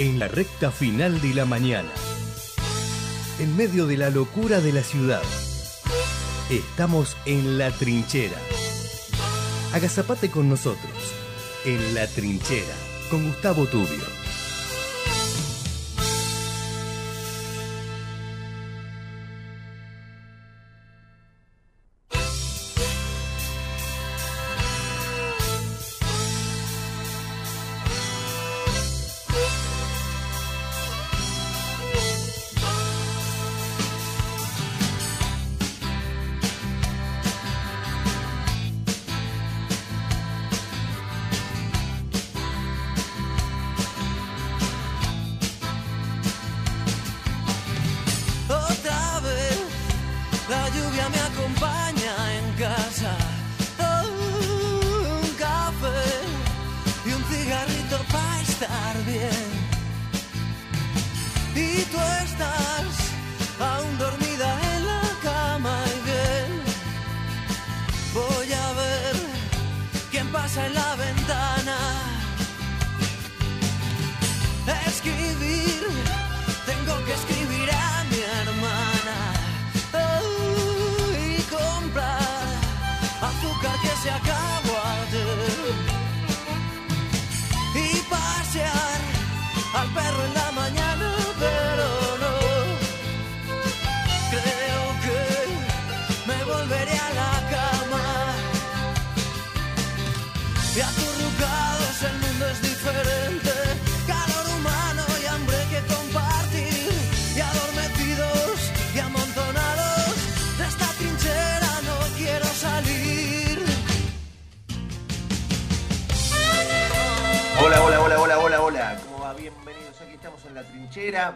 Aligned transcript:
en 0.00 0.18
la 0.18 0.28
recta 0.28 0.70
final 0.70 1.20
de 1.20 1.34
la 1.34 1.44
mañana. 1.44 1.90
En 3.38 3.54
medio 3.54 3.86
de 3.86 3.98
la 3.98 4.08
locura 4.08 4.62
de 4.62 4.72
la 4.72 4.82
ciudad. 4.82 5.20
Estamos 6.48 7.18
en 7.26 7.58
la 7.58 7.70
trinchera. 7.70 8.38
Agazapate 9.74 10.30
con 10.30 10.48
nosotros. 10.48 10.90
En 11.66 11.94
la 11.94 12.06
trinchera. 12.06 12.74
Con 13.10 13.26
Gustavo 13.26 13.66
Tubio. 13.66 14.19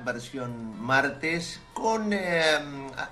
Versión 0.04 0.80
martes, 0.80 1.60
con 1.72 2.12
eh, 2.12 2.58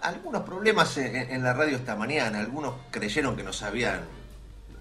algunos 0.02 0.42
problemas 0.42 0.96
en, 0.98 1.42
la 1.42 1.52
radio 1.52 1.76
esta 1.76 1.96
mañana. 1.96 2.40
Algunos 2.40 2.74
creyeron 2.90 3.36
que 3.36 3.42
nos 3.42 3.62
habían, 3.62 4.00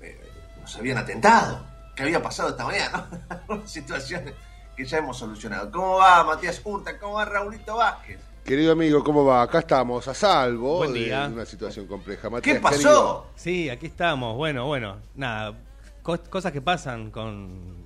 eh, 0.02 0.30
nos 0.59 0.75
habían 0.75 0.97
atentado. 0.97 1.66
¿Qué 1.96 2.03
había 2.03 2.22
pasado 2.22 2.50
esta 2.50 2.66
mañana? 2.66 3.08
¿no? 3.47 3.66
Situaciones 3.68 4.34
que 4.75 4.85
ya 4.85 4.97
hemos 4.97 5.18
solucionado. 5.18 5.72
¿Cómo 5.72 5.97
va 5.97 6.24
Matías 6.24 6.62
Hurta? 6.63 6.97
¿Cómo 6.97 7.16
va 7.16 7.25
Raulito 7.25 7.78
Vázquez? 7.78 8.19
Querido 8.44 8.72
amigo, 8.72 9.03
¿cómo 9.03 9.24
va? 9.24 9.44
Acá 9.44 9.59
estamos, 9.59 10.08
a 10.08 10.14
salvo 10.16 10.88
de 10.88 11.14
una 11.31 11.46
situación 11.46 11.85
compleja. 11.85 12.30
Matías, 12.30 12.56
¿Qué 12.56 12.62
pasó? 12.62 13.28
Sí, 13.35 13.69
aquí 13.69 13.85
estamos. 13.85 14.35
Bueno, 14.35 14.66
bueno, 14.66 14.97
nada, 15.16 15.53
cosas 16.02 16.52
que 16.52 16.62
pasan 16.62 17.12
con 17.12 17.81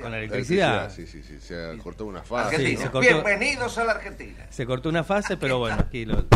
con 0.00 0.10
la 0.10 0.18
electricidad. 0.18 0.90
Sí, 0.90 1.06
sí, 1.06 1.22
sí. 1.22 1.38
Se 1.40 1.78
cortó 1.82 2.06
una 2.06 2.22
fase. 2.22 2.76
Bienvenidos 3.00 3.78
a 3.78 3.84
la 3.84 3.92
Argentina. 3.92 4.46
Se 4.50 4.66
cortó 4.66 4.88
una 4.88 5.04
fase, 5.04 5.36
pero 5.36 5.58
bueno, 5.58 5.76
aquí 5.80 6.04
lo, 6.04 6.26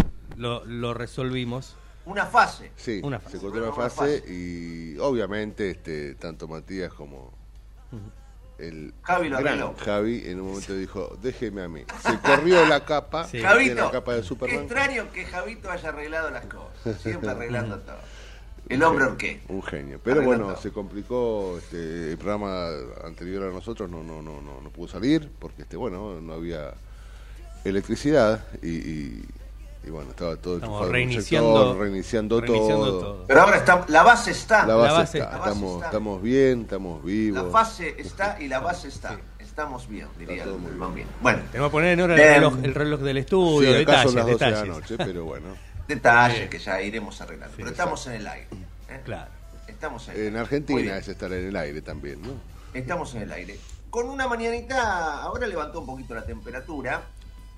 lo, 0.64 0.94
resolvimos. 0.94 1.76
Una 2.04 2.26
fase. 2.26 2.70
Sí, 2.76 3.00
una 3.02 3.20
se 3.20 3.38
cortó 3.38 3.58
una 3.58 3.72
fase, 3.72 4.22
y 4.28 4.96
obviamente 4.98 5.70
este 5.70 6.14
tanto 6.14 6.46
Matías 6.46 6.92
como 6.92 7.34
el 8.58 8.94
Javi, 9.02 9.28
gran 9.28 9.76
Javi 9.76 10.22
en 10.26 10.40
un 10.40 10.48
momento 10.48 10.74
dijo, 10.74 11.16
déjeme 11.20 11.62
a 11.62 11.68
mí. 11.68 11.84
Se 12.00 12.18
corrió 12.20 12.64
la 12.66 12.84
capa, 12.84 13.26
sí. 13.26 13.38
la 13.38 13.90
capa 13.90 14.14
de 14.14 14.22
Superman. 14.22 14.58
Qué 14.58 14.64
extraño 14.64 15.12
que 15.12 15.24
Javito 15.26 15.70
haya 15.70 15.88
arreglado 15.90 16.30
las 16.30 16.46
cosas, 16.46 17.00
siempre 17.00 17.30
arreglando 17.30 17.78
todo. 17.80 17.98
El 18.68 18.82
hombre 18.82 19.06
qué? 19.16 19.40
Un 19.48 19.62
genio. 19.62 20.00
Pero 20.02 20.22
bueno, 20.22 20.56
se 20.56 20.70
complicó 20.72 21.56
este, 21.58 22.10
el 22.10 22.18
programa 22.18 22.68
anterior 23.04 23.44
a 23.44 23.52
nosotros, 23.52 23.88
no, 23.88 24.02
no, 24.02 24.22
no, 24.22 24.42
no, 24.42 24.60
no 24.60 24.70
pudo 24.70 24.88
salir, 24.88 25.30
porque 25.38 25.62
este, 25.62 25.76
bueno, 25.76 26.20
no 26.20 26.32
había 26.32 26.74
electricidad 27.64 28.44
y, 28.62 29.22
bueno, 29.88 30.10
estaba 30.10 30.34
todo 30.36 30.56
estamos 30.56 30.88
reiniciando, 30.88 31.78
reiniciando, 31.78 32.42
todo. 32.42 33.24
Pero 33.28 33.42
ahora 33.42 33.56
está, 33.56 33.84
la 33.86 34.02
base 34.02 34.32
está. 34.32 34.66
La 34.66 34.74
base, 34.74 35.18
está. 35.18 35.36
estamos, 35.36 35.84
estamos 35.84 36.22
bien, 36.22 36.62
estamos 36.62 37.04
vivos. 37.04 37.44
La 37.44 37.50
fase 37.50 37.94
está 37.96 38.36
y 38.40 38.48
la 38.48 38.58
base 38.58 38.88
está. 38.88 39.16
Estamos 39.38 39.88
bien, 39.88 40.08
diría. 40.18 40.44
bien. 40.44 41.06
Bueno, 41.22 41.42
tengo 41.52 41.66
que 41.66 41.70
poner 41.70 41.92
en 41.92 42.00
hora 42.00 42.14
el 42.14 42.20
reloj, 42.20 42.54
el 42.64 42.74
reloj 42.74 43.00
del 43.00 43.16
estudio, 43.18 43.70
sí, 43.70 43.78
detalles, 43.78 44.02
son 44.10 44.14
las 44.16 44.26
12 44.26 44.32
detalles. 44.32 44.60
de 44.60 44.66
la 44.66 44.74
noche, 44.74 44.94
pero 44.98 45.24
bueno. 45.24 45.46
Detalles 45.88 46.48
que 46.48 46.58
ya 46.58 46.80
iremos 46.82 47.20
arreglando. 47.20 47.54
Pero 47.56 47.70
estamos 47.70 48.06
en 48.06 48.12
el 48.14 48.26
aire. 48.26 48.48
¿eh? 48.88 49.00
Claro. 49.04 49.30
Estamos 49.66 50.08
en, 50.08 50.26
en 50.26 50.36
Argentina 50.36 50.96
es 50.96 51.08
estar 51.08 51.32
en 51.32 51.48
el 51.48 51.56
aire 51.56 51.82
también, 51.82 52.22
¿no? 52.22 52.34
Estamos 52.72 53.14
en 53.14 53.22
el 53.22 53.32
aire. 53.32 53.58
Con 53.90 54.08
una 54.08 54.28
mañanita, 54.28 55.22
ahora 55.22 55.46
levantó 55.46 55.80
un 55.80 55.86
poquito 55.86 56.14
la 56.14 56.24
temperatura, 56.24 57.02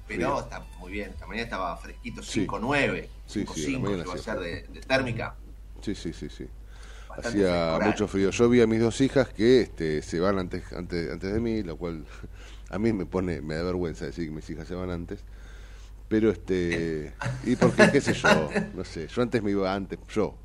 pero 0.06 0.40
está 0.40 0.60
muy 0.78 0.92
bien. 0.92 1.10
Esta 1.10 1.26
mañana 1.26 1.44
estaba 1.44 1.76
fresquito, 1.76 2.22
5.9, 2.22 3.08
sí. 3.26 3.44
5.5 3.44 3.54
sí, 3.54 3.82
que 3.82 4.08
va 4.08 4.14
a 4.14 4.18
ser 4.18 4.38
de, 4.38 4.80
térmica. 4.86 5.34
Sí, 5.82 5.94
sí, 5.94 6.12
sí, 6.12 6.28
sí. 6.28 6.46
Hacía 7.10 7.78
mucho 7.82 8.06
frío. 8.06 8.30
Yo 8.30 8.48
vi 8.48 8.60
a 8.60 8.66
mis 8.66 8.80
dos 8.80 9.00
hijas 9.00 9.28
que 9.28 9.62
este, 9.62 10.02
se 10.02 10.20
van 10.20 10.38
antes, 10.38 10.72
antes, 10.72 11.10
antes 11.10 11.32
de 11.32 11.40
mí, 11.40 11.62
lo 11.62 11.76
cual 11.76 12.04
a 12.70 12.78
mí 12.78 12.92
me 12.92 13.06
pone, 13.06 13.40
me 13.40 13.54
da 13.54 13.62
vergüenza 13.62 14.06
decir 14.06 14.26
que 14.26 14.34
mis 14.34 14.48
hijas 14.48 14.66
se 14.68 14.74
van 14.74 14.90
antes. 14.90 15.20
Pero 16.08 16.30
este. 16.30 17.12
¿Y 17.44 17.56
porque 17.56 17.90
qué 17.92 18.00
sé 18.00 18.14
yo? 18.14 18.50
No 18.74 18.84
sé. 18.84 19.06
Yo 19.08 19.22
antes 19.22 19.42
me 19.42 19.50
iba 19.50 19.72
antes, 19.72 19.98
yo. 20.08 20.38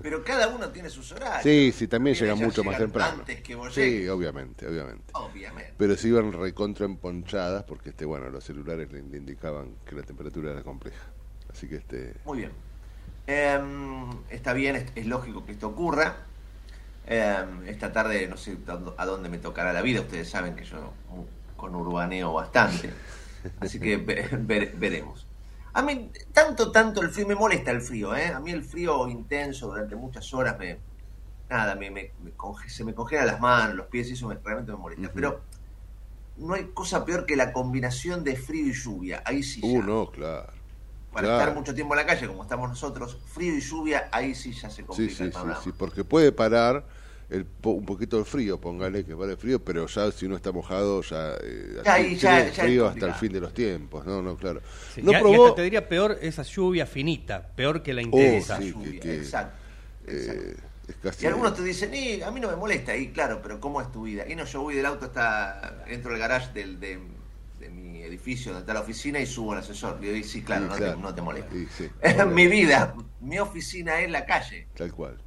Pero 0.00 0.24
cada 0.24 0.48
uno 0.48 0.68
tiene 0.70 0.90
sus 0.90 1.12
horarios. 1.12 1.42
Sí, 1.42 1.72
sí, 1.76 1.88
también 1.88 2.16
llega 2.16 2.34
mucho 2.34 2.64
más 2.64 2.78
temprano. 2.78 3.18
Antes 3.20 3.42
que 3.42 3.54
vos 3.54 3.74
sí, 3.74 4.08
obviamente, 4.08 4.66
obviamente. 4.66 5.12
Obviamente. 5.14 5.74
Pero 5.76 5.96
se 5.96 6.08
iban 6.08 6.32
recontra 6.32 6.86
emponchadas 6.86 7.64
porque, 7.64 7.90
este, 7.90 8.04
bueno, 8.04 8.28
los 8.30 8.44
celulares 8.44 8.90
le, 8.92 8.98
indicaban 8.98 9.76
que 9.84 9.94
la 9.94 10.02
temperatura 10.02 10.52
era 10.52 10.62
compleja. 10.62 11.04
Así 11.50 11.68
que, 11.68 11.76
este. 11.76 12.14
Muy 12.24 12.38
bien. 12.38 12.52
Em, 13.26 14.10
está 14.30 14.52
bien, 14.52 14.86
es, 14.94 15.06
lógico 15.06 15.44
que 15.44 15.52
esto 15.52 15.68
ocurra. 15.68 16.16
Em, 17.06 17.66
esta 17.66 17.92
tarde 17.92 18.26
no 18.28 18.36
sé 18.36 18.56
a 18.96 19.06
dónde 19.06 19.28
me 19.28 19.38
tocará 19.38 19.72
la 19.72 19.82
vida. 19.82 20.00
Ustedes 20.00 20.28
saben 20.28 20.54
que 20.54 20.64
yo 20.64 20.92
con 21.56 21.74
urbaneo 21.74 22.32
bastante. 22.32 22.92
Así 23.60 23.78
que 23.80 23.96
veremos. 23.96 25.26
A 25.72 25.82
mí, 25.82 26.10
tanto, 26.32 26.72
tanto 26.72 27.02
el 27.02 27.10
frío, 27.10 27.26
me 27.26 27.34
molesta 27.34 27.70
el 27.70 27.80
frío, 27.80 28.16
¿eh? 28.16 28.26
A 28.26 28.40
mí 28.40 28.50
el 28.50 28.64
frío 28.64 29.08
intenso 29.08 29.68
durante 29.68 29.94
muchas 29.96 30.32
horas 30.34 30.58
me. 30.58 30.78
Nada, 31.48 31.74
me, 31.76 31.90
me, 31.90 32.12
se 32.66 32.84
me 32.84 32.94
congelan 32.94 33.26
las 33.26 33.40
manos, 33.40 33.74
los 33.74 33.86
pies, 33.86 34.10
y 34.10 34.12
eso 34.12 34.28
realmente 34.28 34.72
me 34.72 34.78
molesta. 34.78 35.10
Pero 35.14 35.40
no 36.36 36.54
hay 36.54 36.66
cosa 36.74 37.04
peor 37.04 37.24
que 37.26 37.36
la 37.36 37.52
combinación 37.52 38.22
de 38.22 38.36
frío 38.36 38.66
y 38.66 38.72
lluvia. 38.72 39.22
Ahí 39.24 39.42
sí. 39.42 39.60
Uh, 39.62 39.82
no, 39.82 40.10
claro. 40.10 40.52
Para 41.12 41.32
estar 41.38 41.54
mucho 41.54 41.74
tiempo 41.74 41.94
en 41.94 42.00
la 42.00 42.06
calle, 42.06 42.26
como 42.26 42.42
estamos 42.42 42.68
nosotros, 42.68 43.18
frío 43.32 43.54
y 43.54 43.60
lluvia, 43.60 44.08
ahí 44.12 44.34
sí 44.34 44.52
ya 44.52 44.68
se 44.68 44.84
complica 44.84 45.14
sí, 45.14 45.32
sí, 45.32 45.32
Sí, 45.32 45.54
sí, 45.64 45.72
porque 45.76 46.04
puede 46.04 46.32
parar 46.32 46.84
el, 47.30 47.46
un 47.62 47.84
poquito 47.84 48.18
de 48.18 48.24
frío, 48.24 48.58
póngale 48.58 49.04
que 49.04 49.12
vale 49.12 49.36
frío, 49.36 49.62
pero 49.62 49.86
ya 49.86 50.10
si 50.10 50.24
uno 50.24 50.36
está 50.36 50.50
mojado, 50.50 51.02
ya, 51.02 51.34
eh, 51.42 52.16
ya, 52.16 52.44
frío 52.52 52.86
hasta 52.86 53.06
el 53.06 53.14
fin 53.14 53.32
de 53.32 53.40
los 53.40 53.52
tiempos, 53.52 54.06
no, 54.06 54.22
no, 54.22 54.36
claro. 54.36 54.62
no 55.02 55.12
probó... 55.12 55.54
te 55.54 55.62
diría 55.62 55.86
peor 55.86 56.18
esa 56.22 56.42
lluvia 56.42 56.86
finita, 56.86 57.46
peor 57.54 57.82
que 57.82 57.92
la 57.92 58.00
oh, 58.00 58.04
intensa. 58.04 58.60
lluvia. 58.60 59.00
exacto, 59.04 59.56
eh, 60.06 60.56
Y 61.20 61.26
algunos 61.26 61.54
te 61.54 61.62
dicen, 61.62 61.94
y 61.94 62.22
a 62.22 62.30
mí 62.30 62.40
no 62.40 62.48
me 62.48 62.56
molesta, 62.56 62.96
y 62.96 63.08
claro, 63.08 63.40
pero 63.42 63.60
¿cómo 63.60 63.82
es 63.82 63.92
tu 63.92 64.04
vida? 64.04 64.24
Y 64.26 64.34
no, 64.34 64.44
yo 64.46 64.62
voy 64.62 64.74
del 64.74 64.86
auto, 64.86 65.06
está 65.06 65.84
dentro 65.86 66.12
del 66.12 66.20
garage 66.20 66.52
del, 66.54 66.80
de, 66.80 66.98
mi 67.70 68.02
edificio 68.02 68.52
donde 68.52 68.62
está 68.62 68.72
la 68.72 68.80
oficina 68.80 69.20
y 69.20 69.26
subo 69.26 69.52
al 69.52 69.58
asesor. 69.58 69.98
Y 70.00 70.06
yo 70.06 70.12
digo, 70.12 70.26
sí, 70.26 70.42
claro, 70.42 70.66
no, 70.66 70.76
Te, 70.76 70.96
no, 70.96 71.14
Te, 71.14 71.20
molesta. 71.20 72.24
mi 72.26 72.46
vida, 72.46 72.94
mi 73.20 73.38
oficina 73.38 74.00
es 74.00 74.10
la 74.10 74.24
calle. 74.24 74.68
Tal 74.74 74.92
cual. 74.92 75.18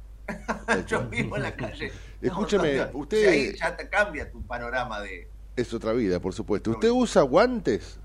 Yo 0.86 1.08
vivo 1.08 1.36
en 1.36 1.42
la 1.42 1.56
calle. 1.56 1.92
Escúchame, 2.20 2.88
usted... 2.92 3.28
Ahí 3.28 3.56
ya 3.56 3.76
te 3.76 3.88
cambia 3.88 4.30
tu 4.30 4.42
panorama 4.42 5.00
de... 5.00 5.28
Es 5.56 5.72
otra 5.74 5.92
vida, 5.92 6.20
por 6.20 6.32
supuesto. 6.32 6.70
¿Usted 6.70 6.90
usa 6.90 7.22
guantes? 7.22 7.98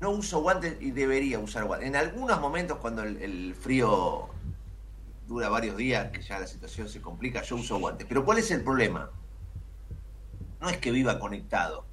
No 0.00 0.10
uso 0.10 0.40
guantes 0.40 0.76
y 0.80 0.92
debería 0.92 1.38
usar 1.38 1.64
guantes. 1.64 1.88
En 1.88 1.96
algunos 1.96 2.40
momentos 2.40 2.78
cuando 2.78 3.02
el 3.02 3.54
frío 3.54 4.28
dura 5.26 5.48
varios 5.48 5.76
días, 5.76 6.10
que 6.10 6.22
ya 6.22 6.38
la 6.38 6.46
situación 6.46 6.88
se 6.88 7.00
complica, 7.00 7.42
yo 7.42 7.56
uso 7.56 7.78
guantes. 7.78 8.06
Pero 8.08 8.24
¿cuál 8.24 8.38
es 8.38 8.50
el 8.50 8.62
problema? 8.62 9.10
No 10.60 10.68
es 10.68 10.78
que 10.78 10.90
viva 10.90 11.18
conectado. 11.18 11.84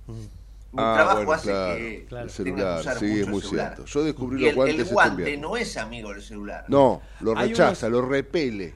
Mi 0.75 0.81
ah, 0.83 0.93
trabajo 0.93 1.31
hace 1.31 1.51
que 1.51 2.07
el 2.11 2.29
celular, 2.29 2.99
sí, 2.99 3.21
es 3.21 3.27
muy 3.29 3.41
cierto. 3.41 3.85
Yo 3.85 4.03
descubrí 4.03 4.41
los 4.43 4.55
guantes. 4.55 4.79
El 4.79 4.93
guante 4.93 5.37
no 5.37 5.55
es 5.55 5.77
amigo 5.77 6.11
del 6.11 6.21
celular. 6.21 6.65
No, 6.67 7.01
lo 7.21 7.33
rechaza, 7.33 7.87
lo 7.87 8.01
repele. 8.01 8.73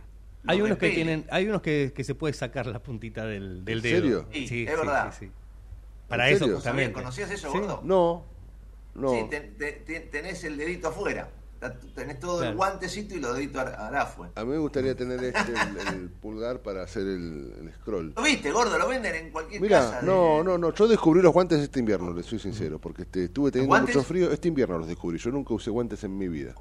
hay 0.47 0.61
unos 0.61 0.77
que 0.77 0.91
tienen, 0.91 1.25
hay 1.29 1.47
unos 1.47 1.61
que, 1.61 1.91
que, 1.93 2.05
se 2.05 2.15
puede 2.15 2.33
sacar 2.33 2.67
la 2.67 2.81
puntita 2.81 3.25
del, 3.25 3.65
del 3.65 3.81
dedo. 3.81 3.97
¿En 3.97 4.01
serio? 4.01 4.47
Sí, 4.47 4.65
es 4.65 4.77
verdad. 4.77 5.13
Para 6.07 6.29
eso 6.29 6.47
justamente. 6.47 6.93
¿Conocías 6.93 7.29
eso, 7.31 7.51
gordo? 7.51 7.81
No, 7.83 8.25
no. 8.95 9.09
Sí, 9.09 9.27
tenés 10.09 10.43
el 10.45 10.57
dedito 10.57 10.87
afuera. 10.87 11.29
Tenés 11.93 12.19
todo 12.19 12.41
el 12.43 12.55
guantecito 12.55 13.15
y 13.15 13.19
lo 13.19 13.33
dedito 13.33 13.59
fue 14.15 14.29
A 14.35 14.45
mí 14.45 14.51
me 14.51 14.57
gustaría 14.57 14.95
tener 14.95 15.21
este, 15.23 15.53
el, 15.89 16.09
pulgar 16.09 16.61
para 16.61 16.83
hacer 16.83 17.03
el, 17.03 17.71
scroll. 17.81 18.13
¿Lo 18.15 18.23
viste, 18.23 18.51
gordo? 18.51 18.77
Lo 18.77 18.87
venden 18.87 19.15
en 19.15 19.31
cualquier 19.31 19.61
Mira, 19.61 19.99
no, 20.01 20.41
no, 20.41 20.57
no. 20.57 20.73
Yo 20.73 20.87
descubrí 20.87 21.21
los 21.21 21.33
guantes 21.33 21.59
este 21.59 21.79
invierno, 21.79 22.13
le 22.13 22.23
soy 22.23 22.39
sincero, 22.39 22.79
porque 22.79 23.01
este, 23.01 23.25
estuve 23.25 23.51
teniendo 23.51 23.77
mucho 23.77 24.03
frío. 24.03 24.31
Este 24.31 24.47
invierno 24.47 24.77
los 24.77 24.87
descubrí. 24.87 25.17
Yo 25.17 25.31
nunca 25.31 25.53
usé 25.53 25.69
guantes 25.69 26.03
en 26.03 26.17
mi 26.17 26.29
vida. 26.29 26.55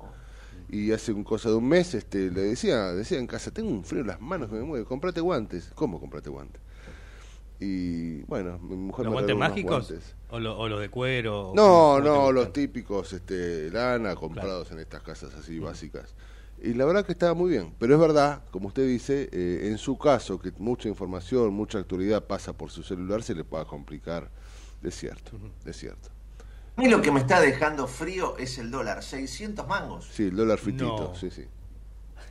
Y 0.69 0.93
hace 0.93 1.13
un 1.13 1.25
cosa 1.25 1.49
de 1.49 1.55
un 1.55 1.67
mes 1.67 1.95
este, 1.95 2.31
le 2.31 2.43
decía, 2.43 2.93
decía 2.93 3.19
en 3.19 3.27
casa, 3.27 3.51
tengo 3.51 3.71
un 3.71 3.85
frío 3.85 4.03
en 4.03 4.09
las 4.09 4.21
manos 4.21 4.49
que 4.51 4.57
me 4.57 4.63
mueve, 4.63 4.85
comprate 4.85 5.21
guantes. 5.21 5.71
¿Cómo 5.75 6.01
comprate 6.01 6.29
guantes? 6.29 6.61
Y 7.61 8.23
bueno, 8.23 8.59
mi 8.59 8.77
mujer 8.77 9.07
¿Los 9.07 9.15
guantes 9.15 9.37
mágicos? 9.37 9.93
¿O, 10.31 10.39
los 10.39 10.81
de 10.81 10.89
cuero? 10.91 11.53
No, 11.55 12.01
no, 12.01 12.31
los 12.31 12.53
típicos 12.53 13.13
este, 13.13 13.71
lana 13.71 14.15
comprados 14.15 14.71
en 14.71 14.79
estas 14.79 15.03
casas 15.03 15.35
así 15.35 15.59
básicas. 15.59 16.15
Y 16.61 16.75
la 16.75 16.85
verdad 16.85 17.05
que 17.05 17.13
estaba 17.13 17.35
muy 17.35 17.51
bien. 17.51 17.75
Pero 17.79 17.95
es 17.95 18.01
verdad, 18.01 18.43
como 18.51 18.69
usted 18.69 18.87
dice, 18.87 19.29
eh, 19.33 19.69
en 19.69 19.79
su 19.79 19.97
caso, 19.97 20.41
que 20.41 20.53
mucha 20.59 20.89
información, 20.89 21.53
mucha 21.53 21.79
actualidad 21.79 22.25
pasa 22.25 22.53
por 22.53 22.71
su 22.71 22.83
celular, 22.83 23.23
se 23.23 23.35
le 23.35 23.45
puede 23.45 23.65
complicar. 23.67 24.31
Es 24.83 24.97
cierto, 24.97 25.33
es 25.65 25.77
cierto. 25.77 26.11
A 26.77 26.81
mí 26.81 26.89
lo 26.89 27.03
que 27.03 27.11
me 27.11 27.21
está 27.21 27.41
dejando 27.41 27.89
frío 27.89 28.37
es 28.39 28.59
el 28.59 28.71
dólar, 28.71 29.03
600 29.03 29.67
mangos. 29.67 30.09
Sí, 30.13 30.25
el 30.25 30.37
dólar 30.37 30.59
fitito, 30.59 31.13
sí, 31.15 31.31
sí. 31.31 31.45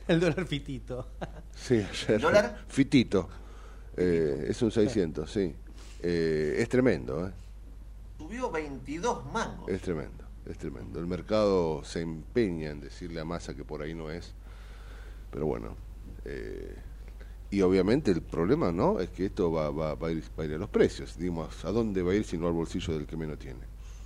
El 0.08 0.20
dólar 0.20 0.46
fitito. 0.46 1.06
Sí, 1.54 1.86
¿El 2.08 2.20
dólar? 2.22 2.64
Fitito. 2.66 3.28
Eh, 3.98 4.46
es 4.48 4.62
un 4.62 4.70
600, 4.70 5.30
sí. 5.30 5.54
Eh, 6.02 6.56
es 6.58 6.68
tremendo, 6.68 7.26
¿eh? 7.26 7.32
Subió 8.18 8.50
22 8.50 9.32
mangos. 9.32 9.68
Es 9.68 9.80
tremendo, 9.82 10.24
es 10.46 10.56
tremendo. 10.56 11.00
El 11.00 11.06
mercado 11.06 11.82
se 11.84 12.00
empeña 12.00 12.70
en 12.70 12.80
decirle 12.80 13.20
a 13.20 13.24
Massa 13.24 13.54
que 13.54 13.64
por 13.64 13.82
ahí 13.82 13.94
no 13.94 14.10
es. 14.10 14.34
Pero 15.30 15.46
bueno. 15.46 15.76
Eh, 16.24 16.76
y 17.50 17.62
obviamente 17.62 18.10
el 18.10 18.22
problema, 18.22 18.70
¿no? 18.70 19.00
Es 19.00 19.10
que 19.10 19.26
esto 19.26 19.50
va, 19.50 19.70
va, 19.70 19.94
va, 19.94 20.08
a 20.08 20.12
ir, 20.12 20.22
a 20.38 20.58
los 20.58 20.68
precios. 20.68 21.16
Digamos, 21.16 21.64
¿a 21.64 21.72
dónde 21.72 22.02
va 22.02 22.12
a 22.12 22.14
ir 22.14 22.24
si 22.24 22.36
no 22.36 22.46
al 22.46 22.52
bolsillo 22.52 22.94
del 22.94 23.06
que 23.06 23.16
menos 23.16 23.38
tiene? 23.38 23.60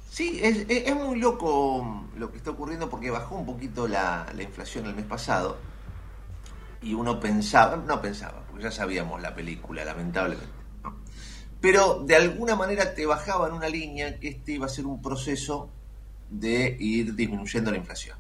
Sí, 0.09 0.41
es, 0.43 0.67
es, 0.69 0.95
muy 0.95 1.19
loco 1.19 2.07
lo 2.17 2.31
que 2.31 2.37
está 2.37 2.51
ocurriendo 2.51 2.89
porque 2.89 3.11
bajó 3.11 3.37
un 3.37 3.47
poquito 3.47 3.89
la, 3.89 4.31
la 4.35 4.43
inflación 4.43 4.87
el 4.87 4.95
mes 4.95 5.07
pasado 5.07 5.57
y 6.83 6.95
uno 6.95 7.21
pensaba, 7.21 7.77
no 7.77 8.01
pensaba, 8.01 8.45
porque 8.47 8.65
ya 8.65 8.71
sabíamos 8.71 9.21
la 9.23 9.35
película, 9.35 9.85
lamentablemente. 9.85 10.53
Pero 11.61 12.03
de 12.05 12.17
alguna 12.17 12.57
manera 12.57 12.95
te 12.95 13.07
bajaba 13.07 13.49
en 13.49 13.55
una 13.55 13.69
línea 13.69 14.19
que 14.19 14.29
este 14.29 14.53
iba 14.53 14.67
a 14.67 14.69
ser 14.69 14.85
un 14.85 15.01
proceso 15.01 15.71
de 16.29 16.77
ir 16.81 17.15
disminuyendo 17.15 17.71
la 17.71 17.77
inflación. 17.77 18.19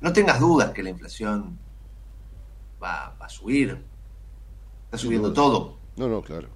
No 0.00 0.12
tengas 0.12 0.38
dudas 0.38 0.70
que 0.70 0.82
la 0.82 0.90
inflación 0.90 1.58
va, 2.80 3.16
a 3.18 3.28
subir. 3.28 3.82
Está 4.84 4.98
subiendo 4.98 5.32
todo. 5.32 5.76
No, 5.96 6.08
no, 6.08 6.22
claro. 6.22 6.48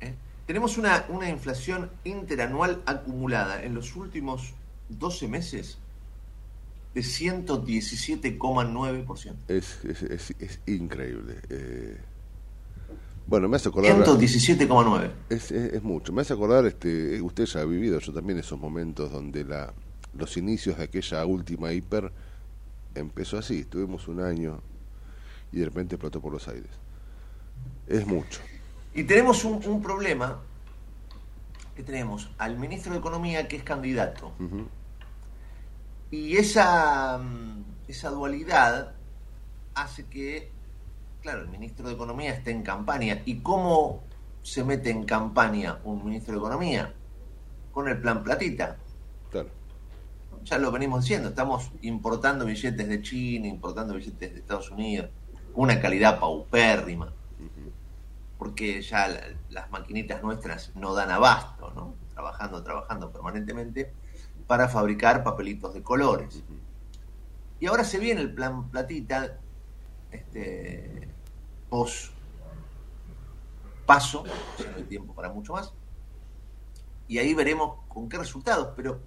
¿Eh? 0.00 0.14
Tenemos 0.46 0.78
una, 0.78 1.04
una 1.10 1.28
inflación 1.28 1.90
interanual 2.02 2.82
acumulada 2.86 3.62
en 3.62 3.74
los 3.74 3.94
últimos 3.94 4.54
12 4.88 5.28
meses 5.28 5.78
de 6.94 7.00
117,9%. 7.00 9.34
Es, 9.48 9.84
es, 9.84 10.02
es, 10.02 10.34
es, 10.38 10.60
increíble. 10.66 11.40
Eh, 11.48 11.98
bueno, 13.26 13.48
me 13.48 13.56
hace 13.56 13.68
acordar... 13.68 14.04
117,9. 14.04 15.10
Es, 15.28 15.50
es, 15.52 15.82
mucho. 15.82 16.12
Me 16.12 16.22
hace 16.22 16.32
acordar, 16.32 16.66
este, 16.66 17.20
usted 17.22 17.44
ya 17.44 17.60
ha 17.60 17.64
vivido, 17.64 18.00
yo 18.00 18.12
también, 18.12 18.40
esos 18.40 18.58
momentos 18.58 19.12
donde 19.12 19.44
la, 19.44 19.72
los 20.16 20.36
inicios 20.36 20.78
de 20.78 20.84
aquella 20.84 21.24
última 21.24 21.72
hiper 21.72 22.12
empezó 22.94 23.38
así. 23.38 23.64
Tuvimos 23.64 24.06
un 24.08 24.20
año 24.20 24.60
y 25.52 25.60
de 25.60 25.66
repente 25.66 25.94
explotó 25.94 26.20
por 26.20 26.32
los 26.32 26.48
aires. 26.48 26.72
Es 27.86 28.04
mucho. 28.06 28.40
Y 28.94 29.04
tenemos 29.04 29.44
un, 29.44 29.64
un 29.64 29.80
problema 29.82 30.40
que 31.76 31.84
tenemos 31.84 32.30
al 32.38 32.58
ministro 32.58 32.92
de 32.92 32.98
Economía 32.98 33.46
que 33.48 33.56
es 33.56 33.62
candidato. 33.62 34.32
Y 36.10 36.36
esa, 36.36 37.18
mm, 37.18 37.64
esa 37.88 38.10
dualidad 38.10 38.94
hace 39.74 40.06
que, 40.06 40.50
claro, 41.22 41.42
el 41.42 41.48
ministro 41.48 41.88
de 41.88 41.94
Economía 41.94 42.32
esté 42.32 42.50
en 42.50 42.62
campaña. 42.62 43.22
¿Y 43.24 43.40
cómo 43.40 44.02
se 44.42 44.64
mete 44.64 44.90
en 44.90 45.04
campaña 45.04 45.78
un 45.84 46.04
ministro 46.04 46.34
de 46.34 46.40
Economía? 46.40 46.92
Con 47.72 47.88
el 47.88 48.00
plan 48.00 48.24
platita. 48.24 48.76
Claro. 49.30 49.50
Ya 50.44 50.58
lo 50.58 50.72
venimos 50.72 51.02
diciendo, 51.02 51.28
estamos 51.28 51.70
importando 51.82 52.44
billetes 52.44 52.88
de 52.88 53.02
China, 53.02 53.46
importando 53.46 53.94
billetes 53.94 54.32
de 54.32 54.40
Estados 54.40 54.70
Unidos, 54.70 55.10
una 55.54 55.80
calidad 55.80 56.18
paupérrima, 56.18 57.12
porque 58.38 58.80
ya 58.80 59.08
las 59.50 59.70
maquinitas 59.70 60.22
nuestras 60.22 60.74
no 60.74 60.94
dan 60.94 61.10
abasto, 61.10 61.70
¿no? 61.74 61.94
Trabajando, 62.14 62.62
trabajando 62.62 63.12
permanentemente 63.12 63.92
para 64.50 64.68
fabricar 64.68 65.22
papelitos 65.22 65.72
de 65.74 65.80
colores. 65.80 66.42
Y 67.60 67.66
ahora 67.66 67.84
se 67.84 68.00
viene 68.00 68.20
el 68.20 68.34
plan 68.34 68.68
platita, 68.68 69.38
este, 70.10 71.08
post 71.68 72.10
paso, 73.86 74.24
si 74.56 74.64
no 74.64 74.74
hay 74.74 74.82
tiempo 74.82 75.14
para 75.14 75.28
mucho 75.28 75.52
más, 75.52 75.72
y 77.06 77.18
ahí 77.18 77.32
veremos 77.32 77.78
con 77.86 78.08
qué 78.08 78.18
resultados. 78.18 78.72
Pero 78.74 79.02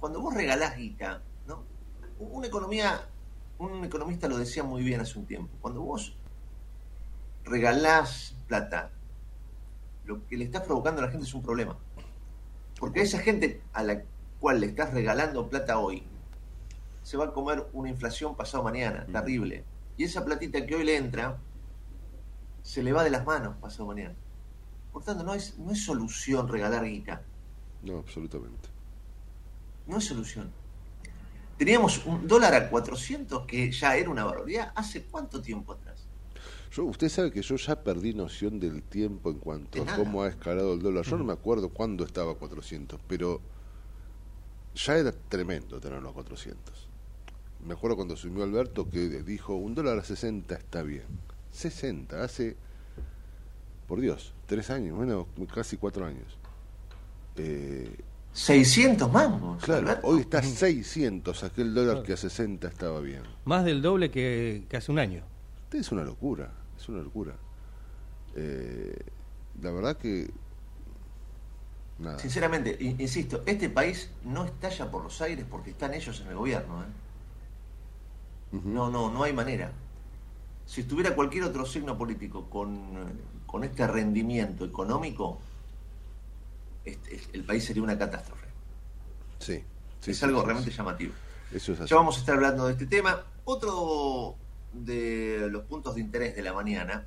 cuando 0.00 0.20
vos 0.20 0.34
regalás 0.34 0.76
guita, 0.76 1.22
¿no? 1.46 1.62
Una 2.18 2.48
economía, 2.48 3.00
un 3.58 3.84
economista 3.84 4.26
lo 4.26 4.38
decía 4.38 4.64
muy 4.64 4.82
bien 4.82 5.00
hace 5.00 5.16
un 5.20 5.26
tiempo, 5.26 5.56
cuando 5.60 5.82
vos 5.82 6.16
regalás 7.44 8.34
plata, 8.48 8.90
lo 10.04 10.26
que 10.26 10.36
le 10.36 10.46
estás 10.46 10.62
provocando 10.62 11.00
a 11.00 11.04
la 11.04 11.12
gente 11.12 11.26
es 11.26 11.34
un 11.34 11.42
problema. 11.42 11.78
Porque 12.80 13.02
esa 13.02 13.20
gente 13.20 13.62
a 13.72 13.84
la 13.84 14.02
cual 14.44 14.60
le 14.60 14.66
estás 14.66 14.92
regalando 14.92 15.48
plata 15.48 15.78
hoy, 15.78 16.02
se 17.02 17.16
va 17.16 17.24
a 17.24 17.32
comer 17.32 17.66
una 17.72 17.88
inflación 17.88 18.36
pasado 18.36 18.62
mañana, 18.62 19.06
terrible. 19.10 19.64
Y 19.96 20.04
esa 20.04 20.22
platita 20.22 20.66
que 20.66 20.74
hoy 20.74 20.84
le 20.84 20.98
entra, 20.98 21.38
se 22.62 22.82
le 22.82 22.92
va 22.92 23.02
de 23.02 23.08
las 23.08 23.24
manos 23.24 23.56
pasado 23.56 23.86
mañana. 23.86 24.14
Por 24.92 25.02
tanto, 25.02 25.24
no 25.24 25.32
es, 25.32 25.58
no 25.58 25.72
es 25.72 25.82
solución 25.82 26.46
regalar 26.46 26.84
guita. 26.84 27.22
No, 27.84 27.96
absolutamente. 27.96 28.68
No 29.86 29.96
es 29.96 30.04
solución. 30.04 30.52
Teníamos 31.56 32.04
un 32.04 32.28
dólar 32.28 32.52
a 32.54 32.68
400 32.68 33.46
que 33.46 33.72
ya 33.72 33.96
era 33.96 34.10
una 34.10 34.26
barbaridad. 34.26 34.72
¿Hace 34.74 35.04
cuánto 35.04 35.40
tiempo 35.40 35.72
atrás? 35.72 36.04
Yo, 36.70 36.84
usted 36.84 37.08
sabe 37.08 37.32
que 37.32 37.40
yo 37.40 37.56
ya 37.56 37.82
perdí 37.82 38.12
noción 38.12 38.60
del 38.60 38.82
tiempo 38.82 39.30
en 39.30 39.38
cuanto 39.38 39.82
a 39.82 39.96
cómo 39.96 40.22
ha 40.22 40.28
escalado 40.28 40.74
el 40.74 40.82
dólar. 40.82 41.06
Yo 41.06 41.16
no 41.16 41.24
me 41.24 41.32
acuerdo 41.32 41.70
cuándo 41.70 42.04
estaba 42.04 42.32
a 42.32 42.34
400, 42.34 43.00
pero 43.08 43.40
ya 44.74 44.96
era 44.96 45.12
tremendo 45.12 45.80
tener 45.80 46.02
los 46.02 46.12
400. 46.12 46.88
Me 47.66 47.74
acuerdo 47.74 47.96
cuando 47.96 48.16
subió 48.16 48.44
Alberto 48.44 48.88
que 48.88 49.22
dijo, 49.22 49.54
un 49.54 49.74
dólar 49.74 49.98
a 49.98 50.04
60 50.04 50.54
está 50.54 50.82
bien. 50.82 51.06
60, 51.52 52.22
hace, 52.22 52.56
por 53.86 54.00
Dios, 54.00 54.34
tres 54.46 54.70
años, 54.70 54.96
bueno, 54.96 55.28
casi 55.52 55.76
cuatro 55.76 56.04
años. 56.04 56.38
Eh, 57.36 57.96
600 58.32 59.10
mangos. 59.12 59.62
Claro, 59.62 59.98
hoy 60.02 60.20
está 60.20 60.42
600, 60.42 61.44
aquel 61.44 61.72
dólar 61.72 62.02
que 62.02 62.12
a 62.12 62.16
60 62.16 62.66
estaba 62.66 63.00
bien. 63.00 63.22
Más 63.44 63.64
del 63.64 63.80
doble 63.80 64.10
que, 64.10 64.64
que 64.68 64.76
hace 64.76 64.90
un 64.90 64.98
año. 64.98 65.22
Es 65.72 65.92
una 65.92 66.02
locura, 66.02 66.52
es 66.76 66.88
una 66.88 67.02
locura. 67.02 67.34
Eh, 68.34 68.96
la 69.62 69.70
verdad 69.70 69.96
que... 69.96 70.30
Nada. 71.98 72.18
Sinceramente, 72.18 72.76
insisto, 72.80 73.42
este 73.46 73.70
país 73.70 74.10
no 74.24 74.44
estalla 74.44 74.90
por 74.90 75.04
los 75.04 75.20
aires 75.22 75.46
porque 75.48 75.70
están 75.70 75.94
ellos 75.94 76.20
en 76.20 76.28
el 76.28 76.34
gobierno. 76.34 76.82
¿eh? 76.82 78.60
No, 78.64 78.90
no, 78.90 79.10
no 79.10 79.22
hay 79.22 79.32
manera. 79.32 79.72
Si 80.66 80.80
estuviera 80.80 81.14
cualquier 81.14 81.44
otro 81.44 81.66
signo 81.66 81.96
político 81.96 82.48
con, 82.50 83.12
con 83.46 83.64
este 83.64 83.86
rendimiento 83.86 84.64
económico, 84.64 85.38
este, 86.84 87.20
el 87.32 87.44
país 87.44 87.64
sería 87.64 87.82
una 87.82 87.98
catástrofe. 87.98 88.46
Sí. 89.38 89.62
es 90.06 90.22
algo 90.22 90.42
realmente 90.42 90.70
llamativo. 90.70 91.12
Eso 91.52 91.72
es 91.72 91.80
así. 91.80 91.90
Ya 91.90 91.96
vamos 91.96 92.16
a 92.16 92.20
estar 92.20 92.34
hablando 92.34 92.66
de 92.66 92.72
este 92.72 92.86
tema. 92.86 93.22
Otro 93.44 94.36
de 94.72 95.48
los 95.50 95.64
puntos 95.64 95.94
de 95.94 96.00
interés 96.00 96.34
de 96.34 96.42
la 96.42 96.52
mañana 96.52 97.06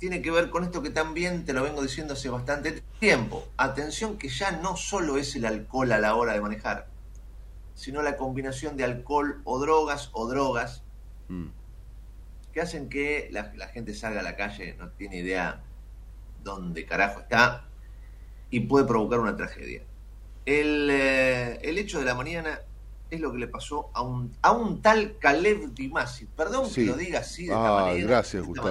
tiene 0.00 0.22
que 0.22 0.30
ver 0.30 0.48
con 0.48 0.64
esto 0.64 0.82
que 0.82 0.88
también 0.88 1.44
te 1.44 1.52
lo 1.52 1.62
vengo 1.62 1.82
diciendo 1.82 2.14
hace 2.14 2.30
bastante 2.30 2.82
tiempo. 2.98 3.46
Atención 3.58 4.16
que 4.16 4.30
ya 4.30 4.50
no 4.50 4.74
solo 4.74 5.18
es 5.18 5.36
el 5.36 5.44
alcohol 5.44 5.92
a 5.92 5.98
la 5.98 6.14
hora 6.14 6.32
de 6.32 6.40
manejar, 6.40 6.88
sino 7.74 8.00
la 8.00 8.16
combinación 8.16 8.78
de 8.78 8.84
alcohol 8.84 9.42
o 9.44 9.60
drogas 9.60 10.08
o 10.12 10.26
drogas 10.26 10.82
mm. 11.28 11.48
que 12.54 12.60
hacen 12.62 12.88
que 12.88 13.28
la, 13.30 13.52
gente 13.68 13.94
salga 13.94 14.20
a 14.20 14.22
la 14.22 14.36
calle, 14.36 14.74
no 14.78 14.88
tiene 14.88 15.18
idea 15.18 15.62
dónde 16.42 16.86
carajo 16.86 17.20
está 17.20 17.66
y 18.48 18.60
puede 18.60 18.86
provocar 18.86 19.20
una 19.20 19.36
tragedia. 19.36 19.82
El, 20.46 20.88
eh, 20.90 21.60
el 21.60 21.76
hecho 21.76 21.98
de 21.98 22.06
la 22.06 22.14
mañana 22.14 22.60
es 23.10 23.20
lo 23.20 23.32
que 23.32 23.38
le 23.38 23.48
pasó 23.48 23.90
a 23.92 24.00
un, 24.00 24.34
a 24.40 24.52
un 24.52 24.80
tal 24.80 25.18
Caleb 25.18 25.74
Dimasi. 25.74 26.24
Perdón 26.24 26.72
que 26.72 26.86
lo 26.86 26.96
diga 26.96 27.20
así 27.20 27.44
de 27.44 27.52
esta 27.52 27.72
manera. 27.72 28.08
Gracias, 28.08 28.42
Gustavo. 28.42 28.70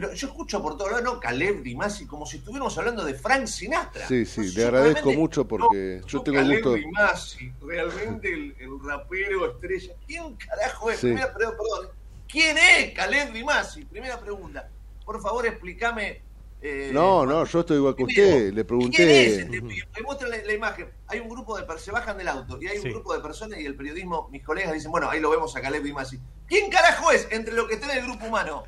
Pero 0.00 0.14
yo 0.14 0.28
escucho 0.28 0.62
por 0.62 0.76
todos 0.76 0.92
lados, 0.92 1.04
no, 1.04 1.18
Caleb 1.18 1.60
Dimasi, 1.60 2.06
como 2.06 2.24
si 2.24 2.36
estuviéramos 2.36 2.78
hablando 2.78 3.04
de 3.04 3.14
Frank 3.14 3.46
Sinatra. 3.46 4.06
Sí, 4.06 4.24
sí, 4.24 4.52
le 4.52 4.66
agradezco 4.66 5.12
mucho 5.12 5.48
porque 5.48 6.02
yo 6.06 6.22
tengo 6.22 6.38
Caleb 6.38 6.62
gusto. 6.62 6.74
Dimasi, 6.74 7.52
realmente 7.60 8.32
el, 8.32 8.54
rapero 8.80 9.50
estrella. 9.50 9.94
¿Quién 10.06 10.36
carajo 10.36 10.92
es? 10.92 11.00
Primera, 11.00 11.34
perdón, 11.34 11.88
¿Quién 12.28 12.56
es 12.58 12.94
Caleb 12.94 13.32
Dimasi? 13.32 13.86
Primera 13.86 14.20
pregunta. 14.20 14.68
Por 15.04 15.20
favor, 15.20 15.44
explícame 15.48 16.22
eh, 16.60 16.90
no, 16.92 17.24
no, 17.24 17.44
yo 17.44 17.60
estoy 17.60 17.76
igual 17.76 17.94
que 17.94 18.04
usted. 18.04 18.52
Le 18.52 18.64
pregunté. 18.64 18.96
¿Quién 18.96 19.08
es 19.08 19.38
este 19.38 19.60
Me 19.60 20.02
muestra 20.04 20.28
la, 20.28 20.52
imagen. 20.52 20.90
Hay 21.06 21.20
un 21.20 21.28
grupo 21.28 21.58
de 21.58 21.78
se 21.78 21.92
bajan 21.92 22.18
del 22.18 22.28
auto 22.28 22.58
y 22.60 22.66
hay 22.66 22.78
un 22.78 22.90
grupo 22.90 23.14
de 23.14 23.20
personas 23.20 23.60
y 23.60 23.66
el 23.66 23.76
periodismo, 23.76 24.28
mis 24.30 24.44
colegas 24.44 24.72
dicen, 24.72 24.90
bueno, 24.90 25.08
ahí 25.08 25.20
lo 25.20 25.30
vemos 25.30 25.54
a 25.56 25.60
Caleb 25.60 25.82
Dimasi. 25.82 26.18
¿Quién 26.46 26.70
carajo 26.70 27.12
es 27.12 27.28
entre 27.30 27.54
lo 27.54 27.68
que 27.68 27.74
está 27.74 27.92
en 27.92 27.98
el 27.98 28.04
grupo 28.04 28.26
humano? 28.26 28.64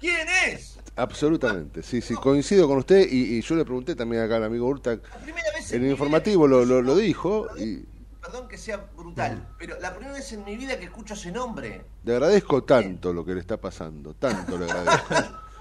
¿Quién 0.00 0.26
es? 0.46 0.78
Absolutamente, 0.96 1.82
sí, 1.82 2.00
sí, 2.00 2.14
coincido 2.14 2.68
con 2.68 2.78
usted 2.78 3.08
y, 3.10 3.40
yo 3.40 3.56
le 3.56 3.64
pregunté 3.64 3.96
también 3.96 4.22
acá 4.22 4.36
al 4.36 4.44
amigo 4.44 4.66
Urta. 4.66 4.92
En 4.92 5.84
el 5.84 5.90
informativo 5.90 6.46
lo, 6.46 6.64
lo, 6.64 6.96
dijo. 6.96 7.48
Perdón, 7.48 7.68
y... 7.68 8.22
perdón 8.22 8.48
que 8.48 8.56
sea 8.56 8.76
brutal, 8.96 9.48
pero 9.58 9.78
la 9.80 9.92
primera 9.92 10.14
vez 10.14 10.32
en 10.32 10.44
mi 10.44 10.56
vida 10.56 10.78
que 10.78 10.84
escucho 10.84 11.14
ese 11.14 11.32
nombre. 11.32 11.84
Le 12.04 12.12
agradezco 12.12 12.62
tanto 12.62 13.12
lo 13.12 13.24
que 13.24 13.34
le 13.34 13.40
está 13.40 13.60
pasando, 13.60 14.14
tanto 14.14 14.56
le 14.56 14.70
agradezco. 14.70 15.14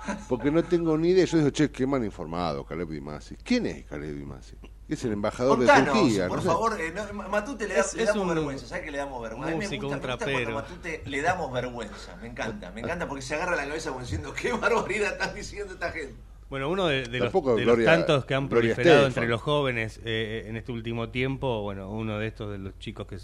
Porque 0.29 0.51
no 0.51 0.63
tengo 0.63 0.97
ni 0.97 1.09
idea. 1.09 1.25
Yo 1.25 1.37
digo, 1.37 1.49
che, 1.49 1.71
qué 1.71 1.87
mal 1.87 2.03
informado 2.03 2.65
Caleb 2.65 2.89
Dimasi. 2.89 3.35
¿Quién 3.37 3.65
es 3.67 3.85
Caleb 3.85 4.15
Dimasi? 4.15 4.55
Es 4.93 5.03
el 5.03 5.13
embajador 5.13 5.59
de 5.59 5.67
Turquía. 5.67 6.27
Por 6.27 6.41
favor, 6.41 6.79
eh, 6.79 6.93
Matute 7.13 7.67
le, 7.67 7.79
es, 7.79 7.93
le 7.95 8.05
damos 8.05 8.27
vergüenza. 8.27 8.67
¿Sabes 8.67 8.85
que 8.85 8.91
le 8.91 8.97
damos 8.99 9.21
vergüenza? 9.21 9.55
a 9.55 9.57
mí 9.57 9.67
me 9.67 9.77
gusta, 9.77 10.25
me 10.25 10.33
cuando 10.33 10.51
Matute 10.51 11.03
le 11.05 11.21
damos 11.21 11.51
vergüenza. 11.51 12.15
Me 12.17 12.27
encanta, 12.27 12.71
me 12.71 12.81
encanta 12.81 13.07
porque 13.07 13.21
se 13.21 13.35
agarra 13.35 13.55
la 13.55 13.65
cabeza 13.65 13.89
como 13.89 14.01
diciendo, 14.01 14.33
qué 14.33 14.53
barbaridad 14.53 15.13
están 15.13 15.33
diciendo 15.33 15.73
esta 15.73 15.91
gente. 15.91 16.15
Bueno, 16.49 16.69
uno 16.69 16.85
de, 16.85 17.07
los, 17.07 17.83
tantos 17.83 18.25
que 18.25 18.35
han 18.35 18.47
proliferado 18.47 19.07
entre 19.07 19.27
los 19.27 19.41
jóvenes 19.41 19.99
eh, 20.05 20.45
en 20.45 20.55
este 20.55 20.71
último 20.71 21.09
tiempo, 21.09 21.63
bueno, 21.63 21.89
uno 21.89 22.19
de 22.19 22.27
estos 22.27 22.51
de 22.51 22.59
los 22.59 22.77
chicos 22.77 23.07
que 23.07 23.17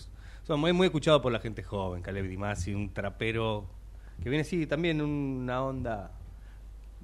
son 0.43 0.59
muy, 0.59 0.73
muy 0.73 0.87
escuchados 0.87 1.21
por 1.21 1.31
la 1.31 1.39
gente 1.39 1.61
joven, 1.61 2.01
Caleb 2.01 2.27
Dimasi, 2.27 2.73
un 2.73 2.91
trapero 2.91 3.67
que 4.23 4.29
viene 4.29 4.41
así 4.41 4.65
también 4.65 4.99
una 5.01 5.63
onda 5.63 6.18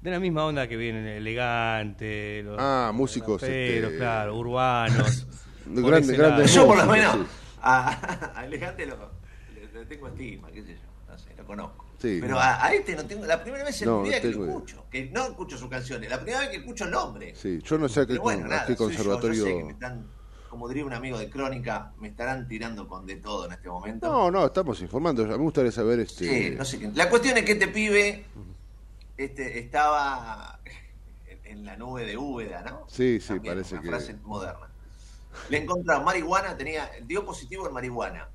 de 0.06 0.12
la 0.12 0.20
misma 0.20 0.44
onda 0.44 0.68
que 0.68 0.76
vienen 0.76 1.04
elegante, 1.04 2.40
los, 2.44 2.56
ah, 2.60 2.92
músicos, 2.94 3.40
pero 3.40 3.88
este... 3.88 3.98
claro, 3.98 4.38
urbanos. 4.38 5.26
grandes, 5.66 6.16
grandes. 6.16 6.54
Yo 6.54 6.64
por 6.64 6.76
lo 6.76 6.86
menos 6.86 7.16
a, 7.60 8.44
elegante 8.44 8.86
lo, 8.86 8.96
le, 9.52 9.84
tengo 9.86 10.06
estima, 10.06 10.48
qué 10.52 10.62
sé 10.62 10.74
yo, 10.74 11.10
no 11.12 11.18
sé, 11.18 11.34
lo 11.36 11.44
conozco. 11.44 11.84
Sí, 11.98 12.18
pero 12.20 12.38
a, 12.38 12.72
este 12.72 12.94
no 12.94 13.04
tengo, 13.04 13.26
la 13.26 13.42
primera 13.42 13.64
vez 13.64 13.82
en 13.82 13.96
mi 13.96 14.08
vida 14.08 14.20
que 14.20 14.28
lo 14.28 14.46
escucho, 14.46 14.84
que 14.88 15.10
no 15.10 15.24
escucho 15.24 15.58
sus 15.58 15.68
canciones, 15.68 16.08
la 16.08 16.18
primera 16.18 16.38
vez 16.38 16.50
que 16.50 16.56
escucho 16.58 16.84
el 16.84 16.92
nombre. 16.92 17.34
Sí, 17.34 17.58
yo 17.64 17.76
no 17.76 17.88
sé 17.88 18.02
a 18.02 18.06
qué, 18.06 18.16
bueno, 18.18 18.48
conservatorio. 18.78 19.44
Yo, 19.44 19.70
están, 19.70 20.06
como 20.48 20.68
diría 20.68 20.84
un 20.84 20.92
amigo 20.92 21.18
de 21.18 21.28
Crónica, 21.28 21.94
me 21.98 22.08
estarán 22.08 22.46
tirando 22.46 22.86
con 22.86 23.06
de 23.06 23.16
todo 23.16 23.46
en 23.46 23.54
este 23.54 23.68
momento. 23.68 24.06
No, 24.06 24.30
no, 24.30 24.46
estamos 24.46 24.80
informando. 24.80 25.24
A 25.24 25.26
mí 25.26 25.32
me 25.32 25.38
gustaría 25.38 25.72
saber 25.72 25.98
este. 25.98 26.28
Sí, 26.28 26.54
no 26.56 26.64
sé 26.64 26.78
qué. 26.78 26.92
La 26.94 27.10
cuestión 27.10 27.36
es 27.38 27.44
que 27.44 27.52
este 27.52 27.66
pibe 27.66 28.24
este, 29.16 29.58
estaba 29.58 30.60
en 31.44 31.64
la 31.64 31.76
nube 31.76 32.04
de 32.04 32.16
Úbeda, 32.16 32.62
¿no? 32.62 32.84
Sí, 32.88 33.20
sí, 33.20 33.38
parece 33.40 33.80
que. 33.80 33.88
frase 33.88 34.14
moderna. 34.24 34.68
Le 35.48 35.58
encontraron 35.58 36.04
marihuana, 36.04 36.56
tenía, 36.56 36.90
dio 37.02 37.24
positivo 37.24 37.66
en 37.66 37.74
marihuana. 37.74 38.28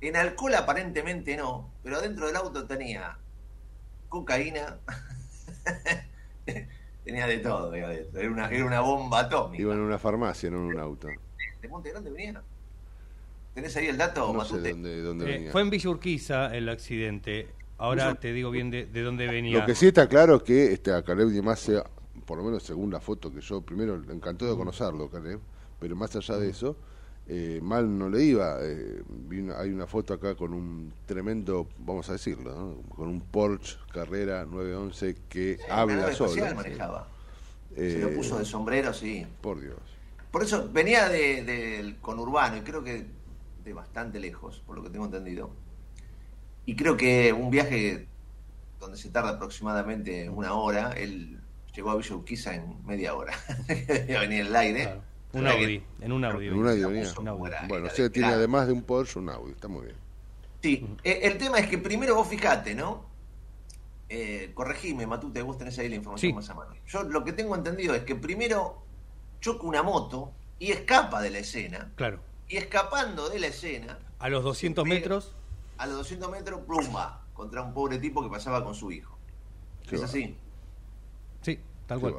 En 0.00 0.16
alcohol 0.16 0.54
aparentemente 0.54 1.36
no, 1.36 1.70
pero 1.82 2.00
dentro 2.00 2.26
del 2.26 2.36
auto 2.36 2.66
tenía 2.66 3.16
cocaína, 4.08 4.78
tenía 7.04 7.26
de 7.26 7.38
todo, 7.38 7.74
era 7.74 8.30
una, 8.30 8.48
era 8.48 8.64
una 8.64 8.80
bomba 8.80 9.20
atómica. 9.20 9.62
Iba 9.62 9.74
en 9.74 9.80
una 9.80 9.98
farmacia, 9.98 10.50
no 10.50 10.58
en 10.58 10.64
un 10.64 10.78
auto. 10.78 11.08
¿De 11.60 11.68
Monte 11.68 11.90
Grande 11.90 12.10
venía? 12.10 12.42
¿Tenés 13.54 13.74
ahí 13.76 13.86
el 13.86 13.96
dato, 13.96 14.32
no 14.34 14.44
sé 14.44 14.58
dónde, 14.60 15.00
dónde 15.00 15.24
eh, 15.24 15.32
venía. 15.32 15.52
Fue 15.52 15.62
en 15.62 15.70
Villa 15.70 15.88
Urquiza 15.88 16.54
el 16.54 16.68
accidente. 16.68 17.48
Ahora 17.78 18.14
te 18.14 18.32
digo 18.32 18.50
bien 18.50 18.70
de, 18.70 18.86
dónde 18.86 19.26
venía. 19.26 19.58
Lo 19.60 19.66
que 19.66 19.74
sí 19.74 19.88
está 19.88 20.08
claro 20.08 20.36
es 20.36 20.42
que 20.42 20.72
este, 20.72 20.92
a 20.92 21.02
Caleb 21.02 21.28
Dimase, 21.28 21.82
por 22.24 22.38
lo 22.38 22.44
menos 22.44 22.62
según 22.62 22.90
la 22.90 23.00
foto 23.00 23.32
que 23.32 23.40
yo 23.40 23.60
primero 23.60 23.98
le 23.98 24.14
encantó 24.14 24.48
de 24.48 24.56
conocerlo, 24.56 25.10
Caleb, 25.10 25.40
pero 25.78 25.94
más 25.94 26.16
allá 26.16 26.36
de 26.38 26.50
eso, 26.50 26.76
eh, 27.28 27.60
mal 27.62 27.98
no 27.98 28.08
le 28.08 28.22
iba. 28.22 28.58
Eh, 28.62 29.02
hay 29.58 29.70
una 29.70 29.86
foto 29.86 30.14
acá 30.14 30.34
con 30.34 30.54
un 30.54 30.92
tremendo, 31.04 31.68
vamos 31.78 32.08
a 32.08 32.12
decirlo, 32.12 32.82
con 32.94 33.08
un 33.08 33.20
Porsche 33.20 33.76
Carrera 33.92 34.46
911 34.46 35.16
que 35.28 35.58
habla 35.68 36.14
solo. 36.14 36.54
manejaba. 36.54 37.08
Se 37.74 37.98
lo 37.98 38.10
puso 38.14 38.36
de 38.38 38.44
eh, 38.44 38.46
sombrero, 38.46 38.94
sí. 38.94 39.26
Por 39.42 39.60
Dios. 39.60 39.76
Por 40.30 40.42
eso 40.42 40.68
venía 40.72 41.08
del 41.08 41.44
de, 41.44 41.96
conurbano 42.00 42.56
y 42.56 42.60
creo 42.60 42.82
que 42.82 43.06
de 43.64 43.72
bastante 43.74 44.18
lejos, 44.18 44.62
por 44.66 44.76
lo 44.76 44.82
que 44.82 44.90
tengo 44.90 45.04
entendido 45.04 45.50
y 46.66 46.74
creo 46.74 46.96
que 46.96 47.32
un 47.32 47.50
viaje 47.50 48.08
donde 48.80 48.98
se 48.98 49.08
tarda 49.08 49.30
aproximadamente 49.30 50.28
una 50.28 50.54
hora, 50.54 50.92
él 50.92 51.40
llegó 51.74 51.90
a 51.92 51.96
Villa 51.96 52.16
Urquiza 52.16 52.54
en 52.54 52.84
media 52.84 53.14
hora. 53.14 53.32
venía 53.68 54.22
en 54.22 54.32
el 54.32 54.56
aire. 54.56 55.00
Un 55.32 55.46
Audi, 55.46 55.82
en 56.00 56.12
un 56.12 56.24
Audi. 56.24 56.46
En 56.48 56.54
un 56.54 56.68
Audi 56.68 56.84
venía. 56.84 57.12
Bueno, 57.68 57.86
usted 57.86 58.10
tiene 58.10 58.28
además 58.28 58.66
de 58.66 58.72
un 58.72 58.82
Porsche 58.82 59.18
un 59.18 59.28
Audi, 59.28 59.52
está 59.52 59.68
muy 59.68 59.86
bien. 59.86 59.96
Sí, 60.62 60.86
eh, 61.04 61.20
el 61.22 61.38
tema 61.38 61.58
es 61.58 61.68
que 61.68 61.78
primero 61.78 62.16
vos 62.16 62.26
fijate, 62.26 62.74
¿no? 62.74 63.04
Eh, 64.08 64.50
corregime, 64.54 65.06
Matute, 65.06 65.42
vos 65.42 65.58
tenés 65.58 65.78
ahí 65.78 65.88
la 65.88 65.96
información 65.96 66.34
más 66.34 66.48
a 66.50 66.54
mano. 66.54 66.74
Yo 66.86 67.02
lo 67.04 67.24
que 67.24 67.32
tengo 67.32 67.54
entendido 67.54 67.94
es 67.94 68.02
que 68.02 68.16
primero 68.16 68.82
choca 69.40 69.64
una 69.66 69.82
moto 69.82 70.32
y 70.58 70.72
escapa 70.72 71.20
de 71.22 71.30
la 71.30 71.38
escena. 71.38 71.92
Claro. 71.94 72.20
Y 72.48 72.56
escapando 72.56 73.28
de 73.28 73.38
la 73.38 73.48
escena. 73.48 73.98
A 74.18 74.28
los 74.28 74.42
200 74.42 74.86
metros 74.86 75.34
a 75.78 75.86
los 75.86 75.96
200 75.98 76.30
metros, 76.30 76.60
plumba, 76.66 77.26
contra 77.34 77.62
un 77.62 77.72
pobre 77.72 77.98
tipo 77.98 78.22
que 78.22 78.28
pasaba 78.28 78.64
con 78.64 78.74
su 78.74 78.90
hijo. 78.90 79.16
¿Es 79.90 80.02
así? 80.02 80.36
Sí, 81.42 81.58
tal 81.86 82.00
cual. 82.00 82.14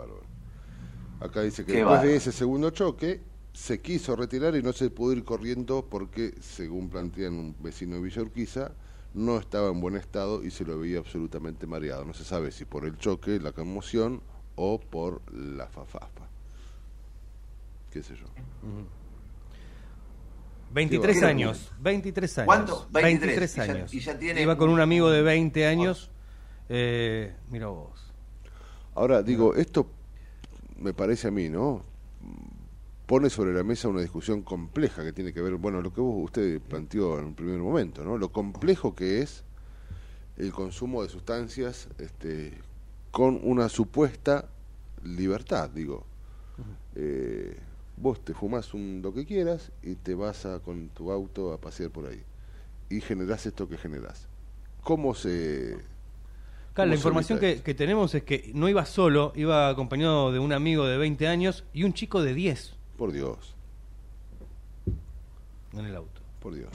Acá 1.19 1.41
dice 1.41 1.65
que 1.65 1.73
después 1.73 2.01
de 2.03 2.15
ese 2.15 2.31
segundo 2.31 2.69
choque 2.69 3.21
se 3.53 3.81
quiso 3.81 4.15
retirar 4.15 4.55
y 4.55 4.61
no 4.61 4.71
se 4.71 4.89
pudo 4.91 5.13
ir 5.13 5.23
corriendo 5.23 5.85
porque, 5.89 6.35
según 6.39 6.89
plantean 6.89 7.33
un 7.33 7.55
vecino 7.59 7.95
de 7.95 8.01
Villa 8.01 8.21
Urquiza, 8.21 8.71
no 9.15 9.37
estaba 9.37 9.69
en 9.69 9.81
buen 9.81 9.95
estado 9.95 10.43
y 10.43 10.51
se 10.51 10.63
lo 10.63 10.77
veía 10.77 10.99
absolutamente 10.99 11.65
mareado. 11.65 12.05
No 12.05 12.13
se 12.13 12.23
sabe 12.23 12.51
si 12.51 12.65
por 12.65 12.85
el 12.85 12.97
choque, 12.97 13.39
la 13.39 13.51
conmoción 13.51 14.21
o 14.55 14.79
por 14.79 15.21
la 15.33 15.67
fafaspa. 15.67 16.27
¿Qué 17.91 18.03
sé 18.03 18.15
yo? 18.15 18.27
23 20.73 21.23
años, 21.23 21.71
23 21.79 22.37
años. 22.39 22.45
¿Cuánto? 22.45 22.87
23, 22.91 23.59
años. 23.59 23.93
Y 23.93 23.99
ya, 23.99 24.17
tiene 24.17 24.41
Iba 24.41 24.57
con 24.57 24.69
un 24.69 24.79
amigo 24.79 25.09
de 25.09 25.21
20 25.21 25.65
años. 25.65 26.11
Eh, 26.69 27.33
mira 27.49 27.67
vos. 27.67 28.11
Ahora, 28.95 29.23
digo, 29.23 29.55
esto 29.55 29.89
me 30.79 30.93
parece 30.93 31.27
a 31.27 31.31
mí, 31.31 31.49
¿no? 31.49 31.83
Pone 33.05 33.29
sobre 33.29 33.53
la 33.53 33.63
mesa 33.63 33.87
una 33.87 34.01
discusión 34.01 34.41
compleja 34.41 35.03
que 35.03 35.13
tiene 35.13 35.31
que 35.31 35.41
ver, 35.41 35.55
bueno, 35.55 35.81
lo 35.81 35.93
que 35.93 36.01
usted 36.01 36.59
planteó 36.59 37.17
en 37.19 37.25
un 37.25 37.35
primer 37.35 37.59
momento, 37.59 38.03
¿no? 38.03 38.17
Lo 38.17 38.31
complejo 38.31 38.93
que 38.93 39.21
es 39.21 39.43
el 40.37 40.51
consumo 40.51 41.03
de 41.03 41.09
sustancias 41.09 41.87
este, 41.97 42.57
con 43.11 43.39
una 43.43 43.69
supuesta 43.69 44.49
libertad, 45.03 45.69
digo. 45.69 46.05
Eh, 46.95 47.57
vos 47.97 48.23
te 48.23 48.33
fumas 48.33 48.73
un, 48.73 49.01
lo 49.03 49.13
que 49.13 49.25
quieras 49.25 49.71
y 49.83 49.95
te 49.95 50.15
vas 50.15 50.45
a, 50.45 50.59
con 50.59 50.89
tu 50.89 51.11
auto 51.11 51.51
a 51.51 51.59
pasear 51.59 51.89
por 51.89 52.07
ahí. 52.07 52.23
Y 52.89 53.01
generás 53.01 53.45
esto 53.45 53.67
que 53.67 53.77
generás. 53.77 54.27
¿Cómo 54.83 55.13
se...? 55.13 55.77
la 56.75 56.93
información 56.93 57.39
que, 57.39 57.63
que, 57.63 57.73
tenemos 57.73 58.13
es 58.13 58.21
que 58.21 58.51
no 58.53 58.69
iba 58.69 58.85
solo, 58.85 59.33
iba 59.35 59.67
acompañado 59.67 60.31
de 60.31 60.37
un 60.37 60.53
amigo 60.53 60.85
de 60.85 60.97
20 60.97 61.27
años 61.27 61.63
y 61.73 61.83
un 61.83 61.93
chico 61.93 62.21
de 62.21 62.35
10. 62.35 62.75
Por 62.97 63.11
Dios. 63.11 63.55
En 65.73 65.85
el 65.85 65.95
auto. 65.95 66.21
Por 66.39 66.53
Dios. 66.53 66.69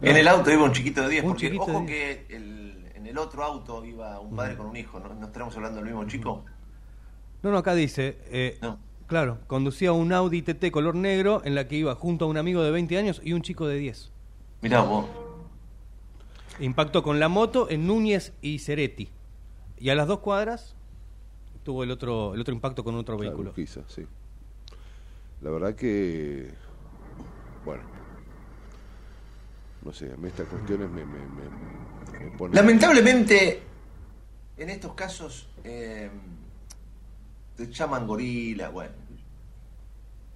En 0.00 0.16
el 0.16 0.28
auto 0.28 0.50
iba 0.50 0.64
un 0.64 0.72
chiquito 0.72 1.02
de 1.02 1.10
10, 1.10 1.24
porque 1.24 1.56
ojo 1.58 1.84
que 1.84 2.24
en 2.30 3.06
el 3.06 3.18
otro 3.18 3.44
auto 3.44 3.84
iba 3.84 4.18
un 4.18 4.34
padre 4.34 4.56
con 4.56 4.66
un 4.66 4.76
hijo, 4.76 4.98
¿no? 4.98 5.12
¿No 5.12 5.26
estamos 5.26 5.54
hablando 5.56 5.76
del 5.76 5.86
mismo 5.86 6.06
chico? 6.06 6.42
No, 7.42 7.50
no, 7.50 7.58
acá 7.58 7.74
dice, 7.74 8.18
eh, 8.30 8.58
claro, 9.14 9.38
conducía 9.46 9.92
un 9.92 10.12
Audi 10.12 10.42
TT 10.42 10.72
color 10.72 10.96
negro 10.96 11.40
en 11.44 11.54
la 11.54 11.68
que 11.68 11.76
iba 11.76 11.94
junto 11.94 12.24
a 12.24 12.28
un 12.28 12.36
amigo 12.36 12.64
de 12.64 12.72
20 12.72 12.98
años 12.98 13.20
y 13.22 13.32
un 13.32 13.42
chico 13.42 13.68
de 13.68 13.76
10. 13.76 14.10
Mirá 14.60 14.80
vos. 14.80 15.06
Impacto 16.58 17.04
con 17.04 17.20
la 17.20 17.28
moto 17.28 17.70
en 17.70 17.86
Núñez 17.86 18.32
y 18.42 18.58
Ceretti. 18.58 19.08
Y 19.78 19.90
a 19.90 19.94
las 19.94 20.08
dos 20.08 20.18
cuadras 20.18 20.74
tuvo 21.62 21.84
el 21.84 21.92
otro 21.92 22.34
el 22.34 22.40
otro 22.40 22.52
impacto 22.52 22.82
con 22.82 22.96
otro 22.96 23.16
vehículo. 23.16 23.54
Quizás, 23.54 23.84
sí. 23.86 24.04
La 25.42 25.50
verdad 25.50 25.76
que, 25.76 26.50
bueno, 27.64 27.84
no 29.84 29.92
sé, 29.92 30.12
a 30.12 30.16
mí 30.16 30.26
estas 30.26 30.48
cuestiones 30.48 30.90
me, 30.90 31.04
me, 31.04 32.36
ponen... 32.36 32.56
Lamentablemente, 32.56 33.62
en 34.56 34.70
estos 34.70 34.94
casos 34.94 35.48
eh, 35.62 36.10
te 37.56 37.70
llaman 37.70 38.08
gorila, 38.08 38.70
bueno. 38.70 39.03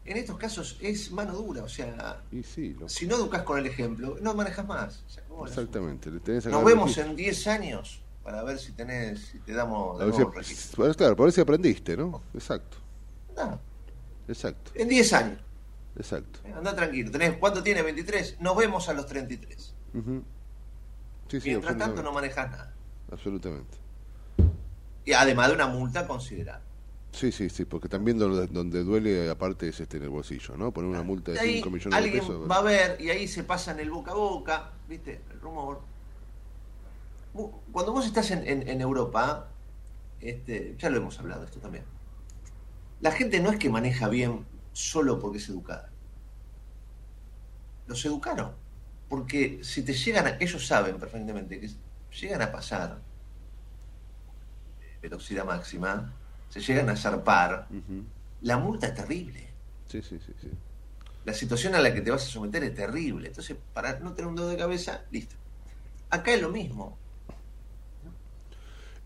En 0.09 0.17
estos 0.17 0.39
casos 0.39 0.79
es 0.81 1.13
mano 1.13 1.35
dura, 1.35 1.63
o 1.65 1.69
sea, 1.69 2.23
si 2.87 3.07
no 3.07 3.17
educas 3.17 3.43
con 3.43 3.59
el 3.59 3.67
ejemplo, 3.67 4.17
no 4.23 4.33
manejas 4.33 4.67
más. 4.67 5.05
Exactamente. 5.47 6.11
Nos 6.11 6.65
vemos 6.65 6.97
en 6.97 7.15
10 7.15 7.47
años 7.49 8.01
para 8.25 8.43
ver 8.43 8.59
si 8.59 8.73
tenés, 8.73 9.21
si 9.21 9.39
te 9.41 9.53
damos 9.53 9.99
de 9.99 10.07
nuevo 10.07 10.33
Claro, 10.97 11.15
por 11.15 11.27
ver 11.27 11.33
si 11.35 11.43
aprendiste, 11.43 11.95
¿no? 11.95 12.23
Exacto. 12.33 12.79
No. 13.37 13.61
Exacto. 14.27 14.71
En 14.75 14.89
10 14.89 15.13
años. 15.13 15.41
Exacto. 15.95 16.41
Eh, 16.45 16.55
anda 16.57 16.75
tranquilo. 16.75 17.11
Tenés, 17.11 17.37
¿Cuánto 17.37 17.63
tiene? 17.63 17.83
23. 17.83 18.41
Nos 18.41 18.57
vemos 18.57 18.89
a 18.89 18.95
los 18.95 19.05
33. 19.05 19.75
sí, 21.29 21.41
sí, 21.41 21.41
Mientras 21.51 21.77
tanto 21.77 22.03
no 22.03 22.13
manejas 22.13 22.51
nada. 22.51 22.75
Absolutamente. 23.13 23.77
Y 25.05 25.13
además 25.13 25.49
de 25.49 25.55
una 25.55 25.67
multa 25.67 26.07
considerable. 26.07 26.68
Sí, 27.19 27.33
sí, 27.33 27.51
sí, 27.51 27.65
porque 27.65 27.89
también 27.89 28.17
donde, 28.17 28.85
duele 28.85 29.29
aparte 29.29 29.69
es 29.69 29.81
este 29.81 29.97
en 29.97 30.05
el 30.05 30.09
bolsillo, 30.09 30.57
¿no? 30.57 30.73
Poner 30.73 30.89
una 30.89 31.03
multa 31.03 31.33
de 31.33 31.39
5 31.41 31.69
millones 31.69 32.05
de 32.05 32.11
pesos. 32.13 32.31
Alguien 32.31 32.49
va 32.49 32.57
a 32.59 32.63
ver 32.63 33.01
y 33.01 33.11
ahí 33.11 33.27
se 33.27 33.43
pasa 33.43 33.73
en 33.73 33.81
el 33.81 33.91
boca 33.91 34.13
a 34.13 34.15
boca, 34.15 34.71
¿viste? 34.89 35.23
El 35.33 35.41
rumor. 35.41 35.81
Cuando 37.73 37.91
vos 37.91 38.07
estás 38.07 38.31
en, 38.31 38.47
en, 38.47 38.81
Europa, 38.81 39.49
este, 40.21 40.77
ya 40.79 40.91
lo 40.91 40.99
hemos 40.99 41.19
hablado 41.19 41.43
esto 41.43 41.59
también, 41.59 41.83
la 43.01 43.11
gente 43.11 43.41
no 43.41 43.51
es 43.51 43.59
que 43.59 43.69
maneja 43.69 44.09
bien 44.09 44.47
solo 44.73 45.19
porque 45.19 45.39
es 45.39 45.49
educada. 45.49 45.91
Los 47.89 48.05
educaron. 48.05 48.53
Porque 49.09 49.59
si 49.65 49.83
te 49.83 49.93
llegan 49.93 50.29
a, 50.29 50.37
ellos 50.39 50.65
saben 50.65 51.01
perfectamente 51.01 51.59
que 51.59 51.69
llegan 52.21 52.43
a 52.43 52.53
pasar 52.53 53.01
velocidad 55.03 55.45
máxima, 55.45 56.13
se 56.49 56.61
llegan 56.61 56.89
a 56.89 56.97
zarpar, 56.97 57.69
la 58.43 58.59
multa 58.59 58.89
es 58.89 58.95
terrible. 58.95 59.49
Sí, 59.87 60.03
sí, 60.03 60.19
sí, 60.25 60.33
sí. 60.41 60.51
La 61.25 61.35
situación 61.35 61.75
a 61.75 61.81
la 61.81 61.93
que 61.93 62.01
te 62.01 62.11
vas 62.11 62.25
a 62.27 62.31
someter 62.31 62.65
es 62.65 62.75
terrible. 62.75 63.29
Entonces, 63.29 63.57
para 63.75 63.99
no 64.01 64.13
tener 64.13 64.29
un 64.29 64.37
dedo 64.37 64.49
de 64.49 64.57
cabeza, 64.57 65.03
listo. 65.11 65.37
Acá 66.11 66.33
es 66.33 66.41
lo 66.41 66.51
mismo. 66.51 66.97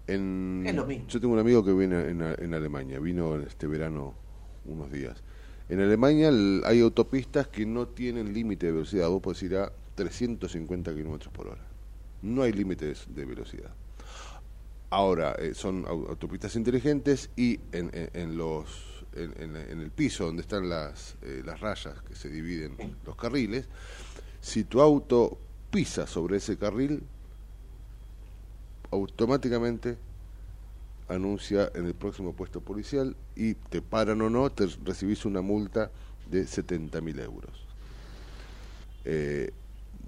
En, 0.07 0.63
es 0.67 0.75
lo 0.75 0.85
mismo. 0.85 1.07
Yo 1.09 1.21
tengo 1.21 1.35
un 1.35 1.41
amigo 1.41 1.65
que 1.65 1.73
viene 1.73 2.09
en, 2.11 2.23
en 2.23 2.55
Alemania, 2.55 2.99
vino 3.01 3.37
este 3.37 3.67
verano 3.67 4.15
unos 4.65 4.91
días. 4.91 5.23
En 5.69 5.81
Alemania 5.81 6.31
hay 6.65 6.81
autopistas 6.81 7.49
que 7.49 7.65
no 7.65 7.89
tienen 7.89 8.33
límite 8.33 8.67
de 8.67 8.73
velocidad. 8.73 9.09
Vos 9.09 9.23
podés 9.23 9.43
ir 9.43 9.57
a 9.57 9.73
350 9.95 10.95
kilómetros 10.95 11.33
por 11.33 11.49
hora. 11.49 11.63
No 12.21 12.43
hay 12.43 12.53
límites 12.53 13.07
de 13.09 13.25
velocidad. 13.25 13.71
Ahora, 14.93 15.35
eh, 15.39 15.55
son 15.55 15.87
autopistas 15.87 16.55
inteligentes 16.55 17.31
y 17.35 17.59
en, 17.73 17.91
en, 18.13 18.37
los, 18.37 19.07
en, 19.15 19.57
el 19.57 19.91
piso 19.91 20.27
donde 20.27 20.43
están 20.43 20.69
las, 20.69 21.17
eh, 21.23 21.41
las 21.43 21.61
rayas 21.61 22.03
que 22.03 22.15
se 22.15 22.29
dividen 22.29 22.77
los 23.07 23.17
carriles, 23.17 23.65
si 24.43 24.65
tu 24.65 24.83
auto 24.83 25.39
pisa 25.71 26.07
sobre 26.07 26.37
ese 26.37 26.59
carril, 26.59 27.03
automáticamente 28.91 29.97
anuncia 31.09 31.73
en 31.75 31.87
el 31.87 31.95
próximo 31.95 32.35
puesto 32.35 32.61
policial 32.61 33.17
y 33.35 33.55
te 33.55 33.81
paran 33.81 34.21
o 34.21 34.29
no, 34.29 34.51
te 34.51 34.67
recibís 34.85 35.25
una 35.25 35.41
multa 35.41 35.91
de 36.31 36.43
70.000 36.43 37.19
euros. 37.23 37.67
Eh, 39.07 39.55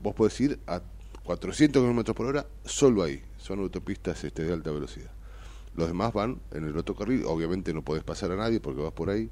vos 0.03 0.15
podés 0.15 0.39
ir 0.43 0.59
a 0.67 0.83
400 1.23 1.83
kilómetros 1.83 2.15
por 2.15 2.27
hora 2.27 2.47
solo 2.67 3.03
ahí, 3.03 3.23
son 3.45 3.61
autopistas 3.61 4.25
este, 4.25 4.43
de 4.43 4.55
alta 4.55 4.71
velocidad. 4.71 5.11
Los 5.77 5.89
demás 5.89 6.15
van 6.15 6.41
en 6.53 6.65
el 6.65 6.79
otro 6.79 6.95
carril, 6.95 7.25
obviamente 7.27 7.75
no 7.75 7.83
podés 7.83 8.03
pasar 8.03 8.31
a 8.31 8.37
nadie 8.37 8.59
porque 8.59 8.81
vas 8.81 8.93
por 8.93 9.11
ahí. 9.11 9.29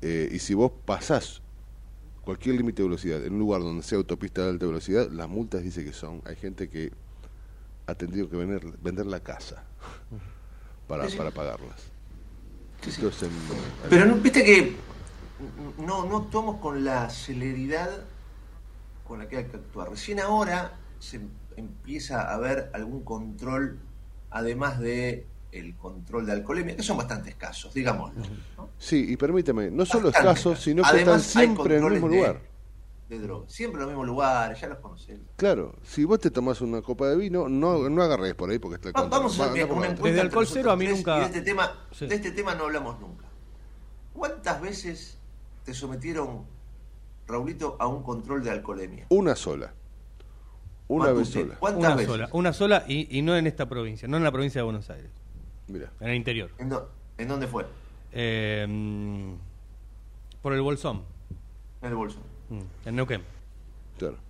Eh, 0.00 0.30
y 0.32 0.38
si 0.38 0.54
vos 0.54 0.72
pasás 0.86 1.42
cualquier 2.22 2.56
límite 2.56 2.80
de 2.80 2.88
velocidad 2.88 3.22
en 3.22 3.34
un 3.34 3.40
lugar 3.40 3.60
donde 3.60 3.82
sea 3.82 3.98
autopista 3.98 4.44
de 4.44 4.50
alta 4.50 4.64
velocidad, 4.64 5.10
las 5.10 5.28
multas 5.28 5.62
dice 5.62 5.84
que 5.84 5.92
son, 5.92 6.22
hay 6.24 6.36
gente 6.36 6.70
que 6.70 6.90
ha 7.86 7.94
tenido 7.94 8.30
que 8.30 8.36
vender, 8.36 8.64
vender 8.80 9.04
la 9.04 9.20
casa 9.20 9.62
para, 10.86 11.06
para 11.08 11.30
pagarlas. 11.30 11.82
Pero 13.90 14.06
no, 14.06 14.14
viste 14.16 14.42
que 14.42 14.74
no, 15.84 16.06
no 16.06 16.16
actuamos 16.16 16.60
con 16.60 16.82
la 16.82 17.10
celeridad 17.10 17.90
con 19.06 19.18
la 19.18 19.28
que 19.28 19.36
hay 19.36 19.44
que 19.44 19.56
actuar. 19.56 19.90
Recién 19.90 20.18
ahora 20.18 20.72
se 20.98 21.20
empieza 21.58 22.32
a 22.32 22.38
ver 22.38 22.70
algún 22.72 23.02
control, 23.02 23.78
además 24.30 24.78
de 24.80 25.26
el 25.52 25.74
control 25.76 26.26
de 26.26 26.32
alcoholemia, 26.32 26.76
que 26.76 26.82
son 26.82 26.98
bastante 26.98 27.30
escasos, 27.30 27.72
digamos. 27.72 28.12
Sí, 28.78 29.06
y 29.08 29.16
permíteme, 29.16 29.70
no 29.70 29.86
solo 29.86 30.10
escasos, 30.10 30.60
sino 30.60 30.82
que 30.82 30.98
están 30.98 31.20
siempre 31.20 31.78
en 31.78 31.84
el 31.84 31.92
mismo 31.92 32.08
lugar 32.08 32.40
de 33.08 33.18
droga. 33.18 33.48
Siempre 33.48 33.80
en 33.80 33.86
los 33.86 33.88
mismos 33.88 34.06
lugares, 34.06 34.60
ya 34.60 34.68
los 34.68 34.78
conocemos. 34.78 35.26
Claro, 35.36 35.74
si 35.82 36.04
vos 36.04 36.18
te 36.20 36.30
tomás 36.30 36.60
una 36.60 36.82
copa 36.82 37.08
de 37.08 37.16
vino, 37.16 37.48
no, 37.48 37.88
no 37.88 38.02
agarres 38.02 38.34
por 38.34 38.50
ahí 38.50 38.58
porque 38.58 38.74
está 38.76 38.88
el 38.88 39.08
Vamos 39.08 39.40
a 39.40 39.46
hacer 39.46 39.70
una 39.70 39.88
Desde 39.88 40.20
alcohol 40.20 40.46
cero 40.46 40.70
a 40.70 40.76
mí 40.76 40.86
nunca. 40.86 41.18
de, 41.18 41.24
este 41.24 41.40
tema, 41.40 41.72
de 41.98 42.14
este 42.14 42.30
tema 42.32 42.54
no 42.54 42.64
hablamos 42.64 43.00
nunca. 43.00 43.24
¿Cuántas 44.12 44.60
veces 44.60 45.18
te 45.64 45.72
sometieron, 45.72 46.44
Raulito, 47.26 47.76
a 47.78 47.86
un 47.86 48.02
control 48.02 48.42
de 48.44 48.50
alcoholemia? 48.50 49.06
Una 49.08 49.34
sola. 49.34 49.72
Una 50.88 51.12
vez 51.12 51.28
sola. 51.28 51.56
¿Cuántas 51.58 51.84
una 51.84 51.94
veces? 51.94 52.10
Sola, 52.10 52.28
una 52.32 52.52
sola 52.52 52.84
y, 52.88 53.18
y, 53.18 53.22
no 53.22 53.36
en 53.36 53.46
esta 53.46 53.68
provincia, 53.68 54.08
no 54.08 54.16
en 54.16 54.24
la 54.24 54.32
provincia 54.32 54.60
de 54.60 54.64
Buenos 54.64 54.88
Aires. 54.90 55.10
Mira. 55.68 55.92
En 56.00 56.08
el 56.08 56.16
interior. 56.16 56.50
¿En, 56.58 57.28
dónde 57.28 57.46
fue? 57.46 57.66
Eh, 58.12 58.66
por 60.40 60.54
el 60.54 60.62
Bolsón. 60.62 61.02
En 61.82 61.88
el 61.90 61.94
Bolsón. 61.94 62.22
Mm, 62.48 62.88
en 62.88 62.96
Neuquén. 62.96 63.22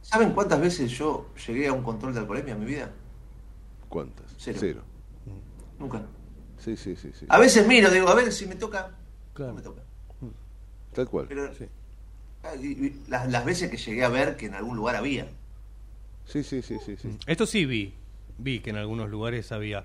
¿Saben 0.02 0.32
cuántas 0.32 0.60
veces 0.60 0.90
yo 0.90 1.28
llegué 1.46 1.68
a 1.68 1.72
un 1.72 1.82
control 1.82 2.14
de 2.14 2.20
alcoholemia 2.20 2.54
en 2.54 2.60
mi 2.60 2.66
vida? 2.66 2.90
¿Cuántas? 3.88 4.34
Cero. 4.38 4.82
Mm. 5.26 5.82
Nunca. 5.82 6.02
Sí, 6.58 6.76
sí, 6.76 6.96
sí, 6.96 7.12
sí. 7.14 7.26
A 7.28 7.38
veces 7.38 7.66
miro, 7.66 7.90
digo, 7.90 8.08
a 8.08 8.14
ver 8.14 8.32
si 8.32 8.46
me 8.46 8.56
toca. 8.56 8.90
Claro. 9.34 9.54
me 9.54 9.62
toca. 9.62 9.82
Tal 10.94 11.08
cual. 11.08 11.26
Pero, 11.28 11.50
ah, 12.42 12.54
las, 13.08 13.44
veces 13.44 13.70
que 13.70 13.76
llegué 13.76 14.04
a 14.04 14.08
ver 14.08 14.36
que 14.36 14.46
en 14.46 14.54
algún 14.54 14.76
lugar 14.76 14.96
había. 14.96 15.28
Sí, 16.28 16.42
sí, 16.42 16.60
sí, 16.62 16.76
sí. 16.84 16.96
sí. 16.96 17.18
Esto 17.26 17.46
sí 17.46 17.64
vi. 17.64 17.94
Vi 18.36 18.60
que 18.60 18.70
en 18.70 18.76
algunos 18.76 19.10
lugares 19.10 19.50
había. 19.50 19.84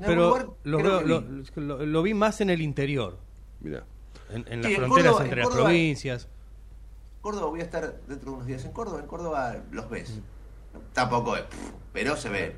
pero 0.00 0.58
lo, 0.64 2.02
vi. 2.02 2.14
más 2.14 2.40
en 2.40 2.50
el 2.50 2.60
interior. 2.60 3.18
Mira. 3.60 3.84
En, 4.30 4.62
las 4.62 4.72
fronteras 4.74 5.20
entre 5.20 5.40
las 5.40 5.48
provincias. 5.48 6.28
Córdoba 7.20 7.46
voy 7.46 7.60
a 7.60 7.64
estar 7.64 8.00
dentro 8.06 8.30
de 8.30 8.36
unos 8.36 8.46
días 8.46 8.64
en 8.64 8.72
Córdoba, 8.72 9.00
en 9.00 9.06
Córdoba 9.06 9.56
los 9.70 9.88
ves. 9.88 10.20
Tampoco 10.92 11.36
es, 11.36 11.44
pero 11.92 12.16
se 12.16 12.28
ve. 12.28 12.56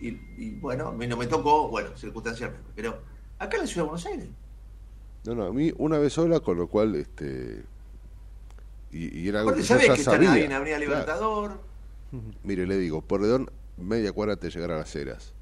y, 0.00 0.50
bueno, 0.56 0.88
a 0.88 0.92
mí 0.92 1.06
no 1.06 1.16
me 1.16 1.26
tocó, 1.26 1.68
bueno, 1.68 1.96
circunstancialmente, 1.96 2.68
pero 2.74 2.98
acá 3.38 3.56
en 3.56 3.62
la 3.62 3.66
ciudad 3.66 3.84
de 3.84 3.90
Buenos 3.90 4.06
Aires. 4.06 4.28
No, 5.24 5.34
no, 5.34 5.44
a 5.44 5.52
mí 5.52 5.72
una 5.78 5.98
vez 5.98 6.12
sola, 6.12 6.40
con 6.40 6.58
lo 6.58 6.68
cual, 6.68 6.96
este. 6.96 7.62
Y, 8.90 9.28
era 9.28 9.40
algo 9.40 9.54
que 9.54 9.62
sabés 9.62 9.90
que 9.90 10.02
sabía. 10.02 10.36
en 10.36 10.52
Avenida 10.52 10.78
Libertador. 10.78 11.69
Mire, 12.42 12.66
le 12.66 12.76
digo, 12.78 13.02
Porredón 13.02 13.50
media 13.76 14.12
cuadra 14.12 14.34
antes 14.34 14.52
de 14.52 14.60
llegar 14.60 14.76
a 14.76 14.78
las 14.80 14.94
Heras. 14.94 15.32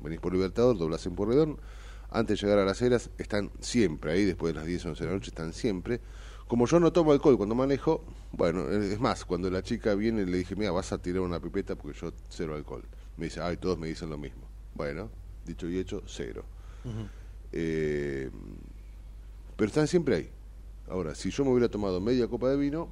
Venís 0.00 0.20
por 0.20 0.32
Libertador, 0.32 0.78
doblas 0.78 1.04
en 1.06 1.14
Porredón, 1.14 1.58
antes 2.10 2.40
de 2.40 2.46
llegar 2.46 2.58
a 2.60 2.64
las 2.64 2.80
Heras 2.82 3.10
están 3.18 3.50
siempre 3.60 4.12
ahí, 4.12 4.24
después 4.24 4.52
de 4.52 4.60
las 4.60 4.66
10, 4.66 4.86
11 4.86 5.04
de 5.04 5.08
la 5.08 5.14
noche 5.14 5.30
están 5.30 5.52
siempre. 5.52 6.00
Como 6.48 6.66
yo 6.66 6.80
no 6.80 6.92
tomo 6.92 7.12
alcohol 7.12 7.36
cuando 7.36 7.54
manejo, 7.54 8.02
bueno, 8.32 8.68
es 8.68 8.98
más, 8.98 9.24
cuando 9.24 9.50
la 9.50 9.62
chica 9.62 9.94
viene 9.94 10.26
le 10.26 10.38
dije, 10.38 10.56
mira, 10.56 10.72
vas 10.72 10.92
a 10.92 10.98
tirar 10.98 11.22
una 11.22 11.40
pipeta 11.40 11.76
porque 11.76 11.98
yo 11.98 12.12
cero 12.28 12.54
alcohol. 12.54 12.82
Me 13.16 13.26
dice, 13.26 13.40
ay, 13.40 13.56
todos 13.56 13.78
me 13.78 13.86
dicen 13.86 14.10
lo 14.10 14.18
mismo. 14.18 14.42
Bueno, 14.74 15.10
dicho 15.46 15.68
y 15.68 15.78
hecho, 15.78 16.02
cero. 16.06 16.44
Eh, 17.52 18.30
pero 19.56 19.68
están 19.68 19.86
siempre 19.86 20.16
ahí. 20.16 20.30
Ahora, 20.88 21.14
si 21.14 21.30
yo 21.30 21.44
me 21.44 21.52
hubiera 21.52 21.68
tomado 21.68 22.00
media 22.00 22.26
copa 22.26 22.48
de 22.48 22.56
vino, 22.56 22.88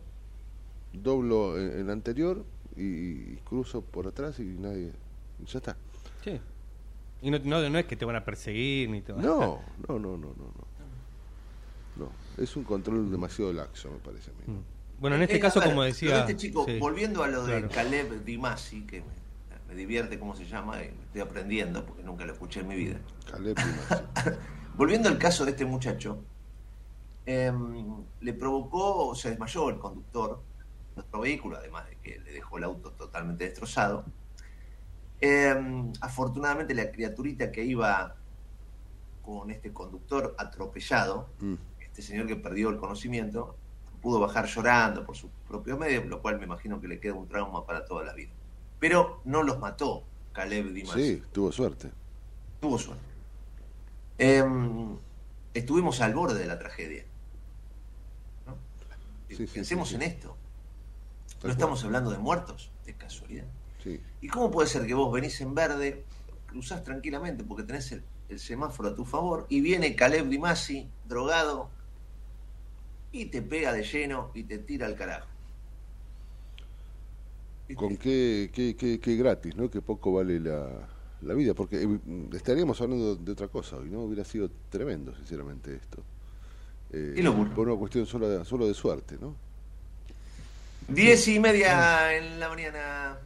doblo 0.93 1.59
en, 1.59 1.81
el 1.81 1.91
anterior 1.91 2.45
y, 2.79 3.37
cruzo 3.45 3.83
por 3.83 4.07
atrás 4.07 4.39
y 4.39 4.45
nadie. 4.45 4.93
Ya 5.47 5.59
está. 5.59 5.77
Sí. 6.23 6.41
Y 7.23 7.31
no, 7.31 7.39
no, 7.39 7.79
es 7.79 7.87
que 7.87 7.97
te 7.97 8.05
van 8.05 8.17
a 8.17 8.25
perseguir 8.25 8.89
ni 8.91 9.01
te 9.01 9.13
van 9.13 9.25
no, 9.25 9.61
no, 9.89 9.99
no, 9.99 10.17
no, 10.17 10.17
no, 10.17 10.35
no. 10.35 10.69
No, 11.97 12.13
es 12.37 12.55
un 12.55 12.63
control 12.63 13.11
demasiado 13.11 13.53
laxo, 13.53 13.91
me 13.91 13.99
parece 13.99 14.31
a 14.31 14.35
mí. 14.35 14.55
Mm. 14.55 15.01
Bueno, 15.01 15.17
en 15.17 15.23
este 15.23 15.37
eh, 15.37 15.41
caso, 15.41 15.61
como 15.61 15.83
decía. 15.83 16.21
Este 16.21 16.37
chico, 16.37 16.67
volviendo 16.79 17.23
a 17.23 17.29
lo 17.29 17.45
de 17.45 17.67
Caleb 17.69 18.25
Dimasi, 18.25 18.83
que 18.83 19.03
me, 19.69 19.75
divierte 19.75 20.19
cómo 20.19 20.37
se 20.37 20.47
llama, 20.47 20.83
y 20.83 20.87
estoy 21.07 21.21
aprendiendo 21.21 21.85
porque 21.85 22.03
nunca 22.05 22.25
lo 22.25 22.33
escuché 22.33 22.61
en 22.61 22.69
mi 22.69 22.77
vida. 22.77 23.01
Caleb 23.31 23.57
Dimasi. 23.57 24.37
volviendo 24.77 25.09
al 25.09 25.19
caso 25.19 25.45
de 25.45 25.53
este 25.53 25.65
muchacho, 25.65 26.23
em, 27.27 28.05
le 28.21 28.33
provocó, 28.33 29.15
se 29.17 29.31
desmayó 29.31 29.71
el 29.71 29.79
conductor, 29.79 30.41
nuestro 30.99 31.21
vehículo, 31.21 31.57
además 31.57 31.89
de 31.89 31.97
que 31.97 32.19
le 32.19 32.33
dejó 32.33 32.59
el 32.59 32.65
auto 32.65 32.93
totalmente 32.93 33.45
destrozado. 33.45 34.05
Em, 35.21 35.93
afortunadamente, 36.01 36.75
la 36.75 36.91
criaturita 36.91 37.51
que 37.51 37.65
iba 37.65 38.17
con 39.23 39.51
este 39.51 39.73
conductor 39.73 40.35
atropellado, 40.39 41.29
mm. 41.41 41.55
este 41.81 42.03
señor 42.03 42.27
que 42.27 42.37
perdió 42.37 42.71
el 42.71 42.79
conocimiento, 42.79 43.57
pudo 44.01 44.21
bajar 44.21 44.47
llorando 44.47 45.05
por 45.05 45.17
su 45.17 45.29
propio 45.49 45.77
medio, 45.77 46.05
lo 46.05 46.23
cual 46.23 46.39
me 46.39 46.45
imagino 46.45 46.81
que 46.81 46.89
le 46.89 47.01
queda 47.01 47.15
un 47.15 47.29
trauma 47.29 47.67
para 47.67 47.85
toda 47.85 48.05
la 48.05 48.15
vida. 48.15 48.31
Pero 48.79 49.21
no 49.25 49.43
los 49.43 49.59
mató 49.59 50.05
Caleb 50.33 50.73
Dimas. 50.73 50.95
Sí, 50.95 51.23
tuvo 51.33 51.51
suerte. 51.51 51.91
Tuvo 52.61 52.79
suerte. 52.79 53.05
Em, 54.19 54.97
estuvimos 55.53 56.01
al 56.01 56.15
borde 56.15 56.39
de 56.39 56.47
la 56.47 56.59
tragedia. 56.59 57.05
Pensemos 59.29 59.93
en 59.93 60.03
esto. 60.03 60.38
No 61.43 61.51
estamos 61.51 61.85
hablando 61.85 62.11
de 62.11 62.19
muertos, 62.19 62.71
de 62.85 62.95
casualidad. 62.95 63.47
¿Y 64.21 64.29
cómo 64.29 64.51
puede 64.51 64.69
ser 64.69 64.87
que 64.87 64.95
vos 64.95 65.13
venís 65.13 65.41
en 65.41 65.55
verde, 65.55 66.05
cruzás 66.47 66.83
tranquilamente 66.83 67.45
porque 67.45 67.63
tenés 67.63 67.93
el, 67.93 68.03
semáforo 68.39 68.91
a 68.91 68.95
tu 68.95 69.05
favor 69.07 69.47
y 69.49 69.61
viene 69.61 69.97
Caleb 69.97 70.29
Dimasi, 70.29 70.89
drogado, 71.09 71.71
y 73.13 73.27
te 73.27 73.41
pega 73.41 73.73
de 73.73 73.85
lleno 73.85 74.31
y 74.35 74.43
te 74.43 74.59
tira 74.59 74.87
al 74.87 74.97
carajo? 74.97 75.29
Con 77.75 77.97
qué, 77.97 78.51
qué, 78.53 79.17
gratis, 79.17 79.57
¿no? 79.57 79.71
Que 79.71 79.81
poco 79.81 80.13
vale 80.13 80.41
la, 80.41 80.89
la 81.23 81.35
vida, 81.35 81.55
porque 81.55 81.83
eh, 81.83 82.01
estaríamos 82.33 82.81
hablando 82.81 83.17
de 83.17 83.33
otra 83.33 83.49
cosa 83.49 83.77
hoy, 83.77 83.91
¿no? 83.91 84.03
Hubiera 84.03 84.25
sido 84.25 84.51
tremendo, 84.71 85.15
sinceramente, 85.17 85.75
esto. 85.75 86.03
Eh, 86.91 87.23
por 87.55 87.69
una 87.69 87.79
cuestión 87.79 88.07
solo 88.07 88.29
de, 88.29 88.45
solo 88.45 88.67
de 88.67 88.75
suerte, 88.75 89.17
¿no? 89.21 89.48
Diez 90.87 91.27
y 91.29 91.41
media 91.41 92.15
en 92.17 92.39
la 92.39 92.49
mañana 92.49 93.19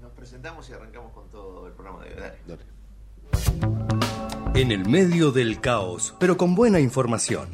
nos 0.00 0.12
presentamos 0.12 0.68
y 0.68 0.72
arrancamos 0.72 1.12
con 1.12 1.28
todo 1.28 1.66
el 1.66 1.72
programa 1.72 2.02
de 2.04 2.10
hoy. 2.10 2.20
Dale. 2.46 2.74
En 4.54 4.70
el 4.70 4.88
medio 4.88 5.32
del 5.32 5.60
caos, 5.60 6.14
pero 6.18 6.36
con 6.36 6.54
buena 6.54 6.80
información. 6.80 7.48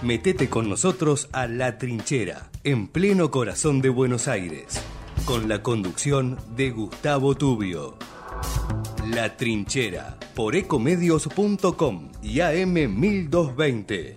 Metete 0.00 0.48
con 0.48 0.68
nosotros 0.68 1.28
a 1.32 1.48
La 1.48 1.76
Trinchera, 1.76 2.50
en 2.62 2.86
pleno 2.86 3.32
corazón 3.32 3.80
de 3.80 3.88
Buenos 3.88 4.28
Aires, 4.28 4.80
con 5.24 5.48
la 5.48 5.60
conducción 5.62 6.38
de 6.54 6.70
Gustavo 6.70 7.34
Tubio. 7.34 7.96
La 9.12 9.36
Trinchera, 9.36 10.16
por 10.36 10.54
ecomedios.com 10.54 12.12
y 12.22 12.40
AM 12.40 12.74
1220. 12.74 14.16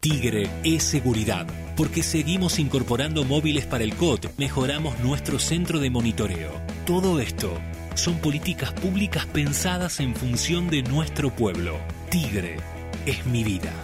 Tigre 0.00 0.48
es 0.64 0.82
seguridad, 0.82 1.46
porque 1.76 2.02
seguimos 2.02 2.58
incorporando 2.58 3.22
móviles 3.22 3.66
para 3.66 3.84
el 3.84 3.94
COT, 3.94 4.28
mejoramos 4.38 4.98
nuestro 5.00 5.38
centro 5.38 5.78
de 5.78 5.90
monitoreo. 5.90 6.52
Todo 6.86 7.20
esto 7.20 7.52
son 7.96 8.18
políticas 8.18 8.72
públicas 8.72 9.26
pensadas 9.26 10.00
en 10.00 10.14
función 10.16 10.70
de 10.70 10.82
nuestro 10.82 11.28
pueblo. 11.28 11.76
Tigre 12.08 12.56
es 13.04 13.26
mi 13.26 13.44
vida. 13.44 13.74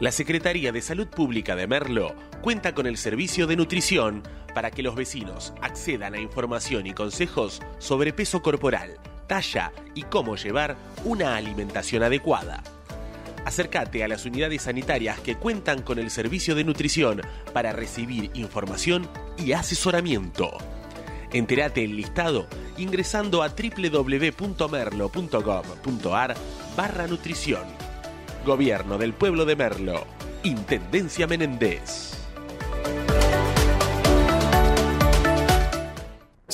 La 0.00 0.12
Secretaría 0.12 0.72
de 0.72 0.80
Salud 0.80 1.08
Pública 1.08 1.54
de 1.56 1.66
Merlo 1.66 2.14
cuenta 2.40 2.74
con 2.74 2.86
el 2.86 2.96
servicio 2.96 3.46
de 3.46 3.56
nutrición 3.56 4.22
para 4.54 4.70
que 4.70 4.82
los 4.82 4.94
vecinos 4.94 5.52
accedan 5.60 6.14
a 6.14 6.20
información 6.20 6.86
y 6.86 6.94
consejos 6.94 7.60
sobre 7.78 8.14
peso 8.14 8.40
corporal 8.40 8.98
talla 9.26 9.72
y 9.94 10.02
cómo 10.02 10.36
llevar 10.36 10.76
una 11.04 11.36
alimentación 11.36 12.02
adecuada. 12.02 12.62
Acércate 13.44 14.02
a 14.02 14.08
las 14.08 14.26
unidades 14.26 14.62
sanitarias 14.62 15.20
que 15.20 15.36
cuentan 15.36 15.82
con 15.82 16.00
el 16.00 16.10
servicio 16.10 16.56
de 16.56 16.64
nutrición 16.64 17.22
para 17.52 17.72
recibir 17.72 18.32
información 18.34 19.08
y 19.38 19.52
asesoramiento. 19.52 20.58
Entérate 21.32 21.84
el 21.84 21.96
listado 21.96 22.46
ingresando 22.76 23.42
a 23.42 23.50
www.merlo.gov.ar 23.50 26.36
barra 26.76 27.06
nutrición. 27.06 27.64
Gobierno 28.44 28.98
del 28.98 29.12
Pueblo 29.12 29.44
de 29.44 29.54
Merlo. 29.56 30.04
Intendencia 30.42 31.26
Menéndez. 31.26 32.15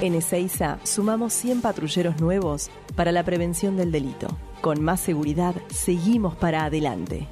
En 0.00 0.14
Ezeiza 0.14 0.78
sumamos 0.84 1.34
100 1.34 1.60
patrulleros 1.60 2.22
nuevos 2.22 2.70
para 2.94 3.12
la 3.12 3.22
prevención 3.22 3.76
del 3.76 3.92
delito. 3.92 4.28
Con 4.60 4.82
más 4.82 5.00
seguridad, 5.00 5.54
seguimos 5.68 6.34
para 6.34 6.64
adelante. 6.64 7.28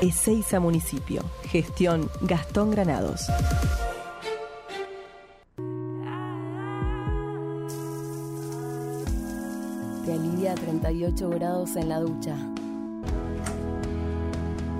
Ezeiza 0.00 0.60
Municipio. 0.60 1.22
Gestión 1.42 2.08
Gastón 2.22 2.70
Granados. 2.70 3.26
Te 10.04 10.12
alivia 10.12 10.52
a 10.52 10.54
38 10.54 11.30
grados 11.30 11.76
en 11.76 11.88
la 11.88 12.00
ducha. 12.00 12.36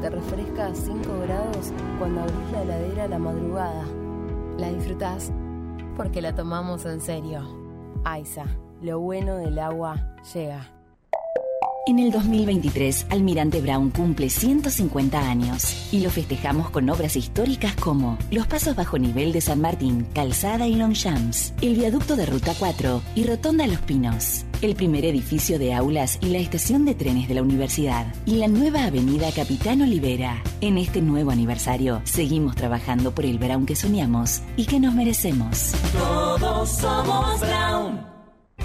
Te 0.01 0.11
refresca 0.11 0.66
a 0.68 0.74
5 0.74 1.20
grados 1.27 1.72
cuando 1.98 2.20
abrís 2.20 2.53
la 2.53 2.62
heladera 2.62 3.05
a 3.05 3.09
la 3.09 3.18
madrugada. 3.18 3.85
La 4.57 4.70
disfrutás 4.70 5.33
porque 5.96 6.22
la 6.22 6.35
tomamos 6.35 6.87
en 6.87 7.01
serio. 7.01 7.42
AISA, 8.05 8.44
lo 8.81 9.01
bueno 9.01 9.37
del 9.37 9.59
agua 9.59 10.14
llega. 10.33 10.78
En 11.88 11.98
el 11.98 12.11
2023, 12.11 13.07
Almirante 13.09 13.62
Brown 13.62 13.88
cumple 13.88 14.29
150 14.29 15.27
años 15.27 15.88
y 15.90 16.01
lo 16.01 16.11
festejamos 16.11 16.68
con 16.68 16.90
obras 16.90 17.16
históricas 17.16 17.74
como 17.77 18.18
los 18.31 18.46
pasos 18.46 18.77
bajo 18.77 18.98
nivel 18.98 19.33
de 19.33 19.40
San 19.40 19.62
Martín, 19.62 20.07
Calzada 20.12 20.66
y 20.66 20.74
Longchamps, 20.74 21.55
el 21.62 21.77
viaducto 21.77 22.14
de 22.14 22.27
Ruta 22.27 22.53
4 22.59 23.01
y 23.14 23.24
Rotonda 23.24 23.66
Los 23.66 23.81
Pinos, 23.81 24.44
el 24.61 24.74
primer 24.74 25.07
edificio 25.07 25.59
de 25.59 25.72
aulas 25.72 26.18
y 26.20 26.27
la 26.27 26.40
estación 26.40 26.85
de 26.85 26.94
trenes 26.94 27.27
de 27.27 27.37
la 27.37 27.42
universidad 27.42 28.07
y 28.27 28.33
la 28.33 28.48
nueva 28.48 28.85
avenida 28.85 29.33
Capitán 29.33 29.81
Olivera. 29.81 30.42
En 30.61 30.77
este 30.77 31.01
nuevo 31.01 31.31
aniversario, 31.31 32.03
seguimos 32.05 32.55
trabajando 32.55 33.14
por 33.14 33.24
el 33.24 33.38
Brown 33.38 33.64
que 33.64 33.77
soñamos 33.77 34.42
y 34.59 34.66
que 34.66 34.79
nos 34.79 34.92
merecemos. 34.92 35.72
Todos 35.94 36.68
somos 36.68 37.40
Brown. 37.40 38.18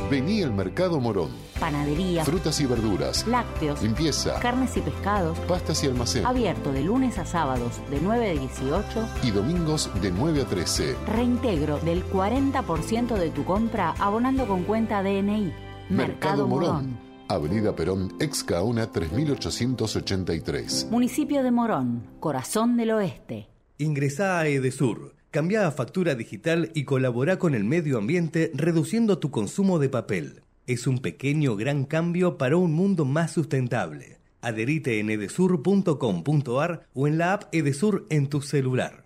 Vení 0.10 0.43
al 0.43 0.53
Mercado 0.53 0.99
Morón. 0.99 1.32
Panadería. 1.60 2.25
Frutas 2.25 2.60
y 2.60 2.65
verduras. 2.65 3.25
Lácteos. 3.27 3.82
Limpieza. 3.82 4.39
Carnes 4.39 4.75
y 4.77 4.82
pescados. 4.82 5.39
Pastas 5.39 5.84
y 5.84 5.88
almacén. 5.88 6.25
Abierto 6.25 6.71
de 6.71 6.84
lunes 6.84 7.17
a 7.17 7.25
sábados 7.25 7.82
de 7.89 7.99
9 8.01 8.29
a 8.29 8.34
18. 8.34 9.08
Y 9.23 9.32
domingos 9.32 9.89
de 10.01 10.12
9 10.12 10.41
a 10.41 10.45
13. 10.45 10.95
Reintegro 11.08 11.79
del 11.79 12.06
40% 12.06 13.15
de 13.15 13.29
tu 13.32 13.45
compra 13.45 13.95
abonando 13.99 14.47
con 14.47 14.63
cuenta 14.63 15.01
DNI. 15.01 15.53
Mercado, 15.89 16.47
Morón. 16.47 16.99
Avenida 17.29 17.75
Perón, 17.75 18.13
ex 18.19 18.43
Caona 18.43 18.91
3883. 18.91 20.88
Municipio 20.91 21.41
de 21.41 21.51
Morón, 21.51 22.08
Corazón 22.19 22.77
del 22.77 22.91
Oeste. 22.91 23.49
Ingresá 23.77 24.39
a 24.39 24.47
Edesur 24.47 25.15
Cambia 25.34 25.65
a 25.65 25.72
factura 25.72 26.13
digital 26.13 26.69
y 26.76 26.84
colabora 26.84 27.39
con 27.39 27.56
el 27.56 27.63
medio 27.63 27.98
ambiente 27.98 28.52
reduciendo 28.54 29.17
tu 29.17 29.32
consumo 29.32 29.80
de 29.80 29.89
papel. 29.89 30.43
Es 30.67 30.86
un 30.86 31.00
pequeño 31.00 31.56
gran 31.56 31.86
cambio 31.86 32.38
para 32.38 32.56
un 32.56 32.72
mundo 32.72 33.04
más 33.04 33.32
sustentable. 33.32 34.19
Adherite 34.41 35.00
en 35.00 35.10
edesur.com.ar 35.10 36.88
o 36.93 37.08
en 37.08 37.17
la 37.17 37.34
app 37.34 37.52
Edesur 37.52 38.06
en 38.12 38.28
tu 38.28 38.43
celular. 38.43 39.03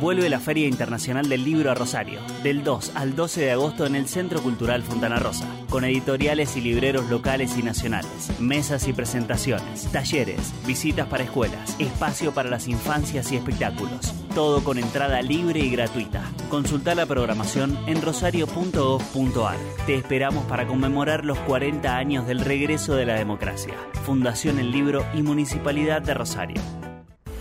Vuelve 0.00 0.28
la 0.28 0.38
Feria 0.38 0.68
Internacional 0.68 1.28
del 1.28 1.44
Libro 1.44 1.72
a 1.72 1.74
Rosario, 1.74 2.20
del 2.44 2.62
2 2.62 2.92
al 2.94 3.16
12 3.16 3.40
de 3.40 3.50
agosto 3.50 3.84
en 3.84 3.96
el 3.96 4.06
Centro 4.06 4.40
Cultural 4.40 4.84
Fontana 4.84 5.18
Rosa, 5.18 5.48
con 5.70 5.84
editoriales 5.84 6.56
y 6.56 6.60
libreros 6.60 7.10
locales 7.10 7.56
y 7.58 7.64
nacionales, 7.64 8.30
mesas 8.38 8.86
y 8.86 8.92
presentaciones, 8.92 9.90
talleres, 9.90 10.52
visitas 10.66 11.08
para 11.08 11.24
escuelas, 11.24 11.74
espacio 11.80 12.32
para 12.32 12.48
las 12.48 12.68
infancias 12.68 13.32
y 13.32 13.36
espectáculos. 13.36 14.14
Todo 14.36 14.62
con 14.62 14.78
entrada 14.78 15.20
libre 15.20 15.60
y 15.60 15.70
gratuita. 15.70 16.22
Consulta 16.48 16.94
la 16.94 17.06
programación 17.06 17.76
en 17.88 18.00
rosario.gov.ar. 18.00 19.56
Te 19.86 19.96
esperamos 19.96 20.44
para 20.46 20.68
conmemorar 20.68 21.24
los 21.24 21.38
40 21.40 21.96
años 21.96 22.26
del 22.28 22.40
regreso 22.40 22.94
de 22.94 23.06
la 23.06 23.14
democracia. 23.14 23.74
Fundación 24.04 24.60
El 24.60 24.70
Libro 24.70 25.04
y 25.12 25.22
Municipalidad 25.22 26.02
de 26.02 26.14
Rosario. 26.14 26.62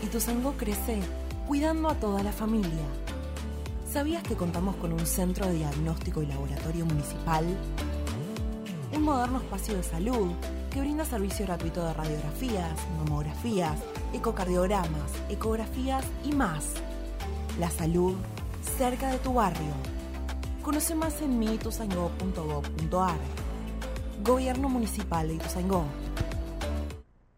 ¿Y 0.03 0.07
tu 0.07 0.19
sango 0.19 0.53
crece? 0.57 1.01
Cuidando 1.47 1.87
a 1.87 1.95
toda 1.95 2.21
la 2.23 2.33
familia. 2.33 2.85
¿Sabías 3.89 4.21
que 4.21 4.35
contamos 4.35 4.75
con 4.75 4.91
un 4.91 5.05
centro 5.05 5.47
de 5.47 5.53
diagnóstico 5.53 6.21
y 6.21 6.25
laboratorio 6.25 6.85
municipal? 6.85 7.45
Un 8.93 9.01
moderno 9.01 9.37
espacio 9.37 9.77
de 9.77 9.83
salud 9.83 10.33
que 10.69 10.81
brinda 10.81 11.05
servicio 11.05 11.45
gratuito 11.45 11.85
de 11.85 11.93
radiografías, 11.93 12.77
mamografías, 12.97 13.79
ecocardiogramas, 14.13 15.11
ecografías 15.29 16.03
y 16.25 16.33
más. 16.33 16.73
La 17.61 17.69
salud 17.69 18.15
cerca 18.77 19.09
de 19.09 19.19
tu 19.19 19.35
barrio. 19.35 19.71
Conoce 20.63 20.95
más 20.95 21.21
en 21.21 21.39
mitusango.gov.ar. 21.39 23.17
Gobierno 24.21 24.67
Municipal 24.67 25.29
de 25.29 25.35
Ituzaingó. 25.35 25.85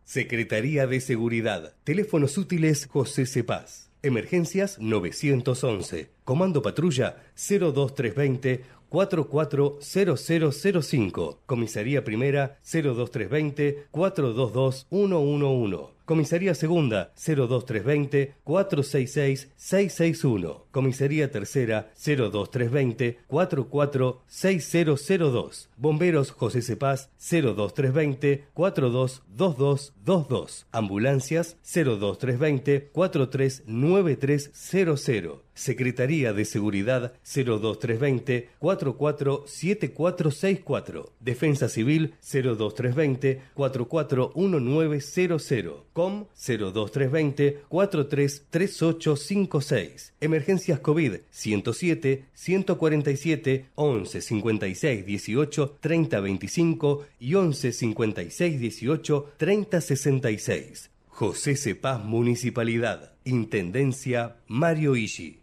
Secretaría 0.03 0.87
de 0.87 0.99
Seguridad. 0.99 1.75
Teléfonos 1.83 2.39
útiles 2.39 2.87
José 2.87 3.27
Cepaz. 3.27 3.88
Emergencias 4.01 4.79
911. 4.79 6.09
Comando 6.23 6.61
Patrulla 6.61 7.17
02320 7.35 8.63
440005. 8.89 11.39
Comisaría 11.45 12.05
Primera 12.05 12.57
02320 12.63 13.87
422 13.91 14.87
111. 14.89 15.98
Comisaría 16.09 16.55
Segunda 16.55 17.13
02320 17.15 18.33
466 18.43 19.51
661. 19.55 20.65
Comisaría 20.71 21.31
Tercera 21.31 21.91
02320 22.03 23.19
446002. 23.27 25.69
Bomberos 25.77 26.31
José 26.31 26.63
Cepaz 26.63 27.11
02320 27.19 28.45
422222. 28.55 30.65
Ambulancias 30.71 31.57
02320 31.63 32.89
439300. 32.91 35.49
Secretaría 35.59 36.33
de 36.33 36.45
Seguridad 36.45 37.13
02320 37.23 38.49
447464. 38.59 41.13
Defensa 41.19 41.69
Civil 41.69 42.15
02320 42.21 43.41
441900. 43.53 45.83
COM 45.99 46.27
02320 46.33 47.63
433856. 47.67 50.13
Emergencias 50.21 50.79
COVID 50.79 51.15
107 51.29 52.23
147 52.33 53.65
11 53.75 54.21
56 54.21 55.05
18 55.05 55.77
30 55.81 56.19
25 56.21 57.05
y 57.19 57.35
11 57.35 57.73
56 57.73 58.59
18 58.61 59.33
30 59.35 59.81
66. 59.81 60.89
José 61.09 61.57
Cepaz 61.57 62.01
Municipalidad. 62.01 63.11
Intendencia 63.25 64.37
Mario 64.47 64.95
Ishi. 64.95 65.41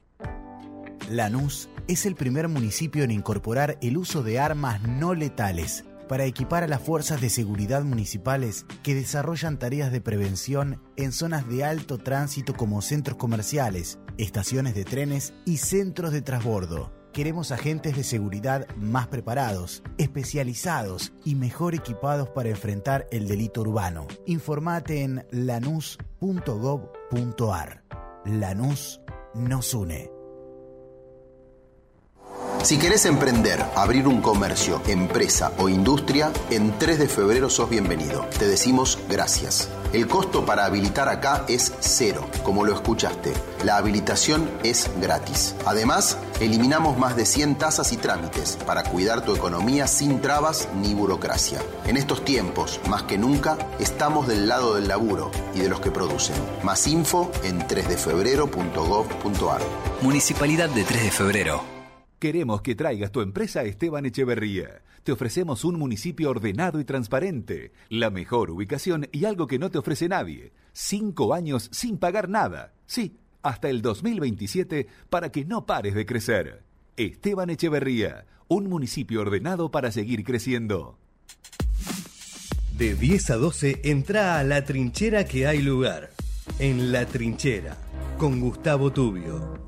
Lanús 1.10 1.68
es 1.86 2.06
el 2.06 2.14
primer 2.14 2.48
municipio 2.48 3.04
en 3.04 3.10
incorporar 3.10 3.76
el 3.82 3.98
uso 3.98 4.22
de 4.22 4.38
armas 4.38 4.80
no 4.80 5.12
letales 5.12 5.84
para 6.08 6.24
equipar 6.24 6.64
a 6.64 6.68
las 6.68 6.80
fuerzas 6.80 7.20
de 7.20 7.30
seguridad 7.30 7.82
municipales 7.82 8.66
que 8.82 8.94
desarrollan 8.94 9.58
tareas 9.58 9.92
de 9.92 10.00
prevención 10.00 10.80
en 10.96 11.12
zonas 11.12 11.48
de 11.48 11.64
alto 11.64 11.98
tránsito 11.98 12.54
como 12.54 12.82
centros 12.82 13.16
comerciales, 13.16 13.98
estaciones 14.18 14.74
de 14.74 14.84
trenes 14.84 15.34
y 15.44 15.58
centros 15.58 16.12
de 16.12 16.22
transbordo. 16.22 16.92
Queremos 17.12 17.50
agentes 17.50 17.96
de 17.96 18.04
seguridad 18.04 18.66
más 18.76 19.06
preparados, 19.06 19.82
especializados 19.96 21.12
y 21.24 21.34
mejor 21.34 21.74
equipados 21.74 22.28
para 22.28 22.50
enfrentar 22.50 23.06
el 23.10 23.26
delito 23.26 23.62
urbano. 23.62 24.06
Informate 24.26 25.02
en 25.02 25.26
lanús.gov.ar. 25.30 26.06
Lanús 28.26 29.00
nos 29.34 29.72
une. 29.72 30.15
Si 32.66 32.78
querés 32.78 33.06
emprender, 33.06 33.64
abrir 33.76 34.08
un 34.08 34.20
comercio, 34.20 34.82
empresa 34.88 35.52
o 35.58 35.68
industria, 35.68 36.32
en 36.50 36.76
3 36.76 36.98
de 36.98 37.06
febrero 37.06 37.48
sos 37.48 37.70
bienvenido. 37.70 38.26
Te 38.40 38.48
decimos 38.48 38.98
gracias. 39.08 39.68
El 39.92 40.08
costo 40.08 40.44
para 40.44 40.64
habilitar 40.64 41.08
acá 41.08 41.44
es 41.46 41.72
cero, 41.78 42.28
como 42.42 42.64
lo 42.64 42.74
escuchaste. 42.74 43.34
La 43.62 43.76
habilitación 43.76 44.50
es 44.64 44.90
gratis. 45.00 45.54
Además, 45.64 46.18
eliminamos 46.40 46.98
más 46.98 47.14
de 47.14 47.24
100 47.24 47.56
tasas 47.56 47.92
y 47.92 47.98
trámites 47.98 48.58
para 48.66 48.82
cuidar 48.82 49.24
tu 49.24 49.32
economía 49.32 49.86
sin 49.86 50.20
trabas 50.20 50.68
ni 50.74 50.92
burocracia. 50.92 51.62
En 51.86 51.96
estos 51.96 52.24
tiempos, 52.24 52.80
más 52.88 53.04
que 53.04 53.16
nunca, 53.16 53.56
estamos 53.78 54.26
del 54.26 54.48
lado 54.48 54.74
del 54.74 54.88
laburo 54.88 55.30
y 55.54 55.60
de 55.60 55.68
los 55.68 55.78
que 55.78 55.92
producen. 55.92 56.34
Más 56.64 56.88
info 56.88 57.30
en 57.44 57.60
3defebrero.gov.ar. 57.60 59.60
Municipalidad 60.02 60.68
de 60.68 60.82
3 60.82 61.04
de 61.04 61.10
Febrero. 61.12 61.75
Queremos 62.26 62.60
que 62.60 62.74
traigas 62.74 63.12
tu 63.12 63.20
empresa 63.20 63.60
a 63.60 63.62
Esteban 63.66 64.04
Echeverría. 64.04 64.82
Te 65.04 65.12
ofrecemos 65.12 65.64
un 65.64 65.78
municipio 65.78 66.28
ordenado 66.28 66.80
y 66.80 66.84
transparente, 66.84 67.70
la 67.88 68.10
mejor 68.10 68.50
ubicación 68.50 69.06
y 69.12 69.26
algo 69.26 69.46
que 69.46 69.60
no 69.60 69.70
te 69.70 69.78
ofrece 69.78 70.08
nadie. 70.08 70.52
Cinco 70.72 71.34
años 71.34 71.68
sin 71.70 71.98
pagar 71.98 72.28
nada. 72.28 72.74
Sí, 72.84 73.20
hasta 73.42 73.68
el 73.68 73.80
2027 73.80 74.88
para 75.08 75.30
que 75.30 75.44
no 75.44 75.66
pares 75.66 75.94
de 75.94 76.04
crecer. 76.04 76.64
Esteban 76.96 77.48
Echeverría, 77.48 78.26
un 78.48 78.68
municipio 78.68 79.20
ordenado 79.20 79.70
para 79.70 79.92
seguir 79.92 80.24
creciendo. 80.24 80.98
De 82.76 82.96
10 82.96 83.30
a 83.30 83.36
12 83.36 83.82
entra 83.84 84.40
a 84.40 84.42
la 84.42 84.64
trinchera 84.64 85.26
que 85.26 85.46
hay 85.46 85.62
lugar. 85.62 86.10
En 86.58 86.90
la 86.90 87.06
trinchera, 87.06 87.76
con 88.18 88.40
Gustavo 88.40 88.92
Tubio. 88.92 89.65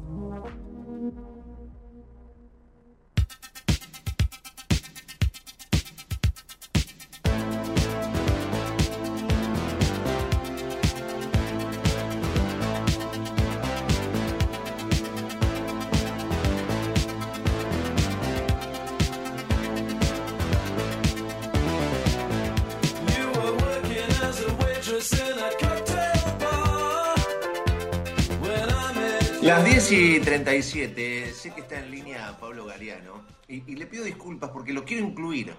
10 29.89 30.19
y 30.19 30.21
37, 30.21 31.33
sé 31.33 31.55
que 31.55 31.63
está 31.63 31.79
en 31.79 31.91
línea 31.91 32.37
Pablo 32.39 32.67
Galeano 32.67 33.25
y, 33.47 33.75
le 33.75 33.87
pido 33.87 34.05
disculpas 34.05 34.51
porque 34.51 34.75
lo 34.75 34.85
quiero 34.85 35.07
incluir, 35.07 35.55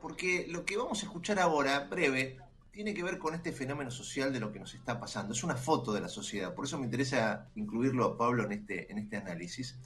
porque 0.00 0.46
lo 0.48 0.64
que 0.64 0.78
vamos 0.78 1.02
a 1.02 1.06
escuchar 1.06 1.38
ahora, 1.38 1.80
breve, 1.80 2.38
tiene 2.70 2.94
que 2.94 3.02
ver 3.02 3.18
con 3.18 3.34
este 3.34 3.52
fenómeno 3.52 3.90
social 3.90 4.32
de 4.32 4.40
lo 4.40 4.50
que 4.50 4.58
nos 4.58 4.72
está 4.72 4.98
pasando. 4.98 5.34
Es 5.34 5.44
una 5.44 5.56
foto 5.56 5.92
de 5.92 6.00
la 6.00 6.08
sociedad, 6.08 6.54
por 6.54 6.64
eso 6.64 6.78
me 6.78 6.86
interesa 6.86 7.50
incluirlo 7.56 8.06
a 8.06 8.16
Pablo 8.16 8.44
en 8.44 8.52
este, 8.52 8.90
en 8.90 8.96
este 8.96 9.18
análisis. 9.18 9.78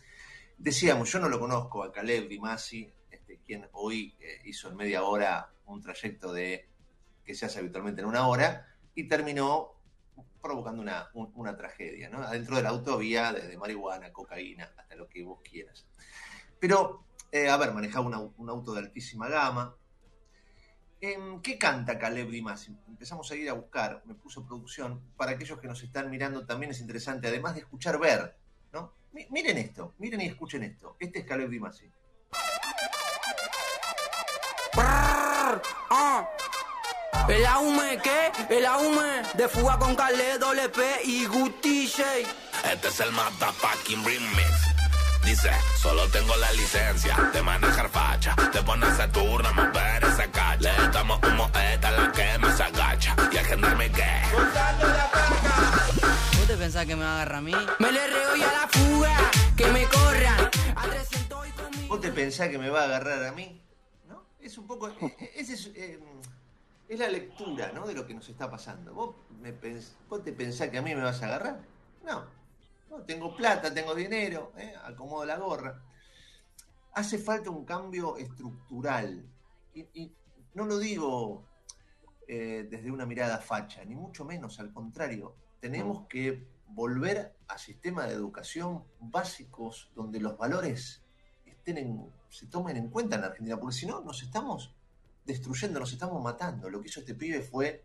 Decíamos, 0.57 1.11
yo 1.11 1.19
no 1.19 1.29
lo 1.29 1.41
conozco 1.41 1.83
a 1.83 1.91
Caleb 1.91 2.29
Dimasi, 2.29 2.89
este, 3.11 3.41
quien 3.45 3.67
hoy 3.73 4.15
eh, 4.21 4.43
hizo 4.45 4.69
en 4.69 4.77
media 4.77 5.03
hora 5.03 5.51
un 5.67 5.83
trayecto 5.83 6.33
de 6.33 6.69
que 7.25 7.35
se 7.35 7.47
hace 7.47 7.59
habitualmente 7.59 8.03
en 8.03 8.07
una 8.07 8.29
hora 8.29 8.69
y 8.95 9.09
terminó 9.09 9.78
provocando 10.41 10.83
una, 10.83 11.09
una 11.13 11.57
tragedia. 11.57 12.09
¿no? 12.09 12.19
Adentro 12.19 12.57
del 12.57 12.67
auto 12.67 12.95
había 12.95 13.33
desde 13.33 13.57
marihuana, 13.57 14.13
cocaína, 14.13 14.73
hasta 14.77 14.95
lo 14.97 15.09
que 15.09 15.23
vos 15.23 15.41
quieras. 15.43 15.87
Pero, 16.59 17.05
eh, 17.31 17.49
a 17.49 17.57
ver, 17.57 17.73
manejaba 17.73 18.07
un 18.37 18.49
auto 18.49 18.73
de 18.73 18.81
altísima 18.81 19.29
gama. 19.29 19.77
¿En 21.01 21.41
¿Qué 21.43 21.57
canta 21.59 21.97
Caleb 21.97 22.29
Dimas? 22.29 22.69
Empezamos 22.89 23.31
a 23.31 23.37
ir 23.37 23.49
a 23.49 23.53
buscar, 23.53 24.03
me 24.05 24.15
puso 24.15 24.45
producción. 24.45 25.01
Para 25.17 25.33
aquellos 25.33 25.61
que 25.61 25.69
nos 25.69 25.83
están 25.83 26.11
mirando 26.11 26.45
también 26.45 26.73
es 26.73 26.81
interesante, 26.81 27.29
además 27.29 27.55
de 27.55 27.61
escuchar, 27.61 28.01
ver. 28.01 28.37
¿no? 28.73 28.93
miren 29.31 29.59
esto, 29.59 29.95
miren 29.99 30.21
y 30.21 30.27
escuchen 30.27 30.65
esto. 30.65 30.97
Este 30.99 31.21
es 31.21 31.25
Caleb 31.25 31.51
Dimasi. 31.51 31.91
El 37.29 37.45
aume, 37.47 37.99
¿qué? 38.03 38.33
El 38.49 38.67
aume 38.67 39.23
de 39.35 39.49
fuga 39.49 39.79
con 39.79 39.95
Calé, 39.95 40.39
P 40.75 41.01
y 41.05 41.27
Guti 41.27 41.85
Este 41.85 42.89
es 42.89 43.01
el 43.01 43.13
motherfucking 43.13 44.05
remix. 44.05 44.69
Dice, 45.25 45.51
solo 45.77 46.09
tengo 46.09 46.35
la 46.37 46.51
licencia 46.53 47.15
de 47.33 47.43
manejar 47.43 47.91
facha. 47.91 48.35
Te 48.51 48.63
pones 48.63 48.99
a 48.99 49.11
turno, 49.13 49.53
mover 49.53 50.05
esa 50.05 50.27
cacha. 50.31 50.57
Le 50.61 50.89
damos 50.91 51.21
un 51.23 51.37
moeta 51.37 51.91
la 51.91 52.11
que 52.13 52.39
me 52.39 52.51
se 52.53 52.63
agacha. 52.63 53.15
Y 53.31 53.37
a 53.37 53.45
gendarme 53.45 53.91
que. 53.91 54.23
¿Vos 56.39 56.47
te 56.47 56.57
pensás 56.57 56.87
que 56.87 56.97
me 56.97 57.05
agarra 57.05 57.39
a 57.39 57.43
mí? 57.43 57.53
Me 57.79 57.93
le 57.93 58.07
reo 58.07 58.37
y 58.37 58.43
a 58.43 58.53
la 58.53 58.69
fuga, 58.69 59.17
que 59.55 59.67
me 59.67 59.85
corran. 59.85 60.51
¿Vos 61.89 62.01
te 62.01 62.11
pensás 62.11 62.49
que 62.49 62.59
me 62.59 62.71
va 62.71 62.83
a 62.83 62.85
agarrar 62.85 63.25
a 63.25 63.33
mí? 63.33 63.61
¿No? 64.07 64.25
Es 64.41 64.57
un 64.57 64.67
poco. 64.67 64.89
E, 64.89 64.95
e, 65.21 65.41
ese 65.41 65.55
es. 65.55 65.71
Eh, 65.75 65.99
es 66.89 66.99
la 66.99 67.09
lectura 67.09 67.71
¿no? 67.73 67.87
de 67.87 67.95
lo 67.95 68.07
que 68.07 68.15
nos 68.15 68.29
está 68.29 68.51
pasando. 68.51 68.95
¿Vos, 68.95 69.17
me 69.41 69.53
¿Vos 70.09 70.25
te 70.25 70.33
pensás 70.33 70.71
que 70.71 70.79
a 70.79 70.83
mí 70.83 70.95
me 70.95 71.03
vas 71.03 71.23
a 71.23 71.27
agarrar? 71.27 71.61
No. 72.05 72.25
tengo 73.07 73.37
plata, 73.37 73.73
tengo 73.73 73.95
dinero, 73.95 74.53
¿eh? 74.57 74.75
acomodo 74.83 75.25
la 75.25 75.37
gorra. 75.37 75.83
Hace 76.95 77.19
falta 77.19 77.51
un 77.51 77.65
cambio 77.65 78.17
estructural. 78.17 79.25
Y, 79.75 80.13
no 80.55 80.65
lo 80.65 80.79
digo 80.79 81.45
eh, 82.27 82.67
desde 82.69 82.91
una 82.91 83.07
mirada 83.07 83.39
facha, 83.39 83.85
ni 83.85 83.95
mucho 83.95 84.25
menos, 84.25 84.59
al 84.59 84.73
contrario. 84.73 85.37
Tenemos 85.61 86.09
que 86.09 86.49
volver 86.69 87.37
a 87.47 87.59
sistemas 87.59 88.09
de 88.09 88.15
educación 88.15 88.85
básicos 88.99 89.91
donde 89.95 90.21
los 90.21 90.37
valores 90.37 91.03
se 92.31 92.47
tomen 92.47 92.77
en 92.77 92.89
cuenta 92.89 93.17
en 93.17 93.25
Argentina, 93.25 93.59
porque 93.59 93.77
si 93.77 93.87
no, 93.87 94.01
nos 94.01 94.23
estamos 94.23 94.75
destruyendo, 95.29 95.79
nos 95.79 95.93
estamos 95.93 96.21
matando. 96.23 96.69
Lo 96.71 96.81
que 96.81 96.89
hizo 96.89 97.01
este 97.01 97.15
pibe 97.15 97.41
fue 97.43 97.85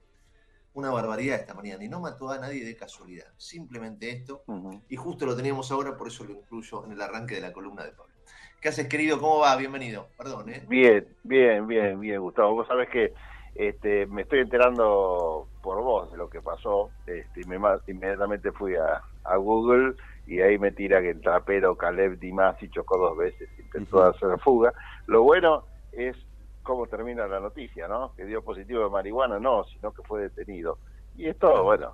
una 0.73 0.89
barbaridad 0.89 1.39
esta 1.39 1.53
mañana 1.53 1.83
y 1.83 1.89
no 1.89 1.99
mató 1.99 2.31
a 2.31 2.39
nadie 2.39 2.65
de 2.65 2.75
casualidad. 2.75 3.27
Simplemente 3.37 4.09
esto. 4.09 4.43
Y 4.89 4.95
justo 4.95 5.25
lo 5.25 5.35
teníamos 5.35 5.71
ahora, 5.71 5.95
por 5.95 6.07
eso 6.07 6.23
lo 6.23 6.31
incluyo 6.31 6.85
en 6.85 6.93
el 6.93 7.01
arranque 7.01 7.35
de 7.35 7.41
la 7.41 7.51
columna 7.51 7.83
de 7.83 7.91
Pablo. 7.91 8.13
¿Qué 8.61 8.69
haces, 8.69 8.87
querido? 8.87 9.19
¿Cómo 9.19 9.39
va? 9.39 9.55
Bienvenido. 9.57 10.07
Perdón, 10.17 10.49
¿eh? 10.49 10.65
Bien, 10.69 11.05
bien, 11.23 11.67
bien, 11.67 11.99
bien, 11.99 12.21
Gustavo. 12.21 12.55
Vos 12.55 12.67
sabés 12.67 12.89
que 12.89 13.13
este, 13.55 14.05
me 14.07 14.21
estoy 14.21 14.39
enterando 14.39 15.49
por 15.61 15.83
vos 15.83 16.09
de 16.11 16.17
lo 16.17 16.29
que 16.29 16.41
pasó. 16.41 16.89
Este, 17.05 17.41
y 17.41 17.43
me, 17.43 17.57
inmediatamente 17.87 18.53
fui 18.53 18.75
a, 18.75 19.03
Google 19.35 19.95
y 20.27 20.39
ahí 20.39 20.57
me 20.57 20.71
tira 20.71 21.01
que 21.01 21.09
el 21.11 21.21
trapero 21.21 21.75
Caleb 21.75 22.19
Dimasi 22.19 22.69
chocó 22.69 22.97
dos 22.97 23.17
veces, 23.17 23.49
intentó 23.59 24.03
hacer 24.03 24.39
fuga. 24.39 24.73
Lo 25.07 25.23
bueno 25.23 25.65
es 25.91 26.15
cómo 26.63 26.87
termina 26.87 27.27
la 27.27 27.39
noticia, 27.39 27.87
¿no? 27.87 28.13
Que 28.15 28.25
dio 28.25 28.41
positivo 28.41 28.83
de 28.83 28.89
marihuana, 28.89 29.39
no, 29.39 29.65
sino 29.65 29.93
que 29.93 30.01
fue 30.03 30.21
detenido. 30.21 30.79
Y 31.15 31.27
esto, 31.27 31.63
bueno, 31.63 31.93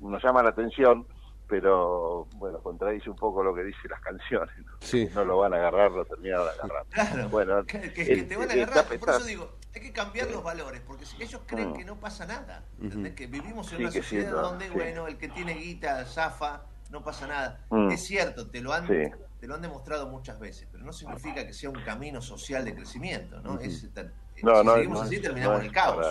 nos 0.00 0.22
llama 0.22 0.42
la 0.42 0.50
atención, 0.50 1.06
pero 1.48 2.26
bueno, 2.36 2.60
contradice 2.60 3.10
un 3.10 3.16
poco 3.16 3.42
lo 3.42 3.54
que 3.54 3.64
dicen 3.64 3.90
las 3.90 4.00
canciones. 4.02 4.56
¿no? 4.58 4.72
Sí. 4.80 5.08
no 5.14 5.24
lo 5.24 5.38
van 5.38 5.54
a 5.54 5.56
agarrar, 5.56 5.90
lo 5.90 6.04
terminan 6.04 6.40
agarrando. 6.40 6.90
Claro, 6.90 7.28
bueno, 7.28 7.64
que, 7.64 7.78
te 7.78 8.36
van 8.36 8.50
a 8.50 8.52
agarrar. 8.52 8.86
Por 8.86 9.10
eso 9.10 9.24
digo, 9.24 9.50
hay 9.74 9.80
que 9.80 9.92
cambiar 9.92 10.30
los 10.30 10.42
valores, 10.42 10.80
porque 10.86 11.04
si 11.04 11.20
ellos 11.22 11.40
creen 11.46 11.70
mm. 11.70 11.76
que 11.76 11.84
no 11.84 11.98
pasa 11.98 12.26
nada, 12.26 12.64
que 13.16 13.26
vivimos 13.26 13.72
en 13.72 13.80
una 13.80 13.90
sociedad 13.90 14.30
donde, 14.30 14.70
bueno, 14.70 15.08
el 15.08 15.18
que 15.18 15.28
tiene 15.28 15.54
guita, 15.54 16.04
zafa, 16.04 16.62
no 16.90 17.02
pasa 17.02 17.26
nada. 17.26 17.60
Mm. 17.70 17.90
Es 17.90 18.04
cierto, 18.04 18.48
te 18.48 18.60
lo 18.60 18.72
han 18.72 18.86
te 19.42 19.48
lo 19.48 19.56
han 19.56 19.62
demostrado 19.62 20.06
muchas 20.06 20.38
veces, 20.38 20.68
pero 20.70 20.84
no 20.84 20.92
significa 20.92 21.44
que 21.44 21.52
sea 21.52 21.68
un 21.68 21.82
camino 21.82 22.22
social 22.22 22.64
de 22.64 22.76
crecimiento, 22.76 23.40
¿no? 23.40 23.58
es, 23.58 23.80
si 23.80 23.90
seguimos 23.90 25.02
así 25.02 25.20
terminamos 25.20 25.58
en 25.58 25.66
el 25.66 25.72
caos. 25.72 26.06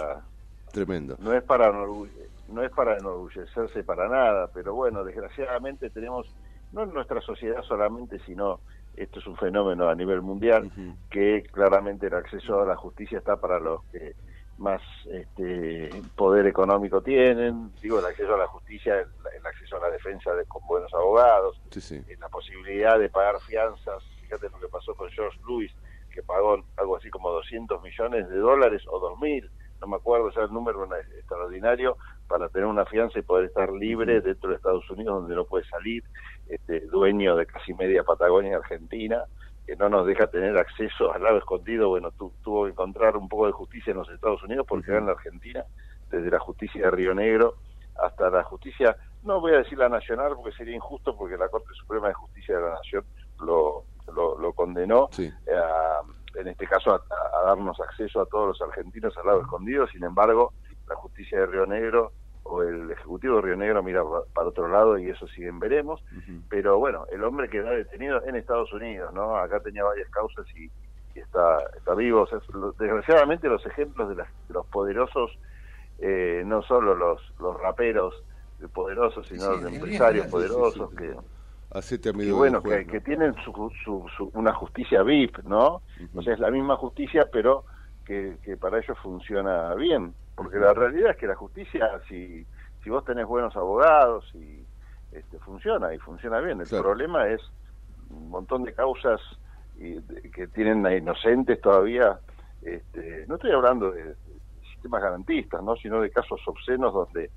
Tremendo. 0.74 1.15
No 1.17 1.34
es 1.34 1.41
para 1.41 1.72
no 1.72 2.62
es 2.62 2.72
para 2.72 2.98
enorgullecerse 2.98 3.86
para 3.86 4.10
nada, 4.10 4.50
pero 4.54 4.74
bueno, 4.74 5.06
desgraciadamente 5.06 5.89
tenemos 5.91 6.28
no 6.74 6.84
en 6.84 6.94
nuestra 6.94 7.22
sociedad 7.22 7.63
solamente, 7.63 8.20
sino 8.26 8.60
esto 8.98 9.20
es 9.20 9.28
un 9.28 9.38
fenómeno 9.38 9.88
a 9.88 9.96
nivel 9.96 10.22
mundial 10.22 10.70
que 11.10 11.44
claramente 11.54 12.08
el 12.08 12.15
acceso 12.15 12.62
a 12.62 12.65
la 12.65 12.76
justicia 12.76 13.20
está 13.20 13.38
para 13.38 13.62
los 13.62 13.82
que 13.94 14.13
más 14.62 14.82
este, 15.10 15.89
poder 16.15 16.45
económico 16.45 17.02
tienen, 17.02 17.71
digo, 17.82 18.00
el 18.00 18.06
acceso 18.06 18.36
a 18.36 18.38
la 18.38 18.47
justicia, 18.47 19.00
el, 19.00 19.45
acceso 19.45 19.78
a 19.78 19.80
la 19.82 19.89
defensa 19.89 20.34
de, 20.34 20.45
con 20.45 20.65
buenos 20.67 20.93
abogados, 20.93 21.60
eh, 21.76 22.17
la 22.19 22.30
posibilidad 22.30 23.00
de 23.00 23.10
pagar 23.10 23.39
fianzas, 23.41 24.04
fíjate 24.21 24.50
lo 24.50 24.60
que 24.60 24.67
pasó 24.67 24.93
con 24.95 25.10
George 25.10 25.39
Lewis, 25.47 25.71
que 26.12 26.21
pagó 26.21 26.63
algo 26.78 26.97
así 26.97 27.10
como 27.10 27.32
200 27.32 27.82
millones 27.82 28.30
de 28.30 28.38
dólares 28.38 28.84
o 28.88 29.02
2.000, 29.17 29.50
no 29.82 29.88
me 29.88 29.95
acuerdo 29.95 30.30
ya 30.30 30.43
el 30.43 30.54
número, 30.54 30.88
extraordinario, 31.17 31.97
para 32.28 32.47
tener 32.50 32.67
una 32.67 32.86
fianza 32.86 33.17
y 33.17 33.24
poder 33.24 33.45
estar 33.45 33.71
libre 33.74 34.21
dentro 34.21 34.52
de 34.52 34.58
Estados 34.58 34.88
Unidos, 34.91 35.21
donde 35.21 35.36
no 35.36 35.45
puede 35.45 35.65
salir, 35.65 36.04
este, 36.47 36.82
dueño 36.82 37.36
de 37.36 37.47
casi 37.47 37.74
media 37.74 38.04
Patagonia 38.04 38.58
Argentina, 38.58 39.26
que 39.71 39.77
no 39.77 39.88
nos 39.88 40.05
deja 40.05 40.27
tener 40.27 40.57
acceso 40.57 41.13
al 41.13 41.23
lado 41.23 41.38
escondido, 41.38 41.88
bueno, 41.88 42.12
tuvo 42.43 42.65
que 42.65 42.71
encontrar 42.71 43.15
un 43.15 43.29
poco 43.29 43.45
de 43.45 43.53
justicia 43.53 43.91
en 43.91 43.99
los 43.99 44.10
Estados 44.10 44.43
Unidos 44.43 44.65
porque 44.67 44.93
en 44.93 45.05
la 45.05 45.13
Argentina, 45.13 45.63
desde 46.10 46.29
la 46.29 46.39
justicia 46.39 46.81
de 46.81 46.91
Río 46.91 47.13
Negro 47.13 47.55
hasta 47.95 48.29
la 48.29 48.43
justicia, 48.43 48.97
no 49.23 49.39
voy 49.39 49.53
a 49.53 49.60
decir 49.60 49.77
la 49.77 49.88
nacional 49.88 50.34
porque 50.36 50.51
sería 50.57 50.75
injusto 50.75 51.15
porque 51.15 51.38
la 51.38 51.47
Corte 51.47 51.69
Suprema 51.73 52.10
de 52.10 52.13
Justicia 52.15 52.57
de 52.57 52.63
la 52.63 52.73
Nación 52.73 53.05
lo, 53.39 53.86
lo, 54.13 54.51
condenó, 54.51 55.10
en 55.15 56.47
este 56.49 56.67
caso 56.67 56.93
a, 56.93 57.45
darnos 57.45 57.79
acceso 57.79 58.19
a 58.19 58.25
todos 58.25 58.49
los 58.49 58.62
argentinos 58.62 59.17
al 59.17 59.25
lado 59.25 59.39
escondido, 59.39 59.88
sin 59.88 60.03
embargo, 60.03 60.51
la 60.89 60.95
justicia 60.97 61.39
de 61.39 61.45
Río 61.45 61.65
Negro 61.65 62.12
o 62.43 62.63
el 62.63 62.91
Ejecutivo 62.91 63.38
de 63.38 63.41
Río 63.41 63.56
Negro 63.56 63.84
mira 63.84 64.04
para 64.34 64.47
otro 64.47 64.67
lado 64.67 64.97
y 64.97 65.10
eso 65.10 65.27
siguen 65.27 65.60
veremos. 65.60 66.04
Pero 66.49 66.80
bueno, 66.80 67.06
el 67.12 67.23
hombre 67.23 67.49
queda 67.49 67.71
detenido 67.71 68.23
en 68.25 68.36
Estados 68.36 68.71
Unidos, 68.73 69.13
¿no? 69.13 69.38
Acá 69.38 69.60
tenía 69.60 69.84
varias 69.84 70.10
causas 70.10 70.45
y, 70.56 70.69
está, 71.17 71.58
está 71.77 71.93
vivo. 71.93 72.27
desgraciadamente 72.80 73.47
los 73.47 73.65
ejemplos 73.65 74.15
de, 74.15 74.23
los 74.49 74.65
poderosos, 74.67 75.32
eh, 75.99 76.43
no 76.45 76.62
solo 76.63 76.95
los, 76.95 77.21
los 77.39 77.60
raperos 77.60 78.23
poderosos, 78.69 79.27
sino 79.27 79.51
los 79.51 79.73
empresarios 79.73 80.27
poderosos 80.27 80.93
que... 80.95 81.15
bueno, 82.34 82.62
que, 82.62 82.99
tienen 82.99 83.34
su, 83.45 84.32
una 84.34 84.54
justicia 84.54 85.04
VIP, 85.04 85.39
¿no? 85.45 85.82
O 86.13 86.21
sea, 86.21 86.34
es 86.34 86.39
la 86.39 86.51
misma 86.51 86.75
justicia, 86.75 87.30
pero 87.32 87.63
que, 88.06 88.36
que 88.43 88.58
para 88.58 88.80
ellos 88.80 88.97
funciona 89.01 89.73
bien. 89.75 90.13
Porque 90.36 90.58
la 90.58 90.74
realidad 90.74 91.12
es 91.12 91.17
que 91.17 91.28
la 91.28 91.36
justicia, 91.36 92.02
si, 92.08 92.46
si 92.84 92.89
vos 92.89 93.04
tenés 93.06 93.26
buenos 93.26 93.56
abogados, 93.56 94.30
y 94.34 94.65
este, 95.12 95.39
funciona 95.39 95.94
y 95.94 96.00
funciona 96.00 96.40
bien. 96.40 96.62
El 96.62 96.67
problema 96.67 97.27
es 97.27 97.42
un 98.10 98.29
montón 98.29 98.63
de 98.63 98.73
causas 98.73 99.19
que 99.77 100.48
tienen 100.48 100.86
a 100.86 100.96
inocentes 100.96 101.60
todavía. 101.60 102.19
Este, 102.62 103.25
no 103.27 103.36
estoy 103.36 103.52
hablando 103.52 103.92
de, 103.92 104.15
sistemas 104.73 105.02
garantistas, 105.02 105.62
¿no? 105.62 105.75
sino 105.75 106.02
de 106.02 106.10
casos 106.10 106.40
obscenos 106.48 106.94
donde 106.94 107.29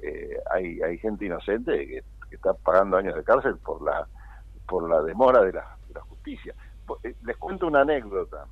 eh, 0.00 0.36
hay, 0.50 0.80
hay 0.80 0.98
gente 0.98 1.26
inocente 1.26 1.86
que, 1.86 2.04
está 2.30 2.52
pagando 2.52 2.98
años 2.98 3.14
de 3.14 3.24
cárcel 3.24 3.56
por 3.56 3.80
la 3.80 4.06
por 4.66 4.86
la 4.86 5.00
demora 5.00 5.42
de 5.42 5.50
la, 5.50 5.78
de 5.88 5.94
la 5.94 6.02
justicia. 6.02 6.54
Eh, 7.02 7.14
les 7.24 7.36
cuento 7.38 7.66
una 7.66 7.80
anécdota 7.80 8.44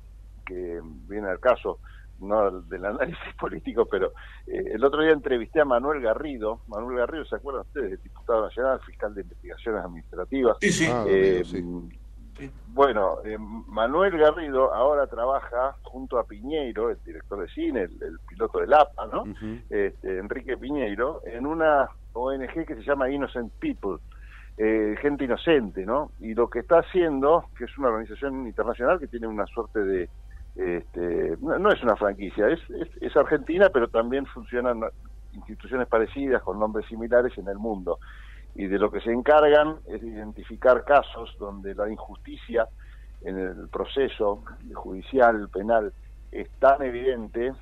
que 0.43 0.81
viene 1.07 1.27
al 1.27 1.39
caso 1.39 1.77
no 2.19 2.61
del 2.61 2.85
análisis 2.85 3.33
político, 3.39 3.85
pero 3.85 4.13
eh, 4.47 4.71
el 4.73 4.83
otro 4.83 5.01
día 5.01 5.11
entrevisté 5.11 5.61
a 5.61 5.65
Manuel 5.65 6.01
Garrido. 6.01 6.61
Manuel 6.67 6.97
Garrido, 6.97 7.25
¿se 7.25 7.35
acuerdan 7.35 7.63
ustedes? 7.63 8.01
Diputado 8.03 8.43
nacional, 8.43 8.79
fiscal 8.81 9.13
de 9.13 9.21
investigaciones 9.21 9.83
administrativas. 9.83 10.57
Sí, 10.61 10.71
sí. 10.71 10.87
Ah, 10.89 11.05
eh, 11.07 11.43
bueno, 12.67 13.17
eh, 13.25 13.37
Manuel 13.39 14.17
Garrido 14.17 14.73
ahora 14.73 15.07
trabaja 15.07 15.75
junto 15.81 16.19
a 16.19 16.23
Piñeiro, 16.23 16.91
el 16.91 16.97
director 17.03 17.41
de 17.41 17.47
cine, 17.49 17.81
el, 17.81 18.19
piloto 18.27 18.59
del 18.59 18.73
APA, 18.73 19.07
¿no? 19.07 19.23
este, 19.69 20.19
Enrique 20.19 20.55
Piñeiro, 20.57 21.21
en 21.25 21.47
una 21.47 21.89
ONG 22.13 22.65
que 22.65 22.75
se 22.75 22.83
llama 22.83 23.09
Innocent 23.09 23.51
People, 23.59 23.97
eh, 24.57 24.95
gente 25.01 25.25
inocente, 25.25 25.85
¿no? 25.85 26.11
Y 26.19 26.33
lo 26.33 26.49
que 26.49 26.59
está 26.59 26.79
haciendo, 26.79 27.45
que 27.57 27.65
es 27.65 27.77
una 27.77 27.89
organización 27.89 28.47
internacional 28.47 28.99
que 28.99 29.07
tiene 29.07 29.27
una 29.27 29.45
suerte 29.45 29.79
de, 29.83 30.09
este, 30.57 31.37
no, 31.39 31.71
es 31.71 31.83
una 31.83 31.95
franquicia, 31.95 32.49
es, 32.49 32.59
es 32.99 33.15
argentina, 33.15 33.69
pero 33.69 33.87
también 33.87 34.25
funcionan 34.25 34.81
instituciones 35.33 35.87
parecidas 35.87 36.41
con 36.41 36.59
nombres 36.59 36.87
similares 36.87 37.37
en 37.37 37.47
el 37.47 37.57
mundo 37.57 37.99
y 38.57 38.65
de 38.65 38.79
lo 38.79 38.91
que 38.91 38.99
se 39.01 39.11
encargan 39.11 39.77
es 39.85 40.01
identificar 40.01 40.83
casos 40.83 41.35
donde 41.39 41.75
la 41.75 41.89
injusticia 41.89 42.67
en 43.21 43.37
el 43.37 43.69
proceso 43.69 44.43
judicial, 44.73 45.47
penal, 45.49 45.93
es 46.31 46.49
tan 46.59 46.81
evidente 46.81 47.53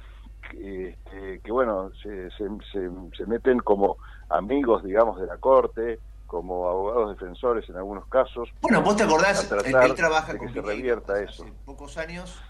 que, 0.49 0.89
este, 0.89 1.51
bueno, 1.51 1.91
se, 2.01 2.29
se, 2.31 3.25
meten 3.27 3.59
como 3.59 3.97
amigos, 4.29 4.83
digamos, 4.83 5.19
de 5.19 5.27
la 5.27 5.37
Corte, 5.37 5.99
como 6.27 6.67
abogados 6.67 7.17
defensores 7.17 7.67
en 7.69 7.75
algunos 7.75 8.07
casos. 8.07 8.49
Bueno, 8.61 8.81
vos 8.81 8.95
te 8.95 9.03
acordás, 9.03 9.51
él, 9.51 9.95
trabaja 9.95 10.37
con 10.37 10.47
que 10.47 10.53
se 10.53 10.61
revierta 10.61 11.21
eso. 11.21 11.43
Hace 11.43 11.53
pocos 11.65 11.97
años 11.97 12.41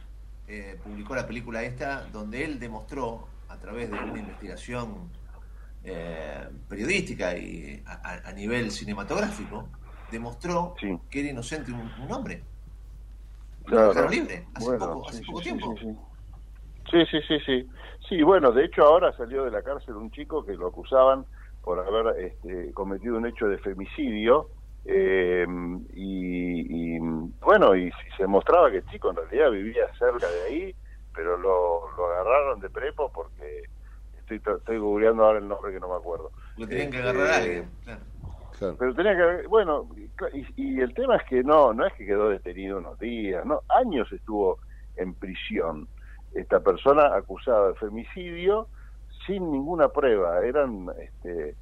eh, 0.48 0.80
publicó 0.84 1.16
la 1.16 1.26
película 1.26 1.64
esta, 1.64 2.06
donde 2.12 2.44
él 2.44 2.60
demostró, 2.60 3.28
a 3.50 3.58
través 3.58 3.90
de 3.90 3.98
una 3.98 4.20
investigación 4.20 5.10
eh, 5.84 6.48
periodística 6.68 7.38
y 7.38 7.84
a, 7.86 8.32
nivel 8.34 8.72
cinematográfico, 8.72 9.70
demostró 10.12 10.76
que 11.10 11.20
era 11.20 11.30
inocente 11.30 11.72
un, 11.72 12.12
hombre. 12.12 12.44
Claro. 13.66 14.08
libre, 14.10 14.46
hace 14.54 14.78
poco, 14.78 15.10
hace 15.10 15.24
poco 15.26 15.42
tiempo. 15.42 15.76
Sí, 16.92 17.04
sí, 17.10 17.18
sí, 17.28 17.40
sí. 17.46 17.70
Sí, 18.08 18.22
bueno, 18.22 18.52
de 18.52 18.66
hecho 18.66 18.84
ahora 18.84 19.16
salió 19.18 19.46
de 19.46 19.52
la 19.52 19.64
cárcel 19.64 19.96
un 19.96 20.12
chico 20.12 20.46
que 20.46 20.54
lo 20.54 20.68
acusaban 20.68 21.26
por 21.64 21.80
haber 21.80 22.20
este, 22.24 22.72
cometido 22.74 23.18
un 23.18 23.26
hecho 23.26 23.48
de 23.48 23.58
femicidio 23.58 24.50
eh, 24.86 25.46
y, 25.94 27.00
bueno, 27.42 27.76
y, 27.76 27.92
se 28.18 28.28
mostraba 28.28 28.70
que 28.72 28.78
el 28.78 28.86
chico 28.88 29.10
en 29.10 29.18
realidad 29.18 29.52
vivía 29.52 29.88
cerca 29.98 30.30
de 30.30 30.44
ahí, 30.44 30.76
pero 31.14 31.38
lo, 31.38 31.90
lo 31.98 32.06
agarraron 32.06 32.60
de 32.60 32.70
prepo 32.70 33.12
porque 33.12 33.64
estoy, 34.20 34.42
estoy 34.58 34.78
googleando 34.78 35.26
ahora 35.26 35.40
el 35.40 35.48
nombre 35.48 35.74
que 35.74 35.80
no 35.80 35.90
me 35.90 35.96
acuerdo. 35.96 36.32
Lo 36.58 36.68
tenían 36.68 36.92
que 36.92 36.98
agarrar 36.98 37.28
a 37.28 37.38
alguien, 37.38 37.70
claro. 37.84 38.02
Pero 38.80 38.94
tenía 38.96 39.16
que, 39.16 39.48
bueno, 39.48 39.90
y, 40.56 40.80
el 40.80 40.94
tema 40.94 41.18
es 41.18 41.24
que 41.24 41.44
no, 41.44 41.74
no 41.74 41.86
es 41.86 41.94
que 41.94 42.06
quedó 42.06 42.30
detenido 42.30 42.78
unos 42.78 42.98
días, 43.00 43.46
no, 43.46 43.62
años 43.68 44.12
estuvo 44.14 44.60
en 44.96 45.14
prisión 45.14 45.88
esta 46.34 46.62
persona 46.62 47.16
acusada 47.16 47.70
de 47.70 47.76
femicidio 47.76 48.68
sin 49.26 49.52
ninguna 49.52 49.90
prueba, 49.90 50.46
eran 50.46 50.88
este, 51.00 51.56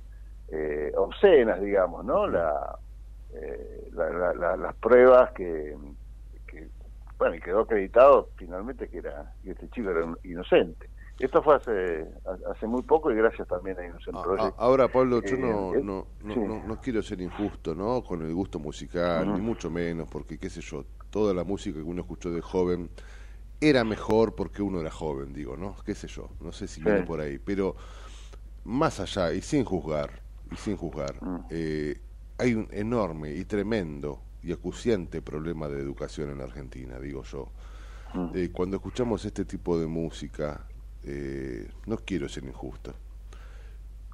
eh, 0.49 0.91
obscenas, 0.95 1.61
digamos, 1.61 2.05
¿no? 2.05 2.27
Eh, 3.35 3.89
la, 3.93 4.33
la, 4.33 4.57
las 4.57 4.75
pruebas 4.75 5.31
que, 5.31 5.75
que, 6.47 6.67
bueno, 7.17 7.35
y 7.35 7.39
quedó 7.39 7.61
acreditado 7.61 8.29
finalmente 8.35 8.89
que 8.89 8.99
era 8.99 9.33
que 9.43 9.51
este 9.51 9.69
chico 9.69 9.89
era 9.89 10.15
inocente. 10.23 10.89
Esto 11.19 11.43
fue 11.43 11.55
hace, 11.55 12.07
hace 12.51 12.65
muy 12.65 12.81
poco 12.81 13.11
y 13.11 13.15
gracias 13.15 13.47
también 13.47 13.77
a 13.79 13.85
Innocent 13.85 14.17
ah, 14.17 14.53
Ahora, 14.57 14.87
Pablo, 14.87 15.21
yo 15.21 15.37
no, 15.37 15.75
eh, 15.75 15.81
no, 15.83 16.07
no, 16.23 16.63
no, 16.65 16.81
quiero 16.81 17.03
ser 17.03 17.21
injusto 17.21 17.75
¿no? 17.75 18.03
con 18.03 18.23
el 18.23 18.33
gusto 18.33 18.57
musical, 18.57 19.31
ni 19.31 19.39
mucho 19.39 19.69
menos, 19.69 20.09
porque, 20.09 20.39
qué 20.39 20.49
sé 20.49 20.61
yo, 20.61 20.85
toda 21.11 21.33
la 21.33 21.43
música 21.43 21.77
que 21.77 21.85
uno 21.85 22.01
escuchó 22.01 22.31
de 22.31 22.41
joven 22.41 22.89
era 23.61 23.83
mejor 23.83 24.33
porque 24.33 24.61
uno 24.63 24.81
era 24.81 24.89
joven, 24.89 25.33
digo, 25.33 25.55
¿no? 25.55 25.75
Qué 25.85 25.93
sé 25.93 26.07
yo, 26.07 26.29
no 26.41 26.51
sé 26.51 26.67
si 26.67 26.83
viene 26.83 27.03
por 27.03 27.21
ahí, 27.21 27.37
pero 27.37 27.75
más 28.65 28.99
allá, 28.99 29.31
y 29.33 29.41
sin 29.41 29.63
juzgar, 29.63 30.21
y 30.51 30.55
sin 30.55 30.75
juzgar, 30.75 31.23
mm. 31.23 31.45
eh, 31.51 32.01
hay 32.43 32.55
un 32.55 32.67
enorme 32.71 33.33
y 33.33 33.45
tremendo 33.45 34.19
y 34.43 34.51
acuciante 34.51 35.21
problema 35.21 35.69
de 35.69 35.79
educación 35.79 36.29
en 36.31 36.41
Argentina, 36.41 36.99
digo 36.99 37.23
yo. 37.23 37.49
Eh, 38.35 38.49
cuando 38.51 38.75
escuchamos 38.75 39.23
este 39.25 39.45
tipo 39.45 39.79
de 39.79 39.87
música, 39.87 40.67
eh, 41.03 41.67
no 41.85 41.97
quiero 41.97 42.27
ser 42.29 42.43
injusto, 42.43 42.93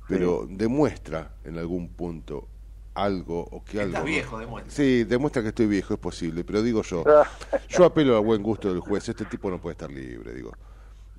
pero 0.08 0.48
demuestra 0.48 1.34
en 1.44 1.58
algún 1.58 1.90
punto 1.90 2.48
algo 2.94 3.42
o 3.42 3.64
que 3.64 3.82
algo. 3.82 4.04
viejo, 4.04 4.40
demuestra. 4.40 4.72
Sí, 4.72 5.04
demuestra 5.04 5.42
que 5.42 5.50
estoy 5.50 5.66
viejo, 5.68 5.96
es 5.96 6.00
posible, 6.00 6.44
pero 6.44 6.62
digo 6.62 6.84
yo, 6.84 7.04
yo 7.70 7.84
apelo 7.84 8.16
al 8.16 8.24
buen 8.24 8.44
gusto 8.44 8.70
del 8.70 8.80
juez, 8.80 9.10
este 9.10 9.26
tipo 9.26 9.50
no 9.50 9.60
puede 9.60 9.74
estar 9.74 9.92
libre, 9.92 10.34
digo. 10.34 10.54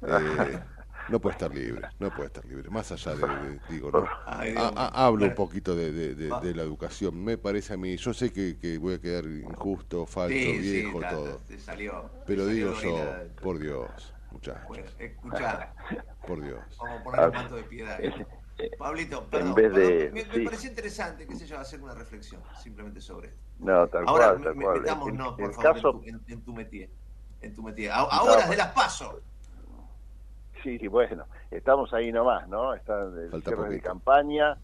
Eh, 0.02 0.58
no 1.10 1.20
puede 1.20 1.32
estar 1.34 1.54
libre, 1.54 1.88
no 1.98 2.10
puede 2.10 2.26
estar 2.28 2.44
libre. 2.44 2.70
Más 2.70 2.90
allá 2.92 3.14
de, 3.14 3.60
digo, 3.68 3.90
¿no? 3.90 4.06
hablo 4.94 5.26
un 5.26 5.34
poquito 5.34 5.74
de, 5.74 6.54
la 6.54 6.62
educación. 6.62 7.22
Me 7.22 7.36
parece 7.36 7.74
a 7.74 7.76
mí, 7.76 7.96
yo 7.96 8.14
sé 8.14 8.32
que, 8.32 8.78
voy 8.78 8.94
a 8.94 9.00
quedar 9.00 9.24
injusto, 9.24 10.06
falso, 10.06 10.34
viejo, 10.34 11.00
todo. 11.00 11.40
pero 12.26 12.46
digo 12.46 12.74
yo, 12.74 12.96
por 13.42 13.58
Dios, 13.58 14.14
muchachos. 14.30 14.94
Escuchá. 14.98 15.74
Por 16.26 16.42
Dios. 16.42 16.60
Vamos 16.78 17.00
a 17.00 17.02
poner 17.02 17.28
un 17.28 17.34
manto 17.34 17.56
de 17.56 17.62
piedad. 17.64 17.98
Pablito, 18.78 19.24
perdón, 19.24 19.54
me, 20.12 20.24
pareció 20.44 20.68
interesante, 20.68 21.26
qué 21.26 21.34
sé 21.34 21.46
yo, 21.46 21.58
hacer 21.58 21.80
una 21.82 21.94
reflexión 21.94 22.42
simplemente 22.62 23.00
sobre 23.00 23.28
esto. 23.28 23.40
No, 23.58 23.88
tal 23.88 24.04
Ahora, 24.06 24.32
cual, 24.32 24.42
tal 24.44 24.54
cual. 24.54 24.80
Metámonos, 24.80 25.34
por 25.34 25.54
favor, 25.54 26.02
en, 26.04 26.42
tu 26.42 26.52
métier. 26.52 26.90
En 27.40 27.54
tu 27.54 27.62
métier. 27.62 27.90
Ahora 27.90 28.46
de 28.46 28.56
las 28.56 28.72
paso. 28.72 29.22
Sí, 30.62 30.78
sí, 30.78 30.88
bueno, 30.88 31.24
estamos 31.50 31.92
ahí 31.94 32.12
nomás, 32.12 32.48
¿no? 32.48 32.74
Están 32.74 33.16
el 33.16 33.42
cierre 33.42 33.70
de 33.70 33.80
campaña. 33.80 34.56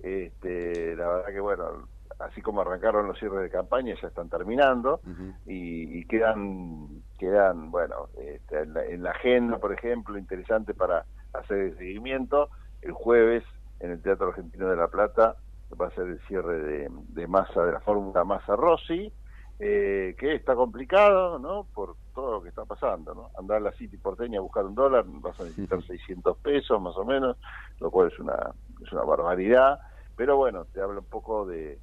Este, 0.00 0.94
la 0.96 1.08
verdad 1.08 1.32
que, 1.32 1.40
bueno, 1.40 1.88
así 2.20 2.42
como 2.42 2.60
arrancaron 2.60 3.06
los 3.06 3.18
cierres 3.18 3.42
de 3.42 3.50
campaña, 3.50 3.94
ya 4.00 4.08
están 4.08 4.28
terminando 4.28 5.00
y, 5.46 6.04
quedan, 6.06 7.02
quedan 7.18 7.70
bueno, 7.70 8.08
este, 8.18 8.60
en, 8.60 9.02
la, 9.02 9.10
agenda, 9.10 9.58
por 9.58 9.72
ejemplo, 9.72 10.18
interesante 10.18 10.74
para 10.74 11.04
hacer 11.32 11.58
el 11.58 11.78
seguimiento, 11.78 12.50
el 12.82 12.92
jueves 12.92 13.44
en 13.80 13.92
el 13.92 14.02
Teatro 14.02 14.28
Argentino 14.28 14.68
de 14.68 14.76
La 14.76 14.88
Plata 14.88 15.36
va 15.80 15.86
a 15.86 15.90
ser 15.90 16.06
el 16.06 16.20
cierre 16.26 16.60
de, 16.60 16.88
de 16.90 17.26
masa, 17.26 17.64
de 17.64 17.72
la 17.72 17.80
fórmula 17.80 18.24
Massa 18.24 18.56
Rossi, 18.56 19.12
eh, 19.58 20.14
que 20.18 20.34
está 20.34 20.54
complicado, 20.54 21.38
¿no? 21.38 21.66
Por 21.74 21.96
todo 22.14 22.32
lo 22.32 22.42
que 22.42 22.48
está 22.50 22.64
pasando, 22.64 23.14
¿no? 23.14 23.30
Andar 23.38 23.58
a 23.58 23.60
la 23.60 23.72
City 23.72 23.96
porteña 23.96 24.38
a 24.38 24.42
buscar 24.42 24.64
un 24.64 24.74
dólar, 24.74 25.04
vas 25.06 25.38
a 25.40 25.44
necesitar 25.44 25.82
600 25.86 26.36
pesos 26.38 26.80
más 26.80 26.96
o 26.96 27.04
menos, 27.04 27.36
lo 27.78 27.90
cual 27.90 28.10
es 28.12 28.18
una, 28.18 28.52
es 28.82 28.92
una 28.92 29.02
barbaridad, 29.02 29.80
pero 30.16 30.36
bueno, 30.36 30.66
te 30.66 30.80
habla 30.80 31.00
un 31.00 31.06
poco 31.06 31.46
de 31.46 31.78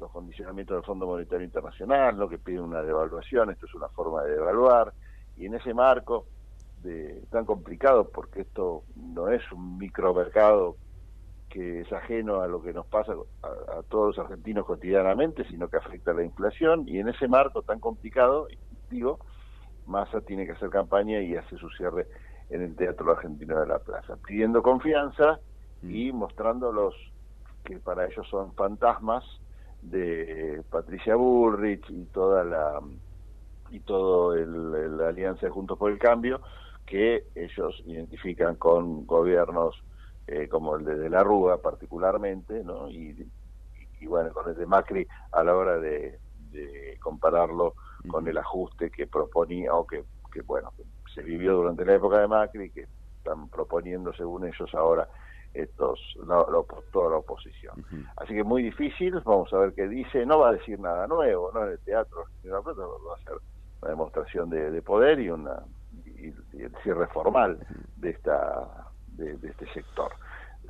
los 0.00 0.10
condicionamientos 0.10 0.76
del 0.76 0.84
Fondo 0.84 1.06
Monetario 1.06 1.44
Internacional, 1.44 2.16
lo 2.16 2.28
que 2.28 2.38
pide 2.38 2.60
una 2.60 2.82
devaluación, 2.82 3.50
esto 3.50 3.66
es 3.66 3.74
una 3.74 3.88
forma 3.88 4.22
de 4.22 4.32
devaluar, 4.32 4.92
y 5.36 5.46
en 5.46 5.54
ese 5.54 5.74
marco 5.74 6.26
de, 6.82 7.22
tan 7.30 7.44
complicado, 7.44 8.08
porque 8.08 8.40
esto 8.40 8.84
no 8.96 9.28
es 9.28 9.42
un 9.52 9.78
micromercado 9.78 10.76
que 11.50 11.80
es 11.80 11.92
ajeno 11.92 12.40
a 12.40 12.48
lo 12.48 12.62
que 12.62 12.72
nos 12.72 12.86
pasa 12.86 13.12
a, 13.42 13.82
todos 13.88 14.16
los 14.16 14.18
argentinos 14.18 14.64
cotidianamente, 14.64 15.44
sino 15.48 15.68
que 15.68 15.76
afecta 15.76 16.12
a 16.12 16.14
la 16.14 16.24
inflación, 16.24 16.88
y 16.88 16.98
en 16.98 17.08
ese 17.08 17.28
marco 17.28 17.62
tan 17.62 17.80
complicado, 17.80 18.46
digo, 18.88 19.18
Massa 19.90 20.20
tiene 20.20 20.46
que 20.46 20.52
hacer 20.52 20.70
campaña 20.70 21.20
y 21.20 21.36
hace 21.36 21.56
su 21.56 21.68
cierre 21.70 22.06
en 22.48 22.62
el 22.62 22.76
Teatro 22.76 23.12
Argentino 23.12 23.60
de 23.60 23.66
la 23.66 23.78
Plaza, 23.78 24.16
pidiendo 24.26 24.62
confianza 24.62 25.38
y 25.82 26.12
mm. 26.12 26.16
mostrándolos 26.16 26.94
que 27.64 27.78
para 27.78 28.06
ellos 28.06 28.26
son 28.28 28.54
fantasmas 28.54 29.24
de 29.82 30.62
Patricia 30.70 31.14
Bullrich 31.14 31.88
y 31.90 32.04
toda 32.06 32.44
la 32.44 32.80
y 33.70 33.80
todo 33.80 34.34
el, 34.34 34.96
la 34.96 35.08
alianza 35.08 35.46
de 35.46 35.52
Juntos 35.52 35.78
por 35.78 35.92
el 35.92 35.98
Cambio 35.98 36.40
que 36.86 37.24
ellos 37.36 37.80
identifican 37.86 38.56
con 38.56 39.06
gobiernos 39.06 39.80
eh, 40.26 40.48
como 40.48 40.76
el 40.76 40.84
de, 40.84 40.96
de 40.96 41.08
la 41.08 41.22
Rúa 41.22 41.62
particularmente, 41.62 42.64
¿no? 42.64 42.90
Y, 42.90 43.28
y, 44.00 44.06
bueno, 44.06 44.32
con 44.32 44.48
el 44.48 44.56
de 44.56 44.66
Macri 44.66 45.06
a 45.32 45.44
la 45.44 45.56
hora 45.56 45.78
de, 45.78 46.18
compararlo 47.00 47.74
con 48.08 48.26
el 48.28 48.38
ajuste 48.38 48.90
que 48.90 49.06
proponía 49.06 49.74
o 49.74 49.86
que, 49.86 50.04
que, 50.32 50.42
bueno, 50.42 50.72
se 51.14 51.22
vivió 51.22 51.54
durante 51.54 51.84
la 51.84 51.94
época 51.94 52.20
de 52.20 52.28
Macri 52.28 52.70
que 52.70 52.86
están 53.18 53.48
proponiendo 53.48 54.12
según 54.14 54.46
ellos 54.46 54.74
ahora 54.74 55.08
estos 55.54 55.98
toda 56.92 57.10
la 57.10 57.16
oposición. 57.16 57.84
Así 58.16 58.34
que 58.34 58.44
muy 58.44 58.62
difícil, 58.62 59.20
vamos 59.24 59.52
a 59.52 59.58
ver 59.58 59.72
qué 59.74 59.88
dice, 59.88 60.24
no 60.24 60.38
va 60.38 60.50
a 60.50 60.52
decir 60.52 60.78
nada 60.78 61.06
nuevo, 61.06 61.50
no 61.52 61.64
en 61.64 61.72
el 61.72 61.78
teatro, 61.80 62.24
va 62.44 62.58
a 62.58 63.24
ser 63.24 63.34
una 63.82 63.90
demostración 63.90 64.50
de, 64.50 64.80
poder 64.82 65.18
y 65.20 65.30
una 65.30 65.62
y, 66.04 66.28
el 66.62 66.74
cierre 66.82 67.06
formal 67.08 67.58
de 67.96 68.10
esta 68.10 68.86
de, 69.08 69.34
este 69.42 69.66
sector. 69.72 70.12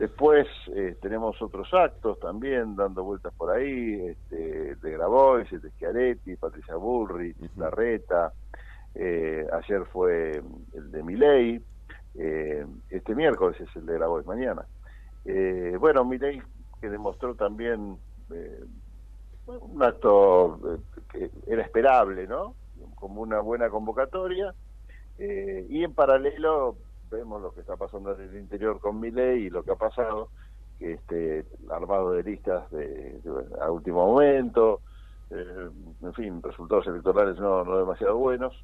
Después 0.01 0.49
eh, 0.75 0.97
tenemos 1.03 1.43
otros 1.43 1.69
actos 1.75 2.19
también 2.21 2.75
dando 2.75 3.05
vueltas 3.05 3.35
por 3.35 3.51
ahí, 3.51 4.01
este, 4.07 4.75
de 4.77 4.93
Grabois, 4.93 5.51
de 5.51 5.71
Schiaretti, 5.73 6.37
Patricia 6.37 6.75
Bullrich, 6.77 7.37
Larreta, 7.59 8.33
eh, 8.95 9.47
ayer 9.53 9.85
fue 9.93 10.43
el 10.73 10.91
de 10.91 11.03
Miley, 11.03 11.63
eh, 12.15 12.65
este 12.89 13.15
miércoles 13.15 13.61
es 13.61 13.77
el 13.77 13.85
de 13.85 13.93
Grabois 13.93 14.25
mañana. 14.25 14.65
Bueno, 15.79 16.07
Miley 16.07 16.41
que 16.81 16.89
demostró 16.89 17.35
también 17.35 17.99
un 19.47 19.83
acto 19.83 20.79
que 21.13 21.31
era 21.47 21.61
esperable, 21.61 22.27
¿no? 22.27 22.55
Como 22.95 23.21
una 23.21 23.41
buena 23.41 23.69
convocatoria. 23.69 24.55
y 25.19 25.85
en 25.85 25.93
paralelo 25.93 26.77
vemos 27.11 27.43
lo 27.43 27.53
que 27.53 27.61
está 27.61 27.77
pasando 27.77 28.15
en 28.15 28.23
el 28.23 28.37
interior 28.37 28.81
con 28.81 29.01
Miley 29.01 29.47
y 29.47 29.51
lo 29.51 29.63
que 29.63 29.73
ha 29.73 29.77
pasado, 29.77 30.29
que 30.79 30.95
este 30.95 31.45
armado 31.71 32.13
de 32.13 32.23
listas 32.23 32.71
de, 32.71 33.21
a 33.61 33.71
último 33.71 34.07
momento, 34.07 34.81
en 35.31 36.13
fin, 36.15 36.43
resultados 36.43 36.87
electorales 36.87 37.39
no, 37.39 37.65
no 37.65 37.79
demasiado 37.79 38.17
buenos, 38.17 38.55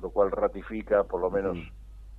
lo 0.00 0.10
cual 0.10 0.30
ratifica, 0.30 1.04
por 1.04 1.20
lo 1.20 1.30
menos 1.30 1.58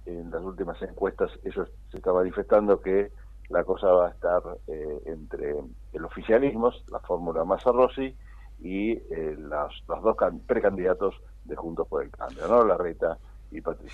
en 0.05 0.29
las 0.31 0.43
últimas 0.43 0.81
encuestas, 0.81 1.31
eso 1.43 1.65
se 1.89 1.97
está 1.97 2.13
manifestando 2.13 2.81
que 2.81 3.11
la 3.49 3.63
cosa 3.63 3.87
va 3.87 4.07
a 4.07 4.11
estar 4.11 4.41
eh, 4.67 5.01
entre 5.05 5.55
el 5.93 6.05
oficialismo, 6.05 6.71
la 6.91 6.99
fórmula 6.99 7.43
Massa 7.43 7.71
Rossi, 7.71 8.15
y 8.61 8.91
eh, 8.91 9.35
las, 9.39 9.71
los 9.87 10.03
dos 10.03 10.17
precandidatos 10.45 11.15
de 11.45 11.55
Juntos 11.55 11.87
por 11.87 12.03
el 12.03 12.11
Cambio, 12.11 12.47
¿no? 12.47 12.63
Larreta 12.65 13.17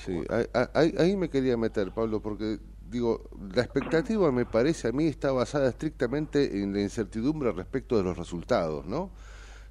Sí, 0.06 0.22
ahí, 0.74 0.94
ahí, 0.98 1.16
me 1.16 1.30
quería 1.30 1.56
meter, 1.58 1.92
Pablo, 1.94 2.22
porque 2.22 2.60
digo, 2.90 3.30
la 3.54 3.64
expectativa 3.64 4.32
me 4.32 4.46
parece 4.46 4.90
a 4.90 4.92
mí 4.92 5.08
está 5.08 5.32
basada 5.32 5.70
estrictamente 5.70 6.62
en 6.62 6.74
la 6.74 6.82
incertidumbre 6.82 7.52
respecto 7.52 7.98
de 7.98 8.04
los 8.04 8.18
resultados, 8.18 8.86
¿no? 8.86 9.12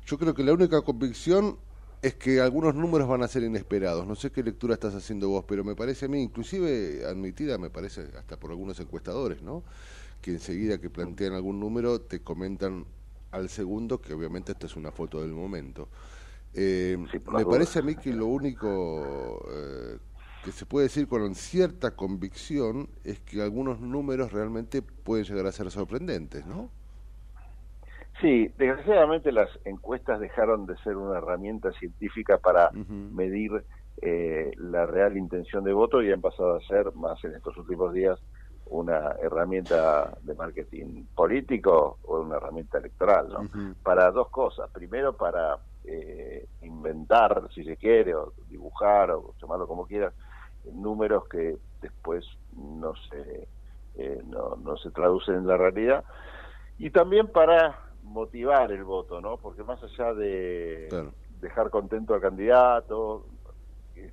Yo 0.07 0.19
creo 0.19 0.35
que 0.35 0.43
la 0.43 0.53
única 0.53 0.83
convicción 0.83 1.59
es 2.03 2.15
que 2.15 2.41
algunos 2.41 2.75
números 2.75 3.09
van 3.09 3.23
a 3.23 3.29
ser 3.29 3.43
inesperados. 3.45 4.07
No 4.07 4.15
sé 4.15 4.31
qué 4.31 4.43
lectura 4.43 4.75
estás 4.75 4.95
haciendo 4.95 5.29
vos, 5.31 5.45
pero 5.49 5.65
me 5.65 5.75
parece 5.75 6.07
a 6.07 6.09
mí, 6.09 6.23
inclusive 6.23 7.05
admitida, 7.07 7.57
me 7.57 7.71
parece 7.71 8.09
hasta 8.19 8.39
por 8.39 8.51
algunos 8.51 8.79
encuestadores, 8.81 9.41
¿no? 9.43 9.63
Que 10.21 10.33
enseguida 10.33 10.79
que 10.79 10.91
plantean 10.91 11.33
algún 11.33 11.59
número 11.61 12.01
te 12.01 12.21
comentan 12.21 12.85
al 13.31 13.49
segundo 13.49 14.01
que 14.01 14.13
obviamente 14.13 14.53
esta 14.53 14.67
es 14.67 14.77
una 14.77 14.93
foto 14.93 15.21
del 15.23 15.33
momento. 15.33 15.89
Eh, 16.55 16.97
me 17.33 17.45
parece 17.45 17.81
a 17.81 17.83
mí 17.83 17.97
que 17.97 18.13
lo 18.13 18.27
único 18.27 19.45
eh, 19.51 19.99
que 20.45 20.53
se 20.53 20.67
puede 20.67 20.85
decir 20.85 21.09
con 21.09 21.35
cierta 21.35 21.97
convicción 21.97 22.89
es 23.03 23.21
que 23.21 23.43
algunos 23.43 23.81
números 23.81 24.33
realmente 24.33 24.83
pueden 24.83 25.25
llegar 25.25 25.47
a 25.47 25.53
ser 25.53 25.71
sorprendentes, 25.71 26.47
¿no? 26.47 26.71
Sí, 28.21 28.49
desgraciadamente 28.57 29.33
las 29.33 29.49
encuestas 29.65 30.21
dejaron 30.21 30.67
de 30.67 30.77
ser 30.79 30.97
una 30.97 31.19
herramienta 31.19 31.73
científica 31.73 32.39
para 32.39 32.71
medir 32.71 33.65
eh, 34.01 34.53
la 34.57 34.87
real 34.87 35.17
intención 35.17 35.65
de 35.65 35.73
voto 35.73 36.03
y 36.03 36.13
han 36.13 36.21
pasado 36.21 36.55
a 36.55 36.61
ser, 36.61 36.93
más 36.95 37.23
en 37.25 37.35
estos 37.35 37.57
últimos 37.57 37.93
días, 37.93 38.21
una 38.67 39.17
herramienta 39.21 40.17
de 40.23 40.35
marketing 40.35 41.05
político 41.15 41.99
o 42.05 42.21
una 42.21 42.37
herramienta 42.37 42.79
electoral, 42.79 43.29
¿no? 43.29 43.75
Para 43.83 44.11
dos 44.11 44.31
cosas. 44.31 44.71
Primero, 44.71 45.17
para 45.17 45.59
eh, 45.85 46.47
inventar, 46.63 47.49
si 47.55 47.65
se 47.65 47.77
quiere, 47.77 48.15
o 48.15 48.33
dibujar, 48.49 49.11
o 49.11 49.35
llamarlo 49.41 49.67
como 49.67 49.87
quieras, 49.87 50.15
números 50.73 51.29
que 51.29 51.57
después 51.81 52.25
no 52.57 52.95
se, 53.09 53.49
eh, 53.97 54.23
no, 54.25 54.57
no 54.57 54.77
se 54.77 54.91
traducen 54.91 55.37
en 55.37 55.47
la 55.47 55.57
realidad. 55.57 56.05
Y 56.79 56.91
también 56.91 57.29
para 57.29 57.79
motivar 58.03 58.73
el 58.73 58.85
voto, 58.85 59.21
¿no? 59.21 59.37
Porque 59.37 59.63
más 59.63 59.83
allá 59.83 60.15
de 60.15 60.89
dejar 61.41 61.71
contento 61.71 62.15
al 62.15 62.21
candidato, 62.21 63.27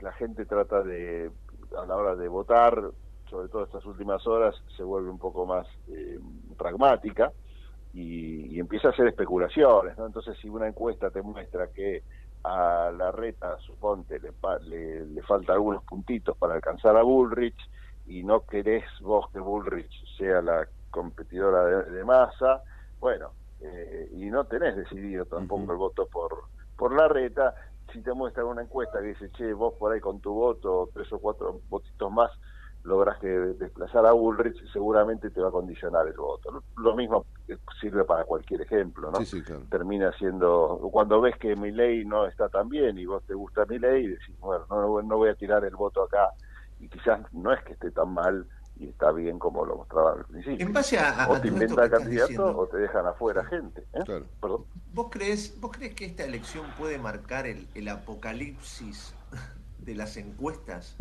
la 0.02 0.12
gente 0.14 0.46
trata 0.46 0.84
de, 0.84 1.32
a 1.78 1.86
la 1.86 1.96
hora 1.96 2.16
de 2.16 2.28
votar, 2.28 2.82
sobre 3.30 3.48
todo 3.48 3.64
estas 3.64 3.86
últimas 3.86 4.26
horas, 4.28 4.56
se 4.76 4.84
vuelve 4.84 5.10
un 5.10 5.18
poco 5.18 5.46
más 5.46 5.68
eh, 5.88 6.20
pragmática 6.58 7.32
y, 7.94 8.60
empieza 8.60 8.90
a 8.90 8.92
hacer 8.92 9.08
especulaciones, 9.08 9.98
¿no? 9.98 10.06
Entonces, 10.06 10.38
si 10.40 10.50
una 10.50 10.68
encuesta 10.68 11.10
te 11.10 11.22
muestra 11.22 11.68
que 11.68 12.04
a 12.44 12.92
la 12.96 13.12
reta, 13.12 13.58
suponte, 13.60 14.20
le, 14.20 15.06
le, 15.06 15.22
falta 15.24 15.54
algunos 15.54 15.84
puntitos 15.84 16.38
para 16.38 16.56
alcanzar 16.56 16.96
a 16.98 17.04
Bullrich 17.04 17.58
y 18.08 18.24
no 18.24 18.46
querés 18.46 18.84
vos 19.02 19.30
que 19.32 19.40
Bullrich 19.40 19.92
sea 20.18 20.42
la 20.42 20.68
competidora 20.90 21.84
de 21.84 22.04
masa, 22.04 22.64
bueno, 23.00 23.32
eh, 23.62 24.10
y 24.14 24.26
no 24.26 24.46
tenés 24.46 24.76
decidido 24.76 25.26
tampoco 25.26 25.72
el 25.72 25.78
voto 25.78 26.08
por, 26.08 26.46
por 26.76 26.96
la 26.96 27.08
reta, 27.08 27.54
si 27.94 28.02
te 28.02 28.14
muestran 28.14 28.48
una 28.48 28.64
encuesta 28.64 29.00
que 29.00 29.08
dice, 29.08 29.30
che, 29.32 29.54
vos 29.54 29.76
por 29.76 29.92
ahí 29.92 30.00
con 30.00 30.20
tu 30.20 30.34
voto, 30.34 30.90
tres 30.94 31.12
o 31.14 31.20
cuatro 31.20 31.62
votitos 31.70 32.12
más, 32.12 32.32
logras 32.84 33.20
que 33.20 33.28
desplazar 33.28 34.06
a 34.06 34.12
Bullrich, 34.12 34.58
seguramente 34.72 35.30
te 35.30 35.42
va 35.42 35.50
a 35.50 35.52
condicionar 35.52 36.08
el 36.08 36.14
voto. 36.14 36.64
Lo 36.78 36.96
mismo 36.96 37.26
sirve 37.80 38.04
para 38.04 38.24
cualquier 38.26 38.62
ejemplo, 38.62 39.12
¿no? 39.12 39.20
Termina 39.70 40.12
siendo, 40.18 40.80
cuando 40.92 41.22
ves 41.22 41.38
que 41.38 41.56
mi 41.56 41.72
ley 41.72 42.06
no 42.06 42.26
está 42.26 42.50
tan 42.50 42.70
bien 42.70 42.98
y 42.98 43.06
vos 43.06 43.24
te 43.26 43.34
gusta 43.34 43.66
mi 43.66 43.80
ley, 43.80 44.08
decís, 44.08 44.36
bueno, 44.40 44.66
no, 44.70 45.02
no 45.02 45.18
voy 45.18 45.30
a 45.30 45.36
tirar 45.36 45.64
el 45.66 45.76
voto 45.76 46.04
acá, 46.04 46.30
y 46.80 46.88
quizás 46.88 47.22
no 47.34 47.54
es 47.54 47.64
que 47.64 47.74
esté 47.74 47.92
tan 47.92 48.14
mal 48.14 48.48
y 48.78 48.90
está 48.90 49.12
bien 49.12 49.38
como 49.38 49.64
lo 49.64 49.76
mostraba 49.76 50.14
al 50.14 50.26
principio. 50.26 50.66
En 50.66 50.74
base 50.74 50.98
a, 50.98 51.28
o 51.30 51.40
te 51.40 51.50
inventan 51.50 51.90
candidato 51.90 52.58
o 52.58 52.68
te 52.68 52.78
dejan 52.78 53.06
afuera 53.06 53.46
gente. 53.46 53.86
¿eh? 53.94 54.24
¿Vos, 54.94 55.08
crees, 55.12 55.60
¿Vos 55.62 55.72
crees 55.72 55.94
que 55.94 56.06
esta 56.06 56.24
elección 56.24 56.66
puede 56.78 56.98
marcar 56.98 57.46
el, 57.46 57.68
el 57.76 57.88
apocalipsis 57.90 59.14
de 59.78 59.96
las 59.96 60.18
encuestas? 60.18 60.98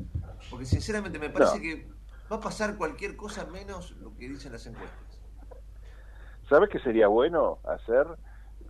Porque 0.48 0.64
sinceramente 0.64 1.18
me 1.18 1.30
parece 1.30 1.60
que 1.60 1.88
va 2.30 2.36
a 2.36 2.40
pasar 2.40 2.76
cualquier 2.76 3.16
cosa 3.16 3.44
menos 3.46 3.92
lo 3.96 4.14
que 4.16 4.28
dicen 4.28 4.52
las 4.52 4.66
encuestas. 4.66 5.20
¿Sabes 6.48 6.70
qué 6.70 6.78
sería 6.80 7.08
bueno 7.08 7.58
hacer? 7.64 8.06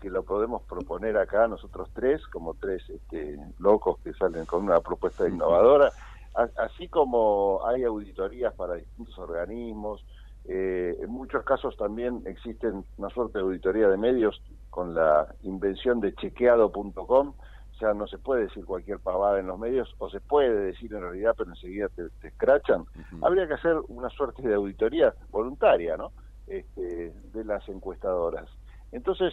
Que 0.01 0.11
lo 0.11 0.25
podemos 0.25 0.62
proponer 0.62 1.16
acá 1.18 1.47
nosotros 1.47 1.91
tres, 1.95 2.27
como 2.29 2.55
tres 2.55 2.83
este, 2.89 3.39
locos 3.59 3.99
que 4.03 4.12
salen 4.14 4.47
con 4.47 4.64
una 4.64 4.81
propuesta 4.81 5.29
innovadora 5.29 5.93
así 6.35 6.89
como 6.89 7.61
hay 7.66 7.85
auditorías 7.85 8.55
para 8.55 8.75
distintos 8.75 9.18
organismos, 9.18 10.05
eh, 10.47 10.97
en 11.01 11.11
muchos 11.11 11.45
casos 11.45 11.77
también 11.77 12.23
existen 12.27 12.85
una 12.97 13.11
suerte 13.11 13.39
de 13.39 13.45
auditoría 13.45 13.89
de 13.89 13.97
medios 13.97 14.41
con 14.71 14.95
la 14.95 15.35
invención 15.43 16.01
de 16.01 16.14
chequeado.com, 16.14 17.35
sea, 17.81 17.95
no 17.95 18.07
se 18.07 18.18
puede 18.18 18.43
decir 18.45 18.64
cualquier 18.64 18.99
pavada 18.99 19.41
en 19.41 19.47
los 19.47 19.59
medios, 19.59 19.95
o 19.99 20.09
se 20.11 20.20
puede 20.20 20.55
decir 20.66 20.93
en 20.95 21.01
realidad, 21.01 21.35
pero 21.37 21.51
enseguida 21.51 21.89
te, 21.89 22.09
escrachan. 22.26 22.85
Habría 23.22 23.49
que 23.49 23.55
hacer 23.55 23.76
una 23.89 24.09
suerte 24.11 24.47
de 24.47 24.55
auditoría 24.55 25.14
voluntaria, 25.31 25.97
¿no? 25.97 26.12
Este, 26.47 27.12
de 27.33 27.45
las 27.45 27.68
encuestadoras. 27.68 28.49
Entonces, 28.93 29.33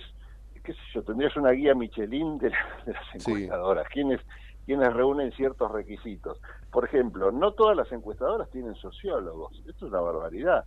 qué 0.64 0.74
sé 0.74 0.80
yo, 0.94 1.04
tendrías 1.04 1.36
una 1.36 1.52
guía 1.52 1.76
Michelin 1.76 2.38
de, 2.38 2.50
las 2.86 3.16
encuestadoras. 3.16 3.88
¿Quiénes, 3.90 4.22
quienes 4.68 4.94
reúnen 4.94 5.32
ciertos 5.32 5.72
requisitos. 5.72 6.42
Por 6.72 6.84
ejemplo, 6.84 7.32
no 7.32 7.54
todas 7.54 7.76
las 7.78 7.90
encuestadoras 7.94 8.50
tienen 8.52 8.76
sociólogos. 8.76 9.58
Esto 9.60 9.86
es 9.86 9.92
una 9.94 10.02
barbaridad. 10.02 10.66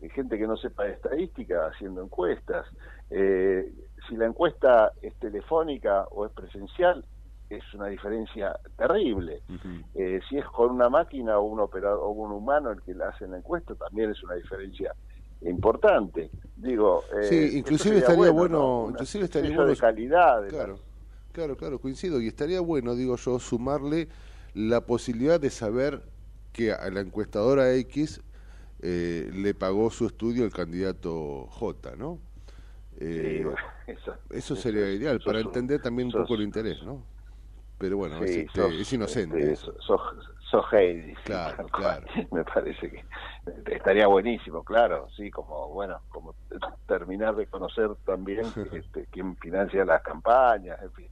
Hay 0.00 0.08
gente 0.10 0.38
que 0.38 0.46
no 0.46 0.56
sepa 0.56 0.84
de 0.84 0.92
estadística 0.92 1.66
haciendo 1.66 2.00
encuestas. 2.00 2.64
Eh, 3.10 3.72
si 4.08 4.16
la 4.16 4.26
encuesta 4.26 4.92
es 5.02 5.16
telefónica 5.16 6.04
o 6.12 6.26
es 6.26 6.32
presencial, 6.32 7.04
es 7.56 7.74
una 7.74 7.86
diferencia 7.88 8.58
terrible. 8.76 9.42
Eh, 9.94 10.20
si 10.28 10.38
es 10.38 10.44
con 10.46 10.70
una 10.70 10.88
máquina 10.88 11.38
o 11.38 11.42
un 11.42 11.60
operador 11.60 11.98
o 12.00 12.10
un 12.10 12.32
humano 12.32 12.70
el 12.70 12.80
que 12.82 12.94
le 12.94 13.04
hace 13.04 13.26
la 13.26 13.38
encuesta, 13.38 13.74
también 13.74 14.10
es 14.10 14.22
una 14.22 14.34
diferencia 14.34 14.94
importante. 15.42 16.30
Digo, 16.56 17.02
eh, 17.20 17.24
sí, 17.24 17.58
inclusive 17.58 17.98
estaría 17.98 18.30
bueno, 18.30 18.86
inclusive 18.90 19.24
estaría 19.24 19.54
bueno 19.54 19.70
de 19.70 19.76
calidad. 19.76 20.48
claro. 20.48 20.78
Claro, 21.32 21.56
claro, 21.56 21.78
coincido. 21.78 22.20
Y 22.20 22.26
estaría 22.26 22.60
bueno, 22.60 22.94
digo 22.94 23.16
yo, 23.16 23.38
sumarle 23.38 24.08
la 24.54 24.80
posibilidad 24.84 25.40
de 25.40 25.50
saber 25.50 26.02
que 26.52 26.72
a 26.72 26.90
la 26.90 27.00
encuestadora 27.00 27.72
X 27.74 28.20
eh, 28.80 29.30
le 29.32 29.54
pagó 29.54 29.90
su 29.90 30.06
estudio 30.06 30.44
el 30.44 30.52
candidato 30.52 31.46
J, 31.50 31.96
¿no? 31.96 32.18
Eh, 32.98 33.46
eso, 34.30 34.56
sería 34.56 34.90
ideal, 34.90 35.20
para 35.24 35.40
entender 35.40 35.80
también 35.80 36.08
un 36.08 36.22
poco 36.22 36.34
el 36.34 36.42
interés, 36.42 36.82
¿no? 36.82 37.04
Pero 37.80 37.96
bueno, 37.96 38.22
es, 38.22 38.30
este, 38.30 38.94
inocente. 38.94 39.52
Este, 39.52 39.72
sos, 39.78 40.02
sos 40.50 40.66
Claro, 41.24 41.66
claro. 41.68 42.06
Me 42.30 42.44
parece 42.44 42.90
que 42.90 43.04
estaría 43.74 44.06
buenísimo, 44.06 44.62
claro, 44.62 45.08
sí, 45.16 45.30
como, 45.30 45.68
bueno, 45.70 45.98
como 46.10 46.34
terminar 46.86 47.34
de 47.36 47.46
conocer 47.46 47.88
también 48.04 48.44
este, 48.72 49.06
quién 49.10 49.34
financia 49.36 49.86
las 49.86 50.02
campañas, 50.02 50.80
en 50.82 50.92
fin. 50.92 51.08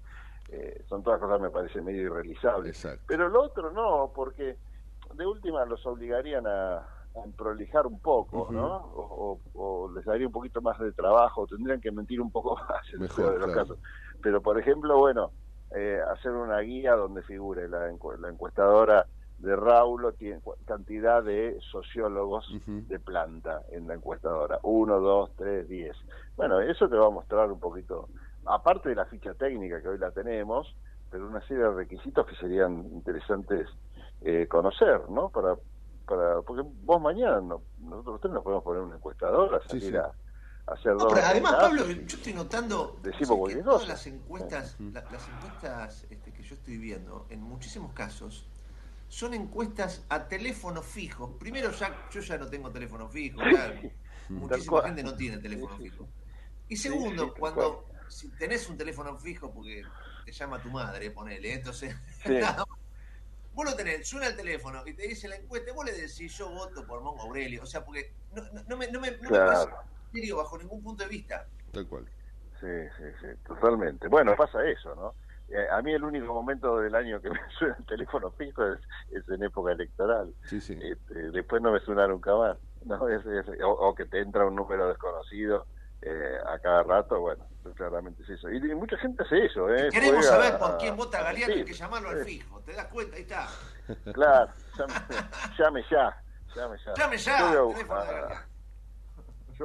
Eh, 0.51 0.85
son 0.91 1.03
todas 1.03 1.19
cosas 1.21 1.41
me 1.41 1.49
parece 1.49 1.81
medio 1.81 2.03
irrealizables. 2.03 2.87
Pero 3.07 3.31
lo 3.31 3.45
otro 3.45 3.71
no, 3.71 4.13
porque 4.15 4.59
de 5.15 5.27
última 5.27 5.65
los 5.65 5.85
obligarían 5.87 6.47
a, 6.47 6.87
prolijar 7.37 7.87
un 7.87 7.99
poco, 7.99 8.49
¿no? 8.53 8.93
O, 9.55 9.91
les 9.95 10.05
daría 10.05 10.27
un 10.27 10.33
poquito 10.33 10.61
más 10.61 10.79
de 10.79 10.93
trabajo, 10.93 11.47
tendrían 11.47 11.81
que 11.81 11.91
mentir 11.91 12.21
un 12.21 12.31
poco 12.31 12.57
más 12.69 12.85
en 12.93 13.01
de 13.01 13.39
los 13.39 13.55
casos. 13.55 13.79
Pero, 14.23 14.43
por 14.43 14.59
ejemplo, 14.59 14.99
bueno, 14.99 15.33
eh, 15.75 16.01
hacer 16.11 16.33
una 16.33 16.61
guía 16.61 16.95
donde 16.95 17.23
figure 17.23 17.69
la, 17.69 17.91
la 18.19 18.29
encuestadora 18.29 19.07
de 19.39 19.55
Raulo 19.55 20.13
tiene 20.13 20.41
cantidad 20.65 21.23
de 21.23 21.57
sociólogos 21.71 22.53
de 22.67 22.99
planta 22.99 23.63
en 23.71 23.87
la 23.87 23.95
encuestadora. 23.95 24.59
Uno, 24.63 24.99
dos, 24.99 25.31
tres, 25.37 25.69
diez. 25.69 25.97
Bueno, 26.37 26.61
eso 26.61 26.89
te 26.89 26.97
va 26.97 27.07
a 27.07 27.11
mostrar 27.11 27.51
un 27.51 27.61
poquito, 27.61 28.09
aparte 28.47 28.89
de 28.89 28.97
la 28.97 29.05
ficha 29.05 29.35
técnica 29.35 29.81
que 29.81 29.89
hoy 29.89 29.99
la 29.99 30.11
tenemos, 30.11 30.75
pero 31.11 31.27
una 31.27 31.41
serie 31.47 31.65
de 31.65 31.71
requisitos 31.71 32.27
que 32.27 32.35
serían 32.35 32.85
interesantes 32.93 33.69
eh, 34.23 34.47
conocer, 34.49 35.09
¿no? 35.09 35.29
Para, 35.29 35.55
para, 36.07 36.43
porque 36.43 36.69
vos 36.83 37.01
mañana, 37.01 37.41
no, 37.41 37.63
nosotros 37.81 38.21
tres 38.21 38.35
nos 38.35 38.43
podemos 38.43 38.65
poner 38.65 38.83
una 38.83 38.97
encuestadora, 38.97 39.61
salir 39.69 39.99
a 39.99 40.11
hacer 40.73 40.97
dos. 40.97 41.13
además, 41.13 41.55
Pablo, 41.55 41.87
yo 41.87 42.17
estoy 42.17 42.33
notando 42.33 42.99
decimos 43.03 43.49
que 43.49 43.57
todas 43.57 43.89
las 43.89 44.07
encuestas, 44.07 44.77
las 44.79 45.29
encuestas 45.29 46.07
este, 46.11 46.33
que 46.33 46.43
yo 46.43 46.55
estoy 46.55 46.79
viendo, 46.79 47.27
en 47.31 47.43
muchísimos 47.43 47.93
casos, 47.93 48.47
son 49.09 49.35
encuestas 49.35 50.05
a 50.09 50.29
teléfono 50.29 50.83
fijo. 50.83 51.39
Primero, 51.39 51.71
ya, 51.73 52.09
yo 52.11 52.21
ya 52.21 52.39
no 52.39 52.47
tengo 52.47 52.71
teléfono 52.71 53.09
fijo, 53.09 53.41
muchísima 54.29 54.83
gente 54.83 55.03
no 55.03 55.15
tiene 55.15 55.39
teléfono 55.39 55.77
fijo. 55.79 56.07
Y 56.69 56.77
segundo, 56.77 57.35
cuando 57.35 57.87
si 58.09 58.29
tenés 58.31 58.69
un 58.69 58.77
teléfono 58.77 59.17
fijo, 59.17 59.51
porque 59.53 59.83
te 60.25 60.33
llama 60.33 60.61
tu 60.63 60.71
madre, 60.71 61.11
ponele, 61.11 61.55
entonces, 61.55 61.95
vos 63.55 63.65
lo 63.65 63.75
tenés, 63.75 64.07
suena 64.07 64.29
el 64.29 64.37
teléfono 64.37 64.87
y 64.87 64.95
te 64.95 65.09
dice 65.09 65.29
la 65.29 65.37
encuesta, 65.37 65.73
vos 65.73 65.87
le 65.87 65.93
decís, 65.93 66.37
yo 66.37 66.51
voto 66.51 66.87
por 66.87 67.01
Mongo 67.01 67.23
Aurelio, 67.23 67.63
o 67.63 67.67
sea, 67.67 67.85
porque 67.85 68.13
no, 68.35 68.43
no, 68.69 68.77
me, 68.77 68.91
no 68.91 69.01
me, 69.01 69.13
no 69.13 69.31
bajo 70.37 70.59
ningún 70.59 70.83
punto 70.83 71.03
de 71.03 71.09
vista. 71.09 71.47
Tal 71.73 71.87
cual. 71.87 72.07
Sí, 72.61 72.67
sí, 72.97 73.05
sí, 73.21 73.27
totalmente. 73.47 74.09
Bueno, 74.09 74.35
pasa 74.37 74.65
eso, 74.69 74.95
¿no? 74.95 75.15
Eh, 75.49 75.67
a 75.71 75.81
mí 75.81 75.93
el 75.93 76.05
único 76.05 76.35
momento 76.35 76.79
del 76.79 76.95
año 76.95 77.21
que 77.21 77.31
me 77.31 77.41
suena 77.59 77.77
el 77.79 77.87
teléfono 77.87 78.31
fijo 78.33 78.65
es, 78.65 79.29
en 79.29 79.43
época 79.43 79.73
electoral. 79.73 80.35
Este, 80.51 80.97
después 81.33 81.63
no 81.63 81.73
me 81.73 81.81
suena 81.81 82.07
nunca 82.07 82.35
más. 82.35 82.59
No, 82.85 83.09
es, 83.09 83.23
o, 83.65 83.95
que 83.95 84.07
te 84.07 84.21
entra 84.21 84.47
un 84.47 84.57
número 84.57 84.89
desconocido 84.89 85.67
eh, 86.03 86.39
a 86.47 86.59
cada 86.59 86.83
rato, 86.85 87.21
bueno, 87.21 87.45
claramente 87.75 88.23
es 88.23 88.31
eso. 88.31 88.51
Y, 88.51 88.61
mucha 88.75 88.97
gente 88.99 89.23
hace 89.23 89.47
eso. 89.47 89.73
¿eh? 89.75 89.89
Queremos 89.91 90.27
saber 90.27 90.59
por 90.59 90.79
quién 90.79 90.97
vota 90.97 91.23
Galeano, 91.23 91.55
hay 91.55 91.65
que 91.65 91.73
llamarlo 91.73 92.11
al 92.11 92.25
fijo. 92.25 92.61
¿Te 92.61 92.73
das 92.73 92.87
cuenta? 92.87 93.17
Ahí 93.17 93.23
está. 93.23 93.49
Claro, 94.13 94.53
llame, 95.59 95.85
ya. 95.91 96.17
Llame 96.55 96.77
ya. 96.85 96.95
Llame 96.95 97.17
ya. 97.19 97.53
Yo, 97.53 97.73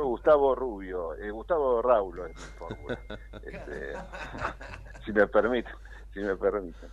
Gustavo 0.01 0.55
Rubio, 0.55 1.15
eh, 1.15 1.29
Gustavo 1.31 1.81
Raulo 1.81 2.25
es 2.25 2.35
mi 2.35 2.95
este, 3.45 3.93
si 5.05 5.11
me 5.11 5.27
permite, 5.27 5.69
si 6.13 6.19
me 6.19 6.35
permite. 6.35 6.87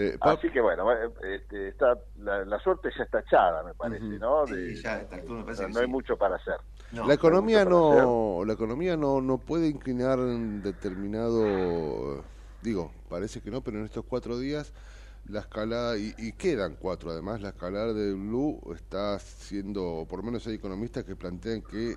Eh, 0.00 0.16
Así 0.20 0.48
que 0.50 0.60
bueno, 0.60 0.88
este, 1.24 1.68
está, 1.68 1.98
la, 2.18 2.60
suerte 2.60 2.88
ya 2.96 3.02
está 3.02 3.18
echada, 3.18 3.64
me 3.64 3.74
parece, 3.74 4.04
¿no? 4.04 4.44
no 4.46 5.80
hay 5.80 5.86
mucho 5.88 6.16
para 6.16 6.36
hacer. 6.36 6.54
la 6.92 7.14
economía 7.14 7.64
no, 7.64 8.44
la 8.46 8.52
economía 8.52 8.96
no, 8.96 9.20
no 9.20 9.38
puede 9.38 9.66
inclinar 9.66 10.20
en 10.20 10.62
determinado, 10.62 12.22
digo, 12.62 12.92
parece 13.08 13.40
que 13.40 13.50
no, 13.50 13.60
pero 13.60 13.78
en 13.78 13.86
estos 13.86 14.04
cuatro 14.04 14.38
días 14.38 14.72
la 15.28 15.40
escalada, 15.40 15.98
y, 15.98 16.14
y, 16.18 16.32
quedan 16.32 16.76
cuatro 16.76 17.10
además, 17.10 17.40
la 17.40 17.50
escalada 17.50 17.92
de 17.92 18.12
Blue 18.14 18.60
está 18.74 19.18
siendo, 19.18 20.06
por 20.08 20.20
lo 20.20 20.24
menos 20.24 20.46
hay 20.46 20.54
economistas 20.54 21.04
que 21.04 21.16
plantean 21.16 21.62
que 21.62 21.96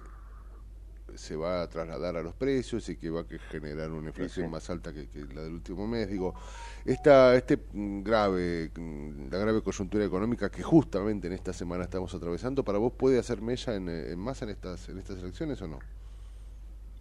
se 1.15 1.35
va 1.35 1.61
a 1.61 1.67
trasladar 1.67 2.15
a 2.17 2.23
los 2.23 2.33
precios 2.33 2.87
y 2.89 2.97
que 2.97 3.09
va 3.09 3.21
a 3.21 3.25
generar 3.49 3.91
una 3.91 4.07
inflación 4.09 4.49
más 4.49 4.69
alta 4.69 4.93
que, 4.93 5.07
la 5.33 5.41
del 5.41 5.53
último 5.53 5.87
mes. 5.87 6.09
Digo, 6.09 6.33
esta, 6.85 7.35
este 7.35 7.59
grave, 7.73 8.71
la 9.29 9.37
grave 9.37 9.61
coyuntura 9.61 10.05
económica 10.05 10.49
que 10.49 10.63
justamente 10.63 11.27
en 11.27 11.33
esta 11.33 11.53
semana 11.53 11.83
estamos 11.83 12.13
atravesando, 12.13 12.63
¿para 12.63 12.77
vos 12.77 12.93
puede 12.93 13.19
hacer 13.19 13.41
mella 13.41 13.75
en, 13.75 13.89
en 13.89 14.19
masa 14.19 14.45
en 14.45 14.51
estas, 14.51 14.89
en 14.89 14.97
estas 14.97 15.19
elecciones 15.19 15.61
o 15.61 15.67
no? 15.67 15.79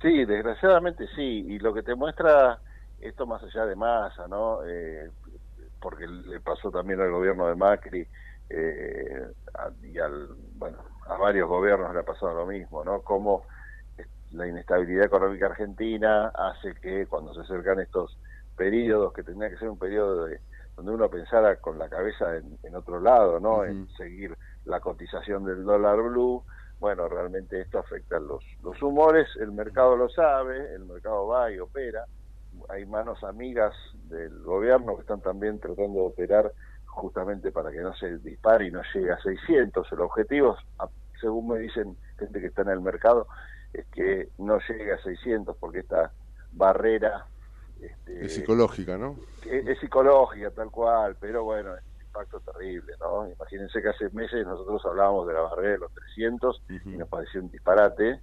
Sí, 0.03 0.25
desgraciadamente 0.25 1.07
sí, 1.15 1.23
y 1.23 1.59
lo 1.59 1.75
que 1.75 1.83
te 1.83 1.95
muestra 1.95 2.61
esto 3.01 3.27
más 3.27 3.43
allá 3.43 3.67
de 3.67 3.77
masa, 3.77 4.29
¿no? 4.29 4.61
Eh, 4.67 5.11
porque 5.81 6.07
le 6.07 6.41
pasó 6.41 6.71
también 6.71 7.01
al 7.01 7.11
gobierno 7.11 7.49
de 7.49 7.55
Macri 7.55 8.07
eh, 8.49 9.27
y 9.83 9.99
al, 9.99 10.29
bueno, 10.55 10.79
a 11.07 11.17
varios 11.17 11.49
gobiernos 11.49 11.93
le 11.93 12.01
ha 12.01 12.05
pasado 12.05 12.35
lo 12.35 12.47
mismo, 12.47 12.85
¿no? 12.85 13.03
Como 13.03 13.45
la 14.33 14.47
inestabilidad 14.47 15.07
económica 15.07 15.47
argentina 15.47 16.29
hace 16.29 16.75
que 16.75 17.07
cuando 17.07 17.35
se 17.35 17.41
acercan 17.41 17.81
estos 17.81 18.17
periodos, 18.57 19.13
que 19.13 19.23
tendría 19.23 19.51
que 19.51 19.57
ser 19.57 19.69
un 19.69 19.79
periodo 19.79 20.27
de, 20.27 20.41
donde 20.77 20.93
uno 20.93 21.09
pensara 21.09 21.57
con 21.57 21.79
la 21.79 21.89
cabeza 21.89 22.37
en, 22.37 22.75
otro 22.75 23.01
lado, 23.01 23.41
¿no? 23.41 23.65
En 23.65 23.89
seguir 23.97 24.37
la 24.65 24.81
cotización 24.81 25.45
del 25.45 25.65
dólar 25.65 26.01
blue, 26.03 26.45
bueno, 26.79 27.09
realmente 27.09 27.61
esto 27.61 27.79
afecta 27.79 28.19
los, 28.19 28.45
los 28.63 28.81
humores, 28.83 29.29
el 29.41 29.53
mercado 29.53 29.97
lo 29.97 30.09
sabe, 30.09 30.75
el 30.75 30.85
mercado 30.85 31.27
va 31.27 31.51
y 31.51 31.59
opera, 31.59 32.05
hay 32.71 32.87
manos 32.87 33.23
amigas 33.25 33.75
del 34.09 34.43
gobierno 34.43 34.97
que 34.97 35.03
están 35.03 35.21
también 35.21 35.59
tratando 35.59 36.01
de 36.01 36.07
operar 36.07 36.53
justamente 36.87 37.53
para 37.53 37.71
que 37.71 37.81
no 37.81 37.95
se 37.95 38.19
dispare 38.19 38.67
y 38.67 38.71
no 38.71 38.83
llegue 38.95 39.13
a 39.13 39.19
600. 39.21 39.91
El 39.93 40.01
objetivo, 40.01 40.57
según 41.21 41.49
me 41.49 41.59
dicen 41.59 41.97
gente 42.19 42.41
que 42.41 42.47
está 42.47 42.63
en 42.63 42.71
el 42.71 42.81
mercado, 42.81 43.27
es 43.73 43.87
que 43.87 44.29
no 44.39 44.59
llegue 44.69 44.93
a 44.93 45.03
600 45.03 45.57
porque 45.59 45.81
esta 45.81 46.13
barrera 46.53 47.27
este, 47.81 48.27
es 48.27 48.35
psicológica, 48.35 48.99
¿no? 48.99 49.17
Es, 49.47 49.79
psicológica 49.79 50.51
tal 50.51 50.71
cual, 50.71 51.17
pero 51.19 51.45
bueno, 51.45 51.75
es 51.77 51.83
un 51.97 52.03
impacto 52.03 52.41
terrible, 52.41 52.93
¿no? 53.01 53.29
Imagínense 53.31 53.81
que 53.81 53.89
hace 53.89 54.11
meses 54.11 54.47
nosotros 54.47 54.85
hablábamos 54.85 55.27
de 55.27 55.35
la 55.35 55.41
barrera 55.41 55.73
de 55.73 55.79
los 55.79 55.95
300 55.95 56.63
y 56.69 56.91
nos 56.91 57.09
pareció 57.09 57.41
un 57.41 57.51
disparate 57.51 58.21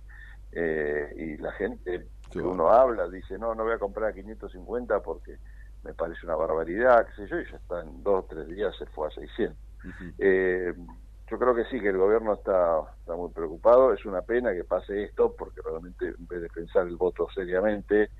eh, 0.52 1.14
y 1.18 1.38
la 1.38 1.52
gente 1.54 2.08
que 2.32 2.40
uno 2.40 2.70
habla 2.70 3.08
dice, 3.08 3.38
no, 3.38 3.56
no 3.56 3.64
voy 3.64 3.74
a 3.74 3.80
comprar 3.80 4.10
a 4.10 4.14
550 4.14 5.02
porque 5.02 5.38
me 5.84 5.94
parece 5.94 6.26
una 6.26 6.36
barbaridad, 6.36 7.08
qué 7.08 7.24
sé 7.24 7.28
yo, 7.28 7.40
y 7.40 7.50
ya 7.50 7.58
está 7.58 7.82
en 7.82 8.04
dos 8.04 8.24
o 8.24 8.28
tres 8.28 8.48
días 8.48 8.76
se 8.78 8.86
fue 8.88 9.08
a 9.08 9.12
600. 9.12 9.58
eh, 10.18 10.74
yo 11.30 11.38
creo 11.38 11.54
que 11.54 11.66
sí, 11.66 11.80
que 11.80 11.90
el 11.90 11.98
gobierno 11.98 12.34
está, 12.34 12.82
está 13.00 13.16
muy 13.16 13.32
preocupado. 13.32 13.94
Es 13.94 14.06
una 14.06 14.22
pena 14.22 14.54
que 14.54 14.64
pase 14.64 15.04
esto, 15.04 15.36
porque 15.38 15.62
realmente 15.62 16.08
en 16.08 16.28
vez 16.28 16.42
de 16.42 16.50
pensar 16.50 16.88
el 16.88 16.96
voto 16.96 17.28
seriamente, 17.34 18.12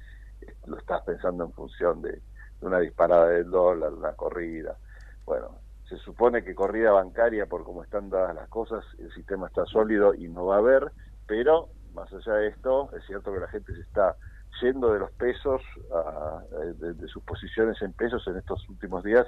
lo 0.66 0.78
estás 0.78 1.04
pensando 1.04 1.46
en 1.46 1.54
función 1.54 2.02
de, 2.02 2.22
una 2.62 2.80
disparada 2.80 3.30
del 3.30 3.50
dólar, 3.50 3.94
una 3.94 4.14
corrida. 4.14 4.78
Bueno, 5.26 5.60
se 5.88 5.98
supone 5.98 6.44
que 6.44 6.56
corrida 6.56 6.92
bancaria, 6.92 7.46
por 7.46 7.64
cómo 7.64 7.84
están 7.84 8.10
dadas 8.10 8.36
las 8.36 8.50
cosas, 8.50 8.84
el 9.00 9.12
sistema 9.14 9.48
está 9.48 9.66
sólido 9.66 10.14
y 10.14 10.28
no 10.28 10.48
va 10.48 10.56
a 10.56 10.60
haber, 10.60 10.92
pero 11.26 11.70
más 11.98 12.14
allá 12.14 12.34
de 12.36 12.48
esto, 12.50 12.90
es 12.96 13.04
cierto 13.06 13.34
que 13.34 13.40
la 13.40 13.48
gente 13.48 13.74
se 13.74 13.82
está 13.82 14.16
yendo 14.62 14.94
de 14.94 15.00
los 15.00 15.12
pesos, 15.12 15.62
de 16.80 17.08
sus 17.08 17.24
posiciones 17.24 17.82
en 17.82 17.94
pesos 17.94 18.26
en 18.28 18.38
estos 18.38 18.68
últimos 18.70 19.04
días 19.04 19.26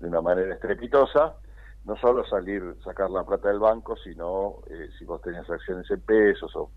de 0.00 0.08
una 0.08 0.20
manera 0.20 0.54
estrepitosa. 0.54 1.34
No 1.84 1.96
solo 1.96 2.26
salir, 2.26 2.76
sacar 2.84 3.08
la 3.08 3.24
plata 3.24 3.48
del 3.48 3.60
banco, 3.60 3.96
sino 3.96 4.56
eh, 4.68 4.90
si 4.98 5.06
vos 5.06 5.22
tenías 5.22 5.48
acciones 5.48 5.90
en 5.90 6.00
pesos 6.02 6.54
o... 6.54 6.70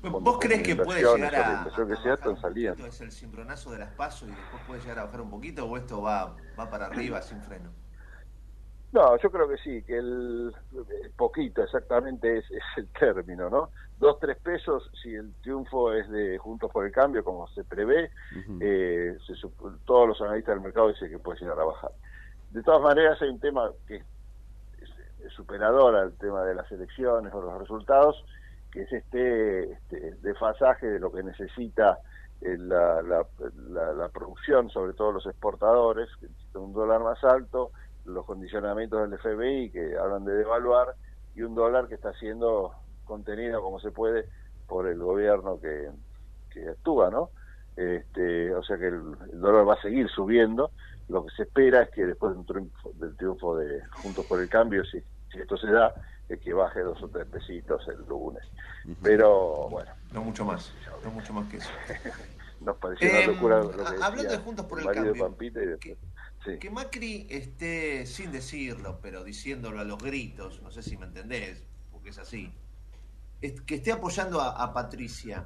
¿Vos 0.00 0.38
crees 0.40 0.62
que 0.62 0.74
puede 0.76 1.02
llegar 1.02 1.34
a, 1.34 1.64
que 1.64 1.96
sea, 1.96 2.18
un 2.24 2.86
¿Es 2.86 3.00
el 3.02 3.12
cimbronazo 3.12 3.72
de 3.72 3.78
las 3.78 3.90
pasos 3.90 4.28
y 4.28 4.30
después 4.30 4.62
puede 4.66 4.80
llegar 4.80 5.00
a 5.00 5.04
bajar 5.04 5.20
un 5.20 5.30
poquito 5.30 5.66
o 5.66 5.76
esto 5.76 6.00
va, 6.00 6.34
va 6.58 6.70
para 6.70 6.86
arriba 6.86 7.20
sin 7.20 7.42
freno? 7.42 7.70
No, 8.92 9.16
yo 9.18 9.30
creo 9.30 9.48
que 9.48 9.58
sí, 9.58 9.82
que 9.82 9.98
el, 9.98 10.54
poquito 11.16 11.62
exactamente 11.62 12.38
es, 12.38 12.44
el 12.76 12.88
término, 12.88 13.50
¿no? 13.50 13.70
Dos, 13.98 14.18
tres 14.18 14.38
pesos, 14.38 14.90
si 15.02 15.14
el 15.14 15.32
triunfo 15.42 15.92
es 15.92 16.08
de 16.08 16.38
Juntos 16.38 16.70
por 16.72 16.86
el 16.86 16.92
Cambio, 16.92 17.22
como 17.22 17.48
se 17.48 17.64
prevé, 17.64 18.10
eh, 18.60 19.18
todos 19.84 20.08
los 20.08 20.20
analistas 20.22 20.54
del 20.54 20.64
mercado 20.64 20.88
dicen 20.88 21.10
que 21.10 21.18
puede 21.18 21.40
llegar 21.40 21.60
a 21.60 21.64
bajar. 21.64 21.90
De 22.50 22.62
todas 22.62 22.80
maneras, 22.80 23.20
hay 23.20 23.28
un 23.28 23.40
tema 23.40 23.70
que 23.86 24.02
superador 25.30 25.96
al 25.96 26.12
tema 26.14 26.42
de 26.44 26.54
las 26.54 26.70
elecciones 26.70 27.32
o 27.32 27.40
los 27.40 27.58
resultados, 27.58 28.24
que 28.70 28.82
es 28.82 28.92
este, 28.92 29.72
este 29.72 30.14
desfasaje 30.22 30.86
de 30.86 30.98
lo 30.98 31.12
que 31.12 31.22
necesita 31.22 31.98
eh, 32.40 32.56
la, 32.58 33.02
la, 33.02 34.08
producción, 34.08 34.70
sobre 34.70 34.92
todo 34.92 35.12
los 35.12 35.26
exportadores, 35.26 36.08
que 36.20 36.26
necesitan 36.26 36.62
un 36.62 36.72
dólar 36.72 37.02
más 37.02 37.22
alto, 37.24 37.72
los 38.08 38.24
condicionamientos 38.24 39.08
del 39.08 39.18
FBI 39.18 39.70
que 39.70 39.96
hablan 39.96 40.24
de 40.24 40.34
devaluar, 40.34 40.94
y 41.34 41.42
un 41.42 41.54
dólar 41.54 41.88
que 41.88 41.94
está 41.94 42.12
siendo 42.14 42.72
contenido 43.04 43.62
como 43.62 43.78
se 43.80 43.90
puede 43.90 44.26
por 44.66 44.88
el 44.88 44.98
gobierno 44.98 45.60
que, 45.60 45.90
que 46.50 46.68
actúa, 46.68 47.10
¿no? 47.10 47.30
este, 47.78 48.52
o 48.54 48.62
sea 48.64 48.76
que 48.76 48.88
el, 48.88 49.40
dólar 49.40 49.68
va 49.68 49.74
a 49.74 49.82
seguir 49.82 50.08
subiendo. 50.08 50.72
Lo 51.08 51.24
que 51.24 51.34
se 51.34 51.44
espera 51.44 51.82
es 51.82 51.90
que 51.90 52.04
después 52.04 52.34
del 52.36 53.16
triunfo, 53.16 53.56
de 53.56 53.80
Juntos 54.02 54.26
por 54.26 54.40
el 54.40 54.48
Cambio, 54.48 54.84
si, 54.84 55.00
si 55.32 55.38
esto 55.38 55.56
se 55.56 55.70
da, 55.70 55.94
es 56.28 56.40
que 56.40 56.52
baje 56.52 56.80
dos 56.80 57.02
o 57.02 57.08
tres 57.08 57.26
pesitos 57.26 57.86
el 57.88 58.04
lunes. 58.06 58.42
Pero 59.02 59.68
bueno. 59.70 59.90
No 60.12 60.22
mucho 60.22 60.44
más, 60.44 60.72
no 61.04 61.10
mucho 61.12 61.32
más 61.32 61.48
que 61.48 61.58
eso. 61.58 61.70
Nos 62.60 62.76
pareció 62.76 63.08
una 63.08 63.20
em, 63.20 63.30
locura. 63.32 63.60
hablando 64.02 64.32
de 64.32 64.38
Juntos 64.38 64.66
por 64.66 64.80
el, 64.80 64.86
Cambio. 64.86 65.78
que, 65.78 65.96
Macri 66.70 67.26
esté, 67.28 68.06
sin 68.06 68.32
decirlo, 68.32 68.98
pero 69.02 69.24
diciéndolo 69.24 69.80
a 69.80 69.84
los 69.84 69.98
gritos, 69.98 70.62
no 70.62 70.70
sé 70.70 70.82
si 70.82 70.96
me 70.96 71.06
entendés, 71.06 71.66
porque 71.90 72.10
es 72.10 72.18
así, 72.18 72.52
que 73.40 73.74
esté 73.74 73.92
apoyando 73.92 74.40
a, 74.40 74.72
Patricia, 74.72 75.44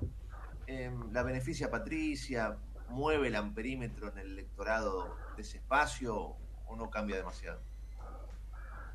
em, 0.67 1.13
la 1.13 1.23
beneficia 1.23 1.67
a 1.67 1.71
Patricia, 1.71 2.57
mueve 2.89 3.29
el 3.29 3.37
amperímetro 3.37 4.09
en 4.09 4.19
el 4.19 4.33
electorado 4.33 5.17
de 5.37 5.43
ese 5.43 5.59
espacio 5.59 6.37
o 6.67 6.77
no 6.77 6.91
cambia 6.91 7.17
demasiado? 7.17 7.61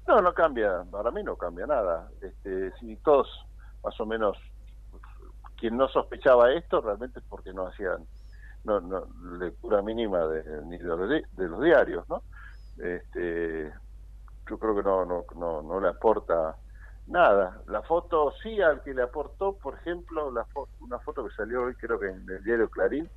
No, 0.08 0.22
no 0.22 0.34
cambia, 0.34 0.84
para 0.90 1.12
mí 1.12 1.22
no 1.24 1.36
cambia 1.36 1.68
nada. 1.68 2.10
Este, 2.22 2.72
si 2.80 2.96
todos, 2.98 3.28
más 3.84 4.00
o 4.00 4.06
menos, 4.06 4.38
quien 5.58 5.76
no 5.76 5.90
sospechaba 5.90 6.54
esto 6.54 6.82
realmente 6.82 7.20
es 7.20 7.26
porque 7.28 7.52
no 7.52 7.68
hacían 7.68 8.06
no, 8.68 8.82
no, 8.82 9.08
lectura 9.40 9.82
mínima 9.82 10.28
de, 10.28 10.62
ni 10.66 10.78
de 10.78 10.84
los, 10.84 11.10
de 11.10 11.48
los 11.48 11.64
diarios, 11.64 12.08
¿no? 12.10 12.22
Este, 12.78 13.72
yo 14.50 14.60
creo 14.60 14.76
que 14.76 14.84
no, 14.84 15.06
no, 15.06 15.26
no, 15.36 15.62
no 15.62 15.80
le 15.80 15.88
aporta 15.88 16.58
nada. 17.08 17.62
La 17.68 17.82
foto 17.82 18.34
sí 18.44 18.62
al 18.62 18.84
que 18.84 18.94
le 18.94 19.04
aportó, 19.04 19.54
por 19.54 19.76
ejemplo, 19.76 20.32
la 20.32 20.46
una 20.82 21.00
foto 21.00 21.26
que 21.26 21.34
salió 21.34 21.64
hoy 21.64 21.76
creo 21.76 21.98
que 21.98 22.08
en 22.10 22.30
el 22.30 22.44
diario 22.44 22.70
Clarín, 22.70 23.10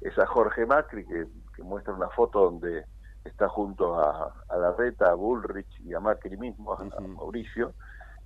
es 0.00 0.16
a 0.18 0.26
Jorge 0.26 0.66
Macri 0.66 1.04
que, 1.04 1.26
muestra 1.62 1.94
una 1.94 2.08
foto 2.08 2.50
donde 2.50 2.84
está 3.24 3.48
junto 3.48 4.00
a, 4.00 4.34
a 4.48 4.56
la 4.56 4.72
reta, 4.72 5.10
a 5.10 5.14
Bullrich 5.14 5.80
y 5.80 5.94
a 5.94 6.00
Macri 6.00 6.36
mismo, 6.36 6.72
a, 6.72 7.00
Mauricio. 7.00 7.74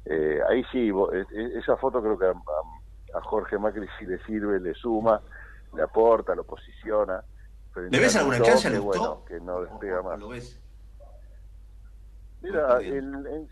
Eh, 0.05 0.41
ahí 0.49 0.62
sí, 0.70 0.91
esa 1.55 1.77
foto 1.77 2.01
creo 2.01 2.18
que 2.18 2.27
a, 2.27 3.20
Jorge 3.22 3.59
Macri 3.59 3.87
sí 3.99 4.07
le 4.07 4.18
sirve, 4.24 4.61
le 4.61 4.74
suma, 4.74 5.20
le 5.77 5.83
aporta, 5.83 6.35
lo 6.35 6.45
posiciona. 6.45 7.22
¿Le 7.77 8.01
ves 8.01 8.16
alguna 8.16 8.41
chance 8.41 8.70
que, 8.70 8.79
bueno, 8.79 9.22
que 9.27 9.39
no 9.39 9.61
despega 9.61 10.03
más. 10.03 10.18
Mira, 12.41 12.81
en, 12.81 13.27
en, 13.27 13.49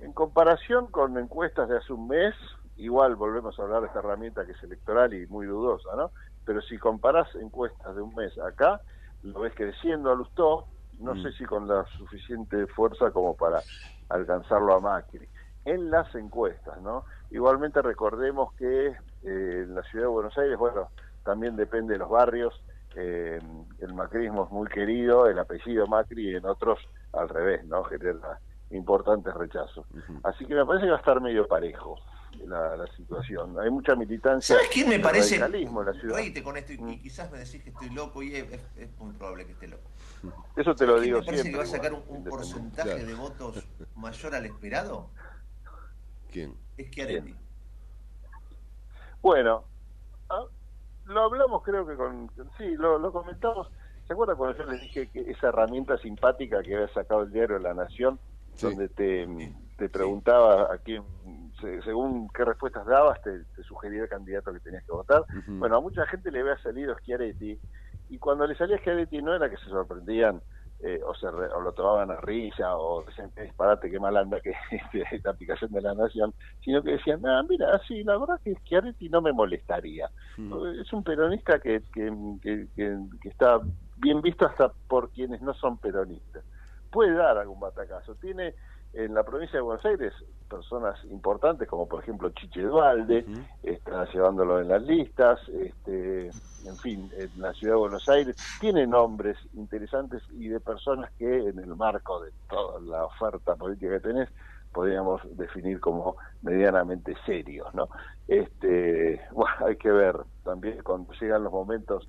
en 0.00 0.12
comparación 0.12 0.86
con 0.88 1.18
encuestas 1.18 1.68
de 1.68 1.78
hace 1.78 1.92
un 1.92 2.06
mes, 2.06 2.34
igual 2.76 3.16
volvemos 3.16 3.58
a 3.58 3.62
hablar 3.62 3.80
de 3.80 3.88
esta 3.88 4.00
herramienta 4.00 4.44
que 4.44 4.52
es 4.52 4.62
electoral 4.62 5.14
y 5.14 5.26
muy 5.26 5.46
dudosa, 5.46 5.96
¿no? 5.96 6.10
Pero 6.44 6.60
si 6.62 6.78
comparás 6.78 7.34
encuestas 7.34 7.94
de 7.94 8.02
un 8.02 8.14
mes 8.14 8.38
acá, 8.38 8.80
lo 9.22 9.40
ves 9.40 9.54
creciendo 9.56 10.10
a 10.10 10.14
Lustó, 10.14 10.66
no 11.00 11.14
mm. 11.14 11.22
sé 11.22 11.32
si 11.32 11.44
con 11.44 11.66
la 11.66 11.84
suficiente 11.96 12.66
fuerza 12.66 13.10
como 13.10 13.34
para 13.34 13.62
alcanzarlo 14.08 14.74
a 14.74 14.80
Macri. 14.80 15.26
En 15.64 15.90
las 15.90 16.14
encuestas, 16.14 16.80
¿no? 16.82 17.04
Igualmente 17.30 17.80
recordemos 17.80 18.52
que 18.54 18.88
eh, 18.88 18.94
en 19.22 19.74
la 19.74 19.82
ciudad 19.84 20.04
de 20.04 20.10
Buenos 20.10 20.36
Aires, 20.36 20.58
bueno, 20.58 20.90
también 21.24 21.56
depende 21.56 21.94
de 21.94 21.98
los 21.98 22.10
barrios, 22.10 22.54
eh, 22.96 23.40
el 23.80 23.94
macrismo 23.94 24.44
es 24.44 24.50
muy 24.50 24.68
querido, 24.68 25.26
el 25.26 25.38
apellido 25.38 25.86
Macri, 25.86 26.30
y 26.30 26.34
en 26.36 26.46
otros 26.46 26.78
al 27.12 27.28
revés, 27.28 27.64
¿no? 27.64 27.84
Genera 27.84 28.38
importantes 28.70 29.34
rechazos. 29.34 29.86
Así 30.22 30.46
que 30.46 30.54
me 30.54 30.64
parece 30.64 30.84
que 30.86 30.90
va 30.90 30.96
a 30.96 31.00
estar 31.00 31.20
medio 31.20 31.46
parejo 31.46 31.98
la, 32.46 32.86
situación. 32.96 33.58
Hay 33.58 33.70
mucha 33.70 33.94
militancia. 33.94 34.56
¿Sabes 34.56 34.70
quién 34.72 34.88
me 34.88 34.98
parece? 34.98 35.36
En 35.36 35.40
la 35.40 35.92
ciudad. 35.92 36.18
con 36.42 36.56
esto 36.56 36.72
y, 36.72 36.98
quizás 36.98 37.30
me 37.30 37.38
decís 37.38 37.62
que 37.62 37.70
estoy 37.70 37.90
loco 37.90 38.22
y 38.22 38.34
es, 38.34 38.48
muy 38.98 39.12
probable 39.12 39.46
que 39.46 39.52
esté 39.52 39.68
loco. 39.68 39.90
Eso 40.56 40.74
te 40.74 40.86
lo 40.86 41.00
digo 41.00 41.20
me 41.20 41.26
parece 41.26 41.50
que 41.50 41.56
va 41.56 41.62
a 41.62 41.66
sacar 41.66 41.92
un, 41.92 42.24
porcentaje 42.24 43.04
de 43.04 43.14
votos 43.14 43.64
mayor 43.94 44.34
al 44.34 44.46
esperado? 44.46 45.10
¿Quién? 46.30 46.54
Es 46.76 46.90
Chiaretti. 46.90 47.34
Bueno, 49.22 49.64
ah, 50.28 50.44
lo 51.06 51.22
hablamos 51.22 51.62
creo 51.62 51.86
que 51.86 51.96
con... 51.96 52.30
Sí, 52.58 52.74
lo, 52.76 52.98
lo 52.98 53.12
comentamos. 53.12 53.68
¿Se 54.06 54.12
acuerdan 54.12 54.36
cuando 54.36 54.58
yo 54.58 54.70
les 54.70 54.80
dije 54.82 55.08
que 55.08 55.20
esa 55.30 55.48
herramienta 55.48 55.96
simpática 55.98 56.62
que 56.62 56.74
había 56.74 56.88
sacado 56.88 57.22
el 57.22 57.32
diario 57.32 57.58
La 57.58 57.74
Nación 57.74 58.18
donde 58.60 58.88
te, 58.88 59.26
te 59.76 59.88
preguntaba 59.88 60.72
a 60.72 60.78
quién, 60.78 61.02
según 61.84 62.28
qué 62.28 62.44
respuestas 62.44 62.86
dabas, 62.86 63.20
te, 63.22 63.44
sugería 63.64 64.02
el 64.02 64.08
candidato 64.08 64.52
que 64.52 64.60
tenías 64.60 64.84
que 64.84 64.92
votar. 64.92 65.24
Bueno, 65.46 65.76
a 65.76 65.80
mucha 65.80 66.06
gente 66.06 66.30
le 66.30 66.40
había 66.40 66.58
salido 66.58 66.96
Schiaretti, 66.98 67.58
y 68.10 68.18
cuando 68.18 68.46
le 68.46 68.54
salía 68.54 68.78
Schiaretti 68.78 69.22
no 69.22 69.34
era 69.34 69.50
que 69.50 69.56
se 69.56 69.66
sorprendían 69.66 70.40
eh, 70.80 71.00
o, 71.04 71.14
se 71.14 71.26
o 71.26 71.60
lo 71.60 71.72
tomaban 71.72 72.10
a 72.10 72.20
risa 72.20 72.76
o 72.76 73.04
decían 73.04 73.30
que 73.30 73.42
disparate, 73.42 73.90
qué 73.90 73.98
mal 73.98 74.16
anda 74.16 74.40
que 74.40 74.52
esta 75.10 75.30
aplicación 75.30 75.72
de 75.72 75.80
la 75.80 75.94
nación, 75.94 76.34
sino 76.62 76.82
que 76.82 76.92
decían, 76.92 77.24
ah, 77.26 77.42
mira, 77.48 77.80
sí, 77.86 78.04
la 78.04 78.18
verdad 78.18 78.40
que 78.42 78.54
Schiaretti 78.54 79.08
no 79.08 79.22
me 79.22 79.32
molestaría. 79.32 80.10
Es 80.80 80.92
un 80.92 81.02
peronista 81.04 81.58
que, 81.58 81.82
que, 81.92 82.12
que, 82.42 82.66
que 82.74 83.28
está 83.28 83.60
bien 83.96 84.20
visto 84.20 84.46
hasta 84.46 84.72
por 84.88 85.10
quienes 85.10 85.40
no 85.40 85.54
son 85.54 85.78
peronistas 85.78 86.44
puede 86.94 87.12
dar 87.12 87.36
algún 87.36 87.58
batacazo. 87.58 88.14
Tiene 88.14 88.54
en 88.94 89.14
la 89.14 89.22
provincia 89.24 89.58
de 89.58 89.62
Buenos 89.62 89.84
Aires 89.84 90.12
personas 90.48 91.02
importantes 91.10 91.68
como 91.68 91.88
por 91.88 92.02
ejemplo 92.02 92.30
Chiche 92.30 92.62
Dualde, 92.62 93.24
está 93.62 94.04
llevándolo 94.12 94.60
en 94.60 94.68
las 94.68 94.82
listas, 94.82 95.40
este, 95.48 96.26
en 96.26 96.76
fin, 96.80 97.10
en 97.16 97.30
la 97.40 97.52
ciudad 97.54 97.74
de 97.74 97.80
Buenos 97.80 98.08
Aires 98.08 98.36
tiene 98.60 98.86
nombres 98.86 99.36
interesantes 99.54 100.22
y 100.32 100.48
de 100.48 100.60
personas 100.60 101.10
que 101.18 101.48
en 101.48 101.58
el 101.58 101.74
marco 101.74 102.22
de 102.22 102.30
toda 102.48 102.80
la 102.80 103.04
oferta 103.04 103.56
política 103.56 103.94
que 103.94 104.00
tenés 104.00 104.28
podríamos 104.72 105.22
definir 105.36 105.80
como 105.80 106.16
medianamente 106.42 107.14
serios, 107.24 107.72
¿no? 107.74 107.88
Este, 108.26 109.20
bueno, 109.32 109.54
hay 109.66 109.76
que 109.76 109.90
ver 109.90 110.16
también 110.42 110.82
cuando 110.82 111.12
llegan 111.14 111.44
los 111.44 111.52
momentos 111.52 112.08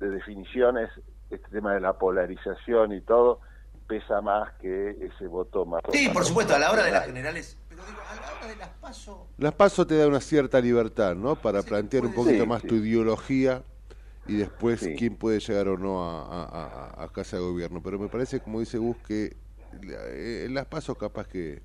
de 0.00 0.10
definiciones, 0.10 0.90
este 1.30 1.48
tema 1.48 1.74
de 1.74 1.80
la 1.80 1.94
polarización 1.94 2.92
y 2.92 3.00
todo, 3.00 3.40
pesa 3.86 4.20
más 4.20 4.52
que 4.54 4.90
ese 4.90 5.26
voto 5.26 5.64
más. 5.64 5.82
Sí, 5.92 6.08
por 6.08 6.24
supuesto, 6.24 6.54
a 6.54 6.58
la 6.58 6.70
hora 6.70 6.84
de 6.84 6.92
las 6.92 7.06
generales. 7.06 7.58
Pero 7.68 7.82
digo, 7.86 7.98
a 8.08 8.14
la 8.14 8.32
hora 8.32 8.46
de 8.46 8.56
las 8.56 8.68
PASO. 8.68 9.26
Las 9.38 9.54
PASO 9.54 9.86
te 9.86 9.96
da 9.96 10.06
una 10.06 10.20
cierta 10.20 10.60
libertad, 10.60 11.14
¿no? 11.14 11.36
Para 11.36 11.62
plantear 11.62 12.04
un 12.04 12.14
poquito 12.14 12.46
más 12.46 12.62
tu 12.62 12.74
ideología 12.76 13.62
y 14.26 14.36
después 14.36 14.88
quién 14.98 15.16
puede 15.16 15.40
llegar 15.40 15.68
o 15.68 15.78
no 15.78 16.02
a, 16.02 17.08
casa 17.12 17.36
de 17.36 17.42
gobierno. 17.42 17.80
Pero 17.82 17.98
me 17.98 18.08
parece, 18.08 18.40
como 18.40 18.60
dice 18.60 18.78
Gus, 18.78 18.96
que 18.98 19.36
eh, 19.82 20.44
en 20.46 20.54
las 20.54 20.66
PASO 20.66 20.94
capaz 20.94 21.28
que, 21.28 21.62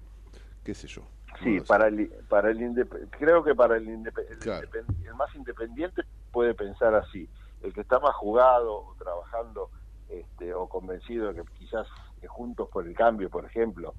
qué 0.64 0.74
sé 0.74 0.88
yo. 0.88 1.02
Sí, 1.44 1.60
para 1.62 1.88
el, 1.88 2.08
para 2.30 2.52
el 2.52 2.88
creo 3.18 3.44
que 3.44 3.56
para 3.56 3.78
el, 3.78 3.88
el 3.88 5.16
más 5.16 5.34
independiente 5.36 6.04
puede 6.32 6.54
pensar 6.54 6.94
así. 6.94 7.28
El 7.64 7.74
que 7.74 7.82
está 7.82 8.00
más 8.00 8.14
jugado, 8.16 8.96
trabajando 9.00 9.70
este, 10.12 10.54
o 10.54 10.68
convencido 10.68 11.32
de 11.32 11.42
que 11.42 11.50
quizás 11.58 11.88
que 12.22 12.28
Juntos 12.28 12.70
por 12.70 12.88
el 12.88 12.96
Cambio, 12.96 13.30
por 13.30 13.46
ejemplo, 13.46 13.96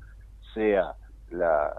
sea 0.55 0.95
la, 1.31 1.75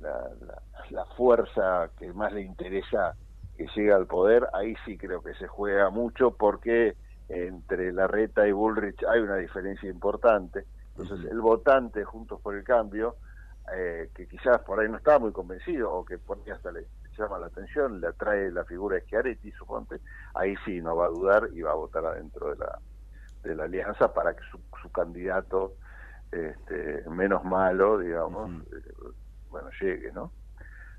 la, 0.00 1.04
fuerza 1.16 1.90
que 1.98 2.12
más 2.12 2.32
le 2.32 2.42
interesa 2.42 3.14
que 3.56 3.66
llegue 3.74 3.92
al 3.92 4.06
poder, 4.06 4.46
ahí 4.52 4.74
sí 4.84 4.96
creo 4.96 5.22
que 5.22 5.34
se 5.34 5.46
juega 5.46 5.90
mucho 5.90 6.32
porque 6.32 6.96
entre 7.28 7.92
Larreta 7.92 8.46
y 8.46 8.52
Bullrich 8.52 9.04
hay 9.04 9.20
una 9.20 9.36
diferencia 9.36 9.88
importante. 9.88 10.64
Entonces, 10.96 11.30
el 11.30 11.40
votante 11.40 12.04
Juntos 12.04 12.40
por 12.40 12.54
el 12.54 12.64
Cambio, 12.64 13.16
eh, 13.74 14.10
que 14.14 14.26
quizás 14.26 14.60
por 14.62 14.80
ahí 14.80 14.88
no 14.88 14.98
está 14.98 15.18
muy 15.18 15.32
convencido 15.32 15.92
o 15.92 16.04
que 16.04 16.18
por 16.18 16.38
ahí 16.38 16.50
hasta 16.50 16.72
le 16.72 16.86
llama 17.16 17.38
la 17.38 17.46
atención, 17.46 18.00
le 18.00 18.08
atrae 18.08 18.50
la 18.50 18.64
figura 18.64 18.96
de 18.96 19.02
Schiaretti, 19.02 19.52
suponte, 19.52 20.00
ahí 20.34 20.54
sí 20.64 20.80
no 20.80 20.96
va 20.96 21.06
a 21.06 21.10
dudar 21.10 21.48
y 21.52 21.62
va 21.62 21.72
a 21.72 21.74
votar 21.74 22.04
adentro 22.04 22.50
de 22.50 22.56
la, 22.56 22.78
de 23.42 23.54
la 23.54 23.64
alianza 23.64 24.12
para 24.12 24.34
que 24.34 24.42
su, 24.50 24.60
su 24.82 24.90
candidato 24.90 25.74
este, 26.32 27.08
menos 27.10 27.44
malo, 27.44 27.98
digamos, 27.98 28.62
eh, 28.72 28.92
bueno, 29.50 29.68
llegue, 29.80 30.12
¿no? 30.12 30.32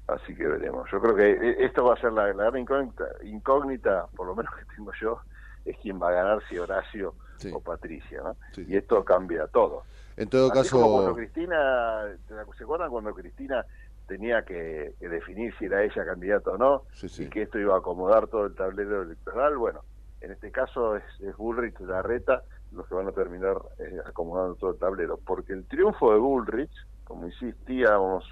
Así 0.08 0.36
que 0.36 0.46
veremos. 0.46 0.90
Yo 0.92 1.00
creo 1.00 1.16
que 1.16 1.32
eh, 1.32 1.66
esto 1.66 1.86
va 1.86 1.94
a 1.94 2.02
ser 2.02 2.12
la, 2.12 2.28
gran 2.28 2.58
incógnita, 2.58 3.06
incógnita, 3.24 4.08
por 4.16 4.28
lo 4.28 4.36
menos 4.36 4.54
que 4.56 4.66
tengo 4.76 4.92
yo, 5.00 5.22
es 5.64 5.78
quién 5.82 6.02
va 6.02 6.10
a 6.10 6.14
ganar, 6.14 6.44
si 6.50 6.58
Horacio 6.58 7.16
o 7.54 7.60
Patricia, 7.62 8.22
¿no? 8.22 8.36
Y 8.68 8.76
esto 8.76 9.04
cambia 9.04 9.48
todo. 9.48 9.84
En 10.18 10.30
todo 10.30 10.52
caso... 10.52 10.80
cuando 10.80 11.16
Cristina, 11.16 12.04
¿se 12.28 12.64
acuerdan 12.64 12.92
cuando 12.92 13.14
Cristina 13.16 13.66
tenía 14.08 14.44
que, 14.44 14.94
definir 15.00 15.56
si 15.58 15.66
era 15.66 15.82
ella 15.84 16.06
candidata 16.06 16.52
o 16.52 16.58
no? 16.58 16.84
Y 17.02 17.28
que 17.30 17.44
esto 17.44 17.58
iba 17.58 17.76
a 17.76 17.80
acomodar 17.80 18.28
todo 18.28 18.46
el 18.46 18.54
tablero 18.54 19.04
electoral, 19.04 19.58
bueno, 19.58 19.84
en 20.22 20.32
este 20.32 20.52
caso 20.52 20.96
es, 20.96 21.04
es 21.20 21.36
Bullrich 21.36 21.80
y 21.80 21.84
Larreta 21.84 22.44
los 22.72 22.88
que 22.88 22.96
van 22.96 23.08
a 23.08 23.12
terminar 23.12 23.58
eh, 23.80 24.00
acomodando 24.06 24.56
todo 24.56 24.72
el 24.72 24.78
tablero, 24.78 25.18
porque 25.18 25.54
el 25.54 25.66
triunfo 25.66 26.14
de 26.14 26.20
Bullrich, 26.20 26.72
como 27.04 27.28
insistíamos 27.28 28.24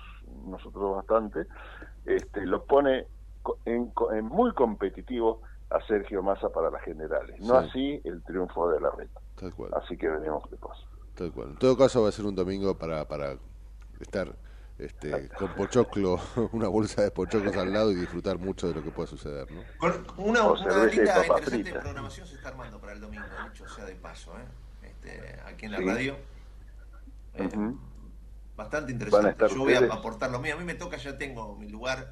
nosotros 0.46 0.96
bastante, 0.96 1.46
este, 2.06 2.46
lo 2.46 2.64
pone 2.64 3.06
en, 3.66 3.92
muy 4.26 4.54
competitivo 4.54 5.42
a 5.70 5.82
Sergio 5.86 6.24
Massa 6.24 6.50
para 6.50 6.70
las 6.72 6.82
generales. 6.84 7.40
No 7.42 7.56
así 7.56 8.02
el 8.04 8.24
triunfo 8.24 8.70
de 8.70 8.80
la 8.80 8.92
reta. 8.92 9.20
Tal 9.36 9.54
cual. 9.54 9.72
Así 9.74 9.98
que 9.98 10.08
veremos 10.08 10.44
qué 10.50 10.56
pasa. 10.56 10.82
Tal 11.16 11.32
cual. 11.32 11.50
En 11.50 11.58
todo 11.58 11.78
caso 11.78 12.02
va 12.02 12.10
a 12.10 12.12
ser 12.12 12.26
un 12.26 12.36
domingo 12.36 12.78
para, 12.78 13.06
para 13.08 13.36
estar 14.00 14.34
este, 14.80 15.30
con 15.30 15.54
pochoclo, 15.56 16.20
una 16.54 16.68
bolsa 16.68 17.04
de 17.04 17.12
pochoclos 17.12 17.56
al 17.58 17.74
lado 17.74 17.92
y 17.92 17.96
disfrutar 17.96 18.38
mucho 18.38 18.68
de 18.68 18.76
lo 18.76 18.84
que 18.84 18.92
pueda 18.92 19.08
suceder. 19.08 19.48
¿no? 19.52 19.62
una, 20.18 20.44
una 20.48 20.86
linda, 20.86 21.26
interesante 21.26 21.74
programación 21.74 22.26
se 22.26 22.36
está 22.36 22.50
armando 22.50 22.80
para 22.80 22.94
el 22.94 23.02
domingo, 23.02 23.26
dicho 23.52 23.68
sea 23.68 23.86
de 23.86 23.96
paso, 23.96 24.34
¿eh? 24.38 24.88
este, 24.88 25.40
aquí 25.46 25.66
en 25.66 25.72
la 25.74 25.80
radio. 25.80 26.16
Eh, 27.34 27.50
bastante 28.56 28.92
interesante. 28.92 29.48
Yo 29.50 29.60
voy 29.60 29.74
a 29.74 29.80
aportar 29.80 30.32
lo 30.32 30.40
mío. 30.40 30.56
A 30.56 30.58
mí 30.58 30.64
me 30.64 30.76
toca, 30.76 30.98
ya 30.98 31.18
tengo 31.18 31.56
mi 31.58 31.68
lugar. 31.68 32.12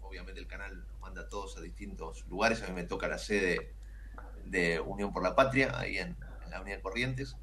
obviamente 0.00 0.40
el 0.40 0.46
canal 0.46 0.84
manda 1.00 1.22
a 1.22 1.28
todos 1.28 1.56
a 1.56 1.60
distintos 1.60 2.24
lugares. 2.28 2.62
A 2.62 2.68
mí 2.68 2.72
me 2.74 2.84
toca 2.84 3.08
la 3.08 3.18
sede 3.18 3.74
de 4.44 4.80
Unión 4.80 5.12
por 5.12 5.22
la 5.22 5.34
Patria, 5.34 5.78
ahí 5.78 5.98
en, 5.98 6.16
la 6.50 6.58
Avenida 6.58 6.80
Corrientes. 6.80 7.36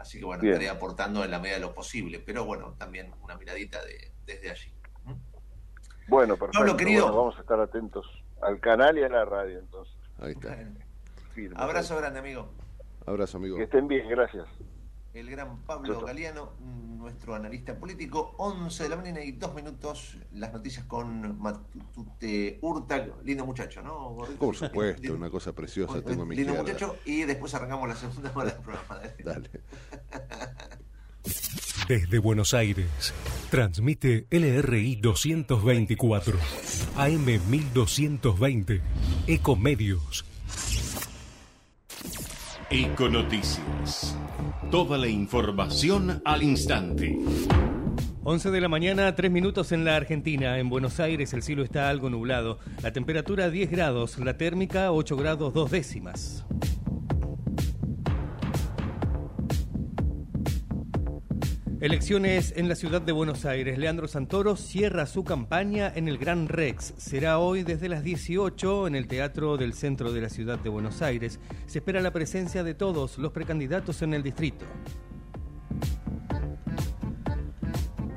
Así 0.00 0.18
que 0.18 0.24
bueno, 0.24 0.42
estaré 0.42 0.70
aportando 0.70 1.22
en 1.24 1.30
la 1.30 1.38
medida 1.38 1.56
de 1.56 1.60
lo 1.60 1.74
posible, 1.74 2.20
pero 2.20 2.46
bueno, 2.46 2.74
también 2.78 3.12
una 3.22 3.36
miradita 3.36 3.84
de, 3.84 4.12
desde 4.24 4.50
allí. 4.50 4.72
Bueno, 6.08 6.38
perfecto. 6.38 6.74
querido. 6.74 7.14
vamos 7.14 7.36
a 7.36 7.42
estar 7.42 7.60
atentos 7.60 8.06
al 8.40 8.58
canal 8.60 8.96
y 8.98 9.02
a 9.02 9.10
la 9.10 9.26
radio 9.26 9.58
entonces. 9.58 9.94
Ahí 10.18 10.32
está. 10.32 10.56
Abrazo 11.54 11.98
grande, 11.98 12.18
amigo. 12.18 12.50
Abrazo, 13.04 13.36
amigo. 13.36 13.58
Que 13.58 13.64
estén 13.64 13.88
bien, 13.88 14.08
gracias. 14.08 14.48
El 15.12 15.28
gran 15.28 15.58
Pablo 15.62 16.02
Galeano, 16.02 16.52
nuestro 16.60 17.34
analista 17.34 17.76
político, 17.76 18.34
11 18.38 18.84
de 18.84 18.88
la 18.88 18.96
mañana 18.96 19.24
y 19.24 19.32
dos 19.32 19.52
minutos, 19.54 20.16
las 20.34 20.52
noticias 20.52 20.84
con 20.84 21.36
Matute 21.40 22.58
Urta, 22.62 23.08
lindo 23.24 23.44
muchacho, 23.44 23.82
¿no? 23.82 24.16
Por 24.38 24.54
supuesto, 24.54 25.12
una 25.12 25.28
cosa 25.28 25.52
preciosa 25.52 26.00
tengo 26.00 26.22
a 26.22 26.26
mi 26.26 26.36
Lindo 26.36 26.54
muchacho, 26.54 26.96
y 27.04 27.22
después 27.22 27.52
arrancamos 27.54 27.88
la 27.88 27.96
segunda 27.96 28.30
hora 28.32 28.52
del 28.52 28.62
programa. 28.62 29.00
Dale. 29.24 29.50
Desde 31.88 32.18
Buenos 32.20 32.54
Aires, 32.54 33.12
transmite 33.50 34.28
LRI 34.30 34.94
224, 34.94 36.38
AM 36.96 37.24
1220, 37.50 38.80
Ecomedios. 39.26 40.29
Econoticias. 42.72 44.16
Toda 44.70 44.96
la 44.96 45.08
información 45.08 46.22
al 46.24 46.44
instante. 46.44 47.18
11 48.22 48.50
de 48.52 48.60
la 48.60 48.68
mañana, 48.68 49.16
3 49.16 49.28
minutos 49.28 49.72
en 49.72 49.84
la 49.84 49.96
Argentina. 49.96 50.56
En 50.56 50.68
Buenos 50.68 51.00
Aires 51.00 51.32
el 51.32 51.42
cielo 51.42 51.64
está 51.64 51.90
algo 51.90 52.10
nublado. 52.10 52.60
La 52.80 52.92
temperatura 52.92 53.50
10 53.50 53.72
grados, 53.72 54.18
la 54.20 54.36
térmica 54.36 54.92
8 54.92 55.16
grados 55.16 55.52
2 55.52 55.68
décimas. 55.68 56.44
Elecciones 61.80 62.52
en 62.58 62.68
la 62.68 62.74
ciudad 62.74 63.00
de 63.00 63.10
Buenos 63.10 63.46
Aires. 63.46 63.78
Leandro 63.78 64.06
Santoro 64.06 64.54
cierra 64.54 65.06
su 65.06 65.24
campaña 65.24 65.90
en 65.94 66.08
el 66.08 66.18
Gran 66.18 66.46
Rex. 66.46 66.92
Será 66.98 67.38
hoy 67.38 67.62
desde 67.62 67.88
las 67.88 68.04
18 68.04 68.86
en 68.86 68.94
el 68.94 69.08
Teatro 69.08 69.56
del 69.56 69.72
Centro 69.72 70.12
de 70.12 70.20
la 70.20 70.28
ciudad 70.28 70.58
de 70.58 70.68
Buenos 70.68 71.00
Aires. 71.00 71.40
Se 71.64 71.78
espera 71.78 72.02
la 72.02 72.12
presencia 72.12 72.62
de 72.64 72.74
todos 72.74 73.16
los 73.16 73.32
precandidatos 73.32 74.02
en 74.02 74.12
el 74.12 74.22
distrito. 74.22 74.66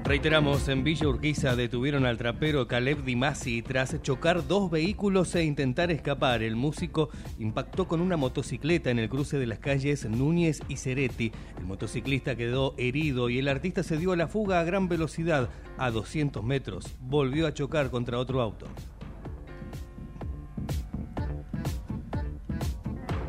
Reiteramos, 0.05 0.67
en 0.67 0.83
Villa 0.83 1.07
Urquiza 1.07 1.55
detuvieron 1.55 2.05
al 2.05 2.17
trapero 2.17 2.67
Caleb 2.67 3.05
Dimasi 3.05 3.61
tras 3.61 4.01
chocar 4.01 4.45
dos 4.45 4.69
vehículos 4.69 5.33
e 5.33 5.45
intentar 5.45 5.91
escapar. 5.91 6.43
El 6.43 6.57
músico 6.57 7.09
impactó 7.39 7.87
con 7.87 8.01
una 8.01 8.17
motocicleta 8.17 8.91
en 8.91 8.99
el 8.99 9.07
cruce 9.07 9.39
de 9.39 9.47
las 9.47 9.59
calles 9.59 10.03
Núñez 10.03 10.59
y 10.67 10.75
Ceretti. 10.75 11.31
El 11.57 11.65
motociclista 11.65 12.35
quedó 12.35 12.75
herido 12.77 13.29
y 13.29 13.39
el 13.39 13.47
artista 13.47 13.81
se 13.81 13.97
dio 13.97 14.11
a 14.11 14.17
la 14.17 14.27
fuga 14.27 14.59
a 14.59 14.65
gran 14.65 14.89
velocidad. 14.89 15.49
A 15.77 15.89
200 15.89 16.43
metros 16.43 16.97
volvió 16.99 17.47
a 17.47 17.53
chocar 17.53 17.89
contra 17.89 18.19
otro 18.19 18.41
auto. 18.41 18.67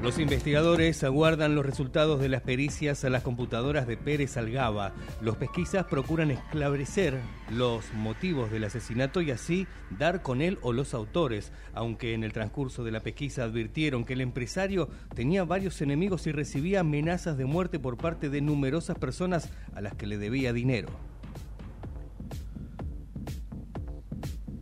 Los 0.05 0.19
investigadores 0.19 1.03
aguardan 1.03 1.55
los 1.55 1.65
resultados 1.65 2.21
de 2.21 2.29
las 2.29 2.43
pericias 2.43 3.07
a 3.07 3.09
las 3.09 3.23
computadoras 3.23 3.87
de 3.87 3.97
Pérez 3.97 4.37
Algaba. 4.37 4.93
Los 5.23 5.39
pesquisas 5.39 5.87
procuran 5.87 6.31
esclarecer 6.31 7.19
los 7.51 7.91
motivos 7.95 8.51
del 8.51 8.65
asesinato 8.65 9.23
y 9.23 9.31
así 9.31 9.67
dar 9.99 10.21
con 10.21 10.43
él 10.43 10.59
o 10.61 10.75
los 10.75 10.93
autores, 10.93 11.53
aunque 11.73 12.13
en 12.13 12.23
el 12.23 12.35
transcurso 12.35 12.85
de 12.85 12.93
la 12.93 13.01
pesquisa 13.01 13.45
advirtieron 13.45 14.05
que 14.05 14.13
el 14.13 14.21
empresario 14.21 14.91
tenía 15.15 15.45
varios 15.45 15.81
enemigos 15.81 16.27
y 16.27 16.33
recibía 16.33 16.81
amenazas 16.81 17.39
de 17.39 17.47
muerte 17.47 17.79
por 17.79 17.97
parte 17.97 18.29
de 18.29 18.43
numerosas 18.43 18.99
personas 18.99 19.49
a 19.75 19.81
las 19.81 19.95
que 19.95 20.07
le 20.07 20.19
debía 20.19 20.53
dinero. 20.53 21.14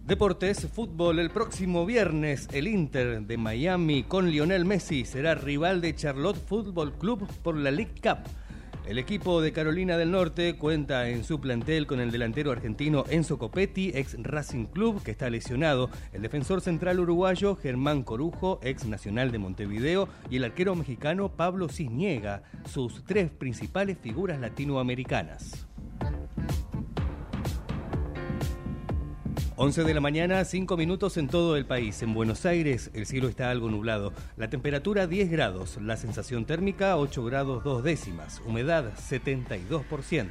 Deportes, 0.05 0.66
fútbol, 0.66 1.20
el 1.20 1.30
próximo 1.30 1.86
viernes 1.86 2.48
el 2.53 2.66
Inter 2.66 3.22
de 3.22 3.36
Miami 3.36 4.03
con 4.03 4.28
Lionel 4.32 4.64
Messi 4.64 5.05
será 5.05 5.36
rival 5.36 5.80
de 5.80 5.94
Charlotte 5.94 6.44
Football 6.44 6.98
Club 6.98 7.28
por 7.44 7.57
la 7.57 7.70
League 7.70 7.94
Cup. 8.03 8.18
El 8.84 8.98
equipo 8.98 9.40
de 9.40 9.53
Carolina 9.53 9.96
del 9.96 10.11
Norte 10.11 10.55
cuenta 10.57 11.09
en 11.09 11.22
su 11.22 11.40
plantel 11.40 11.86
con 11.86 12.00
el 12.00 12.11
delantero 12.11 12.50
argentino 12.50 13.05
Enzo 13.11 13.38
Copetti, 13.38 13.92
ex 13.94 14.20
Racing 14.20 14.64
Club, 14.66 15.05
que 15.05 15.12
está 15.12 15.30
lesionado, 15.30 15.88
el 16.12 16.20
defensor 16.20 16.62
central 16.62 16.98
uruguayo 16.98 17.55
Germán 17.55 18.03
Corujo, 18.03 18.59
ex 18.64 18.86
Nacional 18.86 19.30
de 19.30 19.38
Montevideo, 19.38 20.09
y 20.28 20.36
el 20.38 20.44
arquero 20.44 20.74
mexicano 20.74 21.28
Pablo 21.28 21.68
Cisniega, 21.68 22.42
sus 22.68 23.05
tres 23.05 23.30
principales 23.30 23.98
figuras 24.03 24.40
latinoamericanas. 24.40 25.68
11 29.62 29.84
de 29.84 29.94
la 29.94 30.00
mañana, 30.00 30.44
5 30.44 30.76
minutos 30.76 31.16
en 31.16 31.28
todo 31.28 31.56
el 31.56 31.64
país. 31.64 32.02
En 32.02 32.14
Buenos 32.14 32.46
Aires 32.46 32.90
el 32.94 33.06
cielo 33.06 33.28
está 33.28 33.48
algo 33.48 33.70
nublado. 33.70 34.12
La 34.36 34.50
temperatura 34.50 35.06
10 35.06 35.30
grados, 35.30 35.78
la 35.80 35.96
sensación 35.96 36.46
térmica 36.46 36.96
8 36.96 37.24
grados 37.24 37.62
2 37.62 37.84
décimas, 37.84 38.42
humedad 38.44 38.92
72%. 38.98 40.26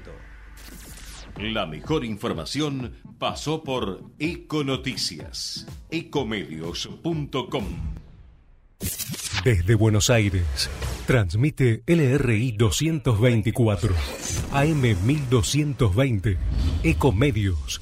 La 1.37 1.65
mejor 1.65 2.03
información 2.03 2.91
pasó 3.19 3.63
por 3.63 4.03
Econoticias, 4.19 5.65
ecomedios.com. 5.89 7.65
Desde 9.45 9.75
Buenos 9.75 10.09
Aires, 10.09 10.69
transmite 11.07 11.83
LRI 11.87 12.51
224, 12.51 13.95
AM 14.51 14.81
1220, 14.81 16.37
Ecomedios 16.83 17.81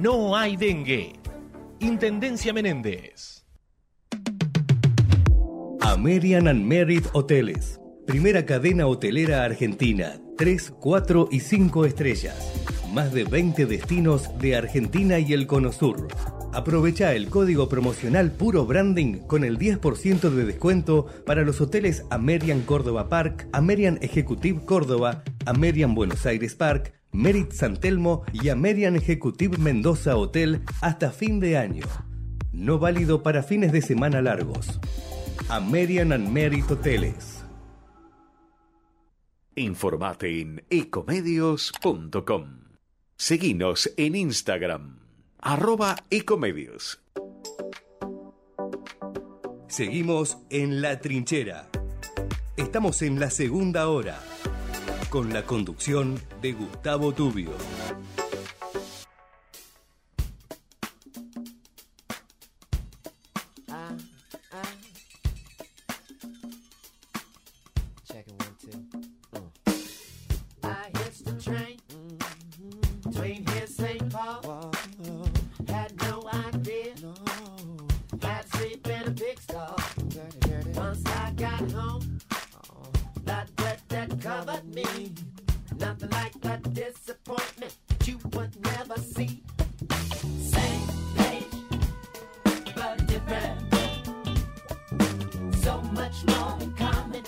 no 0.00 0.36
hay 0.36 0.56
dengue. 0.56 1.12
Intendencia 1.80 2.52
Menéndez. 2.52 3.44
American 5.80 6.48
and 6.48 6.64
Merit 6.64 7.04
Hoteles. 7.12 7.80
Primera 8.06 8.44
cadena 8.46 8.86
hotelera 8.86 9.44
argentina. 9.44 10.20
3, 10.36 10.74
4 10.78 11.28
y 11.30 11.40
5 11.40 11.84
estrellas. 11.84 12.52
Más 12.92 13.12
de 13.12 13.24
20 13.24 13.66
destinos 13.66 14.30
de 14.38 14.56
Argentina 14.56 15.18
y 15.18 15.32
el 15.32 15.46
Cono 15.46 15.72
Sur 15.72 16.08
Aprovecha 16.52 17.14
el 17.14 17.28
código 17.28 17.68
promocional 17.68 18.32
Puro 18.32 18.64
Branding 18.64 19.18
con 19.18 19.44
el 19.44 19.58
10% 19.58 20.30
de 20.30 20.44
descuento 20.46 21.06
para 21.26 21.42
los 21.42 21.60
hoteles 21.60 22.04
Amerian 22.10 22.62
Córdoba 22.62 23.08
Park, 23.08 23.46
Amerian 23.52 23.98
Executive 24.00 24.64
Córdoba, 24.64 25.22
Amerian 25.44 25.94
Buenos 25.94 26.24
Aires 26.24 26.54
Park, 26.54 26.97
Merit 27.12 27.52
San 27.52 27.78
Telmo 27.78 28.24
y 28.32 28.48
Amerian 28.48 28.96
Executive 28.96 29.58
Mendoza 29.58 30.16
Hotel 30.16 30.62
hasta 30.80 31.10
fin 31.10 31.40
de 31.40 31.56
año. 31.56 31.84
No 32.52 32.78
válido 32.78 33.22
para 33.22 33.42
fines 33.42 33.72
de 33.72 33.82
semana 33.82 34.22
largos. 34.22 34.80
Amerian 35.48 36.12
and 36.12 36.28
Merit 36.28 36.70
Hoteles. 36.70 37.44
Informate 39.54 40.40
en 40.40 40.64
ecomedios.com. 40.70 42.58
Seguinos 43.16 43.92
en 43.96 44.14
Instagram, 44.14 45.00
arroba 45.40 45.96
ecomedios. 46.10 47.00
Seguimos 49.66 50.38
en 50.50 50.80
La 50.80 51.00
Trinchera. 51.00 51.68
Estamos 52.56 53.02
en 53.02 53.18
la 53.18 53.30
segunda 53.30 53.88
hora, 53.88 54.20
con 55.08 55.32
la 55.32 55.44
conducción 55.44 56.20
de 56.42 56.52
Gustavo 56.52 57.12
Tubio. 57.12 57.50
Like 86.10 86.34
a 86.44 86.56
disappointment 86.68 87.74
that 87.88 88.08
you 88.08 88.18
would 88.32 88.52
never 88.64 88.98
see. 89.00 89.42
Same 90.38 90.88
page, 91.16 91.44
but 92.74 93.06
different. 93.06 93.74
So 95.62 95.80
much 95.92 96.24
more 96.26 96.56
in 96.60 96.72
common 96.74 97.22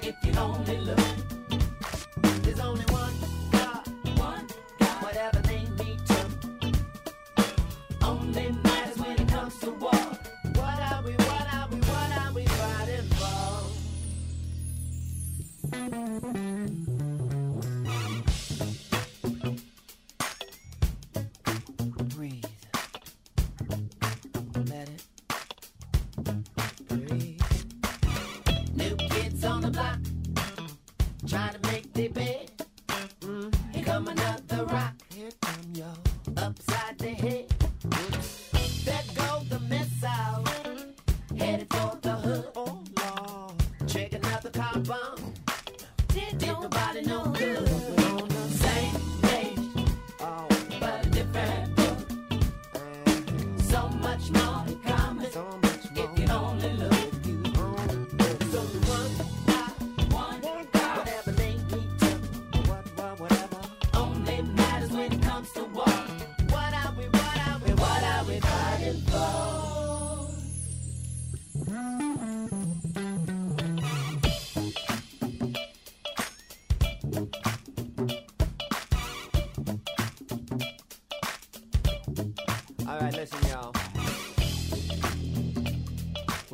if 0.00 0.14
you 0.24 0.32
only 0.38 0.78
look. 0.78 0.99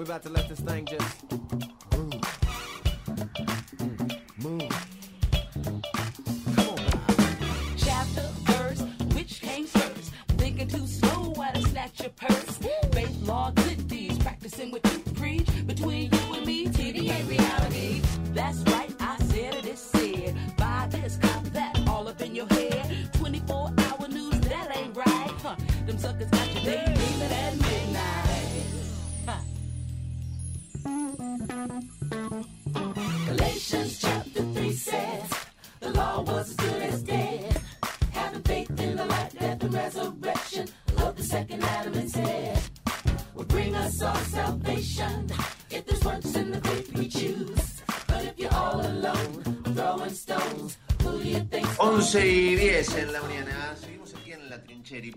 About 0.07 0.23
to 0.23 0.29
let 0.29 0.49
this 0.49 0.61
thing 0.61 0.87
just 0.87 1.66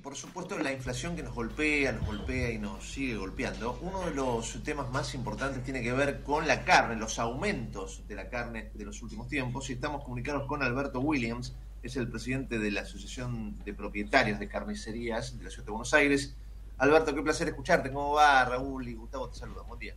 por 0.10 0.18
supuesto 0.18 0.57
la 0.57 0.72
inflación 0.72 1.16
que 1.16 1.22
nos 1.22 1.36
golpea, 1.36 1.91
nos 1.91 2.03
golpea 2.03 2.49
y 2.49 2.57
nos 2.57 2.93
sigue 2.93 3.16
golpeando. 3.16 3.78
Uno 3.84 4.05
de 4.05 4.16
los 4.16 4.64
temas 4.64 4.89
más 4.89 5.14
importantes 5.14 5.64
tiene 5.64 5.84
que 5.84 5.93
ver 5.93 6.24
con 6.24 6.47
la 6.47 6.66
carne, 6.66 6.95
los 6.95 7.20
aumentos 7.20 8.01
de 8.07 8.16
la 8.16 8.28
carne 8.28 8.72
de 8.74 8.86
los 8.86 9.03
últimos 9.03 9.28
tiempos. 9.28 9.70
Y 9.70 9.74
estamos 9.74 10.03
comunicados 10.03 10.47
con 10.47 10.64
Alberto 10.64 10.99
Williams, 10.99 11.55
es 11.84 11.95
el 11.95 12.10
presidente 12.10 12.57
de 12.57 12.72
la 12.72 12.82
Asociación 12.82 13.60
de 13.64 13.72
Propietarios 13.76 14.39
de 14.39 14.47
Carnicerías 14.47 15.38
de 15.38 15.43
la 15.43 15.51
Ciudad 15.51 15.66
de 15.66 15.72
Buenos 15.74 15.93
Aires. 15.93 16.36
Alberto, 16.80 17.14
qué 17.14 17.22
placer 17.22 17.47
escucharte. 17.47 17.91
¿Cómo 17.91 18.14
va? 18.14 18.43
Raúl 18.45 18.88
y 18.88 18.95
Gustavo 18.95 19.30
te 19.30 19.38
saludan. 19.38 19.68
Buen 19.68 19.80
día. 19.80 19.93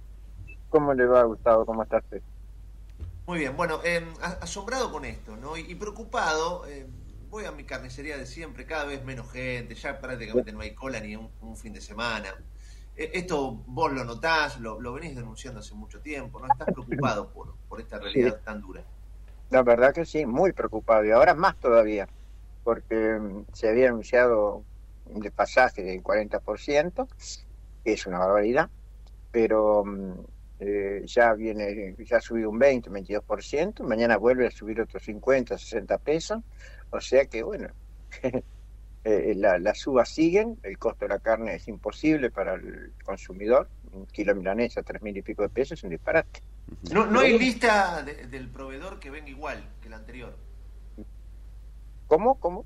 ¿Cómo 0.68 0.92
le 0.92 1.06
va, 1.06 1.22
Gustavo? 1.22 1.64
¿Cómo 1.64 1.84
estás? 1.84 2.04
Muy 3.24 3.38
bien, 3.38 3.56
bueno, 3.56 3.80
eh, 3.82 4.04
asombrado 4.42 4.92
con 4.92 5.06
esto, 5.06 5.36
¿no? 5.36 5.56
Y, 5.56 5.74
preocupado, 5.76 6.66
eh, 6.66 6.86
voy 7.32 7.46
a 7.46 7.50
mi 7.50 7.64
carnicería 7.64 8.18
de 8.18 8.26
siempre, 8.26 8.66
cada 8.66 8.84
vez 8.84 9.02
menos 9.04 9.32
gente, 9.32 9.74
ya 9.74 9.98
prácticamente 9.98 10.52
no 10.52 10.60
hay 10.60 10.74
cola 10.74 11.00
ni 11.00 11.16
un, 11.16 11.30
un 11.40 11.56
fin 11.56 11.72
de 11.72 11.80
semana. 11.80 12.28
Eh, 12.94 13.10
esto 13.14 13.62
vos 13.68 13.90
lo 13.90 14.04
notás, 14.04 14.60
lo, 14.60 14.78
lo, 14.78 14.92
venís 14.92 15.16
denunciando 15.16 15.60
hace 15.60 15.74
mucho 15.74 15.98
tiempo, 16.02 16.40
¿no? 16.40 16.46
Estás 16.52 16.66
preocupado 16.66 17.30
por, 17.30 17.54
por 17.70 17.80
esta 17.80 17.98
realidad 17.98 18.36
sí. 18.36 18.44
tan 18.44 18.60
dura. 18.60 18.84
La 19.48 19.62
verdad 19.62 19.94
que 19.94 20.04
sí, 20.04 20.26
muy 20.26 20.52
preocupado, 20.52 21.06
y 21.06 21.10
ahora 21.10 21.32
más 21.32 21.56
todavía, 21.56 22.06
porque 22.64 23.14
um, 23.14 23.46
se 23.54 23.70
había 23.70 23.88
anunciado 23.88 24.62
un 25.06 25.20
despasaje 25.22 25.82
del 25.82 26.02
40%, 26.02 27.08
que 27.82 27.92
es 27.94 28.06
una 28.06 28.18
barbaridad, 28.18 28.68
pero 29.30 29.80
um, 29.80 30.16
eh, 30.60 31.00
ya 31.06 31.32
viene, 31.32 31.96
ya 31.98 32.18
ha 32.18 32.20
subido 32.20 32.50
un 32.50 32.58
20, 32.58 32.90
22%, 32.90 33.82
mañana 33.84 34.18
vuelve 34.18 34.48
a 34.48 34.50
subir 34.50 34.82
otros 34.82 35.02
50, 35.02 35.56
60 35.56 35.96
pesos, 35.96 36.42
o 36.92 37.00
sea 37.00 37.24
que 37.26 37.42
bueno, 37.42 37.68
eh, 39.04 39.34
la, 39.36 39.58
las 39.58 39.78
subas 39.80 40.08
siguen, 40.08 40.58
el 40.62 40.78
costo 40.78 41.04
de 41.06 41.08
la 41.10 41.18
carne 41.18 41.56
es 41.56 41.66
imposible 41.68 42.30
para 42.30 42.54
el 42.54 42.92
consumidor, 43.04 43.68
un 43.92 44.06
kilo 44.06 44.34
milanesa, 44.34 44.82
tres 44.82 45.02
mil 45.02 45.16
y 45.16 45.22
pico 45.22 45.42
de 45.42 45.48
pesos 45.48 45.78
es 45.78 45.84
un 45.84 45.90
disparate. 45.90 46.40
No, 46.92 47.06
no 47.06 47.20
hay 47.20 47.38
lista 47.38 48.02
de, 48.02 48.26
del 48.28 48.48
proveedor 48.48 49.00
que 49.00 49.10
venga 49.10 49.28
igual 49.28 49.62
que 49.80 49.88
el 49.88 49.94
anterior. 49.94 50.36
¿Cómo? 52.06 52.38
¿Cómo? 52.38 52.64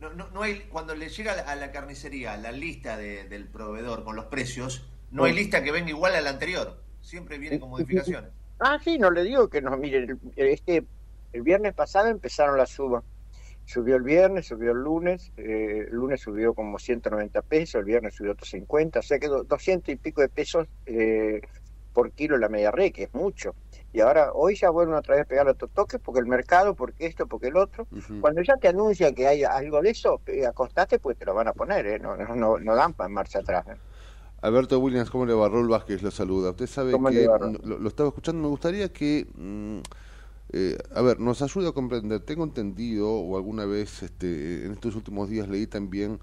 no, 0.00 0.12
no, 0.12 0.28
no 0.30 0.42
hay, 0.42 0.60
cuando 0.70 0.94
le 0.94 1.08
llega 1.08 1.32
a 1.32 1.36
la, 1.36 1.42
a 1.42 1.56
la 1.56 1.72
carnicería 1.72 2.36
la 2.36 2.52
lista 2.52 2.96
de- 2.96 3.24
del 3.24 3.48
proveedor 3.48 4.04
con 4.04 4.14
los 4.14 4.26
precios, 4.26 4.86
no 5.10 5.24
hay 5.24 5.32
lista 5.32 5.62
que 5.64 5.72
venga 5.72 5.90
igual 5.90 6.14
a 6.14 6.20
la 6.20 6.30
anterior. 6.30 6.80
Siempre 7.00 7.38
viene 7.38 7.58
con 7.58 7.70
modificaciones. 7.70 8.30
Ah, 8.60 8.78
sí, 8.82 8.98
no 8.98 9.10
le 9.10 9.24
digo 9.24 9.48
que 9.48 9.60
no, 9.62 9.76
mire, 9.76 9.98
el, 10.04 10.18
este, 10.36 10.84
el 11.32 11.42
viernes 11.42 11.74
pasado 11.74 12.08
empezaron 12.08 12.56
las 12.58 12.70
subas. 12.70 13.02
Subió 13.70 13.96
el 13.96 14.02
viernes, 14.02 14.46
subió 14.46 14.72
el 14.72 14.78
lunes, 14.78 15.30
eh, 15.36 15.84
el 15.90 15.94
lunes 15.94 16.22
subió 16.22 16.54
como 16.54 16.78
190 16.78 17.42
pesos, 17.42 17.74
el 17.80 17.84
viernes 17.84 18.14
subió 18.14 18.32
otros 18.32 18.48
50, 18.48 19.00
o 19.00 19.02
sea 19.02 19.18
que 19.18 19.28
do- 19.28 19.44
200 19.44 19.92
y 19.92 19.96
pico 19.96 20.22
de 20.22 20.30
pesos 20.30 20.66
eh, 20.86 21.42
por 21.92 22.10
kilo 22.12 22.38
la 22.38 22.48
media 22.48 22.70
red, 22.70 22.92
que 22.92 23.02
es 23.04 23.12
mucho. 23.12 23.54
Y 23.92 24.00
ahora, 24.00 24.30
hoy 24.32 24.54
ya 24.56 24.70
vuelven 24.70 24.94
otra 24.94 25.16
vez 25.16 25.24
a 25.24 25.26
pegar 25.26 25.48
otro 25.48 25.68
toque 25.68 25.98
porque 25.98 26.20
el 26.20 26.26
mercado, 26.26 26.74
porque 26.74 27.04
esto, 27.04 27.26
porque 27.26 27.48
el 27.48 27.56
otro. 27.58 27.86
Cuando 28.22 28.40
ya 28.40 28.56
te 28.56 28.68
anuncian 28.68 29.14
que 29.14 29.26
hay 29.26 29.44
algo 29.44 29.82
de 29.82 29.90
eso, 29.90 30.22
eh, 30.26 30.46
acostate, 30.46 30.98
pues 30.98 31.18
te 31.18 31.26
lo 31.26 31.34
van 31.34 31.48
a 31.48 31.52
poner, 31.52 31.86
¿eh? 31.86 31.98
no, 31.98 32.16
no, 32.16 32.34
no, 32.34 32.58
no 32.58 32.74
dan 32.74 32.94
para 32.94 33.08
marcha 33.10 33.40
atrás. 33.40 33.66
¿eh? 33.68 33.76
Alberto 34.40 34.78
Williams, 34.78 35.10
¿cómo 35.10 35.26
le 35.26 35.34
va? 35.34 35.48
Raúl 35.48 35.68
Vázquez 35.68 36.02
lo 36.02 36.10
saluda. 36.10 36.50
Usted 36.50 36.66
sabe 36.68 36.92
¿Cómo 36.92 37.10
que 37.10 37.26
lo 37.26 37.88
estaba 37.88 38.08
escuchando, 38.08 38.40
me 38.40 38.48
gustaría 38.48 38.90
que, 38.90 39.26
mm, 39.34 39.80
eh, 40.52 40.78
a 40.94 41.02
ver, 41.02 41.20
nos 41.20 41.42
ayude 41.42 41.68
a 41.68 41.72
comprender. 41.72 42.20
Tengo 42.20 42.44
entendido, 42.44 43.10
o 43.10 43.36
alguna 43.36 43.64
vez 43.66 44.02
este, 44.02 44.64
en 44.66 44.72
estos 44.72 44.94
últimos 44.96 45.28
días 45.28 45.48
leí 45.48 45.66
también 45.66 46.18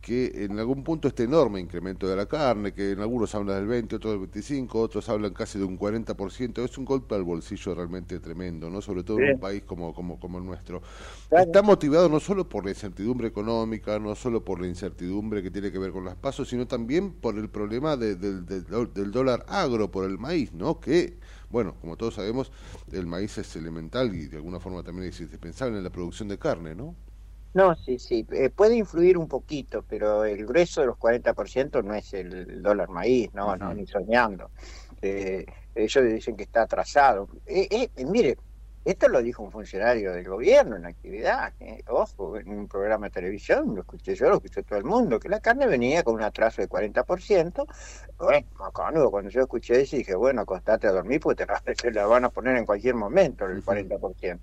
que 0.00 0.44
en 0.44 0.58
algún 0.60 0.84
punto 0.84 1.08
este 1.08 1.24
enorme 1.24 1.58
incremento 1.60 2.06
de 2.06 2.14
la 2.14 2.26
carne, 2.26 2.72
que 2.72 2.92
en 2.92 3.00
algunos 3.00 3.34
hablan 3.34 3.56
del 3.56 3.66
20, 3.66 3.96
otros 3.96 4.12
del 4.12 4.20
25, 4.20 4.80
otros 4.80 5.08
hablan 5.08 5.34
casi 5.34 5.58
de 5.58 5.64
un 5.64 5.76
40%, 5.76 6.64
es 6.64 6.78
un 6.78 6.84
golpe 6.84 7.16
al 7.16 7.24
bolsillo 7.24 7.74
realmente 7.74 8.20
tremendo, 8.20 8.70
¿no? 8.70 8.80
Sobre 8.80 9.02
todo 9.02 9.18
en 9.18 9.30
un 9.32 9.40
país 9.40 9.64
como, 9.64 9.92
como, 9.92 10.18
como 10.20 10.38
el 10.38 10.44
nuestro. 10.46 10.82
Claro. 11.28 11.44
Está 11.44 11.62
motivado 11.62 12.08
no 12.08 12.20
solo 12.20 12.48
por 12.48 12.64
la 12.64 12.70
incertidumbre 12.70 13.26
económica, 13.28 13.98
no 13.98 14.14
solo 14.14 14.44
por 14.44 14.60
la 14.60 14.68
incertidumbre 14.68 15.42
que 15.42 15.50
tiene 15.50 15.72
que 15.72 15.78
ver 15.78 15.90
con 15.90 16.04
las 16.04 16.14
pasos, 16.16 16.48
sino 16.48 16.66
también 16.66 17.12
por 17.12 17.36
el 17.36 17.50
problema 17.50 17.96
de- 17.96 18.14
del 18.14 19.10
dólar 19.10 19.44
agro, 19.48 19.90
por 19.90 20.04
el 20.08 20.16
maíz, 20.18 20.52
¿no? 20.54 20.78
Que, 20.80 21.18
bueno, 21.50 21.74
como 21.80 21.96
todos 21.96 22.14
sabemos, 22.14 22.52
el 22.92 23.06
maíz 23.06 23.38
es 23.38 23.56
elemental 23.56 24.14
y 24.14 24.26
de 24.26 24.36
alguna 24.36 24.60
forma 24.60 24.82
también 24.82 25.08
es 25.08 25.20
indispensable 25.20 25.78
en 25.78 25.84
la 25.84 25.90
producción 25.90 26.28
de 26.28 26.38
carne, 26.38 26.74
¿no? 26.74 26.94
No, 27.54 27.74
sí, 27.74 27.98
sí, 27.98 28.26
eh, 28.32 28.50
puede 28.50 28.76
influir 28.76 29.16
un 29.16 29.26
poquito, 29.26 29.82
pero 29.88 30.24
el 30.24 30.46
grueso 30.46 30.82
de 30.82 30.88
los 30.88 30.96
40% 30.96 31.82
no 31.82 31.94
es 31.94 32.12
el 32.12 32.62
dólar 32.62 32.90
maíz, 32.90 33.32
no, 33.32 33.56
no, 33.56 33.72
ni 33.72 33.86
soñando. 33.86 34.50
Eh, 35.00 35.46
ellos 35.74 36.04
dicen 36.04 36.36
que 36.36 36.42
está 36.42 36.62
atrasado. 36.62 37.28
Eh, 37.46 37.90
eh, 37.96 38.04
mire, 38.04 38.36
esto 38.84 39.08
lo 39.08 39.22
dijo 39.22 39.42
un 39.42 39.50
funcionario 39.50 40.12
del 40.12 40.28
gobierno 40.28 40.76
en 40.76 40.86
actividad, 40.86 41.52
eh, 41.60 41.82
ojo, 41.88 42.36
en 42.36 42.48
un 42.48 42.68
programa 42.68 43.06
de 43.06 43.10
televisión, 43.10 43.74
lo 43.74 43.82
escuché 43.82 44.14
yo, 44.14 44.28
lo 44.28 44.36
escuchó 44.36 44.62
todo 44.62 44.78
el 44.78 44.84
mundo, 44.84 45.18
que 45.18 45.28
la 45.28 45.40
carne 45.40 45.66
venía 45.66 46.02
con 46.02 46.14
un 46.14 46.22
atraso 46.22 46.62
de 46.62 46.68
40%. 46.68 47.66
Bueno, 48.18 48.48
cuando 49.10 49.30
yo 49.30 49.42
escuché 49.42 49.80
eso 49.82 49.96
dije, 49.96 50.14
bueno, 50.14 50.42
acostate 50.42 50.86
a 50.86 50.92
dormir 50.92 51.20
porque 51.20 51.44
te 51.44 51.52
la, 51.52 51.60
te 51.74 51.92
la 51.92 52.06
van 52.06 52.24
a 52.24 52.30
poner 52.30 52.56
en 52.56 52.64
cualquier 52.64 52.94
momento 52.94 53.46
el 53.46 53.64
40%. 53.64 54.38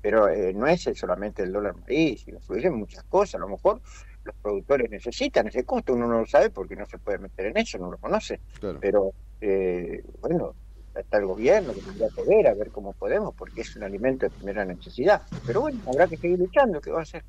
Pero 0.00 0.28
eh, 0.28 0.52
no 0.54 0.66
es 0.66 0.88
solamente 0.94 1.42
el 1.42 1.52
dólar 1.52 1.74
maíz, 1.76 2.26
influyen 2.28 2.74
muchas 2.74 3.04
cosas. 3.04 3.36
A 3.36 3.38
lo 3.38 3.48
mejor 3.48 3.80
los 4.24 4.34
productores 4.36 4.90
necesitan 4.90 5.48
ese 5.48 5.64
costo, 5.64 5.94
uno 5.94 6.06
no 6.06 6.20
lo 6.20 6.26
sabe 6.26 6.50
porque 6.50 6.76
no 6.76 6.86
se 6.86 6.98
puede 6.98 7.18
meter 7.18 7.46
en 7.46 7.56
eso, 7.56 7.78
no 7.78 7.90
lo 7.90 7.98
conoce. 7.98 8.40
Pero 8.80 9.12
eh, 9.40 10.02
bueno, 10.20 10.54
está 10.94 11.18
el 11.18 11.26
gobierno 11.26 11.72
que 11.72 11.80
tendría 11.80 12.08
que 12.08 12.22
ver 12.22 12.48
a 12.48 12.54
ver 12.54 12.70
cómo 12.70 12.92
podemos, 12.92 13.34
porque 13.34 13.62
es 13.62 13.76
un 13.76 13.84
alimento 13.84 14.26
de 14.26 14.30
primera 14.30 14.64
necesidad. 14.64 15.22
Pero 15.46 15.62
bueno, 15.62 15.80
habrá 15.86 16.06
que 16.06 16.16
seguir 16.16 16.38
luchando, 16.38 16.80
¿qué 16.80 16.90
va 16.90 17.00
a 17.00 17.02
hacer? 17.02 17.24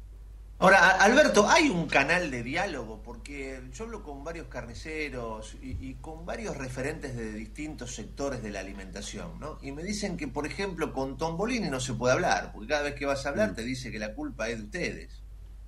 Ahora, 0.62 0.90
Alberto, 1.02 1.48
¿hay 1.48 1.70
un 1.70 1.88
canal 1.88 2.30
de 2.32 2.44
diálogo? 2.44 3.02
Porque 3.02 3.62
yo 3.72 3.86
hablo 3.86 4.04
con 4.04 4.26
varios 4.26 4.48
carniceros 4.48 5.56
y, 5.62 5.78
y 5.80 5.94
con 6.02 6.26
varios 6.26 6.58
referentes 6.58 7.16
de 7.16 7.32
distintos 7.32 7.96
sectores 7.96 8.44
de 8.44 8.50
la 8.50 8.60
alimentación, 8.60 9.40
¿no? 9.40 9.58
Y 9.62 9.72
me 9.72 9.84
dicen 9.84 10.18
que, 10.18 10.28
por 10.28 10.46
ejemplo, 10.46 10.92
con 10.92 11.18
Tombolini 11.18 11.70
no 11.70 11.80
se 11.80 11.94
puede 11.94 12.14
hablar, 12.14 12.52
porque 12.52 12.68
cada 12.68 12.82
vez 12.82 12.96
que 12.96 13.06
vas 13.06 13.26
a 13.26 13.30
hablar 13.30 13.56
te 13.56 13.64
dice 13.64 13.90
que 13.90 14.00
la 14.00 14.14
culpa 14.14 14.50
es 14.50 14.58
de 14.58 14.64
ustedes. 14.66 15.19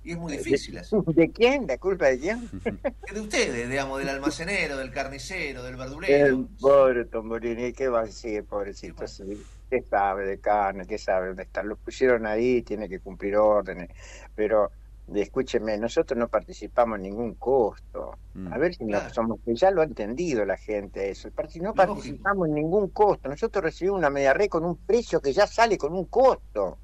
Y 0.04 0.12
es 0.12 0.18
muy 0.18 0.36
difícil 0.36 0.78
así. 0.78 0.96
¿De 1.06 1.30
quién? 1.30 1.66
¿La 1.66 1.78
culpa 1.78 2.06
de 2.06 2.18
quién? 2.18 2.48
De 3.12 3.20
ustedes, 3.20 3.68
digamos, 3.68 3.98
del 3.98 4.08
almacenero, 4.08 4.76
del 4.76 4.90
carnicero, 4.90 5.62
del 5.62 5.76
verdulero. 5.76 6.26
El 6.26 6.46
pobre 6.60 7.04
Tombolini, 7.04 7.72
¿qué 7.72 7.88
va 7.88 8.00
a 8.00 8.04
decir, 8.06 8.44
pobrecito? 8.44 9.06
Sí, 9.06 9.40
¿Qué 9.70 9.82
sabe 9.82 10.26
de 10.26 10.38
carne? 10.38 10.86
¿Qué 10.86 10.98
sabe 10.98 11.28
dónde 11.28 11.44
está? 11.44 11.62
Lo 11.62 11.76
pusieron 11.76 12.26
ahí, 12.26 12.62
tiene 12.62 12.88
que 12.88 13.00
cumplir 13.00 13.36
órdenes. 13.36 13.90
Pero, 14.34 14.70
escúcheme, 15.14 15.78
nosotros 15.78 16.18
no 16.18 16.28
participamos 16.28 16.96
en 16.96 17.04
ningún 17.04 17.34
costo. 17.34 18.18
A 18.50 18.58
ver 18.58 18.74
si 18.74 18.84
no 18.84 19.08
somos, 19.10 19.40
que 19.44 19.54
ya 19.54 19.70
lo 19.70 19.82
ha 19.82 19.84
entendido 19.84 20.44
la 20.44 20.56
gente 20.56 21.10
eso. 21.10 21.28
No 21.60 21.74
participamos 21.74 22.48
en 22.48 22.54
ningún 22.54 22.88
costo. 22.88 23.28
Nosotros 23.28 23.64
recibimos 23.64 23.98
una 23.98 24.10
media 24.10 24.34
red 24.34 24.48
con 24.48 24.64
un 24.64 24.76
precio 24.76 25.20
que 25.20 25.32
ya 25.32 25.46
sale 25.46 25.78
con 25.78 25.94
un 25.94 26.06
costo. 26.06 26.78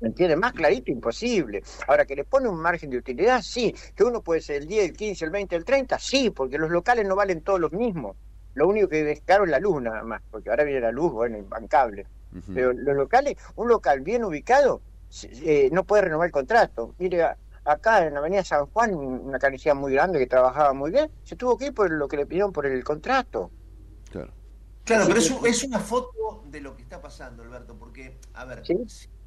¿Me 0.00 0.08
entiende? 0.08 0.36
Más 0.36 0.52
clarito 0.52 0.92
imposible. 0.92 1.62
Ahora, 1.86 2.04
que 2.04 2.14
le 2.14 2.24
pone 2.24 2.48
un 2.48 2.60
margen 2.60 2.90
de 2.90 2.98
utilidad, 2.98 3.42
sí. 3.42 3.74
Que 3.96 4.04
uno 4.04 4.22
puede 4.22 4.40
ser 4.40 4.62
el 4.62 4.68
10, 4.68 4.90
el 4.90 4.96
15, 4.96 5.24
el 5.24 5.30
20, 5.30 5.56
el 5.56 5.64
30, 5.64 5.98
sí, 5.98 6.30
porque 6.30 6.58
los 6.58 6.70
locales 6.70 7.06
no 7.06 7.16
valen 7.16 7.40
todos 7.40 7.60
los 7.60 7.72
mismos. 7.72 8.16
Lo 8.54 8.68
único 8.68 8.88
que 8.88 9.10
es 9.10 9.20
caro 9.22 9.44
es 9.44 9.50
la 9.50 9.58
luz 9.58 9.82
nada 9.82 10.02
más, 10.02 10.22
porque 10.30 10.50
ahora 10.50 10.64
viene 10.64 10.80
la 10.80 10.92
luz, 10.92 11.12
bueno, 11.12 11.36
imbancable. 11.36 12.06
Pero 12.52 12.72
los 12.72 12.96
locales, 12.96 13.36
un 13.56 13.68
local 13.68 14.00
bien 14.00 14.22
ubicado, 14.22 14.82
eh, 15.42 15.70
no 15.72 15.84
puede 15.84 16.02
renovar 16.02 16.26
el 16.26 16.32
contrato. 16.32 16.94
Mire, 16.98 17.26
acá 17.64 18.06
en 18.06 18.14
la 18.14 18.20
Avenida 18.20 18.44
San 18.44 18.66
Juan, 18.66 18.94
una 18.94 19.38
carnicería 19.38 19.74
muy 19.74 19.92
grande 19.92 20.18
que 20.18 20.26
trabajaba 20.26 20.72
muy 20.74 20.90
bien, 20.90 21.10
se 21.24 21.36
tuvo 21.36 21.56
que 21.56 21.66
ir 21.66 21.74
por 21.74 21.90
lo 21.90 22.06
que 22.08 22.16
le 22.16 22.26
pidieron 22.26 22.52
por 22.52 22.66
el 22.66 22.84
contrato. 22.84 23.50
Claro. 24.10 24.32
Claro, 24.84 25.04
pero 25.06 25.18
es, 25.18 25.30
es 25.44 25.64
una 25.64 25.78
foto 25.78 26.44
de 26.46 26.60
lo 26.60 26.74
que 26.74 26.82
está 26.82 27.00
pasando, 27.00 27.42
Alberto, 27.42 27.76
porque, 27.78 28.18
a 28.32 28.44
ver, 28.46 28.62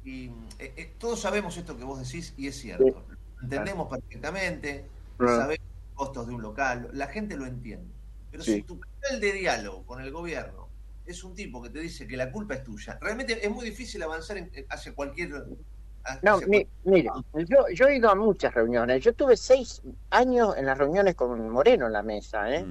si- 0.02 0.32
eh, 0.58 0.72
eh, 0.76 0.92
todos 0.98 1.20
sabemos 1.20 1.56
esto 1.56 1.76
que 1.76 1.84
vos 1.84 1.98
decís 2.00 2.34
y 2.36 2.48
es 2.48 2.58
cierto. 2.58 2.84
Sí. 2.84 2.92
Lo 3.36 3.42
entendemos 3.44 3.88
perfectamente, 3.88 4.84
sabemos 5.18 5.58
los 5.88 5.94
costos 5.96 6.26
de 6.28 6.34
un 6.34 6.42
local, 6.42 6.88
la 6.92 7.06
gente 7.08 7.36
lo 7.36 7.46
entiende. 7.46 7.92
Pero 8.30 8.42
Sí. 8.44 8.54
si 8.56 8.62
tu 8.62 8.78
canal 8.80 9.20
de 9.20 9.32
diálogo 9.32 9.84
con 9.84 10.00
el 10.00 10.10
gobierno 10.10 10.68
es 11.04 11.22
un 11.24 11.34
tipo 11.34 11.60
que 11.62 11.68
te 11.70 11.80
dice 11.80 12.06
que 12.06 12.16
la 12.16 12.30
culpa 12.30 12.54
es 12.54 12.62
tuya, 12.64 12.98
realmente 13.00 13.44
es 13.44 13.50
muy 13.50 13.64
difícil 13.64 14.02
avanzar 14.02 14.36
en- 14.38 14.50
eh, 14.54 14.64
hacia 14.70 14.94
cualquier... 14.94 15.44
No, 16.22 16.40
mi- 16.48 16.66
mire, 16.84 17.10
yo, 17.46 17.68
yo 17.72 17.86
he 17.86 17.96
ido 17.96 18.10
a 18.10 18.14
muchas 18.16 18.52
reuniones. 18.54 19.04
Yo 19.04 19.12
tuve 19.12 19.36
seis 19.36 19.82
años 20.10 20.56
en 20.56 20.66
las 20.66 20.76
reuniones 20.76 21.14
con 21.14 21.48
Moreno 21.50 21.86
en 21.86 21.92
la 21.92 22.02
mesa, 22.02 22.52
¿eh? 22.52 22.66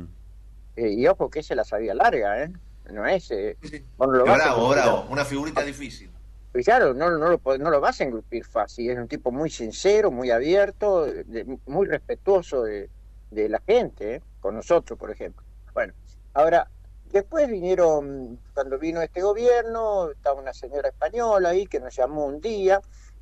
Eh, 0.76 0.90
y 0.90 1.08
ojo 1.08 1.30
que 1.30 1.42
se 1.42 1.56
la 1.56 1.64
sabía 1.64 1.94
larga, 1.94 2.44
¿eh? 2.44 2.52
No 2.92 3.06
es... 3.06 3.32
Eh, 3.32 3.58
bueno, 3.98 4.14
lo 4.16 4.24
Bravo, 4.26 4.70
bravo, 4.70 5.06
una 5.10 5.24
figurita 5.24 5.62
difícil. 5.62 6.12
Pues 6.52 6.66
claro, 6.66 6.94
no, 6.94 7.10
no, 7.12 7.30
lo, 7.30 7.58
no 7.58 7.70
lo 7.70 7.80
vas 7.80 8.02
a 8.02 8.04
engrupir 8.04 8.44
fácil. 8.46 8.92
Es 8.92 8.98
un 8.98 9.08
tipo 9.08 9.32
muy 9.32 9.50
sincero, 9.50 10.12
muy 10.12 10.32
abierto, 10.32 11.06
de- 11.06 11.46
muy 11.66 11.88
respetuoso 11.88 12.64
de, 12.64 12.92
de 13.30 13.48
la 13.50 13.62
gente, 13.66 14.16
¿eh? 14.16 14.24
con 14.40 14.56
nosotros, 14.56 15.00
por 15.00 15.12
ejemplo. 15.12 15.46
Bueno, 15.74 15.94
ahora, 16.34 16.70
después 17.06 17.48
vinieron, 17.50 18.42
cuando 18.54 18.78
vino 18.78 19.02
este 19.02 19.22
gobierno, 19.22 20.12
estaba 20.12 20.40
una 20.42 20.54
señora 20.54 20.90
española 20.90 21.50
ahí 21.50 21.68
que 21.68 21.80
nos 21.80 21.96
llamó 21.96 22.26
un 22.26 22.42
día 22.42 22.82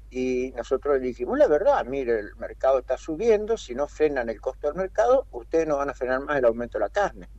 y 0.10 0.52
nosotros 0.56 0.96
le 1.00 1.02
dijimos, 1.08 1.38
la 1.38 1.48
verdad, 1.48 1.86
mire, 1.86 2.18
el 2.20 2.36
mercado 2.38 2.80
está 2.80 2.98
subiendo, 2.98 3.58
si 3.58 3.76
no 3.76 3.88
frenan 3.88 4.30
el 4.30 4.42
costo 4.42 4.68
del 4.68 4.76
mercado, 4.76 5.28
ustedes 5.32 5.68
no 5.68 5.78
van 5.78 5.92
a 5.92 5.94
frenar 5.94 6.22
más 6.22 6.38
el 6.38 6.46
aumento 6.46 6.80
de 6.80 6.86
la 6.86 6.90
carne. 6.90 7.30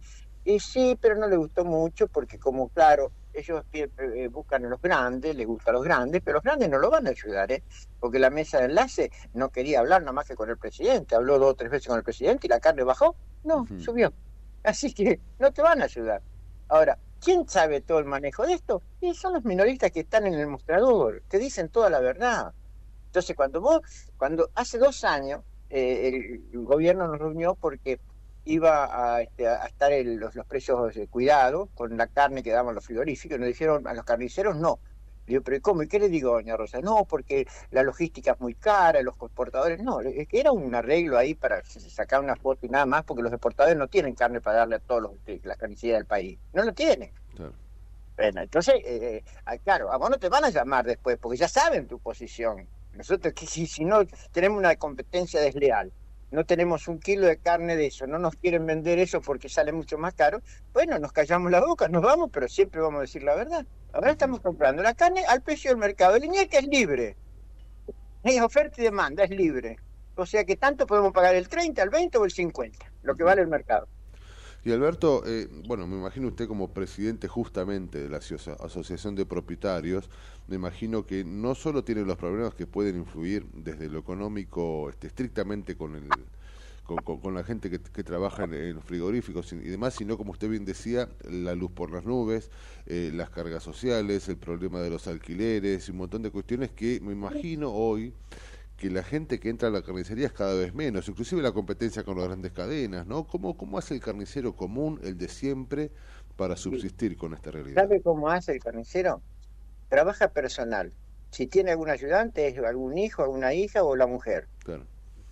Y 0.44 0.58
sí, 0.58 0.98
pero 1.00 1.16
no 1.16 1.26
le 1.28 1.36
gustó 1.36 1.64
mucho 1.64 2.08
porque 2.08 2.38
como, 2.38 2.68
claro, 2.70 3.12
ellos 3.32 3.62
eh, 3.72 4.28
buscan 4.28 4.64
a 4.64 4.68
los 4.68 4.80
grandes, 4.80 5.36
les 5.36 5.46
gustan 5.46 5.74
los 5.74 5.84
grandes, 5.84 6.22
pero 6.24 6.36
los 6.36 6.42
grandes 6.42 6.68
no 6.68 6.78
lo 6.78 6.90
van 6.90 7.06
a 7.06 7.10
ayudar, 7.10 7.52
¿eh? 7.52 7.62
Porque 7.98 8.18
la 8.18 8.30
mesa 8.30 8.58
de 8.58 8.66
enlace 8.66 9.10
no 9.34 9.50
quería 9.50 9.80
hablar 9.80 10.02
nada 10.02 10.12
más 10.12 10.26
que 10.26 10.34
con 10.34 10.50
el 10.50 10.58
presidente, 10.58 11.14
habló 11.14 11.38
dos 11.38 11.52
o 11.52 11.54
tres 11.54 11.70
veces 11.70 11.88
con 11.88 11.98
el 11.98 12.04
presidente 12.04 12.46
y 12.46 12.50
la 12.50 12.60
carne 12.60 12.82
bajó, 12.82 13.14
no, 13.44 13.66
subió. 13.78 14.12
Así 14.62 14.92
que 14.92 15.20
no 15.38 15.52
te 15.52 15.62
van 15.62 15.80
a 15.80 15.84
ayudar. 15.84 16.22
Ahora, 16.68 16.98
¿quién 17.20 17.48
sabe 17.48 17.80
todo 17.80 17.98
el 17.98 18.04
manejo 18.04 18.46
de 18.46 18.54
esto? 18.54 18.82
Y 19.00 19.14
son 19.14 19.34
los 19.34 19.44
minoristas 19.44 19.90
que 19.90 20.00
están 20.00 20.26
en 20.26 20.34
el 20.34 20.46
mostrador, 20.46 21.22
que 21.28 21.38
dicen 21.38 21.68
toda 21.68 21.90
la 21.90 22.00
verdad. 22.00 22.52
Entonces, 23.06 23.34
cuando 23.36 23.60
vos, 23.60 23.80
cuando 24.16 24.50
hace 24.54 24.78
dos 24.78 25.04
años, 25.04 25.42
eh, 25.68 26.08
el, 26.08 26.44
el 26.52 26.64
gobierno 26.64 27.06
nos 27.08 27.18
reunió 27.18 27.54
porque 27.54 28.00
iba 28.44 29.14
a, 29.14 29.22
este, 29.22 29.46
a 29.48 29.66
estar 29.66 29.92
el- 29.92 30.16
los, 30.16 30.34
los 30.34 30.46
precios 30.46 30.94
de 30.94 31.06
cuidado 31.08 31.68
con 31.74 31.96
la 31.96 32.06
carne 32.06 32.42
que 32.42 32.50
daban 32.50 32.74
los 32.74 32.84
frigoríficos, 32.84 33.38
nos 33.38 33.48
dijeron 33.48 33.86
a 33.86 33.94
los 33.94 34.04
carniceros 34.04 34.56
no. 34.56 34.80
Le 35.26 35.34
digo, 35.34 35.42
pero 35.44 35.56
¿y 35.58 35.60
¿cómo? 35.60 35.82
¿Y 35.82 35.88
qué 35.88 35.98
le 36.00 36.08
digo, 36.08 36.32
doña 36.32 36.56
Rosa? 36.56 36.80
No, 36.80 37.04
porque 37.04 37.46
la 37.70 37.82
logística 37.82 38.32
es 38.32 38.40
muy 38.40 38.54
cara, 38.54 39.00
los 39.02 39.14
exportadores, 39.20 39.80
no, 39.80 40.00
es 40.00 40.26
que 40.26 40.40
era 40.40 40.50
un 40.50 40.74
arreglo 40.74 41.18
ahí 41.18 41.34
para 41.34 41.62
sacar 41.64 42.20
una 42.20 42.34
foto 42.36 42.66
y 42.66 42.68
nada 42.68 42.86
más, 42.86 43.04
porque 43.04 43.22
los 43.22 43.30
exportadores 43.32 43.76
no 43.76 43.86
tienen 43.86 44.14
carne 44.14 44.40
para 44.40 44.58
darle 44.58 44.76
a 44.76 44.80
todos 44.80 45.02
los 45.02 45.24
de 45.24 45.40
las 45.44 45.56
carnicerías 45.56 45.98
del 45.98 46.06
país, 46.06 46.38
no 46.52 46.64
lo 46.64 46.72
tienen. 46.72 47.12
Bueno, 48.16 48.42
entonces, 48.42 48.74
eh, 48.84 49.22
ah, 49.46 49.56
claro, 49.58 49.92
a 49.92 49.96
vos 49.98 50.10
no 50.10 50.18
te 50.18 50.28
van 50.28 50.44
a 50.44 50.50
llamar 50.50 50.84
después, 50.84 51.16
porque 51.18 51.38
ya 51.38 51.48
saben 51.48 51.86
tu 51.86 51.98
posición. 52.00 52.68
Nosotros 52.92 53.32
que 53.32 53.46
si, 53.46 53.66
si 53.66 53.84
no 53.84 54.00
tenemos 54.32 54.58
una 54.58 54.74
competencia 54.76 55.40
desleal, 55.40 55.92
no 56.30 56.44
tenemos 56.44 56.88
un 56.88 56.98
kilo 56.98 57.26
de 57.26 57.38
carne 57.38 57.76
de 57.76 57.86
eso, 57.86 58.06
no 58.06 58.18
nos 58.18 58.36
quieren 58.36 58.66
vender 58.66 58.98
eso 58.98 59.20
porque 59.20 59.48
sale 59.48 59.72
mucho 59.72 59.98
más 59.98 60.14
caro, 60.14 60.40
bueno, 60.72 60.98
nos 60.98 61.12
callamos 61.12 61.50
la 61.50 61.60
boca, 61.60 61.88
nos 61.88 62.02
vamos, 62.02 62.30
pero 62.32 62.48
siempre 62.48 62.80
vamos 62.80 62.98
a 62.98 63.02
decir 63.02 63.22
la 63.22 63.34
verdad. 63.34 63.66
Ahora 63.92 64.12
estamos 64.12 64.40
comprando 64.40 64.82
la 64.82 64.94
carne 64.94 65.24
al 65.26 65.42
precio 65.42 65.70
del 65.70 65.78
mercado 65.78 66.16
lineal 66.18 66.48
que 66.48 66.58
es 66.58 66.66
libre. 66.66 67.16
Es 68.22 68.40
oferta 68.40 68.80
y 68.80 68.84
demanda, 68.84 69.24
es 69.24 69.30
libre. 69.30 69.78
O 70.14 70.26
sea 70.26 70.44
que 70.44 70.56
tanto 70.56 70.86
podemos 70.86 71.12
pagar 71.12 71.34
el 71.34 71.48
30, 71.48 71.82
el 71.82 71.90
20 71.90 72.18
o 72.18 72.24
el 72.24 72.30
50, 72.30 72.92
lo 73.02 73.16
que 73.16 73.24
vale 73.24 73.42
el 73.42 73.48
mercado. 73.48 73.88
Y 74.62 74.72
Alberto, 74.72 75.22
eh, 75.26 75.48
bueno, 75.66 75.86
me 75.86 75.96
imagino 75.96 76.28
usted 76.28 76.46
como 76.46 76.68
presidente 76.68 77.28
justamente 77.28 77.98
de 77.98 78.08
la 78.10 78.18
asocia- 78.18 78.56
Asociación 78.60 79.14
de 79.14 79.24
Propietarios, 79.24 80.10
me 80.48 80.56
imagino 80.56 81.06
que 81.06 81.24
no 81.24 81.54
solo 81.54 81.82
tiene 81.82 82.02
los 82.04 82.16
problemas 82.18 82.54
que 82.54 82.66
pueden 82.66 82.96
influir 82.96 83.46
desde 83.54 83.88
lo 83.88 83.98
económico 83.98 84.90
este, 84.90 85.06
estrictamente 85.06 85.76
con 85.76 85.94
el 85.96 86.04
con, 86.84 87.02
con- 87.20 87.34
la 87.34 87.44
gente 87.44 87.70
que, 87.70 87.78
trabaja 88.02 88.44
en, 88.44 88.82
frigoríficos 88.82 89.52
y 89.52 89.56
demás, 89.58 89.94
sino 89.94 90.18
como 90.18 90.32
usted 90.32 90.48
bien 90.50 90.64
decía, 90.64 91.08
la 91.30 91.54
luz 91.54 91.70
por 91.70 91.92
las 91.92 92.04
nubes, 92.04 92.50
eh, 92.86 93.12
las 93.14 93.30
cargas 93.30 93.62
sociales, 93.62 94.28
el 94.28 94.36
problema 94.38 94.80
de 94.80 94.90
los 94.90 95.06
alquileres 95.06 95.86
y 95.86 95.92
un 95.92 95.98
montón 95.98 96.22
de 96.22 96.32
cuestiones 96.32 96.72
que 96.72 96.98
me 97.00 97.12
imagino 97.12 97.70
hoy 97.70 98.12
que 98.80 98.88
la 98.88 99.02
gente 99.02 99.38
que 99.38 99.50
entra 99.50 99.68
a 99.68 99.70
la 99.70 99.82
carnicería 99.82 100.26
es 100.26 100.32
cada 100.32 100.54
vez 100.54 100.74
menos, 100.74 101.06
inclusive 101.06 101.42
la 101.42 101.52
competencia 101.52 102.02
con 102.02 102.16
las 102.16 102.26
grandes 102.28 102.52
cadenas, 102.52 103.06
¿no? 103.06 103.26
¿Cómo, 103.26 103.54
cómo 103.54 103.76
hace 103.76 103.92
el 103.92 104.00
carnicero 104.00 104.56
común, 104.56 104.98
el 105.04 105.18
de 105.18 105.28
siempre, 105.28 105.90
para 106.36 106.56
subsistir 106.56 107.18
con 107.18 107.34
esta 107.34 107.50
realidad? 107.50 107.82
¿Sabe 107.82 108.00
cómo 108.00 108.30
hace 108.30 108.52
el 108.52 108.60
carnicero? 108.60 109.20
Trabaja 109.90 110.28
personal. 110.28 110.94
Si 111.30 111.46
tiene 111.46 111.72
algún 111.72 111.90
ayudante, 111.90 112.48
es 112.48 112.56
algún 112.58 112.96
hijo, 112.96 113.22
alguna 113.22 113.52
hija 113.52 113.84
o 113.84 113.94
la 113.96 114.06
mujer. 114.06 114.48
Claro. 114.64 114.86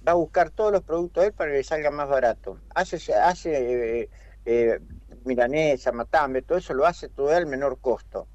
Va 0.07 0.13
a 0.13 0.17
buscar 0.17 0.51
todos 0.51 0.71
los 0.71 0.83
productos 0.83 1.25
a 1.25 1.27
él 1.29 1.33
para 1.33 1.51
que 1.51 1.57
le 1.57 1.65
salga 1.65 1.91
más 1.91 2.09
barato. 2.11 2.61
Hace, 2.75 2.97
hace 3.15 4.03
eh, 4.03 4.11
eh, 4.45 4.79
milanesa, 5.25 5.91
matambre, 5.91 6.43
todo 6.43 6.59
eso 6.59 6.75
lo 6.75 6.85
hace 6.85 7.09
todo 7.09 7.31
al 7.31 7.47
menor 7.47 7.79
costo. 7.81 8.29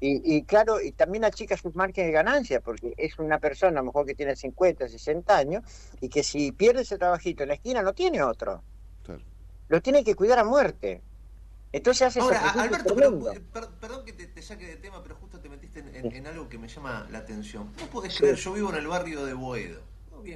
Y, 0.00 0.36
y 0.36 0.44
claro, 0.44 0.80
y 0.80 0.92
también 0.92 1.24
achica 1.24 1.56
sus 1.56 1.74
márgenes 1.74 2.08
de 2.08 2.12
ganancia, 2.12 2.60
porque 2.60 2.94
es 2.96 3.18
una 3.18 3.38
persona 3.38 3.80
a 3.80 3.82
lo 3.82 3.86
mejor 3.86 4.06
que 4.06 4.14
tiene 4.14 4.34
50, 4.34 4.88
60 4.88 5.36
años, 5.36 5.62
y 6.00 6.08
que 6.08 6.22
si 6.22 6.52
pierde 6.52 6.82
ese 6.82 6.98
trabajito 6.98 7.42
en 7.42 7.48
la 7.50 7.54
esquina 7.54 7.82
no 7.82 7.92
tiene 7.92 8.22
otro. 8.22 8.64
Claro. 9.02 9.22
Lo 9.68 9.80
tiene 9.80 10.02
que 10.02 10.14
cuidar 10.14 10.38
a 10.38 10.44
muerte. 10.44 11.02
Entonces 11.72 12.08
hace 12.08 12.20
Ahora, 12.20 12.50
Alberto, 12.50 12.94
pero, 12.96 13.32
eh, 13.32 13.40
per- 13.40 13.68
perdón 13.80 14.04
que 14.04 14.12
te, 14.12 14.26
te 14.26 14.42
saque 14.42 14.66
de 14.66 14.76
tema, 14.76 15.02
pero 15.02 15.14
justo 15.14 15.38
te 15.38 15.48
metiste 15.48 15.78
en, 15.80 15.94
en- 15.94 16.12
en 16.16 16.26
algo 16.26 16.48
que 16.48 16.58
me 16.58 16.66
llama 16.66 17.06
la 17.12 17.18
atención. 17.18 17.72
¿Vos 17.78 17.88
podés 17.90 18.16
creer? 18.18 18.34
Yo 18.36 18.52
vivo 18.54 18.70
en 18.70 18.76
el 18.76 18.88
barrio 18.88 19.24
de 19.24 19.34
Boedo. 19.34 19.80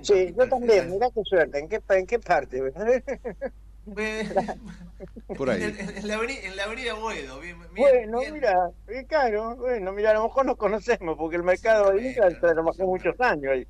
Sí, 0.03 0.13
capital 0.13 0.35
yo 0.37 0.49
también, 0.49 0.91
mirá 0.91 1.11
qué 1.11 1.23
suerte, 1.25 1.59
¿en 1.59 1.69
qué, 1.69 1.81
pa- 1.81 1.99
en 1.99 2.07
qué 2.07 2.19
parte? 2.19 2.63
Por 5.37 5.51
ahí. 5.51 5.63
En, 5.63 6.09
la 6.09 6.15
avenida, 6.15 6.41
en 6.43 6.57
la 6.57 6.65
avenida 6.65 6.95
Boedo. 6.95 7.41
Bien, 7.41 7.59
bien- 7.59 7.71
bueno, 7.77 8.21
bien. 8.21 8.33
mira, 8.35 8.71
eh, 8.89 9.05
claro, 9.07 9.57
bueno, 9.57 9.93
mira, 9.93 10.11
a 10.11 10.15
lo 10.15 10.25
mejor 10.25 10.47
nos 10.47 10.57
conocemos, 10.57 11.17
porque 11.19 11.37
el 11.37 11.43
mercado 11.43 11.93
de 11.93 12.11
Inca 12.11 12.29
trabajó 12.41 12.85
muchos 12.87 13.21
años 13.21 13.53
ahí. 13.53 13.67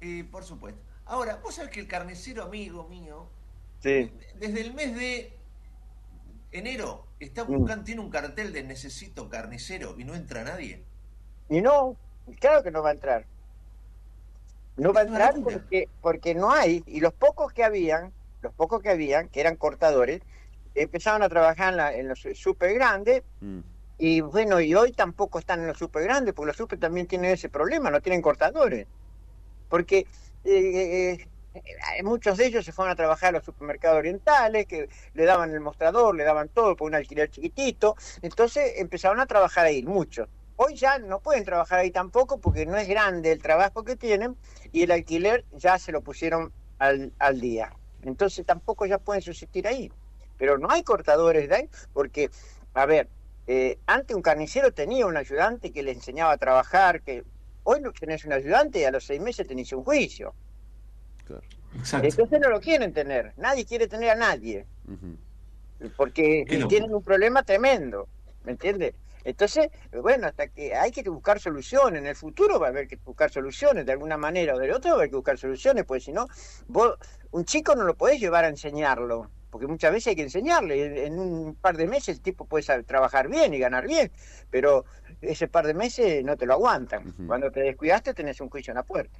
Eh, 0.00 0.24
por 0.30 0.44
supuesto. 0.44 0.80
Ahora, 1.06 1.40
vos 1.42 1.54
sabés 1.54 1.70
que 1.70 1.80
el 1.80 1.88
carnicero 1.88 2.44
amigo 2.44 2.88
mío, 2.88 3.28
Sí, 3.80 4.12
desde 4.38 4.60
el 4.60 4.74
mes 4.74 4.94
de 4.94 5.36
enero, 6.52 7.06
está 7.18 7.44
Mm. 7.44 7.56
buscando, 7.58 7.84
tiene 7.84 8.00
un 8.00 8.10
cartel 8.10 8.52
de 8.52 8.62
necesito 8.62 9.28
carnicero 9.28 9.98
y 9.98 10.04
no 10.04 10.14
entra 10.14 10.44
nadie. 10.44 10.84
y 11.48 11.60
no, 11.60 11.96
claro 12.40 12.62
que 12.62 12.70
no 12.70 12.82
va 12.82 12.90
a 12.90 12.92
entrar. 12.92 13.26
No 14.76 14.92
va 14.92 15.00
a 15.00 15.04
entrar 15.04 15.34
porque, 15.42 15.88
porque 16.00 16.34
no 16.34 16.50
hay, 16.50 16.82
y 16.86 17.00
los 17.00 17.12
pocos 17.12 17.52
que 17.52 17.62
habían, 17.64 18.12
los 18.42 18.54
pocos 18.54 18.82
que 18.82 18.90
habían, 18.90 19.28
que 19.28 19.40
eran 19.40 19.56
cortadores, 19.56 20.20
empezaron 20.74 21.22
a 21.22 21.28
trabajar 21.28 21.70
en, 21.72 21.76
la- 21.78 21.94
en 21.94 22.08
los 22.08 22.20
super 22.34 22.74
grandes, 22.74 23.22
y 23.98 24.20
bueno, 24.22 24.60
y 24.60 24.74
hoy 24.74 24.92
tampoco 24.92 25.38
están 25.38 25.60
en 25.60 25.68
los 25.68 25.78
super 25.78 26.02
grandes, 26.04 26.34
porque 26.34 26.48
los 26.48 26.56
super 26.56 26.78
también 26.78 27.06
tienen 27.06 27.32
ese 27.32 27.48
problema, 27.50 27.90
no 27.90 28.00
tienen 28.02 28.22
cortadores. 28.22 28.88
Porque 29.68 29.98
eh, 30.44 31.14
eh, 31.14 31.28
eh, 31.54 32.02
muchos 32.02 32.36
de 32.38 32.46
ellos 32.46 32.64
se 32.64 32.72
fueron 32.72 32.92
a 32.92 32.96
trabajar 32.96 33.30
a 33.30 33.32
los 33.38 33.44
supermercados 33.44 33.98
orientales, 33.98 34.66
que 34.66 34.88
le 35.14 35.24
daban 35.24 35.52
el 35.52 35.60
mostrador, 35.60 36.14
le 36.16 36.24
daban 36.24 36.48
todo 36.50 36.76
por 36.76 36.88
un 36.88 36.94
alquiler 36.94 37.30
chiquitito, 37.30 37.96
entonces 38.22 38.74
empezaron 38.76 39.20
a 39.20 39.26
trabajar 39.26 39.66
ahí, 39.66 39.82
muchos. 39.84 40.28
Hoy 40.56 40.76
ya 40.76 40.98
no 40.98 41.20
pueden 41.20 41.44
trabajar 41.44 41.78
ahí 41.80 41.90
tampoco 41.90 42.40
porque 42.40 42.66
no 42.66 42.76
es 42.76 42.88
grande 42.88 43.32
el 43.32 43.42
trabajo 43.42 43.84
que 43.84 43.96
tienen 43.96 44.38
y 44.70 44.82
el 44.84 44.90
alquiler 44.92 45.46
ya 45.50 45.78
se 45.78 45.92
lo 45.92 46.02
pusieron 46.02 46.54
al, 46.78 47.14
al 47.18 47.40
día. 47.40 47.72
Entonces 48.02 48.44
tampoco 48.44 48.86
ya 48.86 48.98
pueden 48.98 49.22
subsistir 49.22 49.66
ahí. 49.66 49.90
Pero 50.38 50.58
no 50.58 50.70
hay 50.70 50.82
cortadores 50.82 51.48
de 51.48 51.54
ahí 51.54 51.70
porque, 51.92 52.30
a 52.74 52.86
ver, 52.86 53.08
eh, 53.46 53.78
antes 53.86 54.16
un 54.16 54.22
carnicero 54.22 54.72
tenía 54.72 55.06
un 55.06 55.16
ayudante 55.16 55.72
que 55.72 55.82
le 55.82 55.92
enseñaba 55.92 56.32
a 56.32 56.36
trabajar, 56.36 57.02
que 57.02 57.24
hoy 57.64 57.80
no 57.80 57.92
tenés 57.92 58.24
un 58.24 58.32
ayudante 58.32 58.80
y 58.80 58.84
a 58.84 58.90
los 58.90 59.04
seis 59.04 59.20
meses 59.20 59.46
tenés 59.46 59.72
un 59.72 59.84
juicio. 59.84 60.34
Entonces 62.02 62.40
no 62.40 62.50
lo 62.50 62.60
quieren 62.60 62.92
tener, 62.92 63.32
nadie 63.36 63.64
quiere 63.64 63.88
tener 63.88 64.10
a 64.10 64.14
nadie, 64.14 64.66
porque 65.96 66.44
tienen 66.68 66.94
un 66.94 67.02
problema 67.02 67.42
tremendo, 67.42 68.08
¿me 68.44 68.52
entiendes? 68.52 68.94
Entonces, 69.24 69.68
bueno, 69.92 70.26
hasta 70.26 70.48
que 70.48 70.74
hay 70.74 70.90
que 70.90 71.08
buscar 71.08 71.38
soluciones, 71.40 72.00
en 72.00 72.06
el 72.06 72.16
futuro 72.16 72.58
va 72.58 72.66
a 72.66 72.70
haber 72.70 72.88
que 72.88 72.98
buscar 73.04 73.30
soluciones, 73.30 73.86
de 73.86 73.92
alguna 73.92 74.16
manera 74.16 74.54
o 74.54 74.58
de 74.58 74.72
otra 74.72 74.90
va 74.92 74.96
a 74.96 74.98
haber 75.00 75.10
que 75.10 75.16
buscar 75.16 75.38
soluciones, 75.38 75.84
pues 75.84 76.04
si 76.04 76.12
no, 76.12 76.26
vos, 76.68 76.96
un 77.30 77.44
chico 77.44 77.74
no 77.74 77.84
lo 77.84 77.94
podés 77.94 78.20
llevar 78.20 78.44
a 78.44 78.48
enseñarlo, 78.48 79.30
porque 79.50 79.66
muchas 79.66 79.92
veces 79.92 80.08
hay 80.08 80.16
que 80.16 80.22
enseñarle, 80.22 81.06
en- 81.06 81.18
un 81.18 81.54
par 81.54 81.76
de 81.76 81.86
meses 81.86 82.16
el 82.16 82.22
tipo 82.22 82.46
puede 82.46 82.62
saber 82.62 82.84
trabajar 82.84 83.28
bien 83.28 83.52
y 83.54 83.58
ganar 83.58 83.86
bien, 83.86 84.10
pero 84.50 84.84
ese 85.20 85.46
par 85.48 85.66
de 85.66 85.74
meses 85.74 86.24
no 86.24 86.36
te 86.36 86.46
lo 86.46 86.54
aguantan, 86.54 87.12
cuando 87.26 87.50
te 87.50 87.60
descuidaste 87.60 88.14
tenés 88.14 88.40
un 88.40 88.48
juicio 88.48 88.70
en 88.72 88.76
la 88.76 88.82
puerta. 88.82 89.18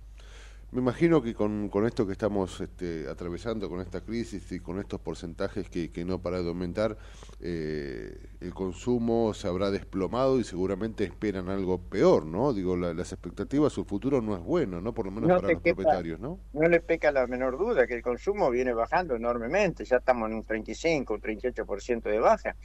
Me 0.72 0.80
imagino 0.80 1.20
que 1.22 1.34
con, 1.34 1.68
con 1.68 1.86
esto 1.86 2.06
que 2.06 2.12
estamos 2.12 2.58
este, 2.62 3.06
atravesando, 3.06 3.68
con 3.68 3.80
esta 3.80 4.00
crisis 4.00 4.50
y 4.52 4.60
con 4.60 4.78
estos 4.78 5.00
porcentajes 5.00 5.68
que, 5.68 5.92
que 5.92 6.02
no 6.02 6.22
para 6.22 6.40
de 6.40 6.48
aumentar, 6.48 6.96
eh, 7.40 8.16
el 8.40 8.54
consumo 8.54 9.34
se 9.34 9.48
habrá 9.48 9.70
desplomado 9.70 10.40
y 10.40 10.44
seguramente 10.44 11.04
esperan 11.04 11.50
algo 11.50 11.76
peor, 11.76 12.24
¿no? 12.24 12.54
Digo, 12.54 12.74
la- 12.74 12.94
las 12.94 13.12
expectativas, 13.12 13.70
su 13.74 13.84
futuro 13.84 14.22
no 14.22 14.34
es 14.34 14.42
bueno, 14.42 14.80
¿no? 14.80 14.94
Por 14.94 15.04
lo 15.04 15.12
menos 15.12 15.28
No 15.28 15.36
para 15.36 15.52
los 15.52 15.62
quepa- 15.62 15.74
propietarios, 15.74 16.18
¿no? 16.20 16.40
No 16.54 16.66
le 16.66 16.80
peca 16.80 17.12
la 17.12 17.26
menor 17.26 17.58
duda 17.58 17.86
que 17.86 17.92
el 17.94 18.02
consumo 18.02 18.50
viene 18.50 18.72
bajando 18.72 19.14
enormemente, 19.14 19.84
ya 19.84 19.98
estamos 19.98 20.30
en 20.30 20.36
un 20.36 20.42
35, 20.42 21.12
un 21.12 21.20
38% 21.20 22.08
de 22.08 22.18
baja, 22.18 22.56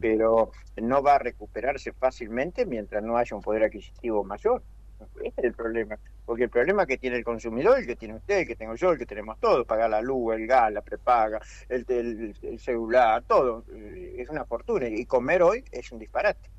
pero 0.00 0.52
no 0.76 1.02
va 1.02 1.16
a 1.16 1.18
recuperarse 1.18 1.92
fácilmente 1.92 2.64
mientras 2.64 3.02
no 3.02 3.16
haya 3.16 3.34
un 3.34 3.42
poder 3.42 3.64
adquisitivo 3.64 4.22
mayor. 4.22 4.62
Ese 4.98 5.28
es 5.36 5.44
el 5.44 5.54
problema, 5.54 5.98
porque 6.24 6.44
el 6.44 6.50
problema 6.50 6.86
que 6.86 6.98
tiene 6.98 7.16
el 7.16 7.24
consumidor, 7.24 7.78
el 7.78 7.86
que 7.86 7.96
tiene 7.96 8.14
usted, 8.14 8.38
el 8.40 8.46
que 8.46 8.56
tengo 8.56 8.74
yo, 8.74 8.92
el 8.92 8.98
que 8.98 9.06
tenemos 9.06 9.38
todos, 9.38 9.66
pagar 9.66 9.90
la 9.90 10.00
luz, 10.00 10.34
el 10.34 10.46
gas, 10.46 10.72
la 10.72 10.82
prepaga, 10.82 11.40
el, 11.68 11.84
el- 11.88 12.36
el 12.42 12.58
celular, 12.60 13.24
todo, 13.24 13.64
eh, 13.74 14.14
es 14.18 14.28
una 14.28 14.44
fortuna, 14.44 14.88
y 14.88 15.04
comer 15.06 15.42
hoy 15.42 15.64
es 15.70 15.90
un 15.92 15.98
disparate 15.98 16.50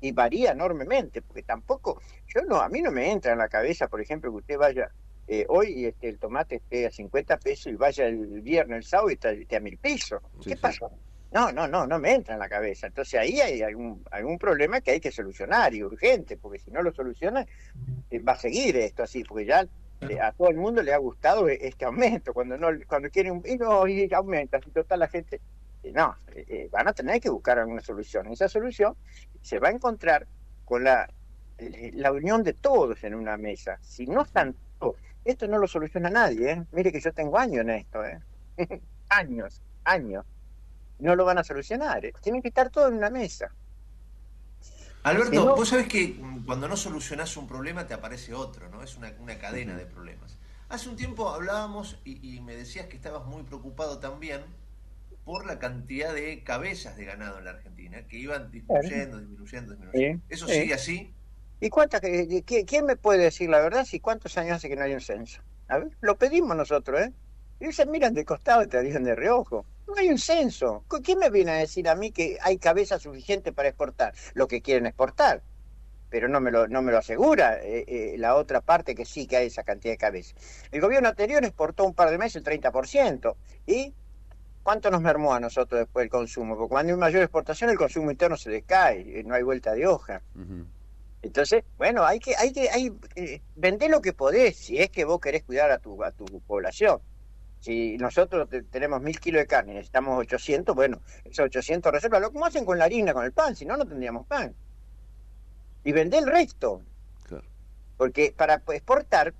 y 0.00 0.12
varía 0.12 0.52
enormemente, 0.52 1.22
porque 1.22 1.42
tampoco, 1.44 2.00
yo 2.26 2.42
no, 2.42 2.56
a 2.60 2.68
mí 2.68 2.82
no 2.82 2.90
me 2.90 3.10
entra 3.10 3.32
en 3.32 3.38
la 3.38 3.48
cabeza, 3.48 3.88
por 3.88 4.00
ejemplo, 4.00 4.30
que 4.30 4.36
usted 4.38 4.58
vaya 4.58 4.90
eh, 5.26 5.46
hoy 5.48 5.68
y 5.68 5.86
este, 5.86 6.08
el 6.10 6.18
tomate 6.18 6.56
esté 6.56 6.86
a 6.86 6.90
50 6.90 7.38
pesos 7.38 7.72
y 7.72 7.76
vaya 7.76 8.06
el 8.06 8.42
viernes, 8.42 8.76
el 8.78 8.84
sábado 8.84 9.10
y 9.10 9.14
esté, 9.14 9.56
a 9.56 9.60
mil 9.60 9.78
pesos. 9.78 10.20
¿Qué 10.46 10.56
pasa? 10.56 10.90
No, 11.34 11.50
no, 11.52 11.66
no, 11.68 11.86
no 11.86 11.98
me 11.98 12.14
entra 12.14 12.34
en 12.34 12.40
la 12.40 12.48
cabeza. 12.48 12.86
Entonces 12.86 13.20
ahí 13.20 13.40
hay 13.40 13.62
algún, 13.62 14.04
algún 14.12 14.38
problema 14.38 14.80
que 14.80 14.92
hay 14.92 15.00
que 15.00 15.10
solucionar 15.12 15.74
y 15.74 15.82
urgente, 15.82 16.36
porque 16.36 16.60
si 16.60 16.70
no 16.70 16.82
lo 16.82 16.92
soluciona, 16.94 17.44
eh, 18.10 18.20
va 18.20 18.32
a 18.34 18.38
seguir 18.38 18.76
esto 18.76 19.02
así, 19.02 19.24
porque 19.24 19.46
ya 19.46 19.66
eh, 20.08 20.20
a 20.20 20.32
todo 20.32 20.48
el 20.50 20.56
mundo 20.56 20.82
le 20.82 20.92
ha 20.94 20.98
gustado 20.98 21.48
eh, 21.48 21.58
este 21.62 21.84
aumento. 21.86 22.32
Cuando 22.34 22.56
no 22.56 22.68
cuando 22.86 23.10
quieren 23.10 23.32
un 23.32 23.42
y 23.46 23.56
no, 23.56 23.86
y 23.88 24.12
aumenta, 24.14 24.60
si 24.62 24.70
total 24.70 25.00
la 25.00 25.08
gente. 25.08 25.40
eh, 25.82 25.92
no, 25.92 26.16
eh, 26.34 26.68
van 26.72 26.88
a 26.88 26.92
tener 26.94 27.20
que 27.20 27.30
buscar 27.30 27.58
alguna 27.58 27.80
solución. 27.82 28.28
Esa 28.28 28.48
solución 28.48 28.96
se 29.42 29.58
va 29.58 29.68
a 29.68 29.72
encontrar 29.72 30.26
con 30.64 30.84
la, 30.84 31.08
la 31.58 32.12
unión 32.12 32.42
de 32.44 32.52
todos 32.54 33.02
en 33.04 33.14
una 33.14 33.36
mesa. 33.36 33.78
Si 33.82 34.06
no 34.06 34.22
están 34.22 34.56
todos, 34.78 34.96
esto 35.24 35.48
no 35.48 35.58
lo 35.58 35.66
soluciona 35.66 36.10
nadie. 36.10 36.50
¿eh? 36.52 36.64
Mire 36.72 36.92
que 36.92 37.00
yo 37.00 37.12
tengo 37.12 37.38
años 37.38 37.62
en 37.62 37.70
esto, 37.70 38.04
¿eh? 38.04 38.20
años, 39.08 39.62
años. 39.84 40.24
No 40.98 41.14
lo 41.16 41.24
van 41.24 41.38
a 41.38 41.44
solucionar. 41.44 42.04
¿eh? 42.04 42.12
Tienen 42.20 42.42
que 42.42 42.48
estar 42.48 42.68
todos 42.70 42.90
en 42.90 42.96
una 42.98 43.10
mesa. 43.10 43.54
Alberto, 45.02 45.30
Si 45.30 45.36
no- 45.38 45.54
vos 45.54 45.68
sabés 45.68 45.88
que 45.88 46.16
cuando 46.46 46.66
no 46.68 46.76
solucionás 46.76 47.36
un 47.36 47.46
problema 47.46 47.86
te 47.86 47.94
aparece 47.94 48.32
otro, 48.34 48.68
¿no? 48.70 48.82
Es 48.82 48.96
una, 48.96 49.12
una 49.18 49.38
cadena 49.38 49.76
de 49.76 49.86
problemas. 49.86 50.38
Hace 50.68 50.88
un 50.88 50.96
tiempo 50.96 51.28
hablábamos 51.28 51.98
y, 52.04 52.36
y 52.36 52.40
me 52.40 52.56
decías 52.56 52.86
que 52.86 52.96
estabas 52.96 53.24
muy 53.26 53.42
preocupado 53.42 53.98
también 53.98 54.40
por 55.24 55.46
la 55.46 55.58
cantidad 55.58 56.14
de 56.14 56.44
cabezas 56.44 56.96
de 56.96 57.04
ganado 57.06 57.38
en 57.38 57.44
la 57.46 57.52
Argentina, 57.52 58.06
que 58.08 58.18
iban 58.18 58.50
disminuyendo, 58.50 59.18
disminuyendo, 59.20 59.72
disminuyendo. 59.72 60.08
Sí, 60.16 60.22
¿Eso 60.28 60.48
sí. 60.48 60.52
sigue 60.54 60.74
así? 60.74 61.14
¿Y 61.60 61.70
cuántas, 61.70 62.00
quién 62.66 62.86
me 62.86 62.96
puede 62.96 63.24
decir 63.24 63.50
la 63.50 63.60
verdad 63.60 63.84
si 63.84 64.00
cuántos 64.00 64.36
años 64.38 64.56
hace 64.56 64.68
que 64.68 64.76
no 64.76 64.84
hay 64.84 64.94
un 64.94 65.00
censo? 65.00 65.42
A 65.68 65.78
ver, 65.78 65.96
lo 66.00 66.18
pedimos 66.18 66.56
nosotros, 66.56 67.00
¿eh? 67.00 67.14
Y 67.60 67.72
se 67.72 67.86
miran 67.86 68.14
de 68.14 68.24
costado 68.24 68.62
y 68.62 68.68
te 68.68 68.82
miran 68.82 69.04
de 69.04 69.14
reojo. 69.16 69.66
No 69.86 69.94
hay 69.96 70.08
un 70.08 70.18
censo. 70.18 70.84
¿Con 70.88 71.02
¿Quién 71.02 71.18
me 71.18 71.30
viene 71.30 71.52
a 71.52 71.56
decir 71.56 71.88
a 71.88 71.94
mí 71.94 72.10
que 72.10 72.38
hay 72.40 72.58
cabeza 72.58 72.98
suficiente 72.98 73.52
para 73.52 73.68
exportar? 73.68 74.14
Lo 74.34 74.48
que 74.48 74.62
quieren 74.62 74.86
exportar. 74.86 75.42
Pero 76.10 76.28
no 76.28 76.40
me 76.40 76.50
lo, 76.50 76.68
no 76.68 76.80
me 76.82 76.92
lo 76.92 76.98
asegura 76.98 77.58
eh, 77.62 77.84
eh, 77.86 78.14
la 78.18 78.36
otra 78.36 78.60
parte 78.60 78.94
que 78.94 79.04
sí 79.04 79.26
que 79.26 79.36
hay 79.36 79.46
esa 79.48 79.64
cantidad 79.64 79.92
de 79.92 79.98
cabeza. 79.98 80.34
El 80.70 80.80
gobierno 80.80 81.08
anterior 81.08 81.44
exportó 81.44 81.84
un 81.84 81.94
par 81.94 82.10
de 82.10 82.18
meses 82.18 82.36
el 82.36 82.44
30%. 82.44 83.34
¿Y 83.66 83.94
cuánto 84.62 84.90
nos 84.90 85.02
mermó 85.02 85.34
a 85.34 85.40
nosotros 85.40 85.80
después 85.80 86.04
el 86.04 86.10
consumo? 86.10 86.56
Porque 86.56 86.70
cuando 86.70 86.92
hay 86.92 86.98
mayor 86.98 87.22
exportación 87.22 87.70
el 87.70 87.76
consumo 87.76 88.10
interno 88.10 88.36
se 88.36 88.50
decae, 88.50 89.20
eh, 89.20 89.24
no 89.24 89.34
hay 89.34 89.42
vuelta 89.42 89.72
de 89.72 89.86
hoja. 89.86 90.22
Entonces, 91.24 91.64
bueno, 91.78 92.04
hay 92.04 92.20
que, 92.20 92.36
hay 92.36 92.52
que, 92.52 92.68
hay, 92.68 92.92
eh, 93.16 93.40
vender 93.56 93.90
lo 93.90 94.02
que 94.02 94.12
podés, 94.12 94.56
si 94.56 94.78
es 94.78 94.90
que 94.90 95.06
vos 95.06 95.20
querés 95.20 95.42
cuidar 95.42 95.70
a 95.70 95.78
tu, 95.78 96.04
a 96.04 96.10
tu 96.10 96.26
población. 96.40 97.00
Si 97.64 97.96
nosotros 97.96 98.46
te- 98.50 98.62
tenemos 98.64 99.00
mil 99.00 99.18
kilos 99.18 99.40
de 99.40 99.46
carne 99.46 99.72
y 99.72 99.74
necesitamos 99.76 100.18
800, 100.18 100.76
bueno, 100.76 101.00
esos 101.24 101.46
800 101.46 101.90
reservalo 101.92 102.30
como 102.30 102.44
hacen 102.44 102.66
con 102.66 102.78
la 102.78 102.84
harina, 102.84 103.14
con 103.14 103.24
el 103.24 103.32
pan, 103.32 103.56
si 103.56 103.64
no, 103.64 103.74
no 103.78 103.86
tendríamos 103.86 104.26
pan. 104.26 104.54
Y 105.82 105.92
vender 105.92 106.24
el 106.24 106.28
resto. 106.30 106.82
Porque 107.96 108.34
para 108.36 108.62
exportar, 108.68 109.32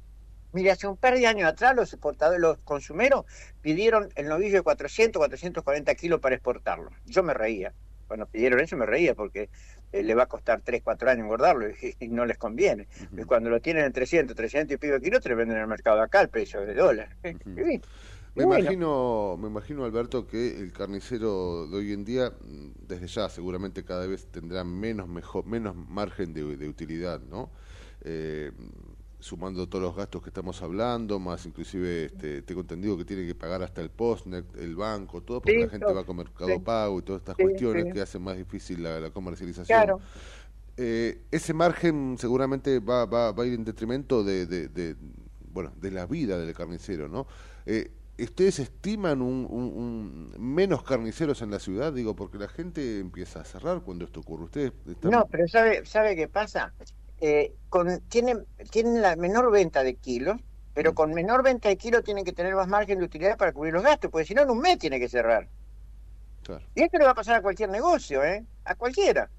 mire, 0.52 0.70
hace 0.70 0.86
un 0.86 0.96
par 0.96 1.18
de 1.18 1.26
años 1.26 1.46
atrás 1.46 1.76
los 1.76 1.92
exportadores, 1.92 2.40
los 2.40 2.56
consumeros 2.64 3.26
pidieron 3.60 4.08
el 4.14 4.26
novillo 4.26 4.56
de 4.56 4.62
400, 4.62 5.20
440 5.20 5.94
kilos 5.94 6.18
para 6.20 6.34
exportarlo. 6.34 6.92
Yo 7.04 7.22
me 7.22 7.34
reía. 7.34 7.74
Cuando 8.06 8.24
pidieron 8.24 8.60
eso 8.60 8.74
me 8.78 8.86
reía 8.86 9.14
porque 9.14 9.50
eh, 9.92 10.02
le 10.02 10.14
va 10.14 10.22
a 10.22 10.26
costar 10.26 10.62
3, 10.62 10.80
4 10.82 11.10
años 11.10 11.24
engordarlo 11.24 11.68
y, 11.68 11.94
y 12.00 12.08
no 12.08 12.24
les 12.24 12.38
conviene. 12.38 12.88
Y 13.12 13.24
cuando 13.24 13.50
lo 13.50 13.60
tienen 13.60 13.84
en 13.84 13.92
300, 13.92 14.34
300 14.34 14.74
y 14.74 14.78
pico 14.78 14.94
de 14.94 15.00
kilos, 15.02 15.22
te 15.22 15.28
lo 15.28 15.36
venden 15.36 15.56
en 15.56 15.62
el 15.62 15.68
mercado 15.68 16.00
acá 16.00 16.20
al 16.20 16.30
precio 16.30 16.62
de 16.62 16.72
dólar. 16.74 17.16
Y 17.24 17.80
Me 18.34 18.44
bueno. 18.44 18.62
imagino, 18.64 19.36
me 19.40 19.46
imagino 19.48 19.84
Alberto 19.84 20.26
que 20.26 20.58
el 20.58 20.72
carnicero 20.72 21.68
de 21.68 21.76
hoy 21.76 21.92
en 21.92 22.04
día, 22.04 22.30
mm, 22.30 22.86
desde 22.88 23.06
ya 23.06 23.28
seguramente 23.28 23.84
cada 23.84 24.06
vez 24.06 24.26
tendrá 24.26 24.64
menos 24.64 25.08
mejor, 25.08 25.46
menos 25.46 25.76
margen 25.76 26.32
de, 26.34 26.56
de 26.56 26.68
utilidad, 26.68 27.20
¿no? 27.30 27.50
Eh, 28.00 28.50
sumando 29.20 29.68
todos 29.68 29.82
los 29.84 29.96
gastos 29.96 30.20
que 30.22 30.28
estamos 30.30 30.60
hablando, 30.62 31.18
más 31.18 31.46
inclusive 31.46 32.06
este, 32.06 32.42
tengo 32.42 32.60
entendido 32.62 32.98
que 32.98 33.04
tiene 33.06 33.24
que 33.26 33.34
pagar 33.34 33.62
hasta 33.62 33.80
el 33.80 33.90
postnet, 33.90 34.44
el 34.56 34.76
banco, 34.76 35.22
todo 35.22 35.40
porque 35.40 35.56
Sí, 35.56 35.60
la 35.60 35.68
gente 35.68 35.92
va 35.92 36.04
con 36.04 36.16
Mercado 36.16 36.46
Sí. 36.52 36.58
Pago 36.58 36.98
y 36.98 37.02
todas 37.02 37.22
estas 37.22 37.36
Sí, 37.36 37.42
cuestiones 37.44 37.86
que 37.92 38.00
hacen 38.02 38.20
más 38.22 38.36
difícil 38.36 38.82
la, 38.82 39.00
la 39.00 39.10
comercialización. 39.10 39.66
Claro. 39.80 40.00
Eh, 40.76 41.22
ese 41.30 41.54
margen 41.54 42.16
seguramente 42.18 42.80
va, 42.80 43.06
va, 43.06 43.32
va 43.32 43.44
a 43.44 43.46
ir 43.46 43.54
en 43.54 43.64
detrimento 43.64 44.24
de, 44.24 44.46
de, 44.46 44.68
de, 44.68 44.96
bueno, 45.52 45.72
de 45.80 45.90
la 45.92 46.06
vida 46.06 46.36
del 46.38 46.52
carnicero, 46.54 47.08
¿no? 47.08 47.26
Eh, 47.64 47.92
¿Ustedes 48.18 48.60
estiman 48.60 49.22
un, 49.22 49.46
un- 49.50 50.32
un- 50.36 50.54
menos 50.54 50.82
carniceros 50.84 51.42
en 51.42 51.50
la 51.50 51.58
ciudad? 51.58 51.92
Digo, 51.92 52.14
porque 52.14 52.38
la 52.38 52.48
gente 52.48 53.00
empieza 53.00 53.40
a 53.40 53.44
cerrar 53.44 53.82
cuando 53.82 54.04
esto 54.04 54.20
ocurre. 54.20 54.44
¿Ustedes 54.44 54.72
están... 54.86 55.10
No, 55.10 55.26
pero 55.28 55.46
¿sabe, 55.48 55.84
sabe 55.86 56.16
qué 56.16 56.28
pasa? 56.28 56.74
Eh, 57.18 57.56
con, 57.68 58.00
tienen, 58.08 58.46
tienen 58.70 59.02
la 59.02 59.16
menor 59.16 59.50
venta 59.52 59.82
de 59.82 59.96
kilos, 59.96 60.40
pero 60.72 60.92
Mm. 60.92 60.94
con 60.94 61.12
menor 61.14 61.42
venta 61.42 61.68
de 61.68 61.76
kilos 61.76 62.02
tienen 62.04 62.24
que 62.24 62.32
tener 62.32 62.54
más 62.54 62.68
margen 62.68 62.98
de 62.98 63.04
utilidad 63.04 63.36
para 63.36 63.52
cubrir 63.52 63.72
los 63.74 63.82
gastos, 63.84 64.10
porque 64.10 64.26
si 64.26 64.34
no 64.34 64.42
en 64.42 64.50
un 64.50 64.60
mes 64.60 64.78
tiene 64.78 64.98
que 65.00 65.08
cerrar. 65.08 65.48
Claro. 66.42 66.66
Y 66.74 66.82
esto 66.82 66.98
le 66.98 67.04
va 67.04 67.12
a 67.12 67.14
pasar 67.14 67.36
a 67.36 67.42
cualquier 67.42 67.70
negocio, 67.70 68.22
¿eh? 68.24 68.46
A 68.64 68.74
cualquiera. 68.74 69.30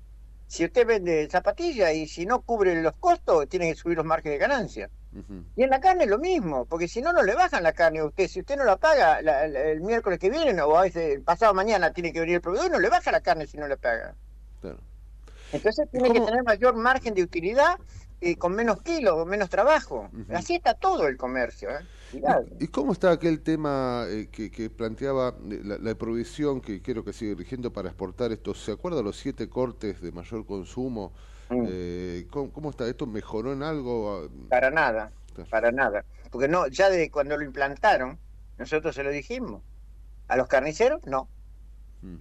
Si 0.48 0.66
usted 0.66 0.88
vende 0.88 1.30
zapatillas 1.30 1.94
y 1.96 2.08
si 2.08 2.26
no 2.26 2.42
cubre 2.44 2.82
los 2.82 2.98
costos, 2.98 3.48
tiene 3.50 3.70
que 3.70 3.76
subir 3.76 3.98
los 3.98 4.06
márgenes 4.06 4.40
de 4.40 4.48
ganancia. 4.48 4.92
Y 5.56 5.64
en 5.64 5.70
la 5.70 5.80
carne 5.80 6.04
es 6.04 6.10
lo 6.10 6.18
mismo, 6.20 6.66
porque 6.66 6.88
si 6.88 7.02
no, 7.02 7.14
no 7.14 7.24
le 7.24 7.36
bajan 7.36 7.64
la 7.64 7.72
carne 7.74 8.00
a 8.00 8.06
usted. 8.06 8.28
Si 8.28 8.42
usted 8.42 8.58
no 8.58 8.66
la 8.66 8.78
paga 8.78 9.22
la- 9.22 9.48
la- 9.48 9.62
el 9.64 9.82
miércoles 9.82 10.20
que 10.20 10.30
viene 10.30 10.62
o 10.62 10.78
a 10.78 10.82
veces 10.82 11.16
el 11.16 11.22
pasado 11.22 11.54
mañana 11.54 11.94
tiene 11.94 12.12
que 12.12 12.20
venir 12.20 12.36
el 12.36 12.42
proveedor, 12.42 12.70
no 12.72 12.80
le 12.80 12.90
baja 12.90 13.12
la 13.12 13.22
carne 13.22 13.48
si 13.48 13.58
no 13.58 13.68
le 13.68 13.78
paga. 13.78 14.16
Claro. 14.62 14.80
Entonces 15.54 15.88
tiene 15.92 16.12
que 16.12 16.20
tener 16.20 16.44
mayor 16.44 16.76
margen 16.76 17.14
de 17.14 17.24
utilidad 17.24 17.78
eh, 18.22 18.38
con 18.38 18.54
menos 18.56 18.82
kilos, 18.82 19.14
con 19.16 19.28
menos 19.30 19.50
trabajo. 19.50 20.10
Así 20.34 20.56
está 20.56 20.74
todo 20.74 21.08
el 21.08 21.16
comercio. 21.18 21.70
¿eh? 21.70 21.86
¿Y 22.60 22.68
cómo 22.68 22.94
está 22.94 23.12
aquel 23.12 23.42
tema 23.42 24.06
eh, 24.08 24.28
que, 24.32 24.50
que 24.50 24.70
planteaba 24.70 25.36
eh, 25.50 25.62
la, 25.64 25.78
la 25.78 25.96
prohibición 25.96 26.62
que 26.62 26.82
creo 26.82 27.04
que 27.04 27.14
sigue 27.14 27.36
rigiendo 27.36 27.72
para 27.72 27.90
exportar 27.90 28.32
estos? 28.32 28.64
¿Se 28.64 28.72
acuerda 28.72 29.02
los 29.02 29.18
siete 29.18 29.48
cortes 29.50 30.02
de 30.02 30.12
mayor 30.12 30.46
consumo? 30.46 31.14
Mm. 31.50 31.66
Eh, 31.70 32.28
¿cómo, 32.32 32.52
cómo 32.52 32.70
está? 32.72 32.88
¿Esto 32.88 33.06
mejoró 33.06 33.54
en 33.54 33.64
algo? 33.64 34.30
Para 34.50 34.72
nada, 34.72 35.12
para 35.50 35.72
nada. 35.72 36.06
Porque 36.32 36.48
no, 36.48 36.68
ya 36.68 36.90
de 36.90 37.10
cuando 37.12 37.38
lo 37.38 37.44
implantaron, 37.44 38.20
nosotros 38.58 38.96
se 38.96 39.04
lo 39.04 39.12
dijimos. 39.12 39.62
A 40.28 40.38
los 40.38 40.48
carniceros, 40.48 41.02
no. 41.06 41.30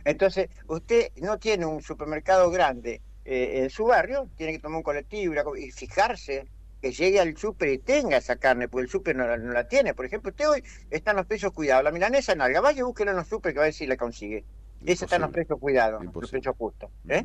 Entonces, 0.04 0.48
usted 0.66 1.10
no 1.16 1.38
tiene 1.38 1.64
un 1.66 1.80
supermercado 1.82 2.50
grande 2.50 3.00
eh, 3.24 3.62
en 3.62 3.70
su 3.70 3.84
barrio, 3.86 4.28
tiene 4.36 4.52
que 4.52 4.58
tomar 4.58 4.76
un 4.78 4.82
colectivo 4.82 5.56
y 5.56 5.70
fijarse 5.70 6.46
que 6.82 6.92
llegue 6.92 7.18
al 7.20 7.34
súper 7.36 7.70
y 7.70 7.78
tenga 7.78 8.18
esa 8.18 8.36
carne, 8.36 8.68
porque 8.68 8.82
el 8.84 8.90
súper 8.90 9.16
no, 9.16 9.26
la- 9.26 9.38
no 9.38 9.52
la 9.52 9.66
tiene. 9.66 9.94
Por 9.94 10.04
ejemplo, 10.04 10.30
usted 10.30 10.48
hoy 10.48 10.62
están 10.90 11.16
los 11.16 11.24
precios 11.26 11.52
cuidados. 11.52 11.82
La 11.84 11.92
milanesa 11.92 12.32
en 12.32 12.42
alga, 12.42 12.60
vaya 12.60 12.80
y 12.80 12.82
búsquela 12.82 13.12
en 13.12 13.16
los 13.16 13.28
súper 13.28 13.52
que 13.54 13.58
va 13.58 13.64
a 13.64 13.68
ver 13.68 13.74
si 13.74 13.86
la 13.86 13.96
consigue. 13.96 14.44
Esa 14.84 15.06
está 15.06 15.16
en 15.16 15.22
los 15.22 15.30
precios 15.30 15.58
cuidados, 15.58 16.04
los 16.04 16.30
precios 16.30 16.54
justos. 16.58 16.90
¿eh? 17.08 17.24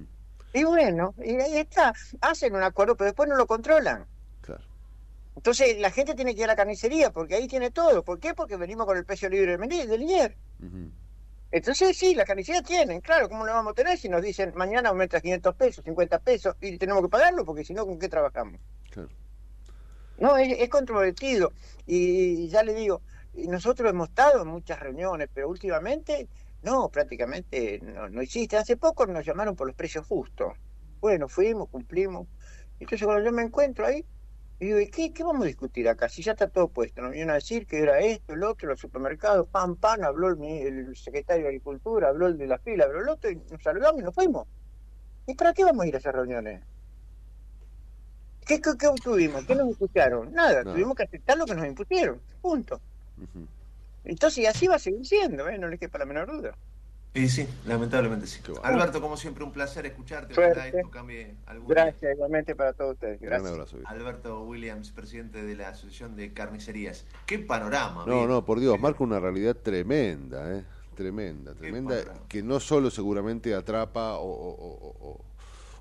Y 0.53 0.63
bueno, 0.63 1.13
y 1.23 1.35
ahí 1.35 1.57
está. 1.57 1.93
Hacen 2.21 2.55
un 2.55 2.63
acuerdo, 2.63 2.95
pero 2.95 3.05
después 3.07 3.29
no 3.29 3.35
lo 3.35 3.45
controlan. 3.45 4.05
Claro. 4.41 4.63
Entonces 5.35 5.77
la 5.79 5.91
gente 5.91 6.15
tiene 6.15 6.33
que 6.33 6.39
ir 6.41 6.45
a 6.45 6.47
la 6.47 6.55
carnicería 6.55 7.11
porque 7.11 7.35
ahí 7.35 7.47
tiene 7.47 7.71
todo. 7.71 8.03
¿Por 8.03 8.19
qué? 8.19 8.33
Porque 8.33 8.57
venimos 8.57 8.85
con 8.85 8.97
el 8.97 9.05
precio 9.05 9.29
libre 9.29 9.51
del 9.51 9.59
meni- 9.59 9.85
del 9.85 10.01
INER. 10.01 10.35
Entonces 11.51 11.97
sí, 11.97 12.13
la 12.13 12.25
carnicería 12.25 12.61
tienen, 12.61 13.01
claro, 13.01 13.27
¿cómo 13.27 13.43
lo 13.45 13.53
vamos 13.53 13.71
a 13.71 13.73
tener 13.73 13.97
si 13.97 14.07
nos 14.07 14.21
dicen 14.21 14.53
mañana 14.55 14.89
aumenta 14.89 15.19
500 15.19 15.55
pesos, 15.55 15.83
50 15.83 16.19
pesos 16.19 16.55
y 16.61 16.77
tenemos 16.77 17.01
que 17.01 17.09
pagarlo 17.09 17.43
porque 17.43 17.63
si 17.63 17.73
no, 17.73 17.85
¿con 17.87 17.97
qué 17.97 18.07
trabajamos? 18.07 18.59
Claro. 18.91 19.09
No, 20.19 20.37
es, 20.37 20.59
es 20.59 20.69
controvertido. 20.69 21.53
Y 21.87 22.47
ya 22.49 22.61
le 22.61 22.73
digo, 22.75 23.01
y 23.33 23.47
nosotros 23.47 23.89
hemos 23.89 24.09
estado 24.09 24.41
en 24.43 24.47
muchas 24.49 24.79
reuniones, 24.79 25.29
pero 25.33 25.49
últimamente 25.49 26.27
no, 26.61 26.89
prácticamente 26.89 27.79
no, 27.81 28.09
no 28.09 28.21
existe. 28.21 28.57
Hace 28.57 28.77
poco 28.77 29.05
nos 29.07 29.25
llamaron 29.25 29.55
por 29.55 29.67
los 29.67 29.75
precios 29.75 30.05
justos. 30.05 30.53
Bueno, 30.99 31.27
fuimos, 31.27 31.69
cumplimos. 31.69 32.27
Entonces 32.79 33.05
cuando 33.05 33.23
yo 33.23 33.31
me 33.31 33.43
encuentro 33.43 33.85
ahí, 33.85 34.05
y 34.59 34.65
digo, 34.65 34.79
¿y 34.79 34.89
qué, 34.89 35.13
qué 35.13 35.23
vamos 35.23 35.43
a 35.43 35.47
discutir 35.47 35.87
acá? 35.87 36.09
Si 36.09 36.21
ya 36.21 36.33
está 36.33 36.49
todo 36.49 36.67
puesto. 36.67 37.01
Nos 37.01 37.11
vinieron 37.11 37.31
a 37.31 37.35
decir 37.35 37.65
que 37.65 37.79
era 37.79 37.99
esto, 37.99 38.33
el 38.33 38.43
otro, 38.43 38.67
los 38.67 38.79
supermercados, 38.79 39.47
pan, 39.47 39.77
pan, 39.77 40.03
habló 40.03 40.27
el, 40.27 40.95
secretario 40.97 41.43
de 41.43 41.49
Agricultura, 41.49 42.09
habló 42.09 42.27
el 42.27 42.37
de 42.37 42.47
la 42.47 42.59
fila, 42.59 42.83
habló 42.83 43.01
el 43.01 43.07
otro, 43.07 43.31
y 43.31 43.37
nos 43.37 43.63
saludamos 43.63 44.01
y 44.01 44.03
nos 44.03 44.13
fuimos. 44.13 44.47
¿Y 45.27 45.35
para 45.35 45.53
qué 45.53 45.63
vamos 45.63 45.85
a 45.85 45.87
ir 45.87 45.95
a 45.95 45.99
esas 45.99 46.13
reuniones? 46.13 46.61
¿Qué, 48.45 48.59
qué, 48.59 48.71
qué 48.77 48.87
obtuvimos? 48.87 49.45
¿Qué 49.45 49.55
nos 49.55 49.69
escucharon? 49.69 50.33
Nada, 50.33 50.63
Nada. 50.63 50.73
tuvimos 50.73 50.97
que 50.97 51.03
aceptar 51.03 51.37
lo 51.37 51.45
que 51.45 51.55
nos 51.55 51.65
impusieron. 51.65 52.19
Punto. 52.41 52.81
Entonces, 54.03 54.39
y 54.39 54.45
así 54.45 54.67
va 54.67 54.75
a 54.75 54.79
seguir 54.79 55.05
siendo, 55.05 55.47
¿eh? 55.49 55.57
no 55.57 55.67
le 55.67 55.77
quepa 55.77 55.97
la 55.99 56.05
menor 56.05 56.31
duda. 56.31 56.55
Y 57.13 57.27
sí, 57.27 57.47
lamentablemente 57.65 58.27
sí. 58.27 58.39
Alberto, 58.61 59.01
como 59.01 59.17
siempre, 59.17 59.43
un 59.43 59.51
placer 59.51 59.83
escucharte. 59.87 60.33
Suerte. 60.35 60.59
Ojalá 60.59 60.67
esto 60.77 60.91
cambie 60.91 61.35
algún 61.47 61.67
día. 61.67 61.75
Gracias, 61.85 62.13
igualmente 62.13 62.55
para 62.55 62.73
todos 62.73 62.93
ustedes. 62.93 63.19
Gracias. 63.19 63.51
abrazo. 63.51 63.77
viejo. 63.77 63.91
Alberto 63.91 64.43
Williams, 64.43 64.91
presidente 64.91 65.41
de 65.43 65.55
la 65.55 65.69
Asociación 65.69 66.15
de 66.15 66.33
Carnicerías. 66.33 67.05
¡Qué 67.25 67.39
panorama! 67.39 68.05
No, 68.05 68.27
no, 68.27 68.45
por 68.45 68.59
Dios, 68.59 68.79
marca 68.79 69.03
una 69.03 69.19
realidad 69.19 69.55
tremenda, 69.55 70.55
¿eh? 70.55 70.63
Tremenda, 70.95 71.53
tremenda, 71.55 71.95
que 72.27 72.43
no 72.43 72.59
solo 72.59 72.91
seguramente 72.91 73.55
atrapa 73.55 74.15
o, 74.17 74.29
o- 74.29 74.51
o- 74.53 74.95
o- 75.09 75.25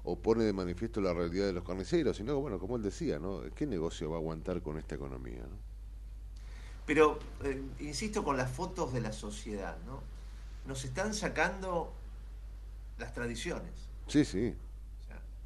o 0.05 0.17
pone 0.17 0.45
de 0.45 0.53
manifiesto 0.55 1.01
la 1.03 1.13
realidad 1.13 1.47
de 1.47 1.53
los 1.53 1.65
carniceros, 1.65 2.17
sino 2.17 2.35
que, 2.35 2.41
bueno, 2.41 2.59
como 2.59 2.77
él 2.77 2.83
decía, 2.83 3.19
¿no? 3.19 3.43
¿Qué 3.55 3.67
negocio 3.67 4.09
va 4.09 4.17
a 4.17 4.21
aguantar 4.21 4.63
con 4.63 4.79
esta 4.79 4.95
economía, 4.95 5.43
no? 5.43 5.59
Pero, 6.89 7.19
eh, 7.45 7.63
insisto 7.81 8.25
con 8.25 8.37
las 8.37 8.51
fotos 8.51 8.93
de 8.93 9.01
la 9.01 9.13
sociedad, 9.13 9.77
¿no? 9.87 10.03
Nos 10.67 10.85
están 10.85 11.15
sacando 11.15 11.93
las 12.99 13.13
tradiciones. 13.13 13.71
Sí, 14.09 14.25
sí, 14.25 14.55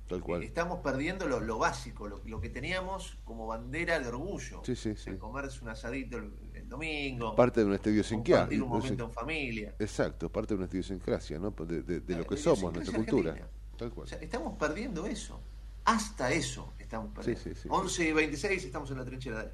tal 0.08 0.20
Eh, 0.20 0.22
cual. 0.22 0.42
Estamos 0.44 0.78
perdiendo 0.80 1.26
lo, 1.26 1.40
lo 1.40 1.58
básico, 1.58 2.06
lo, 2.08 2.20
lo 2.26 2.40
que 2.40 2.48
teníamos 2.48 3.18
como 3.24 3.46
bandera 3.48 3.98
de 3.98 4.08
orgullo. 4.08 4.62
Sí, 4.64 4.76
sí, 4.76 4.94
sí. 4.96 5.10
El 5.10 5.18
comerse 5.18 5.60
un 5.62 5.68
asadito 5.70 6.16
el, 6.18 6.32
el 6.54 6.68
domingo. 6.68 7.34
Parte 7.34 7.60
de 7.60 7.66
nuestra 7.66 7.90
idiosincrasia. 7.90 8.36
Compartir 8.44 8.62
un 8.62 8.68
momento 8.68 9.04
en 9.04 9.12
familia. 9.12 9.74
Exacto, 9.80 10.30
parte 10.30 10.54
de 10.54 10.58
nuestra 10.58 10.76
idiosincrasia, 10.78 11.38
¿no? 11.40 11.50
De, 11.50 11.82
de- 11.82 12.00
de 12.00 12.16
lo 12.16 12.24
que 12.26 12.36
somos, 12.36 12.72
nuestra 12.72 12.96
cultura. 12.96 13.32
argentina. 13.32 13.50
Tal 13.76 13.90
cual. 13.92 14.04
O 14.04 14.08
sea, 14.08 14.18
estamos 14.18 14.56
perdiendo 14.56 15.06
eso. 15.06 15.40
Hasta 15.84 16.30
eso 16.30 16.72
estamos 16.78 17.10
perdiendo. 17.12 17.42
Sí, 17.42 17.50
sí, 17.54 17.60
sí. 17.62 17.68
11 17.68 18.08
y 18.08 18.12
26 18.12 18.64
estamos 18.64 18.88
en 18.92 18.98
la 18.98 19.04
trinchera 19.04 19.42
de... 19.42 19.50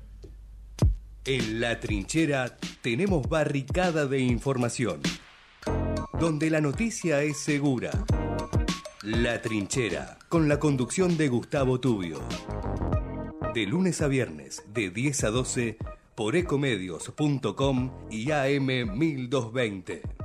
En 1.31 1.61
la 1.61 1.79
trinchera 1.79 2.57
tenemos 2.81 3.29
barricada 3.29 4.07
de 4.07 4.19
información, 4.19 5.03
donde 6.19 6.49
la 6.49 6.63
noticia 6.63 7.23
es 7.23 7.37
segura. 7.37 7.91
La 9.03 9.43
Trinchera, 9.43 10.19
con 10.31 10.49
la 10.49 10.59
conducción 10.59 11.19
de 11.19 11.29
Gustavo 11.29 11.81
Tubio. 11.81 12.23
De 13.53 13.67
lunes 13.67 14.01
a 14.01 14.09
viernes, 14.09 14.65
de 14.73 14.89
10 14.89 15.25
a 15.25 15.29
12, 15.31 15.77
por 16.15 16.35
ecomedios.com 16.35 17.93
y 18.11 18.31
AM 18.31 18.97
1220. 18.99 20.18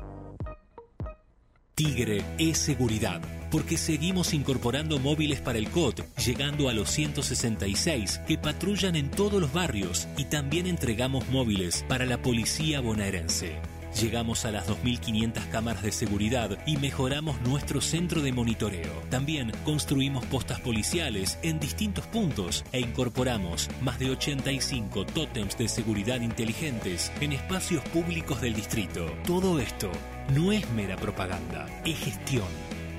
Tigre 1.75 2.23
es 2.37 2.59
seguridad, 2.59 3.19
porque 3.49 3.77
seguimos 3.77 4.35
incorporando 4.35 4.99
móviles 4.99 5.41
para 5.41 5.57
el 5.57 5.71
COT, 5.71 6.01
llegando 6.17 6.69
a 6.69 6.73
los 6.73 6.87
166 6.91 8.21
que 8.27 8.37
patrullan 8.37 8.95
en 8.95 9.09
todos 9.09 9.41
los 9.41 9.51
barrios 9.53 10.07
y 10.15 10.25
también 10.25 10.67
entregamos 10.67 11.27
móviles 11.29 11.83
para 11.89 12.05
la 12.05 12.21
policía 12.21 12.79
bonaerense. 12.79 13.59
Llegamos 13.99 14.45
a 14.45 14.51
las 14.51 14.67
2.500 14.67 15.49
cámaras 15.49 15.81
de 15.81 15.91
seguridad 15.91 16.59
y 16.67 16.77
mejoramos 16.77 17.41
nuestro 17.41 17.81
centro 17.81 18.21
de 18.21 18.31
monitoreo. 18.31 18.91
También 19.09 19.51
construimos 19.65 20.25
postas 20.27 20.59
policiales 20.61 21.39
en 21.41 21.59
distintos 21.59 22.05
puntos 22.05 22.63
e 22.71 22.81
incorporamos 22.81 23.69
más 23.81 23.97
de 23.97 24.11
85 24.11 25.07
tótems 25.07 25.57
de 25.57 25.67
seguridad 25.67 26.21
inteligentes 26.21 27.11
en 27.19 27.33
espacios 27.33 27.83
públicos 27.89 28.41
del 28.41 28.53
distrito. 28.53 29.05
Todo 29.25 29.59
esto 29.59 29.91
no 30.29 30.51
es 30.51 30.69
mera 30.71 30.95
propaganda, 30.95 31.67
es 31.85 31.99
gestión, 31.99 32.47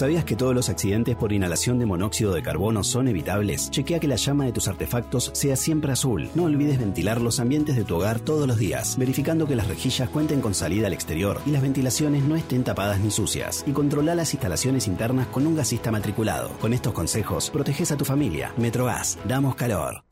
¿Sabías 0.01 0.25
que 0.25 0.35
todos 0.35 0.55
los 0.55 0.67
accidentes 0.67 1.15
por 1.15 1.31
inhalación 1.31 1.77
de 1.77 1.85
monóxido 1.85 2.33
de 2.33 2.41
carbono 2.41 2.83
son 2.83 3.07
evitables? 3.07 3.69
Chequea 3.69 3.99
que 3.99 4.07
la 4.07 4.15
llama 4.15 4.45
de 4.45 4.51
tus 4.51 4.67
artefactos 4.67 5.29
sea 5.35 5.55
siempre 5.55 5.91
azul. 5.91 6.27
No 6.33 6.45
olvides 6.45 6.79
ventilar 6.79 7.21
los 7.21 7.39
ambientes 7.39 7.75
de 7.75 7.83
tu 7.83 7.97
hogar 7.97 8.19
todos 8.19 8.47
los 8.47 8.57
días, 8.57 8.97
verificando 8.97 9.45
que 9.45 9.55
las 9.55 9.67
rejillas 9.67 10.09
cuenten 10.09 10.41
con 10.41 10.55
salida 10.55 10.87
al 10.87 10.93
exterior 10.93 11.39
y 11.45 11.51
las 11.51 11.61
ventilaciones 11.61 12.23
no 12.23 12.35
estén 12.35 12.63
tapadas 12.63 12.99
ni 12.99 13.11
sucias. 13.11 13.63
Y 13.67 13.73
controla 13.73 14.15
las 14.15 14.33
instalaciones 14.33 14.87
internas 14.87 15.27
con 15.27 15.45
un 15.45 15.55
gasista 15.55 15.91
matriculado. 15.91 16.49
Con 16.59 16.73
estos 16.73 16.93
consejos, 16.93 17.51
proteges 17.51 17.91
a 17.91 17.97
tu 17.97 18.03
familia. 18.03 18.55
Metrogas, 18.57 19.19
damos 19.27 19.53
calor. 19.53 20.03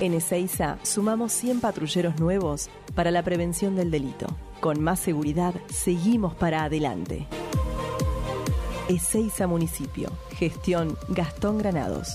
En 0.00 0.12
Ezeiza 0.12 0.80
sumamos 0.82 1.30
100 1.34 1.60
patrulleros 1.60 2.18
nuevos 2.18 2.68
para 2.96 3.12
la 3.12 3.22
prevención 3.22 3.76
del 3.76 3.92
delito. 3.92 4.26
Con 4.58 4.82
más 4.82 4.98
seguridad, 4.98 5.54
seguimos 5.68 6.34
para 6.34 6.64
adelante. 6.64 7.28
Ezeiza 8.90 9.46
Municipio. 9.46 10.10
Gestión 10.32 10.98
Gastón 11.10 11.58
Granados. 11.58 12.08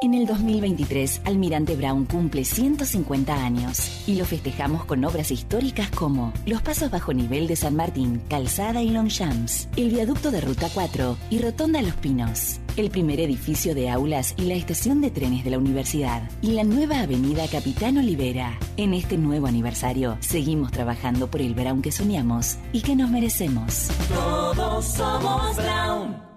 En 0.00 0.14
el 0.14 0.26
2023, 0.26 1.22
Almirante 1.24 1.74
Brown 1.74 2.04
cumple 2.04 2.44
150 2.44 3.34
años 3.34 4.04
y 4.06 4.14
lo 4.14 4.24
festejamos 4.24 4.84
con 4.84 5.04
obras 5.04 5.32
históricas 5.32 5.90
como 5.90 6.32
los 6.46 6.62
pasos 6.62 6.88
bajo 6.92 7.12
nivel 7.12 7.48
de 7.48 7.56
San 7.56 7.74
Martín, 7.74 8.22
Calzada 8.28 8.80
y 8.80 8.90
Longchamps, 8.90 9.68
el 9.76 9.88
viaducto 9.88 10.30
de 10.30 10.40
Ruta 10.40 10.68
4 10.72 11.16
y 11.30 11.40
Rotonda 11.40 11.82
Los 11.82 11.94
Pinos, 11.94 12.60
el 12.76 12.90
primer 12.90 13.18
edificio 13.18 13.74
de 13.74 13.90
aulas 13.90 14.34
y 14.36 14.42
la 14.42 14.54
estación 14.54 15.00
de 15.00 15.10
trenes 15.10 15.42
de 15.42 15.50
la 15.50 15.58
universidad 15.58 16.22
y 16.42 16.52
la 16.52 16.62
nueva 16.62 17.00
avenida 17.00 17.48
Capitán 17.48 17.98
Olivera. 17.98 18.56
En 18.76 18.94
este 18.94 19.18
nuevo 19.18 19.48
aniversario, 19.48 20.16
seguimos 20.20 20.70
trabajando 20.70 21.28
por 21.28 21.40
el 21.40 21.54
Brown 21.54 21.82
que 21.82 21.90
soñamos 21.90 22.58
y 22.72 22.82
que 22.82 22.94
nos 22.94 23.10
merecemos. 23.10 23.88
Todos 24.08 24.84
somos 24.84 25.56
Brown. 25.56 26.27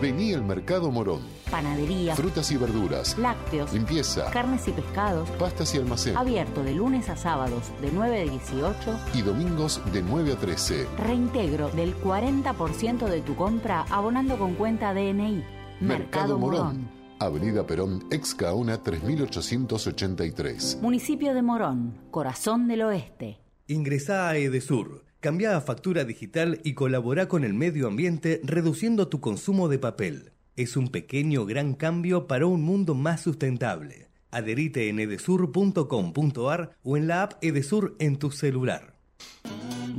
Vení 0.00 0.32
al 0.32 0.44
Mercado 0.44 0.92
Morón. 0.92 1.22
Panadería, 1.50 2.14
Frutas 2.14 2.50
y 2.52 2.56
verduras. 2.56 3.18
lácteos, 3.18 3.72
Limpieza. 3.72 4.30
carnes 4.30 4.68
y 4.68 4.72
pescados. 4.72 5.28
Pastas 5.30 5.74
y 5.74 5.78
almacén. 5.78 6.16
Abierto 6.16 6.62
de 6.62 6.74
lunes 6.74 7.08
a 7.08 7.16
sábados 7.16 7.64
de 7.80 7.90
9 7.92 8.20
a 8.20 8.24
18. 8.30 8.98
Y 9.14 9.22
domingos 9.22 9.80
de 9.92 10.02
9 10.02 10.32
a 10.34 10.36
13. 10.36 10.86
Reintegro 10.98 11.70
del 11.70 11.96
40% 12.00 13.06
de 13.06 13.22
tu 13.22 13.34
compra 13.34 13.86
abonando 13.90 14.38
con 14.38 14.54
cuenta 14.54 14.94
DNI. 14.94 15.42
Mercado 15.80 16.38
Morón. 16.38 16.88
Avenida 17.20 17.66
Perón, 17.66 18.04
ex 18.12 18.32
Caona 18.36 18.80
3883. 18.80 20.78
Municipio 20.80 21.34
de 21.34 21.42
Morón, 21.42 21.98
corazón 22.12 22.68
del 22.68 22.82
oeste. 22.82 23.40
Ingresá 23.66 24.28
a 24.28 24.36
Edesur, 24.36 25.04
cambia 25.20 25.56
a 25.56 25.60
factura 25.60 26.04
digital 26.04 26.60
y 26.64 26.74
colabora 26.74 27.28
con 27.28 27.44
el 27.44 27.54
medio 27.54 27.86
ambiente 27.86 28.40
reduciendo 28.44 29.08
tu 29.08 29.20
consumo 29.20 29.68
de 29.68 29.78
papel. 29.78 30.32
Es 30.56 30.76
un 30.76 30.88
pequeño 30.88 31.46
gran 31.46 31.74
cambio 31.74 32.26
para 32.26 32.46
un 32.46 32.62
mundo 32.62 32.94
más 32.94 33.20
sustentable. 33.20 34.08
Adherite 34.30 34.88
en 34.88 35.00
edesur.com.ar 35.00 36.76
o 36.82 36.96
en 36.96 37.06
la 37.06 37.22
app 37.22 37.42
Edesur 37.42 37.96
en 37.98 38.16
tu 38.16 38.30
celular. 38.30 38.97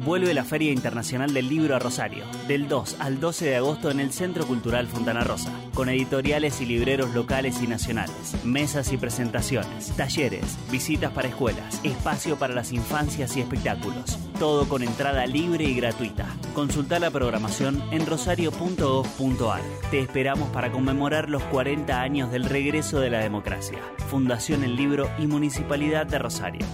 Vuelve 0.05 0.33
la 0.33 0.45
Feria 0.45 0.71
Internacional 0.71 1.33
del 1.33 1.49
Libro 1.49 1.75
a 1.75 1.79
Rosario, 1.79 2.23
del 2.47 2.69
2 2.69 2.95
al 2.99 3.19
12 3.19 3.45
de 3.45 3.57
agosto 3.57 3.91
en 3.91 3.99
el 3.99 4.13
Centro 4.13 4.47
Cultural 4.47 4.87
Fontana 4.87 5.25
Rosa, 5.25 5.51
con 5.73 5.89
editoriales 5.89 6.61
y 6.61 6.65
libreros 6.65 7.13
locales 7.13 7.61
y 7.61 7.67
nacionales, 7.67 8.33
mesas 8.45 8.93
y 8.93 8.97
presentaciones, 8.97 9.93
talleres, 9.97 10.57
visitas 10.71 11.11
para 11.11 11.27
escuelas, 11.27 11.81
espacio 11.83 12.37
para 12.37 12.53
las 12.53 12.71
infancias 12.71 13.35
y 13.35 13.41
espectáculos. 13.41 14.17
Todo 14.39 14.69
con 14.69 14.83
entrada 14.83 15.27
libre 15.27 15.65
y 15.65 15.75
gratuita. 15.75 16.27
Consulta 16.55 16.97
la 16.97 17.11
programación 17.11 17.83
en 17.91 18.05
rosario.gov.ar. 18.05 19.61
Te 19.91 19.99
esperamos 19.99 20.49
para 20.51 20.71
conmemorar 20.71 21.29
los 21.29 21.43
40 21.43 22.01
años 22.01 22.31
del 22.31 22.45
regreso 22.45 23.01
de 23.01 23.09
la 23.09 23.19
democracia. 23.19 23.79
Fundación 24.09 24.63
El 24.63 24.77
Libro 24.77 25.09
y 25.19 25.27
Municipalidad 25.27 26.07
de 26.07 26.19
Rosario. 26.19 26.65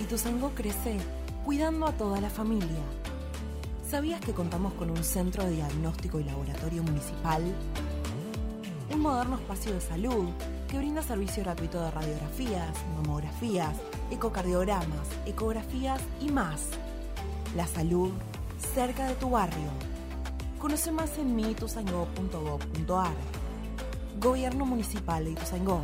Ituzaingó 0.00 0.50
crece 0.54 0.96
cuidando 1.50 1.86
a 1.86 1.92
toda 1.96 2.20
la 2.20 2.30
familia. 2.30 2.84
¿Sabías 3.84 4.20
que 4.20 4.32
contamos 4.32 4.72
con 4.74 4.88
un 4.88 5.02
centro 5.02 5.44
de 5.44 5.50
diagnóstico 5.50 6.20
y 6.20 6.22
laboratorio 6.22 6.84
municipal? 6.84 7.42
Un 8.94 9.00
moderno 9.00 9.34
espacio 9.34 9.72
de 9.72 9.80
salud 9.80 10.28
que 10.70 10.78
brinda 10.78 11.02
servicio 11.02 11.42
gratuito 11.42 11.82
de 11.82 11.90
radiografías, 11.90 12.72
mamografías, 12.94 13.76
ecocardiogramas, 14.12 15.08
ecografías 15.26 16.00
y 16.20 16.28
más. 16.28 16.68
La 17.56 17.66
salud 17.66 18.12
cerca 18.72 19.08
de 19.08 19.16
tu 19.16 19.30
barrio. 19.30 19.72
Conoce 20.60 20.92
más 20.92 21.18
en 21.18 21.34
miituzaingó.gov.ar. 21.34 23.14
Gobierno 24.20 24.66
Municipal 24.66 25.24
de 25.24 25.32
Ituzaingó. 25.32 25.82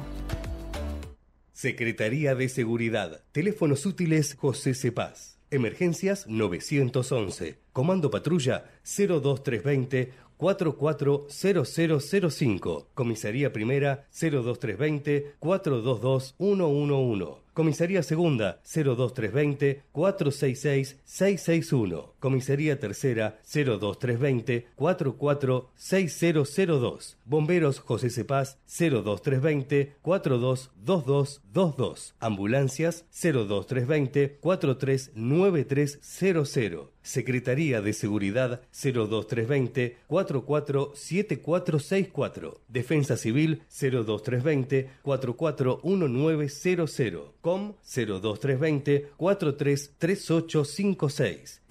Secretaría 1.53 2.37
de 2.37 2.49
Seguridad. 2.49 3.25
Teléfonos 3.33 3.85
útiles 3.85 4.37
José 4.39 4.73
Cepaz. 4.73 5.36
Emergencias 5.51 6.27
911. 6.27 7.59
Comando 7.73 8.10
Patrulla 8.10 8.64
02320 8.85 10.12
440005. 10.36 12.89
Comisaría 12.94 13.52
Primera 13.52 14.06
02320 14.12 15.35
422 15.39 16.35
111. 16.39 17.43
Comisaría 17.55 18.02
Segunda 18.02 18.60
02320 18.64 19.85
466 19.93 20.97
661. 21.05 22.16
Comisaría 22.21 22.79
Tercera 22.81 23.39
02320 23.45 24.67
446002. 24.75 27.19
Bomberos 27.25 27.81
José 27.81 28.11
Cepaz 28.11 28.59
02320 28.67 29.97
422222. 30.03 32.15
Ambulancias 32.21 33.07
02320 33.13 34.39
439300. 34.41 36.91
Secretaría 37.03 37.81
de 37.83 37.93
Seguridad 37.93 38.63
02320 38.73 39.97
447464. 40.09 42.61
Defensa 42.69 43.17
Civil 43.17 43.63
02320 43.69 44.91
441900. 45.03 47.33
COM 47.41 47.75
02320 47.85 49.11
433856. 49.17 51.63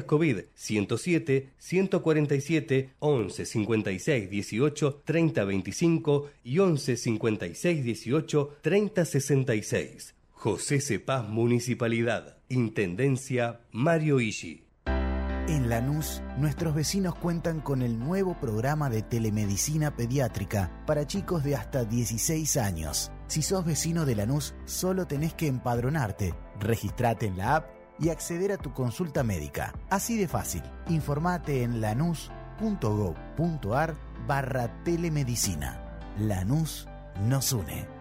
COVID 0.00 0.38
107 0.54 1.50
147 1.58 2.90
11 2.98 3.46
56 3.46 4.30
18 4.30 5.02
30 5.04 5.44
25 5.44 6.30
y 6.44 6.58
11 6.58 6.96
56 6.96 7.84
18 7.84 8.56
30 8.62 9.04
66. 9.04 10.14
José 10.32 10.80
Cepaz 10.80 11.28
Municipalidad. 11.28 12.38
Intendencia 12.48 13.60
Mario 13.70 14.20
Ishi. 14.20 14.64
En 15.48 15.68
Lanús, 15.68 16.22
nuestros 16.38 16.74
vecinos 16.74 17.14
cuentan 17.16 17.60
con 17.60 17.82
el 17.82 17.98
nuevo 17.98 18.38
programa 18.40 18.88
de 18.88 19.02
telemedicina 19.02 19.96
pediátrica 19.96 20.82
para 20.86 21.06
chicos 21.06 21.44
de 21.44 21.56
hasta 21.56 21.84
16 21.84 22.56
años. 22.56 23.10
Si 23.26 23.42
sos 23.42 23.64
vecino 23.64 24.06
de 24.06 24.14
Lanús, 24.14 24.54
solo 24.64 25.06
tenés 25.06 25.34
que 25.34 25.48
empadronarte, 25.48 26.34
registrate 26.60 27.26
en 27.26 27.38
la 27.38 27.56
app 27.56 27.81
y 28.02 28.10
acceder 28.10 28.52
a 28.52 28.58
tu 28.58 28.72
consulta 28.72 29.22
médica. 29.22 29.72
Así 29.88 30.18
de 30.18 30.26
fácil. 30.28 30.62
Informate 30.88 31.62
en 31.62 31.80
lanús.gov.ar 31.80 32.34
barra 34.26 34.82
telemedicina. 34.84 35.80
Lanús 36.18 36.88
nos 37.28 37.52
une. 37.52 37.91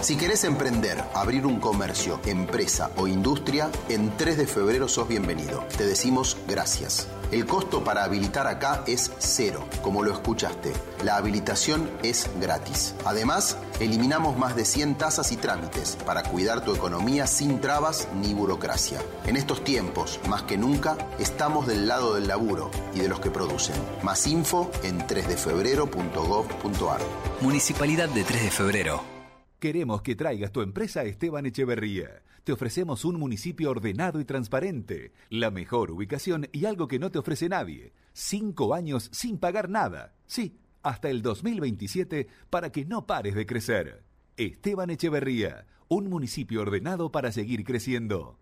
Si 0.00 0.16
querés 0.16 0.44
emprender, 0.44 1.02
abrir 1.14 1.46
un 1.46 1.58
comercio, 1.58 2.20
empresa 2.26 2.92
o 2.96 3.08
industria, 3.08 3.70
en 3.88 4.16
3 4.16 4.36
de 4.36 4.46
febrero 4.46 4.88
sos 4.88 5.08
bienvenido. 5.08 5.64
Te 5.76 5.84
decimos 5.84 6.36
gracias. 6.46 7.08
El 7.32 7.44
costo 7.44 7.82
para 7.82 8.04
habilitar 8.04 8.46
acá 8.46 8.84
es 8.86 9.10
cero, 9.18 9.66
como 9.82 10.04
lo 10.04 10.12
escuchaste. 10.12 10.72
La 11.02 11.16
habilitación 11.16 11.90
es 12.04 12.30
gratis. 12.40 12.94
Además, 13.04 13.56
eliminamos 13.80 14.38
más 14.38 14.54
de 14.54 14.64
100 14.64 14.96
tasas 14.96 15.32
y 15.32 15.36
trámites 15.36 15.98
para 16.06 16.22
cuidar 16.22 16.64
tu 16.64 16.72
economía 16.72 17.26
sin 17.26 17.60
trabas 17.60 18.06
ni 18.14 18.32
burocracia. 18.32 19.02
En 19.24 19.36
estos 19.36 19.64
tiempos, 19.64 20.20
más 20.28 20.42
que 20.42 20.56
nunca, 20.56 20.96
estamos 21.18 21.66
del 21.66 21.88
lado 21.88 22.14
del 22.14 22.28
laburo 22.28 22.70
y 22.94 23.00
de 23.00 23.08
los 23.08 23.18
que 23.18 23.32
producen. 23.32 23.76
Más 24.02 24.24
info 24.28 24.70
en 24.84 25.00
3defebrero.gov.ar. 25.00 27.00
Municipalidad 27.40 28.08
de 28.08 28.22
3 28.22 28.42
de 28.44 28.50
Febrero. 28.52 29.15
Queremos 29.58 30.02
que 30.02 30.14
traigas 30.14 30.52
tu 30.52 30.60
empresa 30.60 31.00
a 31.00 31.04
Esteban 31.04 31.46
Echeverría. 31.46 32.22
Te 32.44 32.52
ofrecemos 32.52 33.04
un 33.04 33.18
municipio 33.18 33.70
ordenado 33.70 34.20
y 34.20 34.24
transparente, 34.24 35.12
la 35.30 35.50
mejor 35.50 35.90
ubicación 35.90 36.48
y 36.52 36.66
algo 36.66 36.88
que 36.88 36.98
no 36.98 37.10
te 37.10 37.18
ofrece 37.18 37.48
nadie. 37.48 37.92
Cinco 38.12 38.74
años 38.74 39.08
sin 39.12 39.38
pagar 39.38 39.70
nada. 39.70 40.14
Sí, 40.26 40.58
hasta 40.82 41.08
el 41.08 41.22
2027 41.22 42.28
para 42.50 42.70
que 42.70 42.84
no 42.84 43.06
pares 43.06 43.34
de 43.34 43.46
crecer. 43.46 44.04
Esteban 44.36 44.90
Echeverría, 44.90 45.66
un 45.88 46.10
municipio 46.10 46.60
ordenado 46.60 47.10
para 47.10 47.32
seguir 47.32 47.64
creciendo. 47.64 48.38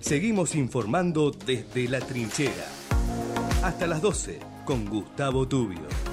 Seguimos 0.00 0.54
informando 0.54 1.30
desde 1.30 1.88
la 1.88 2.00
trinchera. 2.00 2.66
Hasta 3.62 3.86
las 3.86 4.02
12 4.02 4.38
con 4.66 4.84
Gustavo 4.84 5.48
Tubio. 5.48 6.05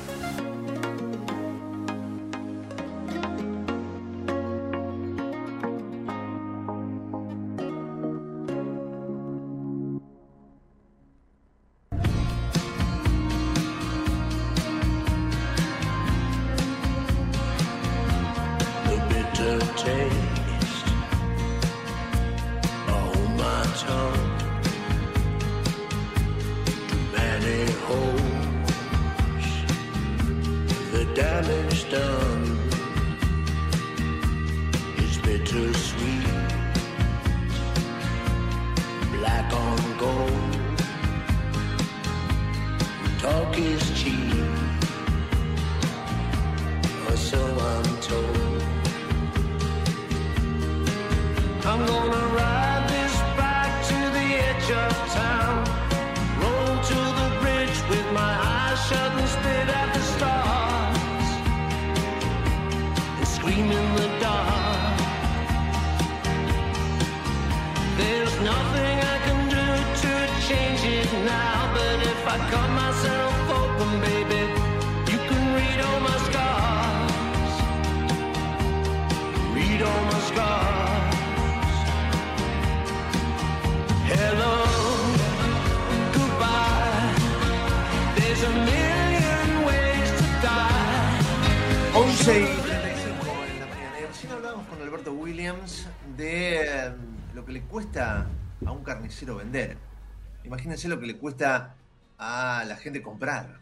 Imagínense 100.74 100.88
lo 100.96 101.00
que 101.00 101.06
le 101.06 101.18
cuesta 101.18 101.76
a 102.18 102.64
la 102.68 102.76
gente 102.78 103.04
comprar. 103.04 103.60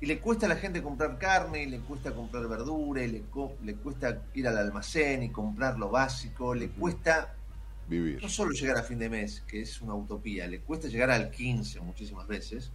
Y 0.00 0.06
le 0.06 0.20
cuesta 0.20 0.46
a 0.46 0.48
la 0.48 0.54
gente 0.54 0.80
comprar 0.82 1.18
carne, 1.18 1.64
y 1.64 1.66
le 1.66 1.80
cuesta 1.80 2.12
comprar 2.14 2.46
verdura, 2.46 3.02
y 3.02 3.08
le, 3.10 3.22
co- 3.22 3.56
le 3.64 3.74
cuesta 3.74 4.22
ir 4.34 4.46
al 4.46 4.56
almacén 4.56 5.24
y 5.24 5.30
comprar 5.30 5.78
lo 5.80 5.90
básico, 5.90 6.54
le 6.54 6.68
cuesta 6.70 7.34
Vivir. 7.88 8.22
no 8.22 8.28
solo 8.28 8.52
llegar 8.52 8.76
a 8.78 8.84
fin 8.84 9.00
de 9.00 9.08
mes, 9.10 9.42
que 9.48 9.62
es 9.62 9.82
una 9.82 9.94
utopía, 9.94 10.46
le 10.46 10.60
cuesta 10.60 10.86
llegar 10.86 11.10
al 11.10 11.28
15 11.32 11.80
muchísimas 11.80 12.28
veces. 12.28 12.70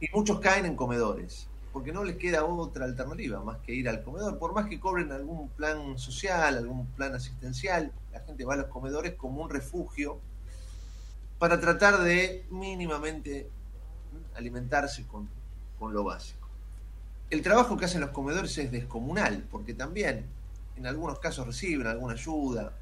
Y 0.00 0.06
muchos 0.12 0.38
caen 0.40 0.66
en 0.66 0.76
comedores, 0.76 1.48
porque 1.72 1.92
no 1.92 2.04
les 2.04 2.16
queda 2.16 2.44
otra 2.44 2.84
alternativa 2.84 3.42
más 3.42 3.56
que 3.60 3.74
ir 3.74 3.88
al 3.88 4.02
comedor. 4.02 4.38
Por 4.38 4.52
más 4.52 4.66
que 4.66 4.78
cobren 4.78 5.10
algún 5.12 5.48
plan 5.48 5.96
social, 5.98 6.58
algún 6.58 6.88
plan 6.88 7.14
asistencial, 7.14 7.90
la 8.12 8.20
gente 8.20 8.44
va 8.44 8.52
a 8.52 8.58
los 8.58 8.66
comedores 8.66 9.14
como 9.14 9.42
un 9.42 9.48
refugio 9.48 10.20
para 11.44 11.60
tratar 11.60 12.00
de 12.00 12.46
mínimamente 12.48 13.50
alimentarse 14.34 15.06
con, 15.06 15.28
con 15.78 15.92
lo 15.92 16.02
básico. 16.02 16.48
El 17.28 17.42
trabajo 17.42 17.76
que 17.76 17.84
hacen 17.84 18.00
los 18.00 18.12
comedores 18.12 18.56
es 18.56 18.72
descomunal, 18.72 19.44
porque 19.50 19.74
también 19.74 20.24
en 20.74 20.86
algunos 20.86 21.18
casos 21.18 21.46
reciben 21.46 21.86
alguna 21.86 22.14
ayuda. 22.14 22.72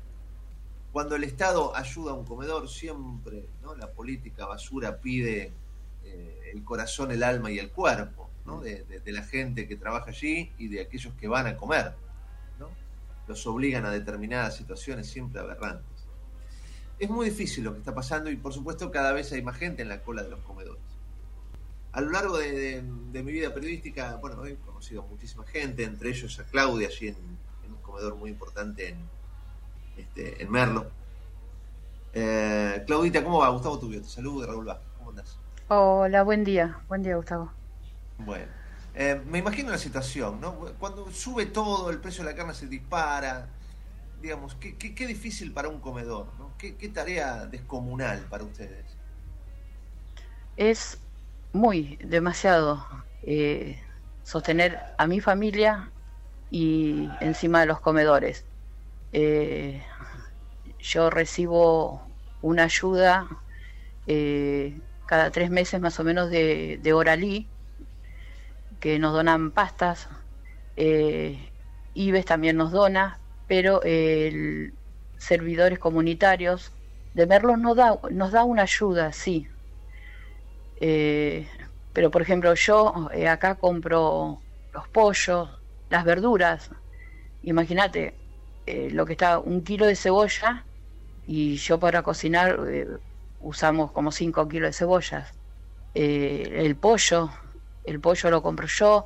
Cuando 0.92 1.16
el 1.16 1.24
Estado 1.24 1.74
ayuda 1.74 2.12
a 2.12 2.14
un 2.14 2.24
comedor, 2.24 2.68
siempre 2.68 3.46
¿no? 3.64 3.74
la 3.74 3.90
política 3.90 4.46
basura 4.46 4.98
pide 4.98 5.50
eh, 6.04 6.50
el 6.54 6.62
corazón, 6.62 7.10
el 7.10 7.24
alma 7.24 7.50
y 7.50 7.58
el 7.58 7.68
cuerpo 7.72 8.30
de- 8.60 8.84
de 9.00 9.12
la 9.12 9.24
gente 9.24 9.66
que 9.66 9.74
trabaja 9.74 10.10
allí 10.10 10.52
y 10.56 10.68
de 10.68 10.82
aquellos 10.82 11.12
que 11.14 11.26
van 11.26 11.48
a 11.48 11.56
comer. 11.56 11.94
¿no? 12.60 12.68
Los 13.26 13.44
obligan 13.48 13.84
a 13.86 13.90
determinadas 13.90 14.54
situaciones 14.54 15.08
siempre 15.08 15.40
aberrantes. 15.40 15.91
Es 16.98 17.10
muy 17.10 17.30
difícil 17.30 17.64
lo 17.64 17.72
que 17.72 17.78
está 17.80 17.94
pasando 17.94 18.30
y 18.30 18.36
por 18.36 18.52
supuesto 18.52 18.90
cada 18.90 19.12
vez 19.12 19.32
hay 19.32 19.42
más 19.42 19.56
gente 19.56 19.82
en 19.82 19.88
la 19.88 20.02
cola 20.02 20.22
de 20.22 20.30
los 20.30 20.40
comedores. 20.40 20.80
A 21.92 22.00
lo 22.00 22.10
largo 22.10 22.38
de, 22.38 22.52
de- 22.52 22.82
de 23.12 23.22
mi 23.22 23.32
vida 23.32 23.52
periodística, 23.52 24.16
bueno, 24.16 24.44
he 24.46 24.56
conocido 24.56 25.02
a 25.02 25.06
muchísima 25.06 25.44
gente, 25.44 25.84
entre 25.84 26.10
ellos 26.10 26.38
a 26.38 26.44
Claudia 26.44 26.88
allí 26.88 27.08
en, 27.08 27.16
en 27.66 27.72
un 27.72 27.82
comedor 27.82 28.14
muy 28.16 28.30
importante 28.30 28.88
en, 28.90 28.96
este, 29.98 30.42
en 30.42 30.50
Merlo. 30.50 30.86
Eh, 32.14 32.82
Claudita, 32.86 33.22
¿cómo 33.24 33.38
va? 33.38 33.48
Gustavo 33.48 33.78
Tubio, 33.78 34.00
te 34.00 34.08
saludo 34.08 34.42
de 34.42 34.46
Raúl 34.46 34.64
Vázquez. 34.66 34.88
¿Cómo 34.98 35.10
andás? 35.10 35.38
Hola, 35.68 36.22
buen 36.22 36.44
día. 36.44 36.78
Buen 36.88 37.02
día, 37.02 37.16
Gustavo. 37.16 37.50
Bueno, 38.18 38.46
eh, 38.94 39.20
me 39.26 39.38
imagino 39.38 39.70
la 39.70 39.78
situación, 39.78 40.40
¿no? 40.40 40.54
Cuando 40.78 41.10
sube 41.10 41.46
todo, 41.46 41.90
el 41.90 41.98
precio 41.98 42.22
de 42.24 42.30
la 42.30 42.36
carne 42.36 42.54
se 42.54 42.66
dispara, 42.68 43.48
digamos, 44.22 44.54
qué, 44.54 45.06
difícil 45.06 45.52
para 45.52 45.68
un 45.68 45.80
comedor, 45.80 46.28
¿no? 46.38 46.52
¿Qué, 46.56 46.72
tarea 46.88 47.44
descomunal 47.46 48.20
para 48.30 48.44
ustedes? 48.44 48.84
Es 50.56 50.98
muy, 51.52 51.96
demasiado 51.96 52.86
eh, 53.24 53.82
sostener 54.22 54.78
a 54.96 55.08
mi 55.08 55.20
familia 55.20 55.90
y 56.50 57.08
encima 57.20 57.60
de 57.60 57.66
los 57.66 57.80
comedores. 57.80 58.44
Eh, 59.12 59.82
yo 60.78 61.10
recibo 61.10 62.06
una 62.42 62.64
ayuda 62.64 63.28
eh, 64.06 64.78
cada 65.06 65.30
tres 65.32 65.50
meses 65.50 65.80
más 65.80 65.98
o 65.98 66.04
menos 66.04 66.30
de, 66.30 66.78
de 66.80 66.92
Oralí, 66.92 67.48
que 68.78 69.00
nos 69.00 69.12
donan 69.12 69.50
pastas. 69.50 70.08
Ives 71.94 72.24
también 72.24 72.56
nos 72.56 72.72
dona, 72.72 73.18
pero 73.52 73.82
el 73.82 74.72
servidores 75.18 75.78
comunitarios 75.78 76.72
de 77.12 77.26
Merlos 77.26 77.58
nos 77.58 77.76
da, 77.76 77.98
nos 78.10 78.32
da 78.32 78.44
una 78.44 78.62
ayuda, 78.62 79.12
sí. 79.12 79.46
Eh, 80.80 81.46
pero 81.92 82.10
por 82.10 82.22
ejemplo 82.22 82.54
yo 82.54 83.10
eh, 83.12 83.28
acá 83.28 83.56
compro 83.56 84.40
los 84.72 84.88
pollos, 84.88 85.50
las 85.90 86.02
verduras. 86.06 86.70
Imagínate 87.42 88.14
eh, 88.64 88.88
lo 88.90 89.04
que 89.04 89.12
está 89.12 89.38
un 89.38 89.62
kilo 89.62 89.84
de 89.84 89.96
cebolla 89.96 90.64
y 91.26 91.56
yo 91.56 91.78
para 91.78 92.02
cocinar 92.02 92.58
usamos 93.38 93.92
como 93.92 94.12
5 94.12 94.48
kilos 94.48 94.70
de 94.70 94.72
cebollas. 94.72 95.34
El 95.92 96.74
pollo, 96.76 97.28
el 97.84 98.00
pollo 98.00 98.30
lo 98.30 98.40
compro 98.40 98.66
yo. 98.66 99.04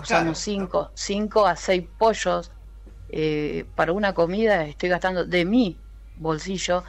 Usamos 0.00 0.38
5 0.38 0.92
cinco 0.94 1.44
a 1.44 1.56
6 1.56 1.84
pollos. 1.98 2.52
Eh, 3.08 3.70
para 3.74 3.92
una 3.92 4.14
comida 4.14 4.64
estoy 4.66 4.88
gastando 4.90 5.24
de 5.26 5.44
mi 5.46 5.82
bolsillo 6.14 6.84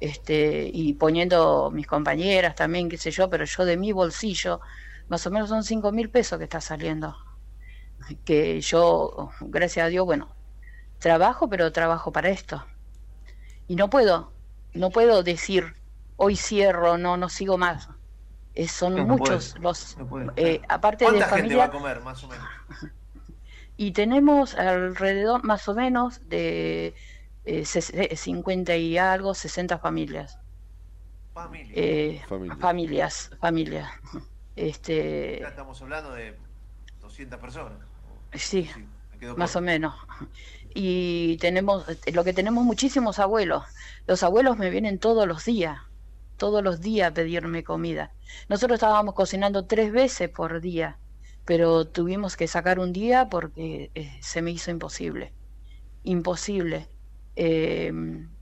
este 0.00 0.70
y 0.72 0.94
poniendo 0.94 1.70
mis 1.72 1.86
compañeras 1.86 2.54
también, 2.56 2.88
qué 2.88 2.98
sé 2.98 3.10
yo, 3.12 3.30
pero 3.30 3.44
yo 3.44 3.64
de 3.64 3.76
mi 3.76 3.92
bolsillo, 3.92 4.60
más 5.08 5.26
o 5.26 5.30
menos 5.30 5.48
son 5.50 5.64
5 5.64 5.92
mil 5.92 6.10
pesos 6.10 6.38
que 6.38 6.44
está 6.44 6.60
saliendo. 6.60 7.16
Que 8.24 8.60
yo, 8.60 9.30
gracias 9.40 9.86
a 9.86 9.88
Dios, 9.88 10.04
bueno, 10.06 10.36
trabajo, 10.98 11.48
pero 11.50 11.72
trabajo 11.72 12.12
para 12.12 12.30
esto. 12.30 12.66
Y 13.66 13.76
no 13.76 13.88
puedo, 13.90 14.36
no 14.72 14.90
puedo 14.90 15.22
decir, 15.22 15.76
hoy 16.16 16.36
cierro, 16.36 16.98
no, 16.98 17.16
no 17.16 17.28
sigo 17.28 17.58
más. 17.58 17.88
Eh, 18.54 18.68
son 18.68 18.94
No, 18.94 19.06
muchos 19.06 19.54
los, 19.60 19.96
no 19.96 20.08
puedes. 20.08 20.30
eh, 20.36 20.62
aparte 20.68 21.04
de 21.04 21.10
¿Cuánta 21.10 21.28
gente 21.28 21.54
va 21.56 21.64
a 21.64 21.70
comer, 21.70 22.00
más 22.02 22.22
o 22.24 22.28
menos? 22.28 22.48
Y 23.80 23.92
tenemos 23.92 24.54
alrededor 24.56 25.42
más 25.42 25.66
o 25.66 25.74
menos 25.74 26.28
de 26.28 26.94
eh, 27.46 27.62
ses- 27.62 27.94
eh, 27.94 28.14
50 28.14 28.76
y 28.76 28.98
algo, 28.98 29.32
60 29.32 29.78
familias. 29.78 30.38
Familia. 31.32 31.72
Eh, 31.74 32.22
Familia. 32.28 32.56
familias, 32.56 33.30
familias. 33.40 33.90
Este, 34.54 35.38
Ya 35.40 35.48
estamos 35.48 35.80
hablando 35.80 36.12
de 36.12 36.36
200 37.00 37.40
personas. 37.40 37.78
sí, 38.34 38.68
quedo 39.18 39.34
más 39.36 39.56
o 39.56 39.62
menos. 39.62 39.94
Y 40.74 41.38
tenemos, 41.38 41.86
lo 42.12 42.22
que 42.24 42.34
tenemos 42.34 42.64
muchísimos 42.64 43.18
abuelos. 43.18 43.64
Los 44.06 44.22
abuelos 44.22 44.58
me 44.58 44.68
vienen 44.68 44.98
todos 44.98 45.26
los 45.26 45.46
días, 45.46 45.78
todos 46.36 46.62
los 46.62 46.82
días 46.82 47.10
a 47.10 47.14
pedirme 47.14 47.64
comida. 47.64 48.12
Nosotros 48.50 48.76
estábamos 48.76 49.14
cocinando 49.14 49.66
tres 49.66 49.90
veces 49.90 50.28
por 50.28 50.60
día, 50.60 50.99
pero 51.44 51.88
tuvimos 51.90 52.36
que 52.36 52.48
sacar 52.48 52.78
un 52.78 52.92
día 52.92 53.28
porque 53.28 53.92
eh, 53.94 54.18
se 54.22 54.42
me 54.42 54.50
hizo 54.52 54.70
imposible. 54.70 55.36
Imposible. 56.02 56.90
Eh, 57.36 57.92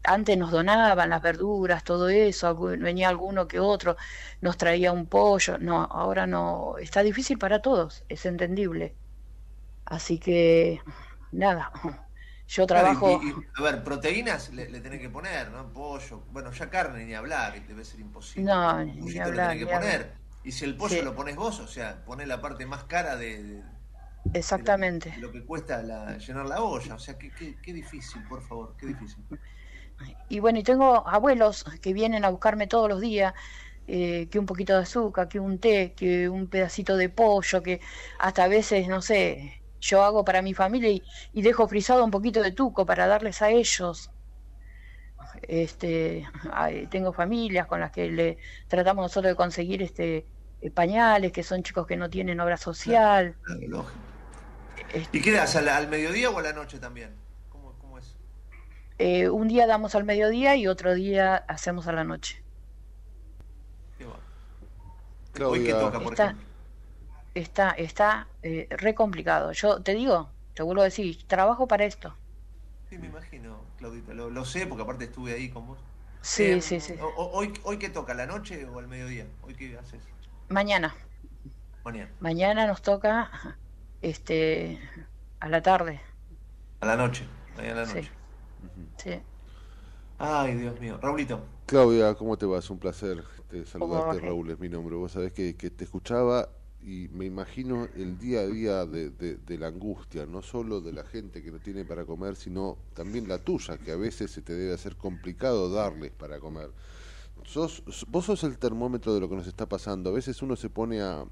antes 0.04 0.38
nos 0.38 0.50
donaban 0.52 1.10
las 1.10 1.22
verduras, 1.22 1.84
todo 1.84 2.08
eso, 2.08 2.56
venía 2.56 3.08
alguno 3.08 3.48
que 3.48 3.60
otro, 3.60 3.96
nos 4.40 4.56
traía 4.56 4.92
un 4.92 5.08
pollo. 5.08 5.58
No, 5.58 5.84
ahora 5.84 6.26
no, 6.26 6.78
está 6.78 7.02
difícil 7.02 7.38
para 7.38 7.60
todos, 7.62 8.04
es 8.08 8.26
entendible. 8.26 8.98
Así 9.84 10.18
que, 10.20 10.82
nada, 11.32 11.72
yo 12.48 12.66
trabajo... 12.66 13.26
y- 13.26 13.30
y, 13.30 13.46
a 13.56 13.62
ver, 13.62 13.82
proteínas 13.84 14.50
le, 14.52 14.68
le 14.70 14.80
tenés 14.80 15.00
que 15.00 15.10
poner, 15.10 15.50
¿no? 15.50 15.72
Pollo. 15.72 16.20
Bueno, 16.30 16.52
ya 16.52 16.70
carne 16.70 17.04
ni 17.06 17.14
hablar, 17.14 17.66
debe 17.66 17.84
ser 17.84 18.00
imposible. 18.00 18.48
No, 18.48 18.84
ni 18.84 19.18
hablar, 19.18 19.32
le 19.32 19.40
tenés 19.40 19.58
que 19.58 19.66
poner. 19.66 20.00
hablar. 20.06 20.20
Y 20.48 20.52
si 20.52 20.64
el 20.64 20.76
pollo 20.76 20.94
Sí. 20.96 21.02
lo 21.02 21.14
pones 21.14 21.36
vos, 21.36 21.60
o 21.60 21.66
sea, 21.66 22.02
pones 22.06 22.26
la 22.26 22.40
parte 22.40 22.64
más 22.64 22.84
cara 22.84 23.16
de, 23.16 23.42
de- 23.44 23.62
Exactamente. 24.32 25.10
de 25.10 25.20
lo 25.20 25.30
que 25.30 25.44
cuesta 25.44 25.82
la- 25.82 26.16
llenar 26.18 26.46
la 26.46 26.62
olla. 26.62 26.94
O 26.94 26.98
sea, 26.98 27.18
qué, 27.18 27.34
qué, 27.34 27.60
qué 27.60 27.72
difícil, 27.74 28.26
por 28.26 28.42
favor, 28.42 28.74
qué 28.78 28.86
difícil. 28.86 29.24
Y 30.28 30.40
bueno, 30.40 30.58
y 30.58 30.62
tengo 30.62 31.06
abuelos 31.08 31.64
que 31.82 31.92
vienen 31.92 32.24
a 32.24 32.30
buscarme 32.30 32.66
todos 32.66 32.88
los 32.88 33.00
días, 33.00 33.34
eh, 33.86 34.28
que 34.30 34.38
un 34.38 34.46
poquito 34.46 34.74
de 34.74 34.80
azúcar, 34.82 35.28
que 35.28 35.40
un 35.40 35.58
té, 35.60 35.94
que 35.96 36.28
un 36.28 36.48
pedacito 36.48 36.96
de 36.96 37.08
pollo, 37.10 37.62
que 37.62 37.80
hasta 38.18 38.44
a 38.44 38.48
veces, 38.48 38.88
no 38.88 39.02
sé, 39.02 39.62
yo 39.80 40.02
hago 40.04 40.24
para 40.24 40.42
mi 40.42 40.54
familia 40.54 40.90
y, 40.90 41.02
y 41.32 41.42
dejo 41.42 41.68
frisado 41.68 42.04
un 42.04 42.10
poquito 42.10 42.42
de 42.42 42.52
tuco 42.52 42.86
para 42.86 43.06
darles 43.06 43.42
a 43.42 43.50
ellos. 43.50 44.12
Este, 45.42 46.26
tengo 46.90 47.12
familias 47.12 47.66
con 47.66 47.80
las 47.80 47.90
que 47.90 48.10
le 48.10 48.38
tratamos 48.68 49.02
nosotros 49.04 49.32
de 49.32 49.36
conseguir 49.36 49.82
este 49.82 50.26
pañales, 50.74 51.32
que 51.32 51.42
son 51.42 51.62
chicos 51.62 51.86
que 51.86 51.96
no 51.96 52.10
tienen 52.10 52.40
obra 52.40 52.56
social. 52.56 53.38
Claro, 53.42 53.60
lógico. 53.68 53.98
Este, 54.88 55.18
¿Y 55.18 55.22
qué 55.22 55.32
das? 55.32 55.56
¿Al, 55.56 55.68
al 55.68 55.88
mediodía 55.88 56.30
o 56.30 56.38
a 56.38 56.42
la 56.42 56.52
noche 56.52 56.78
también? 56.78 57.14
¿Cómo, 57.50 57.72
cómo 57.80 57.98
es? 57.98 58.16
eh, 58.98 59.28
un 59.30 59.48
día 59.48 59.66
damos 59.66 59.94
al 59.94 60.04
mediodía 60.04 60.56
y 60.56 60.66
otro 60.68 60.94
día 60.94 61.36
hacemos 61.36 61.86
a 61.88 61.92
la 61.92 62.04
noche. 62.04 62.44
¿Qué 63.96 64.04
va? 64.04 64.18
Claudia. 65.32 65.60
Hoy 65.60 65.64
que 65.64 65.74
toca, 65.74 66.02
por 66.02 66.12
Está, 66.12 66.14
ejemplo. 66.14 66.46
está, 67.34 67.70
está 67.72 68.28
eh, 68.42 68.68
re 68.70 68.94
complicado. 68.94 69.52
Yo 69.52 69.82
te 69.82 69.94
digo, 69.94 70.36
te 70.54 70.62
vuelvo 70.64 70.82
a 70.82 70.86
decir, 70.86 71.26
trabajo 71.26 71.68
para 71.68 71.84
esto. 71.86 72.20
Sí, 72.88 72.98
me 72.98 73.06
imagino, 73.08 73.60
Claudita. 73.76 74.14
Lo, 74.14 74.30
lo 74.30 74.44
sé 74.44 74.66
porque 74.66 74.82
aparte 74.82 75.04
estuve 75.04 75.34
ahí 75.34 75.50
con 75.50 75.66
vos. 75.66 75.78
Sí, 76.22 76.60
Eh, 76.60 76.62
sí, 76.62 76.80
sí. 76.80 76.94
o- 77.00 77.06
o- 77.06 77.30
hoy, 77.38 77.52
¿Hoy 77.64 77.78
qué 77.78 77.90
toca? 77.90 78.14
¿La 78.14 78.26
noche 78.26 78.64
o 78.66 78.78
al 78.78 78.88
mediodía? 78.88 79.26
¿Hoy 79.42 79.54
qué 79.54 79.76
haces? 79.78 80.02
Mañana, 80.48 80.94
Mañana. 81.84 82.10
mañana 82.20 82.66
nos 82.66 82.82
toca 82.82 83.30
este 84.02 84.78
a 85.40 85.48
la 85.48 85.62
tarde. 85.62 86.00
A 86.80 86.86
la 86.86 86.96
noche. 86.96 87.24
Mañana 87.56 87.82
a 87.82 87.84
la 87.84 87.86
Sí. 87.86 87.94
noche. 87.96 88.10
Sí. 88.96 89.10
Ay, 90.18 90.54
Dios 90.56 90.80
mío. 90.80 90.98
Raulito. 91.00 91.40
Claudia, 91.66 92.14
¿cómo 92.14 92.36
te 92.36 92.46
va? 92.46 92.58
Es 92.58 92.70
un 92.70 92.78
placer 92.78 93.22
este, 93.52 93.64
saludarte. 93.66 94.20
Raúl, 94.20 94.50
es 94.50 94.58
mi 94.58 94.68
nombre. 94.68 94.96
Vos 94.96 95.12
sabés 95.12 95.32
que, 95.32 95.56
que 95.56 95.70
te 95.70 95.84
escuchaba 95.84 96.48
y 96.80 97.08
me 97.12 97.24
imagino 97.26 97.86
el 97.96 98.18
día 98.18 98.40
a 98.40 98.46
día 98.46 98.86
de, 98.86 99.10
de- 99.10 99.36
de 99.36 99.58
la 99.58 99.66
angustia, 99.68 100.26
no 100.26 100.42
solo 100.42 100.80
de 100.80 100.92
la 100.92 101.04
gente 101.04 101.42
que 101.42 101.50
no 101.50 101.58
tiene 101.60 101.84
para 101.84 102.04
comer, 102.04 102.36
sino 102.36 102.78
también 102.94 103.28
la 103.28 103.38
tuya, 103.38 103.78
que 103.78 103.92
a 103.92 103.96
veces 103.96 104.30
se 104.30 104.42
te 104.42 104.54
debe 104.54 104.72
hacer 104.74 104.96
complicado 104.96 105.70
darles 105.70 106.12
para 106.12 106.38
comer. 106.40 106.70
Sos, 107.44 107.82
vos 108.08 108.26
sos 108.26 108.44
el 108.44 108.58
termómetro 108.58 109.14
de 109.14 109.20
lo 109.20 109.28
que 109.28 109.36
nos 109.36 109.46
está 109.46 109.66
pasando. 109.68 110.10
A 110.10 110.12
veces 110.12 110.42
uno 110.42 110.56
se 110.56 110.70
pone 110.70 111.00
a, 111.00 111.24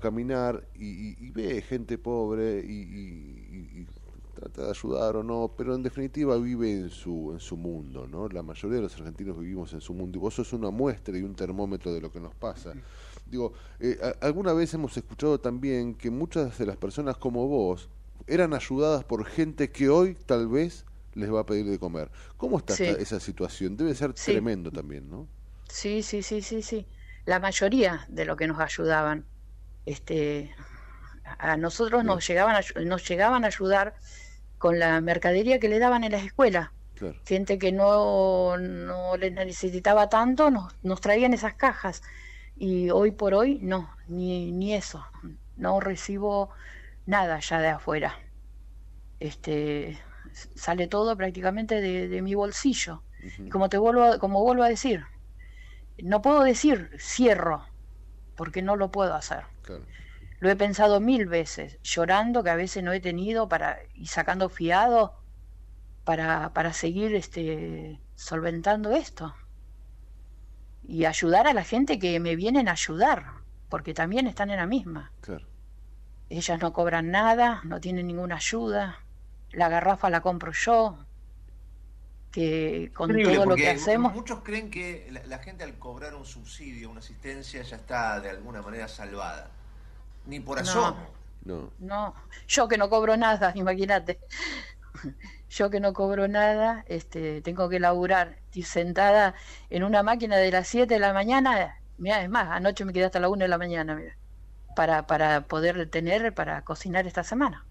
caminar 0.00 0.68
y, 0.74 1.26
y- 1.26 1.30
ve 1.30 1.62
gente 1.62 1.96
pobre 1.98 2.60
y, 2.66 2.72
y- 2.72 3.88
trata 4.34 4.62
de 4.64 4.70
ayudar 4.70 5.16
o 5.16 5.22
no, 5.24 5.52
pero 5.56 5.74
en 5.74 5.82
definitiva 5.82 6.36
vive 6.38 6.70
en 6.70 6.90
su, 6.90 7.32
en 7.32 7.40
su 7.40 7.56
mundo, 7.56 8.06
¿no? 8.06 8.28
La 8.28 8.42
mayoría 8.42 8.76
de 8.76 8.82
los 8.82 8.94
argentinos 8.96 9.36
vivimos 9.38 9.72
en 9.72 9.80
su 9.80 9.94
mundo 9.94 10.16
y 10.18 10.20
vos 10.20 10.34
sos 10.34 10.52
una 10.52 10.70
muestra 10.70 11.18
y 11.18 11.22
un 11.22 11.34
termómetro 11.34 11.92
de 11.92 12.00
lo 12.00 12.12
que 12.12 12.20
nos 12.20 12.34
pasa. 12.36 12.76
Digo, 13.26 13.52
eh, 13.80 13.98
alguna 14.20 14.52
vez 14.52 14.72
hemos 14.74 14.96
escuchado 14.96 15.40
también 15.40 15.94
que 15.94 16.10
muchas 16.10 16.56
de 16.58 16.66
las 16.66 16.76
personas 16.76 17.16
como 17.16 17.48
vos 17.48 17.88
eran 18.28 18.54
ayudadas 18.54 19.04
por 19.04 19.24
gente 19.24 19.70
que 19.70 19.88
hoy 19.88 20.14
tal 20.14 20.46
vez 20.48 20.84
les 21.18 21.32
va 21.32 21.40
a 21.40 21.46
pedir 21.46 21.66
de 21.66 21.78
comer. 21.78 22.10
¿Cómo 22.36 22.58
está 22.58 22.74
Sí. 22.74 22.84
esa 22.84 23.20
situación? 23.20 23.76
Debe 23.76 23.94
ser 23.94 24.12
Sí. 24.14 24.32
tremendo 24.32 24.70
también, 24.70 25.08
¿no? 25.10 25.28
Sí, 25.68 26.02
sí, 26.02 26.22
sí, 26.22 26.40
sí, 26.42 26.62
sí. 26.62 26.86
La 27.26 27.40
mayoría 27.40 28.06
de 28.08 28.24
lo 28.24 28.36
que 28.36 28.46
nos 28.46 28.58
ayudaban, 28.60 29.26
este, 29.84 30.54
a 31.38 31.56
nosotros 31.56 32.04
nos 32.04 32.26
llegaban 32.26 32.56
a, 32.56 32.80
nos 32.80 33.06
llegaban 33.06 33.44
a 33.44 33.48
ayudar 33.48 33.94
con 34.58 34.78
la 34.78 35.00
mercadería 35.00 35.58
que 35.60 35.68
le 35.68 35.78
daban 35.78 36.04
en 36.04 36.12
las 36.12 36.24
escuelas. 36.24 36.70
Claro. 36.94 37.16
Gente 37.26 37.58
que 37.58 37.70
no, 37.70 38.56
no 38.56 39.16
les 39.16 39.32
necesitaba 39.32 40.08
tanto, 40.08 40.50
nos, 40.50 40.74
nos 40.82 41.00
traían 41.00 41.34
esas 41.34 41.54
cajas. 41.54 42.02
Y 42.56 42.90
hoy 42.90 43.12
por 43.12 43.34
hoy, 43.34 43.60
no, 43.62 43.88
ni, 44.08 44.50
ni 44.50 44.74
eso. 44.74 45.04
No 45.56 45.78
recibo 45.80 46.50
nada 47.06 47.38
ya 47.40 47.60
de 47.60 47.68
afuera. 47.68 48.14
este, 49.20 49.98
sale 50.32 50.86
todo 50.88 51.16
prácticamente 51.16 51.80
de, 51.80 52.08
de 52.08 52.22
mi 52.22 52.34
bolsillo. 52.34 53.02
Y 53.38 53.48
como 53.48 53.68
te 53.68 53.78
vuelvo, 53.78 54.04
a- 54.04 54.18
como 54.18 54.42
vuelvo 54.42 54.62
a 54.62 54.68
decir, 54.68 55.04
no 55.98 56.22
puedo 56.22 56.42
decir 56.42 56.90
cierro, 56.98 57.66
porque 58.36 58.62
no 58.62 58.76
lo 58.76 58.90
puedo 58.90 59.14
hacer. 59.14 59.44
Claro. 59.62 59.84
Lo 60.40 60.50
he 60.50 60.56
pensado 60.56 61.00
mil 61.00 61.26
veces, 61.26 61.78
llorando 61.82 62.44
que 62.44 62.50
a 62.50 62.54
veces 62.54 62.84
no 62.84 62.92
he 62.92 63.00
tenido 63.00 63.48
para 63.48 63.78
y 63.94 64.06
sacando 64.06 64.48
fiado 64.48 65.14
para, 66.04 66.52
para 66.52 66.72
seguir 66.72 67.14
este, 67.14 68.00
solventando 68.14 68.92
esto. 68.92 69.34
Y 70.84 71.04
ayudar 71.04 71.48
a 71.48 71.52
la 71.54 71.64
gente 71.64 71.98
que 71.98 72.20
me 72.20 72.36
vienen 72.36 72.68
a 72.68 72.72
ayudar, 72.72 73.26
porque 73.68 73.94
también 73.94 74.26
están 74.26 74.50
en 74.50 74.58
la 74.58 74.66
misma. 74.66 75.12
Claro. 75.20 75.46
Ellas 76.30 76.60
no 76.60 76.72
cobran 76.72 77.10
nada, 77.10 77.60
no 77.64 77.80
tienen 77.80 78.06
ninguna 78.06 78.36
ayuda. 78.36 78.98
La 79.52 79.68
garrafa 79.68 80.10
la 80.10 80.20
compro 80.20 80.52
yo. 80.52 80.98
Que 82.30 82.90
con 82.94 83.10
Increíble, 83.10 83.36
todo 83.36 83.46
lo 83.46 83.56
que 83.56 83.70
hacemos. 83.70 84.12
Muchos 84.12 84.40
creen 84.40 84.70
que 84.70 85.08
la, 85.10 85.24
la 85.24 85.38
gente 85.38 85.64
al 85.64 85.78
cobrar 85.78 86.14
un 86.14 86.26
subsidio, 86.26 86.90
una 86.90 87.00
asistencia, 87.00 87.62
ya 87.62 87.76
está 87.76 88.20
de 88.20 88.30
alguna 88.30 88.60
manera 88.60 88.86
salvada. 88.86 89.50
Ni 90.26 90.40
por 90.40 90.58
asomo. 90.58 90.96
No. 91.44 91.72
No, 91.78 92.14
yo 92.46 92.68
que 92.68 92.76
no 92.76 92.90
cobro 92.90 93.16
nada, 93.16 93.52
imagínate. 93.56 94.20
Yo 95.48 95.70
que 95.70 95.80
no 95.80 95.94
cobro 95.94 96.28
nada, 96.28 96.84
este, 96.88 97.40
tengo 97.40 97.68
que 97.68 97.80
laburar. 97.80 98.38
Estoy 98.46 98.62
sentada 98.64 99.34
en 99.70 99.84
una 99.84 100.02
máquina 100.02 100.36
de 100.36 100.50
las 100.50 100.68
7 100.68 100.92
de 100.92 101.00
la 101.00 101.14
mañana. 101.14 101.80
Mira, 101.96 102.22
es 102.22 102.28
más, 102.28 102.48
anoche 102.50 102.84
me 102.84 102.92
quedé 102.92 103.06
hasta 103.06 103.20
la 103.20 103.28
1 103.28 103.44
de 103.44 103.48
la 103.48 103.58
mañana, 103.58 103.94
mira, 103.94 104.16
para, 104.76 105.06
para 105.06 105.42
poder 105.42 105.88
tener, 105.90 106.34
para 106.34 106.62
cocinar 106.62 107.06
esta 107.06 107.24
semana. 107.24 107.64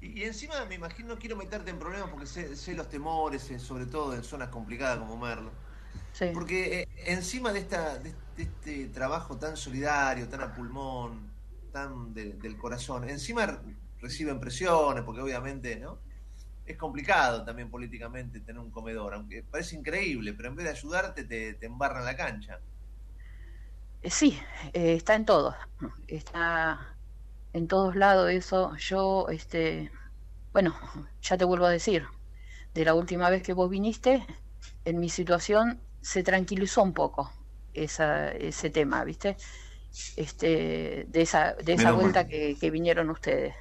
Y, 0.00 0.20
y 0.20 0.24
encima 0.24 0.64
me 0.66 0.74
imagino, 0.76 1.08
no 1.10 1.18
quiero 1.18 1.36
meterte 1.36 1.70
en 1.70 1.78
problemas 1.78 2.10
porque 2.10 2.26
sé, 2.26 2.56
sé 2.56 2.74
los 2.74 2.88
temores, 2.88 3.50
eh, 3.50 3.58
sobre 3.60 3.86
todo 3.86 4.14
en 4.14 4.24
zonas 4.24 4.48
complicadas 4.50 4.98
como 4.98 5.16
Merlo. 5.18 5.60
Porque 6.32 6.80
eh, 6.82 6.88
encima 7.06 7.52
de, 7.52 7.60
esta, 7.60 7.98
de, 7.98 8.14
de 8.36 8.42
este 8.44 8.88
trabajo 8.88 9.38
tan 9.38 9.56
solidario, 9.56 10.28
tan 10.28 10.42
a 10.42 10.54
pulmón, 10.54 11.34
tan 11.72 12.14
de- 12.14 12.34
del 12.34 12.56
corazón, 12.58 13.08
encima 13.10 13.46
re- 13.46 13.76
reciben 13.98 14.40
presiones, 14.40 15.04
porque 15.04 15.22
obviamente, 15.22 15.78
¿no? 15.80 16.02
Es 16.64 16.76
complicado 16.78 17.44
también 17.44 17.70
políticamente 17.70 18.40
tener 18.42 18.60
un 18.60 18.70
comedor, 18.72 19.14
aunque 19.14 19.44
parece 19.44 19.76
increíble, 19.76 20.34
pero 20.34 20.50
en 20.50 20.56
vez 20.56 20.64
de 20.66 20.72
ayudarte 20.72 21.24
te, 21.24 21.54
te 21.54 21.66
embarran 21.66 22.04
la 22.06 22.16
cancha. 22.16 22.62
Eh, 24.02 24.10
Sí, 24.10 24.38
eh, 24.72 24.94
está 24.94 25.14
en 25.14 25.24
todo, 25.24 25.56
está 26.06 26.89
en 27.52 27.68
todos 27.68 27.96
lados 27.96 28.30
eso. 28.30 28.76
Yo, 28.76 29.28
este, 29.28 29.90
bueno, 30.52 30.74
ya 31.22 31.36
te 31.36 31.44
vuelvo 31.44 31.66
a 31.66 31.70
decir, 31.70 32.04
de 32.74 32.84
la 32.84 32.94
última 32.94 33.30
vez 33.30 33.42
que 33.42 33.52
vos 33.52 33.70
viniste, 33.70 34.26
en 34.84 35.00
mi 35.00 35.08
situación 35.08 35.80
se 36.00 36.22
tranquilizó 36.22 36.82
un 36.82 36.94
poco 36.94 37.30
esa, 37.74 38.30
ese 38.32 38.70
tema, 38.70 39.04
¿viste? 39.04 39.36
Este, 40.16 41.06
de 41.08 41.22
esa, 41.22 41.54
de 41.54 41.72
esa 41.74 41.84
Menos 41.84 42.00
vuelta 42.00 42.26
que, 42.26 42.56
que 42.58 42.70
vinieron 42.70 43.10
ustedes. 43.10 43.54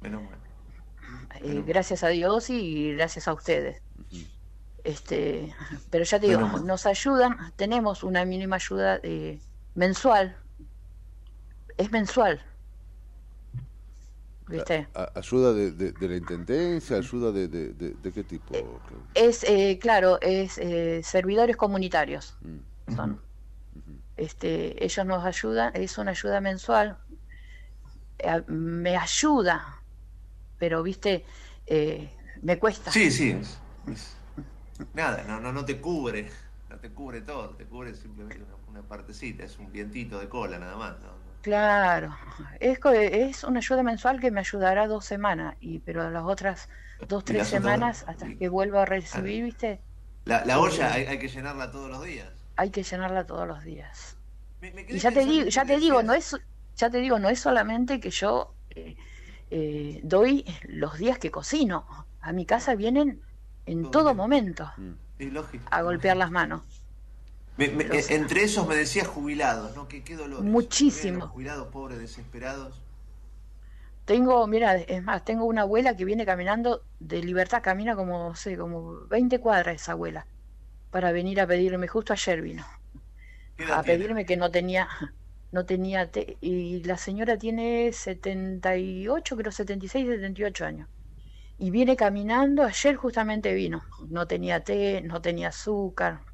Menos 0.00 0.22
mal. 0.22 0.38
Eh, 1.42 1.62
gracias 1.66 2.02
a 2.02 2.08
Dios 2.08 2.50
y 2.50 2.94
gracias 2.94 3.28
a 3.28 3.32
ustedes. 3.32 3.82
Este, 4.84 5.54
pero 5.90 6.04
ya 6.04 6.18
te 6.18 6.28
digo, 6.28 6.40
Menos 6.40 6.64
nos 6.64 6.86
ayudan, 6.86 7.52
tenemos 7.56 8.02
una 8.02 8.24
mínima 8.24 8.56
ayuda 8.56 9.00
eh, 9.02 9.40
mensual. 9.74 10.36
Es 11.76 11.92
mensual. 11.92 12.42
¿Viste? 14.48 14.88
A- 14.94 15.10
¿Ayuda 15.14 15.52
de, 15.52 15.72
de- 15.72 15.92
de 15.92 16.08
la 16.08 16.16
intendencia? 16.16 16.96
¿Ayuda 16.96 17.32
de, 17.32 17.48
de, 17.48 17.72
de- 17.74 17.90
de 17.90 18.12
qué 18.12 18.24
tipo? 18.24 18.80
Claudia? 18.86 19.06
Es, 19.14 19.44
eh, 19.44 19.78
claro, 19.80 20.18
es 20.20 20.58
eh, 20.58 21.02
servidores 21.02 21.56
comunitarios. 21.56 22.36
Son. 22.94 23.20
Este, 24.16 24.82
ellos 24.84 25.06
nos 25.06 25.24
ayudan, 25.24 25.72
es 25.76 25.96
una 25.98 26.10
ayuda 26.10 26.40
mensual. 26.40 26.98
Eh, 28.18 28.42
me 28.48 28.96
ayuda, 28.96 29.82
pero 30.58 30.82
viste, 30.82 31.24
eh, 31.66 32.10
me 32.42 32.58
cuesta. 32.58 32.90
Sí, 32.90 33.10
sí. 33.10 33.30
es- 33.30 33.58
es- 33.86 34.16
nada, 34.94 35.24
no, 35.24 35.40
no, 35.40 35.52
no 35.52 35.64
te 35.64 35.80
cubre, 35.80 36.30
no 36.70 36.78
te 36.78 36.90
cubre 36.90 37.20
todo, 37.20 37.50
te 37.50 37.64
cubre 37.66 37.94
simplemente 37.94 38.42
una, 38.42 38.56
una 38.80 38.82
partecita, 38.88 39.44
es 39.44 39.58
un 39.58 39.70
vientito 39.72 40.18
de 40.18 40.28
cola 40.28 40.58
nada 40.58 40.76
más. 40.76 40.98
¿no? 41.00 41.27
Claro, 41.48 42.16
es, 42.60 42.78
es 42.84 43.44
una 43.44 43.58
ayuda 43.60 43.82
mensual 43.82 44.20
que 44.20 44.30
me 44.30 44.40
ayudará 44.40 44.86
dos 44.86 45.04
semanas, 45.06 45.56
y 45.60 45.78
pero 45.80 46.10
las 46.10 46.24
otras 46.24 46.68
dos, 47.08 47.24
¿Y 47.24 47.24
tres 47.24 47.42
otras? 47.46 47.50
semanas 47.50 48.04
hasta 48.06 48.36
que 48.36 48.48
vuelva 48.48 48.82
a 48.82 48.86
recibir, 48.86 49.44
¿viste? 49.44 49.82
La, 50.24 50.44
la 50.44 50.54
Eh, 50.54 50.60
olla 50.60 50.92
hay, 50.92 51.04
hay 51.06 51.18
que 51.18 51.28
llenarla 51.28 51.70
todos 51.72 51.90
los 51.90 52.04
días. 52.04 52.32
Hay 52.56 52.70
que 52.70 52.82
llenarla 52.82 53.26
todos 53.26 53.46
los 53.46 53.62
días. 53.64 54.18
Me- 54.60 54.70
me 54.72 54.82
Y 54.88 54.98
ya 54.98 55.12
te 55.12 55.24
digo, 55.24 55.48
ya 55.48 55.66
te 55.66 55.78
digo, 55.78 56.02
no 56.02 56.14
es, 56.14 56.36
ya 56.76 56.90
te 56.90 56.98
digo, 57.00 57.18
no 57.18 57.28
es 57.30 57.40
solamente 57.40 58.00
que 58.00 58.10
yo 58.10 58.56
eh, 58.70 58.96
eh, 59.50 60.00
doy 60.04 60.44
los 60.64 60.98
días 60.98 61.18
que 61.18 61.30
cocino. 61.30 61.86
A 62.20 62.32
mi 62.32 62.46
casa 62.46 62.74
vienen 62.74 63.22
en 63.66 63.90
todo 63.90 64.14
momento 64.14 64.72
lógico. 65.18 65.68
a 65.70 65.82
golpear 65.82 66.16
las 66.16 66.30
manos. 66.30 66.77
Me- 67.58 67.68
me- 67.68 67.84
entre 68.08 68.44
esos 68.44 68.66
me 68.66 68.74
decías 68.76 69.06
jubilados, 69.06 69.74
¿no? 69.74 69.86
Qué, 69.88 70.02
qué 70.04 70.16
dolor. 70.16 70.46
Muchísimo. 70.54 71.24
Los 71.24 71.30
jubilados 71.30 71.68
pobres, 71.68 71.98
desesperados. 71.98 72.80
Tengo, 74.04 74.46
mira, 74.48 74.76
es 74.76 75.02
más, 75.04 75.24
tengo 75.24 75.44
una 75.44 75.62
abuela 75.62 75.94
que 75.96 76.04
viene 76.04 76.24
caminando 76.26 76.86
de 76.98 77.22
libertad, 77.22 77.62
camina 77.62 77.94
como, 77.94 78.28
no 78.30 78.34
sé, 78.34 78.56
como 78.56 79.06
20 79.06 79.38
cuadras 79.40 79.76
esa 79.76 79.92
abuela, 79.92 80.26
para 80.90 81.12
venir 81.12 81.40
a 81.40 81.46
pedirme, 81.48 81.88
justo 81.88 82.12
ayer 82.14 82.42
vino, 82.42 82.66
¿Qué 83.56 83.64
edad 83.64 83.80
a 83.80 83.84
tiene? 83.84 83.98
pedirme 83.98 84.26
que 84.26 84.36
no 84.36 84.50
tenía, 84.50 84.88
no 85.50 85.64
tenía 85.66 86.10
té, 86.10 86.38
y 86.40 86.82
la 86.84 86.96
señora 86.98 87.36
tiene 87.38 87.92
78, 87.92 89.36
creo 89.36 89.52
76, 89.52 90.06
78 90.08 90.64
años, 90.66 90.88
y 91.58 91.70
viene 91.70 91.96
caminando, 91.96 92.64
ayer 92.64 92.96
justamente 92.96 93.54
vino, 93.54 93.82
no 93.98 94.26
tenía 94.28 94.64
té, 94.64 95.02
no 95.02 95.22
tenía 95.22 95.48
azúcar, 95.48 96.24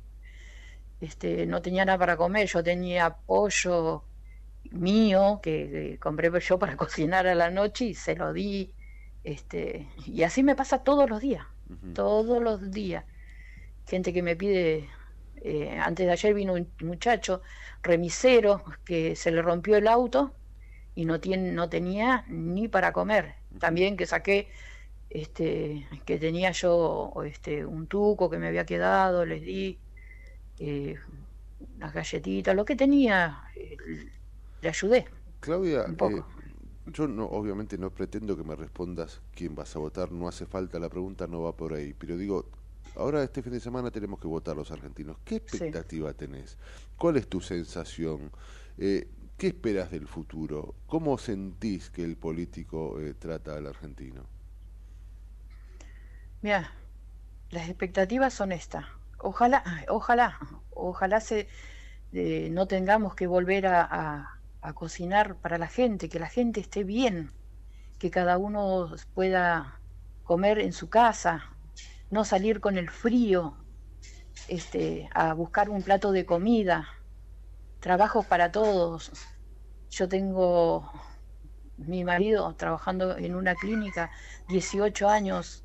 este, 1.05 1.47
no 1.47 1.61
tenía 1.61 1.85
nada 1.85 1.99
para 1.99 2.17
comer, 2.17 2.49
yo 2.49 2.63
tenía 2.63 3.11
pollo 3.27 4.05
mío 4.71 5.41
que, 5.43 5.99
compré 6.01 6.31
yo 6.41 6.59
para 6.59 6.77
cocinar 6.85 7.27
a 7.27 7.35
la 7.35 7.51
noche 7.51 7.85
y 7.87 7.95
se 7.95 8.17
lo 8.17 8.33
di, 8.33 8.73
este, 9.23 9.87
y 10.07 10.23
así 10.23 10.43
me 10.43 10.57
pasa 10.57 10.79
todos 10.83 11.09
los 11.09 11.21
días, 11.21 11.47
todos 11.95 12.43
los 12.43 12.71
días. 12.71 13.05
Gente 13.87 14.13
que 14.15 14.23
me 14.23 14.35
pide, 14.35 14.89
eh, 15.43 15.79
antes 15.79 16.07
de 16.07 16.13
ayer 16.13 16.33
vino 16.35 16.55
un 16.55 16.69
muchacho 16.81 17.43
remisero 17.83 18.65
que 18.85 19.15
se 19.15 19.31
le 19.31 19.43
rompió 19.43 19.77
el 19.77 19.89
auto 19.89 20.33
y 20.95 21.05
no 21.05 21.21
tiene, 21.21 21.53
no 21.53 21.69
tenía 21.69 22.25
ni 22.29 22.69
para 22.69 22.93
comer. 22.93 23.35
También 23.61 23.97
que 23.97 24.07
saqué, 24.07 24.49
este, 25.11 25.87
que 26.07 26.19
tenía 26.19 26.53
yo, 26.53 27.13
este, 27.27 27.67
un 27.67 27.87
tuco 27.89 28.31
que 28.31 28.39
me 28.39 28.49
había 28.49 28.65
quedado, 28.65 29.27
les 29.27 29.43
di 29.43 29.79
eh, 30.59 30.97
unas 31.77 31.95
galletitas, 31.95 32.55
lo 32.57 32.65
que 32.65 32.77
tenía, 32.77 33.45
eh, 33.57 33.81
le 34.63 34.69
ayudé. 34.69 35.07
Claudia, 35.41 35.87
Un 35.87 35.97
poco. 35.97 36.21
eh, 36.21 36.25
yo 36.87 37.07
no, 37.09 37.27
obviamente 37.27 37.79
no 37.79 37.91
pretendo 37.95 38.37
que 38.37 38.45
me 38.45 38.57
respondas 38.57 39.23
quién 39.35 39.55
vas 39.55 39.75
a 39.77 39.79
votar, 39.79 40.13
no 40.13 40.29
hace 40.29 40.47
falta, 40.47 40.79
la 40.79 40.89
pregunta 40.91 41.27
no 41.27 41.43
va 41.43 41.57
por 41.57 41.73
ahí, 41.75 41.95
pero 41.95 42.17
digo, 42.17 42.51
ahora 42.95 43.23
este 43.23 43.43
fin 43.43 43.53
de 43.53 43.61
semana 43.61 43.91
tenemos 43.91 44.21
que 44.21 44.27
votar 44.29 44.57
los 44.57 44.71
argentinos. 44.71 45.19
¿Qué 45.25 45.37
expectativa 45.37 46.13
tenés? 46.15 46.59
¿Cuál 46.97 47.17
es 47.17 47.29
tu 47.29 47.41
sensación? 47.41 48.31
Eh, 48.79 49.09
¿Qué 49.37 49.49
esperas 49.49 49.91
del 49.91 50.07
futuro? 50.09 50.77
¿Cómo 50.87 51.19
sentís 51.19 51.91
que 51.91 52.05
el 52.05 52.17
político 52.17 53.01
eh, 53.01 53.15
trata 53.15 53.57
al 53.57 53.67
argentino? 53.67 54.29
Mira, 56.43 56.71
las 57.51 57.69
expectativas 57.69 58.35
son 58.35 58.53
estas. 58.53 58.87
Ojalá, 59.25 59.65
ojalá, 59.89 60.39
ojalá 60.71 61.19
se, 61.19 61.49
eh, 62.13 62.51
no 62.51 62.67
tengamos 62.67 63.15
que 63.15 63.27
volver 63.27 63.67
a, 63.67 64.31
cocinar 64.75 65.37
para 65.37 65.57
la 65.57 65.67
gente, 65.67 66.11
que 66.11 66.19
la 66.19 66.29
gente 66.29 66.61
esté 66.61 66.85
bien, 66.85 67.33
que 67.99 68.11
cada 68.11 68.37
uno 68.37 68.95
pueda 69.15 69.81
comer 70.25 70.59
en 70.59 70.75
su 70.75 70.91
casa, 70.91 71.43
no 72.11 72.25
salir 72.25 72.61
con 72.61 72.77
el 72.77 72.91
frío, 72.91 73.57
este, 74.49 75.09
a 75.15 75.33
buscar 75.33 75.71
un 75.71 75.83
plato 75.83 76.13
de 76.13 76.27
comida, 76.27 76.87
trabajos 77.81 78.27
para 78.27 78.53
todos. 78.53 79.11
Yo 79.91 80.07
tengo 80.07 80.91
mi 81.79 82.05
marido 82.05 82.55
trabajando 82.57 83.17
en 83.17 83.35
una 83.35 83.55
clínica, 83.55 84.11
18 84.49 85.09
años, 85.09 85.65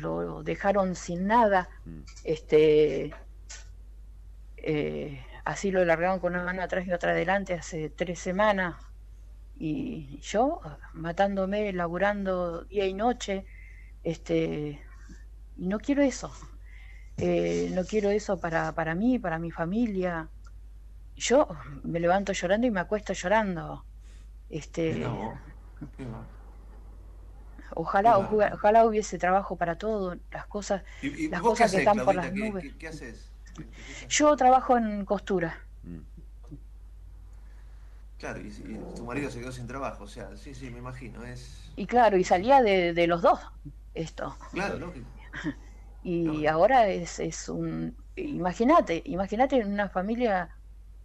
lo 0.00 0.42
dejaron 0.42 0.94
sin 0.94 1.26
nada, 1.26 1.68
este, 2.24 3.14
eh, 4.56 5.24
así 5.44 5.70
lo 5.70 5.84
largaron 5.84 6.20
con 6.20 6.34
una 6.34 6.44
mano 6.44 6.62
atrás 6.62 6.86
y 6.86 6.92
otra 6.92 7.12
adelante 7.12 7.54
hace 7.54 7.90
tres 7.90 8.18
semanas 8.18 8.76
y 9.58 10.20
yo 10.20 10.60
matándome, 10.92 11.72
laburando 11.72 12.62
día 12.64 12.86
y 12.86 12.94
noche, 12.94 13.44
este, 14.04 14.80
y 15.56 15.66
no 15.66 15.78
quiero 15.80 16.02
eso. 16.02 16.32
Eh, 17.16 17.70
no 17.74 17.84
quiero 17.84 18.10
eso 18.10 18.38
para, 18.38 18.72
para 18.72 18.94
mí, 18.94 19.18
para 19.18 19.38
mi 19.40 19.50
familia. 19.50 20.28
Yo 21.16 21.48
me 21.82 21.98
levanto 21.98 22.32
llorando 22.32 22.68
y 22.68 22.70
me 22.70 22.80
acuesto 22.80 23.12
llorando. 23.12 23.84
Este, 24.48 25.04
ojalá, 27.82 28.18
ojalá, 28.18 28.50
ojalá 28.54 28.84
hubiese 28.86 29.18
trabajo 29.18 29.56
para 29.56 29.78
todo, 29.78 30.16
las 30.30 30.46
cosas, 30.46 30.82
¿Y, 31.00 31.08
y 31.26 31.28
las 31.28 31.42
cosas 31.42 31.70
que 31.70 31.78
están 31.78 32.02
por 32.04 32.14
las 32.14 32.32
¿Qué, 32.34 32.40
nubes. 32.40 32.64
qué- 32.72 32.78
qué 32.78 32.88
haces? 32.88 33.30
Yo 34.08 34.36
trabajo 34.36 34.76
en 34.76 35.04
costura. 35.04 35.56
Claro, 38.18 38.40
y, 38.40 38.48
y 38.48 38.94
tu 38.96 39.04
marido 39.04 39.30
se 39.30 39.38
quedó 39.40 39.52
sin 39.52 39.66
trabajo, 39.66 40.04
o 40.04 40.08
sea, 40.08 40.36
sí, 40.36 40.54
sí, 40.54 40.70
me 40.70 40.78
imagino, 40.78 41.24
es... 41.24 41.70
Y 41.76 41.86
claro, 41.86 42.16
y 42.18 42.24
salía 42.24 42.60
de, 42.62 42.92
de 42.92 43.06
los 43.06 43.22
dos 43.22 43.40
esto. 43.94 44.36
Claro, 44.52 44.78
lógico. 44.78 45.08
Y 46.02 46.46
ahora 46.46 46.88
es, 46.88 47.18
es 47.18 47.48
un... 47.48 47.96
Imagínate, 48.16 49.02
imagínate 49.06 49.56
en 49.56 49.72
una 49.72 49.88
familia 49.90 50.56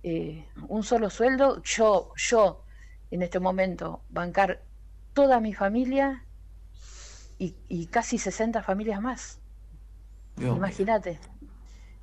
eh, 0.04 0.48
un 0.68 0.84
solo 0.84 1.10
sueldo, 1.10 1.62
yo, 1.64 2.12
yo 2.16 2.66
en 3.12 3.22
este 3.22 3.40
momento 3.40 4.06
bancar 4.10 4.66
toda 5.14 5.40
mi 5.40 5.54
familia 5.54 6.28
y, 7.40 7.56
y 7.70 7.88
casi 7.88 8.18
60 8.18 8.64
familias 8.64 9.02
más. 9.02 9.40
Imagínate. 10.38 11.20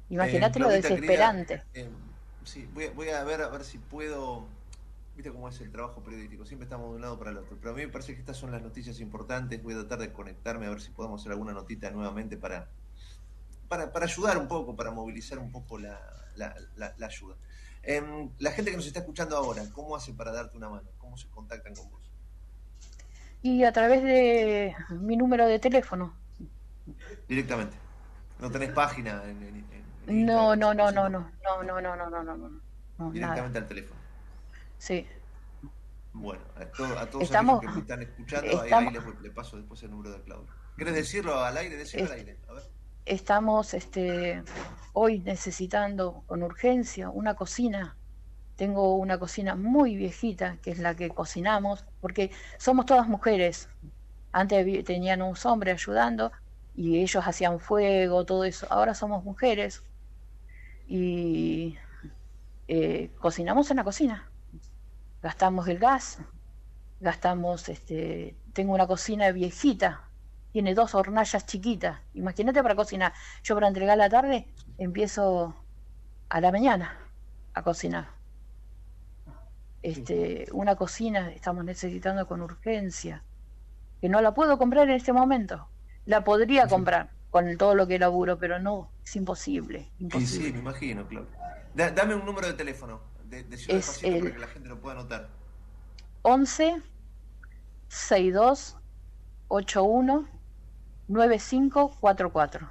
Imagínate 0.09 0.59
Eh, 0.59 0.63
lo 0.63 0.69
desesperante. 0.69 1.63
querida, 1.73 1.89
eh, 1.89 1.91
sí, 2.45 2.67
voy, 2.73 2.85
a- 2.87 2.91
voy 2.93 3.09
a 3.11 3.25
ver 3.25 3.43
a 3.43 3.49
ver 3.49 3.65
si 3.65 3.79
puedo. 3.79 4.49
Viste 5.15 5.33
cómo 5.33 5.49
es 5.49 5.61
el 5.61 5.71
trabajo 5.73 6.03
periodístico, 6.03 6.45
siempre 6.47 6.65
estamos 6.65 6.91
de 6.91 6.97
un 6.97 7.03
lado 7.03 7.19
para 7.19 7.31
el 7.31 7.39
otro. 7.39 7.57
Pero 7.59 7.73
a 7.73 7.75
mí 7.75 7.83
me 7.83 7.89
parece 7.93 8.15
que 8.15 8.21
estas 8.21 8.37
son 8.37 8.53
las 8.53 8.63
noticias 8.63 9.01
importantes. 9.01 9.63
Voy 9.63 9.75
a 9.75 9.79
tratar 9.81 9.99
de 9.99 10.13
conectarme 10.13 10.67
a 10.67 10.71
ver 10.71 10.81
si 10.81 10.91
podemos 10.93 11.21
hacer 11.21 11.33
alguna 11.33 11.53
notita 11.53 11.91
nuevamente 11.91 12.37
para, 12.39 12.71
para, 13.69 13.93
para 13.93 14.07
ayudar 14.07 14.39
un 14.39 14.49
poco, 14.49 14.75
para 14.77 14.91
movilizar 14.91 15.39
un 15.39 15.51
poco 15.53 15.79
la, 15.79 16.01
la, 16.37 16.55
la- 16.77 16.95
la 16.99 17.07
ayuda. 17.07 17.37
Em, 17.83 18.31
la 18.39 18.53
gente 18.53 18.71
que 18.71 18.77
nos 18.77 18.87
está 18.87 19.01
escuchando 19.01 19.37
ahora, 19.37 19.63
¿cómo 19.73 19.97
hace 19.97 20.13
para 20.15 20.33
darte 20.33 20.57
una 20.57 20.69
mano? 20.69 20.89
¿Cómo 20.99 21.17
se 21.17 21.29
contactan 21.31 21.75
con 21.75 21.89
vos? 21.91 22.00
Y 23.43 23.65
a 23.65 23.73
través 23.73 24.03
de 24.03 24.75
mi 24.91 25.17
número 25.17 25.47
de 25.47 25.59
teléfono. 25.59 26.15
Directamente. 27.29 27.77
¿No 28.39 28.51
tenés 28.51 28.71
página 28.71 29.23
en, 29.25 29.43
en- 29.43 29.67
en- 30.07 30.27
No, 30.27 30.57
no, 30.57 30.75
no, 30.75 30.91
no, 30.91 31.09
no, 31.09 31.31
no, 31.43 31.63
no, 31.63 31.81
no, 31.81 31.97
no, 31.97 31.97
no, 31.97 32.11
no, 32.11 32.23
no, 32.25 32.37
no, 32.37 32.49
nada. 32.99 33.13
directamente 33.13 33.59
al 33.59 33.67
teléfono? 33.67 34.01
Sí. 34.79 35.07
Bueno, 36.13 36.43
a, 36.57 36.65
to- 36.67 36.99
a 36.99 37.07
todos 37.09 37.25
Estamos- 37.25 37.59
aquellos 37.59 37.73
que 37.75 37.77
me 37.77 37.83
están 37.83 38.03
escuchando, 38.03 38.49
ahí, 38.61 38.65
estamos- 38.65 38.95
ahí 38.95 39.01
les, 39.13 39.21
le 39.23 39.31
paso 39.31 39.57
después 39.57 39.83
el 39.83 39.91
número 39.91 40.11
de 40.13 40.23
Claudio. 40.23 40.49
¿Querés 40.77 40.95
decirlo 40.95 41.39
al 41.41 41.57
aire? 41.57 41.77
Decirlo 41.77 42.07
al 42.07 42.13
aire. 42.13 42.39
A 42.49 42.53
ver. 42.55 42.63
Estamos 43.07 43.75
este, 43.75 44.43
hoy 44.93 45.21
necesitando 45.21 46.25
con 46.27 46.43
urgencia 46.43 47.11
una 47.11 47.35
cocina. 47.35 47.97
Tengo 48.61 48.97
una 48.97 49.19
cocina 49.19 49.55
muy 49.55 49.97
viejita, 49.97 50.59
que 50.61 50.71
es 50.71 50.81
la 50.81 50.95
que 50.95 51.09
cocinamos, 51.09 51.87
porque 52.03 52.31
somos 52.59 52.85
todas 52.85 53.09
mujeres. 53.09 53.71
Antes 54.33 54.85
tenían 54.85 55.23
unos 55.23 55.47
hombres 55.47 55.77
ayudando 55.77 56.31
y 56.75 56.99
ellos 56.99 57.27
hacían 57.27 57.59
fuego, 57.59 58.27
todo 58.27 58.45
eso. 58.45 58.67
Ahora 58.69 58.93
somos 58.93 59.25
mujeres 59.25 59.83
y 60.87 61.79
eh, 62.69 63.11
cocinamos 63.19 63.71
en 63.71 63.79
la 63.79 63.85
cocina. 63.85 64.31
Gastamos 65.23 65.67
el 65.67 65.79
gas, 65.79 66.19
gastamos, 67.01 67.67
este, 67.71 68.37
tengo 68.53 68.75
una 68.75 68.87
cocina 68.87 69.33
viejita, 69.33 70.05
tiene 70.53 70.75
dos 70.75 70.95
hornallas 70.95 71.47
chiquitas. 71.47 71.99
Imagínate 72.13 72.63
para 72.63 72.75
cocinar. 72.77 73.15
Yo 73.43 73.55
para 73.55 73.69
entregar 73.69 73.97
la 73.97 74.11
tarde 74.11 74.53
empiezo 74.77 75.57
a 76.29 76.41
la 76.43 76.53
mañana 76.53 76.99
a 77.55 77.63
cocinar. 77.63 78.20
Este, 79.83 80.47
una 80.53 80.77
cocina 80.77 81.31
estamos 81.33 81.65
necesitando 81.65 82.27
con 82.27 82.43
urgencia, 82.43 83.25
que 84.01 84.09
no 84.09 84.21
la 84.21 84.35
puedo 84.35 84.59
comprar 84.59 84.89
en 84.89 84.95
este 84.97 85.13
momento. 85.13 85.69
La 86.05 86.23
podría 86.25 86.67
comprar 86.67 87.11
con 87.31 87.57
todo 87.57 87.75
lo 87.75 87.87
que 87.87 87.99
laburo, 87.99 88.39
pero 88.39 88.59
no, 88.59 88.91
es 89.05 89.17
imposible. 89.17 89.91
Imposible. 89.99 90.47
sí, 90.49 90.53
me 90.53 90.59
imagino, 90.59 91.07
Claudio. 91.07 91.31
Da- 91.75 91.91
dame 91.91 92.15
un 92.15 92.25
número 92.27 92.47
de 92.49 92.55
teléfono, 92.55 93.01
de, 93.25 93.45
de 93.45 93.57
Ciudad 93.57 93.79
Es 93.79 93.87
Despacito, 93.87 94.17
el- 94.17 94.23
para 94.23 94.35
que 94.35 94.41
la 94.41 94.47
gente 94.49 94.69
lo 94.69 94.81
pueda 94.81 94.99
anotar. 95.01 95.29
11 96.23 96.83
62 97.89 98.77
81 99.49 100.29
9544. 101.09 102.71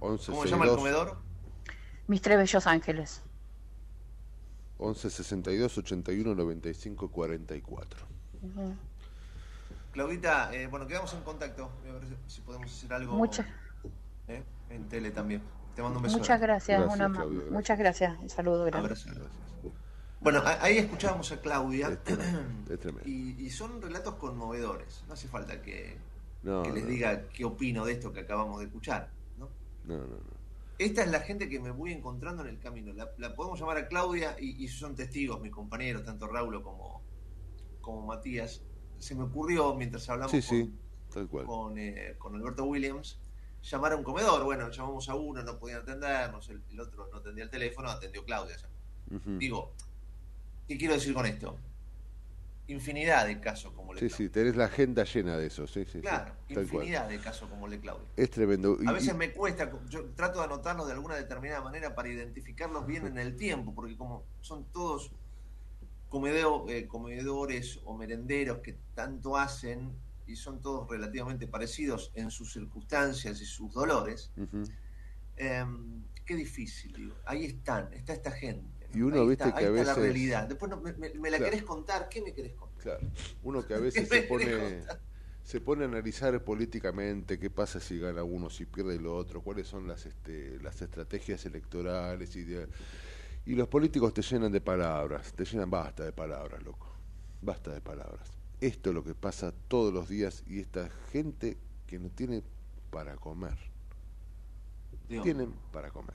11 0.00 0.30
¿Cómo 0.32 0.42
se 0.42 0.48
llama 0.50 0.64
el 0.66 0.76
comedor? 0.76 1.16
Mis 2.06 2.20
tres 2.20 2.36
bellos 2.36 2.66
ángeles. 2.66 3.22
11 4.84 5.10
62 5.10 5.78
81 5.78 6.34
95 6.34 7.08
44. 7.10 8.06
Ujú. 8.42 8.74
Claudita, 9.92 10.52
eh, 10.54 10.66
bueno, 10.66 10.86
quedamos 10.86 11.12
en 11.14 11.20
contacto. 11.22 11.70
A 11.88 11.92
ver 11.92 12.02
si 12.26 12.40
podemos 12.42 12.70
hacer 12.70 12.92
algo 12.92 13.14
Muchas- 13.16 13.46
eh, 14.28 14.42
en 14.70 14.88
tele 14.88 15.10
también. 15.10 15.42
Te 15.74 15.82
mando 15.82 15.98
un 15.98 16.04
beso. 16.04 16.18
Muchas 16.18 16.40
gracias, 16.40 16.80
Gracias, 16.80 17.00
una 17.00 17.08
gracias. 17.18 17.50
muchas 17.50 17.78
gracias. 17.78 18.18
Un 18.20 18.28
saludo 18.30 18.64
grande. 18.64 18.86
Abrazo. 18.88 19.08
Bueno, 20.20 20.42
ahí 20.60 20.78
escuchábamos 20.78 21.30
a 21.32 21.40
Claudia 21.40 21.88
Es 21.90 22.78
tremendo. 22.80 23.02
y, 23.04 23.36
y 23.44 23.50
son 23.50 23.80
relatos 23.82 24.14
conmovedores. 24.14 25.04
No 25.06 25.14
hace 25.14 25.28
falta 25.28 25.60
que, 25.60 25.98
No, 26.42 26.62
que 26.62 26.72
les 26.72 26.84
no. 26.84 26.90
diga 26.90 27.22
qué 27.28 27.44
opino 27.44 27.84
de 27.84 27.92
esto 27.92 28.12
que 28.12 28.20
acabamos 28.20 28.60
de 28.60 28.66
escuchar. 28.66 29.10
¿no? 29.38 29.48
No, 29.84 29.96
no, 29.98 30.06
no. 30.06 30.33
Esta 30.78 31.02
es 31.04 31.10
la 31.10 31.20
gente 31.20 31.48
que 31.48 31.60
me 31.60 31.70
voy 31.70 31.92
encontrando 31.92 32.42
en 32.42 32.48
el 32.48 32.58
camino. 32.58 32.92
La, 32.92 33.10
la 33.18 33.34
podemos 33.34 33.58
llamar 33.60 33.76
a 33.76 33.86
Claudia 33.88 34.36
y, 34.40 34.64
y 34.64 34.68
son 34.68 34.94
testigos, 34.94 35.40
mis 35.40 35.52
compañeros, 35.52 36.04
tanto 36.04 36.26
Raúl 36.26 36.62
como, 36.62 37.02
como 37.80 38.04
Matías. 38.06 38.62
Se 38.98 39.14
me 39.14 39.24
ocurrió 39.24 39.74
mientras 39.74 40.08
hablamos 40.08 40.32
Sí, 40.32 40.40
con, 40.42 40.48
sí, 40.48 40.74
tal 41.12 41.28
cual. 41.28 41.46
con, 41.46 41.78
eh, 41.78 42.16
con 42.18 42.34
Alberto 42.34 42.64
Williams 42.64 43.20
llamar 43.62 43.92
a 43.92 43.96
un 43.96 44.02
comedor. 44.02 44.42
Bueno, 44.44 44.68
llamamos 44.70 45.08
a 45.08 45.14
uno, 45.14 45.42
no 45.42 45.58
podían 45.58 45.82
atendernos, 45.82 46.48
el, 46.48 46.62
el 46.70 46.80
otro 46.80 47.08
no 47.12 47.18
atendía 47.18 47.44
el 47.44 47.50
teléfono, 47.50 47.88
atendió 47.88 48.24
Claudia. 48.24 48.56
Ujú. 49.10 49.38
Digo, 49.38 49.72
¿qué 50.66 50.76
quiero 50.76 50.94
decir 50.94 51.14
con 51.14 51.26
esto? 51.26 51.56
Infinidad 52.66 53.26
de 53.26 53.40
casos 53.40 53.72
como 53.74 53.92
el 53.92 53.98
de 53.98 54.00
Sí, 54.00 54.08
Claudia. 54.08 54.26
sí, 54.26 54.32
tenés 54.32 54.56
la 54.56 54.64
agenda 54.64 55.04
llena 55.04 55.36
de 55.36 55.46
eso, 55.46 55.66
sí, 55.66 55.84
sí. 55.84 56.00
Claro, 56.00 56.34
infinidad 56.48 57.08
de 57.08 57.18
casos 57.18 57.48
como 57.50 57.66
el 57.66 57.72
de 57.72 57.80
Claudia. 57.80 58.06
Es 58.16 58.30
tremendo. 58.30 58.78
A 58.86 58.92
veces 58.92 59.12
y- 59.14 59.16
me 59.16 59.32
cuesta, 59.32 59.70
yo 59.88 60.06
trato 60.14 60.38
de 60.38 60.46
anotarlos 60.46 60.86
de 60.86 60.94
alguna 60.94 61.16
determinada 61.16 61.60
manera 61.60 61.94
para 61.94 62.08
identificarlos 62.08 62.86
bien 62.86 63.06
en 63.06 63.18
el 63.18 63.36
tiempo, 63.36 63.74
porque 63.74 63.96
como 63.96 64.24
son 64.40 64.64
todos 64.72 65.10
eh, 66.68 66.86
comedores 66.88 67.80
o 67.84 67.96
merenderos 67.96 68.58
que 68.60 68.78
tanto 68.94 69.36
hacen 69.36 69.92
y 70.26 70.36
son 70.36 70.60
todos 70.60 70.88
relativamente 70.88 71.46
parecidos 71.48 72.12
en 72.14 72.30
sus 72.30 72.52
circunstancias 72.52 73.40
y 73.40 73.44
sus 73.44 73.74
dolores, 73.74 74.30
eh, 75.36 75.66
qué 76.24 76.36
difícil, 76.36 76.92
digo. 76.94 77.14
Ahí 77.26 77.44
están, 77.44 77.92
está 77.92 78.12
esta 78.12 78.30
gente. 78.30 78.70
Y 78.94 79.02
uno, 79.02 79.20
ahí 79.22 79.28
viste, 79.28 79.44
está, 79.44 79.58
que 79.58 79.64
ahí 79.66 79.72
a 79.72 79.80
está 79.80 79.84
la 79.84 79.92
veces- 79.94 80.02
realidad. 80.04 80.48
Después 80.48 80.70
no- 80.70 80.80
me, 80.80 80.92
me- 80.94 81.14
me 81.14 81.30
la 81.30 81.38
Claro. 81.38 81.50
querés 81.50 81.64
contar, 81.66 82.08
¿qué 82.08 82.22
me 82.22 82.32
querés 82.32 82.54
contar? 82.54 82.82
Claro, 82.82 83.00
uno 83.42 83.66
que 83.66 83.74
a 83.74 83.78
veces 83.80 84.08
¿Qué 84.08 84.20
se 84.20 84.22
pone, 84.22 84.82
se 85.42 85.60
pone 85.60 85.84
a 85.84 85.88
analizar 85.88 86.42
políticamente 86.44 87.38
qué 87.38 87.50
pasa 87.50 87.80
si 87.80 87.98
gana 87.98 88.22
uno, 88.24 88.48
si 88.50 88.64
pierde 88.66 88.96
el 88.96 89.06
otro, 89.06 89.42
cuáles 89.42 89.66
son 89.66 89.86
las, 89.88 90.06
este, 90.06 90.58
las 90.62 90.80
estrategias 90.80 91.44
electorales 91.46 92.34
y 92.36 92.44
de- 92.44 92.68
y 93.46 93.54
los 93.54 93.68
políticos 93.68 94.14
te 94.14 94.22
llenan 94.22 94.52
de 94.52 94.60
palabras, 94.60 95.32
te 95.34 95.44
llenan 95.44 95.68
basta 95.70 96.02
de 96.04 96.12
palabras, 96.12 96.62
loco, 96.62 96.86
basta 97.42 97.72
de 97.72 97.80
palabras. 97.82 98.30
Esto 98.60 98.88
es 98.90 98.94
lo 98.94 99.04
que 99.04 99.14
pasa 99.14 99.52
todos 99.68 99.92
los 99.92 100.08
días 100.08 100.42
y 100.46 100.60
esta 100.60 100.88
gente 101.12 101.58
que 101.86 101.98
no 101.98 102.08
tiene 102.08 102.42
para 102.90 103.16
comer, 103.16 103.58
Dios 105.08 105.22
tienen 105.24 105.52
para 105.72 105.90
comer. 105.90 106.14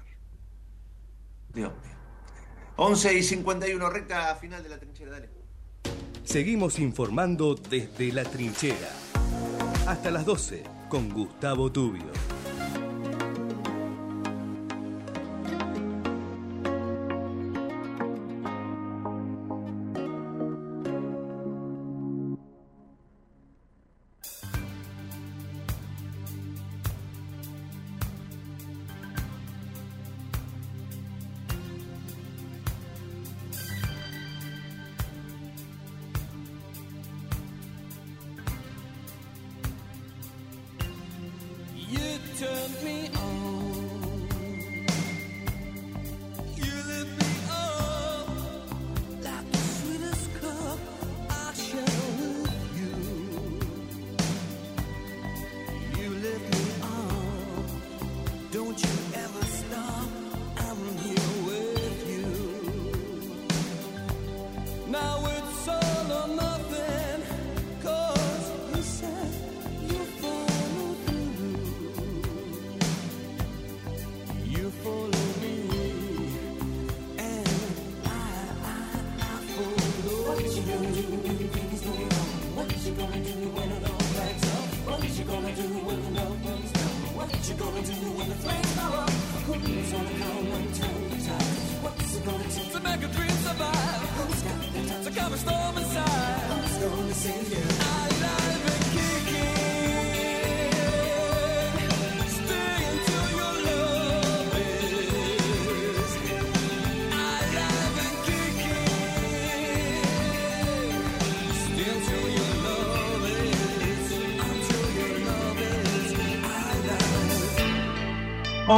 Dios 1.53 1.71
mío. 1.83 2.08
11 2.81 3.13
y 3.13 3.23
51, 3.23 3.89
recta 3.89 4.33
final 4.35 4.63
de 4.63 4.69
la 4.69 4.79
trinchera, 4.79 5.11
dale. 5.11 5.29
Seguimos 6.23 6.79
informando 6.79 7.55
desde 7.55 8.13
la 8.13 8.23
trinchera. 8.23 8.89
Hasta 9.85 10.09
las 10.09 10.25
12 10.25 10.63
con 10.87 11.09
Gustavo 11.09 11.69
Tubio. 11.73 12.38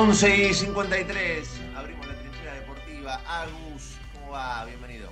11 0.02 0.50
y 0.50 0.54
53, 0.56 1.62
abrimos 1.76 2.08
la 2.08 2.16
trinchera 2.16 2.56
deportiva. 2.56 3.22
Agus, 3.28 4.00
¿cómo 4.16 4.32
va? 4.32 4.66
Bienvenido. 4.66 5.12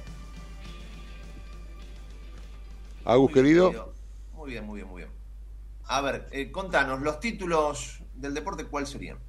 Agus, 3.06 3.32
querido. 3.32 3.94
Muy 4.34 4.50
bien, 4.50 4.66
muy 4.66 4.78
bien, 4.78 4.88
muy 4.88 5.02
bien. 5.04 5.12
A 5.86 6.02
ver, 6.02 6.28
eh, 6.32 6.50
contanos, 6.50 7.02
los 7.02 7.20
títulos 7.20 8.00
del 8.16 8.34
deporte, 8.34 8.66
¿cuáles 8.66 8.90
serían? 8.90 9.20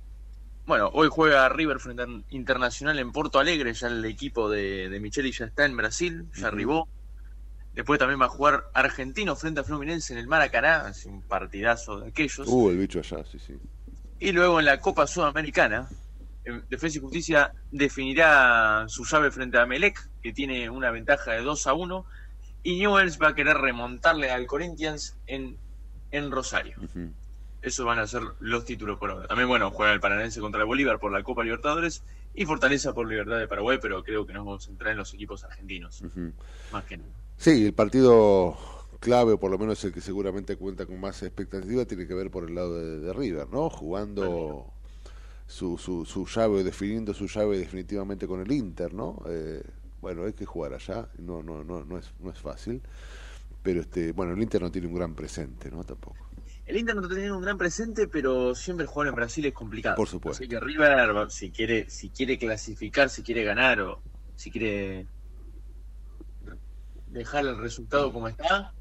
Bueno, 0.65 0.89
hoy 0.95 1.09
juega 1.11 1.47
River 1.51 1.79
frente 1.79 2.05
a 2.05 2.07
Internacional 2.31 2.99
en 2.99 3.13
Porto 3.13 3.39
Alegre, 3.39 3.75
ya 3.75 3.89
el 3.89 4.03
equipo 4.07 4.49
de, 4.49 4.89
de 4.89 4.99
Micheli 4.99 5.31
ya 5.31 5.45
está 5.45 5.67
en 5.67 5.77
Brasil, 5.77 6.27
ya 6.37 6.47
arribó. 6.47 6.89
Después 7.75 7.99
también 7.99 8.19
va 8.19 8.27
a 8.27 8.31
jugar 8.31 8.71
Argentino 8.73 9.37
frente 9.37 9.61
a 9.61 9.65
Fluminense 9.65 10.15
en 10.15 10.21
el 10.21 10.27
Maracaná, 10.27 10.89
es 10.89 11.05
un 11.05 11.21
partidazo 11.21 12.01
de 12.01 12.09
aquellos. 12.09 12.49
Uh, 12.49 12.71
el 12.71 12.79
bicho 12.79 13.01
allá, 13.01 13.23
sí, 13.31 13.39
sí. 13.39 13.59
Y 14.21 14.33
luego 14.33 14.61
en 14.61 14.67
la 14.67 14.79
Copa 14.81 15.07
Sudamericana, 15.07 15.89
en 16.45 16.63
Defensa 16.69 16.99
y 16.99 17.01
Justicia 17.01 17.53
definirá 17.71 18.85
su 18.87 19.05
llave 19.05 19.31
frente 19.31 19.59
a 19.59 19.65
Melec, 19.65 20.09
que 20.23 20.35
tiene 20.35 20.69
una 20.69 20.91
ventaja 20.91 21.33
de 21.33 21.41
2 21.41 21.67
a 21.67 21.73
1. 21.73 22.05
Y 22.63 22.79
Newells 22.79 23.19
va 23.21 23.29
a 23.29 23.35
querer 23.35 23.57
remontarle 23.57 24.31
al 24.31 24.47
Corinthians 24.47 25.17
en, 25.27 25.57
en 26.11 26.31
Rosario. 26.31 26.77
Esos 27.63 27.87
van 27.87 27.99
a 27.99 28.07
ser 28.07 28.23
los 28.41 28.67
títulos 28.67 28.99
por 28.99 29.11
ahora. 29.11 29.27
También, 29.27 29.49
bueno, 29.49 29.71
juega 29.71 29.93
el 29.95 30.01
Paranense 30.01 30.41
contra 30.41 30.61
el 30.61 30.67
Bolívar 30.67 30.99
por 30.99 31.13
la 31.13 31.23
Copa 31.23 31.43
Libertadores 31.43 32.03
y 32.35 32.45
Fortaleza 32.45 32.93
por 32.93 33.09
Libertad 33.09 33.39
de 33.39 33.49
Paraguay, 33.49 33.79
pero 33.81 34.05
creo 34.05 34.27
que 34.27 34.35
nos 34.35 34.45
vamos 34.45 34.65
a 34.65 34.67
centrar 34.67 34.93
en 34.93 34.99
los 34.99 35.15
equipos 35.15 35.45
argentinos. 35.45 36.03
Más 36.73 36.85
que 36.85 36.99
nada. 36.99 37.11
Sí, 37.39 37.67
el 37.67 37.73
partido 37.73 38.59
clave, 39.01 39.33
o 39.33 39.41
por 39.41 39.51
lo 39.51 39.59
menos 39.59 39.83
el 39.85 39.93
que 39.93 40.01
seguramente 40.01 40.57
cuenta 40.57 40.87
con 40.87 41.01
más 41.01 41.23
expectativa, 41.23 41.85
tiene 41.87 42.07
que 42.07 42.15
ver 42.15 42.31
por 42.31 42.49
el 42.49 42.55
lado 42.55 42.79
de, 42.79 43.01
de 43.01 43.13
River, 43.13 43.49
¿no? 43.51 43.69
Jugando 43.71 44.73
su, 45.47 45.79
su, 45.79 46.05
su 46.05 46.27
llave, 46.27 46.63
definiendo 46.63 47.13
su 47.13 47.27
llave 47.27 47.59
definitivamente 47.59 48.29
con 48.29 48.41
el 48.41 48.53
Inter, 48.53 48.95
¿no? 48.95 49.23
Eh, 49.27 49.63
bueno, 50.01 50.25
hay 50.25 50.33
que 50.33 50.47
jugar 50.47 50.75
allá, 50.75 51.09
no, 51.19 51.43
no, 51.43 51.65
no, 51.65 51.85
no 51.85 51.99
es, 51.99 52.13
no 52.21 52.31
es 52.31 52.39
fácil, 52.39 52.81
pero 53.63 53.81
este, 53.81 54.13
bueno, 54.13 54.35
el 54.35 54.43
Inter 54.43 54.63
no 54.63 54.71
tiene 54.71 54.87
un 54.87 54.95
gran 54.95 55.15
presente, 55.15 55.71
¿no? 55.71 55.83
Tampoco. 55.83 56.17
El 56.67 56.77
Inter 56.77 56.95
no 56.95 57.09
tiene 57.09 57.33
un 57.33 57.43
gran 57.43 57.59
presente, 57.59 58.07
pero 58.07 58.55
siempre 58.55 58.87
jugar 58.87 59.09
en 59.09 59.15
Brasil 59.17 59.45
es 59.45 59.53
complicado. 59.53 59.97
Por 59.97 60.07
supuesto. 60.07 60.45
Así 60.45 60.49
que 60.49 60.61
River, 60.61 61.29
si 61.31 61.51
quiere, 61.51 61.91
si 61.91 62.11
quiere 62.11 62.39
clasificar, 62.39 63.11
si 63.11 63.23
quiere 63.23 63.43
ganar 63.43 63.81
o 63.81 64.01
si 64.37 64.53
quiere 64.53 65.07
dejar 67.11 67.45
el 67.47 67.59
resultado 67.59 68.13
como 68.13 68.29
está, 68.29 68.73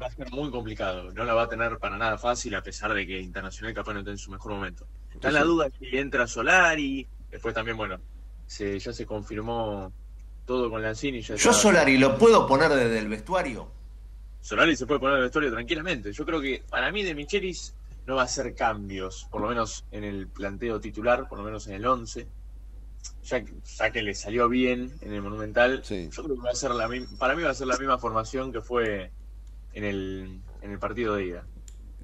va 0.00 0.06
a 0.06 0.10
ser 0.10 0.30
muy 0.30 0.50
complicado. 0.50 1.12
No 1.12 1.24
la 1.24 1.34
va 1.34 1.42
a 1.42 1.48
tener 1.48 1.78
para 1.78 1.96
nada 1.96 2.18
fácil, 2.18 2.54
a 2.54 2.62
pesar 2.62 2.92
de 2.94 3.06
que 3.06 3.20
Internacional 3.20 3.74
capaz 3.74 3.92
no 3.92 4.00
está 4.00 4.10
en 4.10 4.18
su 4.18 4.30
mejor 4.30 4.52
momento. 4.52 4.86
Está 5.12 5.28
en 5.28 5.34
la 5.34 5.44
duda 5.44 5.68
si 5.78 5.96
entra 5.96 6.26
Solari, 6.26 7.06
después 7.30 7.54
también, 7.54 7.76
bueno, 7.76 7.98
se, 8.46 8.78
ya 8.78 8.92
se 8.92 9.06
confirmó 9.06 9.92
todo 10.44 10.70
con 10.70 10.82
Lanzini. 10.82 11.20
Ya 11.20 11.34
Yo 11.36 11.50
está- 11.50 11.52
Solari, 11.52 11.98
¿lo 11.98 12.16
puedo 12.18 12.46
poner 12.46 12.70
desde 12.70 12.98
el 12.98 13.08
vestuario? 13.08 13.70
Solari 14.40 14.76
se 14.76 14.86
puede 14.86 15.00
poner 15.00 15.16
el 15.16 15.22
vestuario 15.24 15.50
tranquilamente. 15.52 16.12
Yo 16.12 16.24
creo 16.24 16.40
que 16.40 16.62
para 16.70 16.90
mí 16.92 17.02
de 17.02 17.14
Michelis 17.14 17.74
no 18.06 18.14
va 18.14 18.22
a 18.22 18.26
hacer 18.26 18.54
cambios, 18.54 19.26
por 19.30 19.40
lo 19.42 19.48
menos 19.48 19.84
en 19.90 20.04
el 20.04 20.28
planteo 20.28 20.80
titular, 20.80 21.28
por 21.28 21.38
lo 21.38 21.44
menos 21.44 21.66
en 21.66 21.74
el 21.74 21.84
11. 21.86 22.28
Ya, 23.24 23.44
que- 23.44 23.54
ya 23.64 23.90
que 23.90 24.02
le 24.02 24.14
salió 24.14 24.48
bien 24.48 24.92
en 25.00 25.12
el 25.12 25.22
Monumental, 25.22 25.82
yo 25.82 26.22
creo 26.22 26.36
que 26.36 26.42
va 26.42 26.50
a 26.50 26.54
ser 26.54 26.70
la 26.70 26.86
mi- 26.88 27.00
para 27.18 27.34
mí 27.34 27.42
va 27.42 27.50
a 27.50 27.54
ser 27.54 27.66
la 27.66 27.76
misma 27.76 27.98
formación 27.98 28.52
que 28.52 28.60
fue 28.60 29.10
en 29.72 29.84
el, 29.84 30.40
en 30.62 30.70
el 30.72 30.78
partido 30.78 31.14
de 31.16 31.24
ida. 31.26 31.44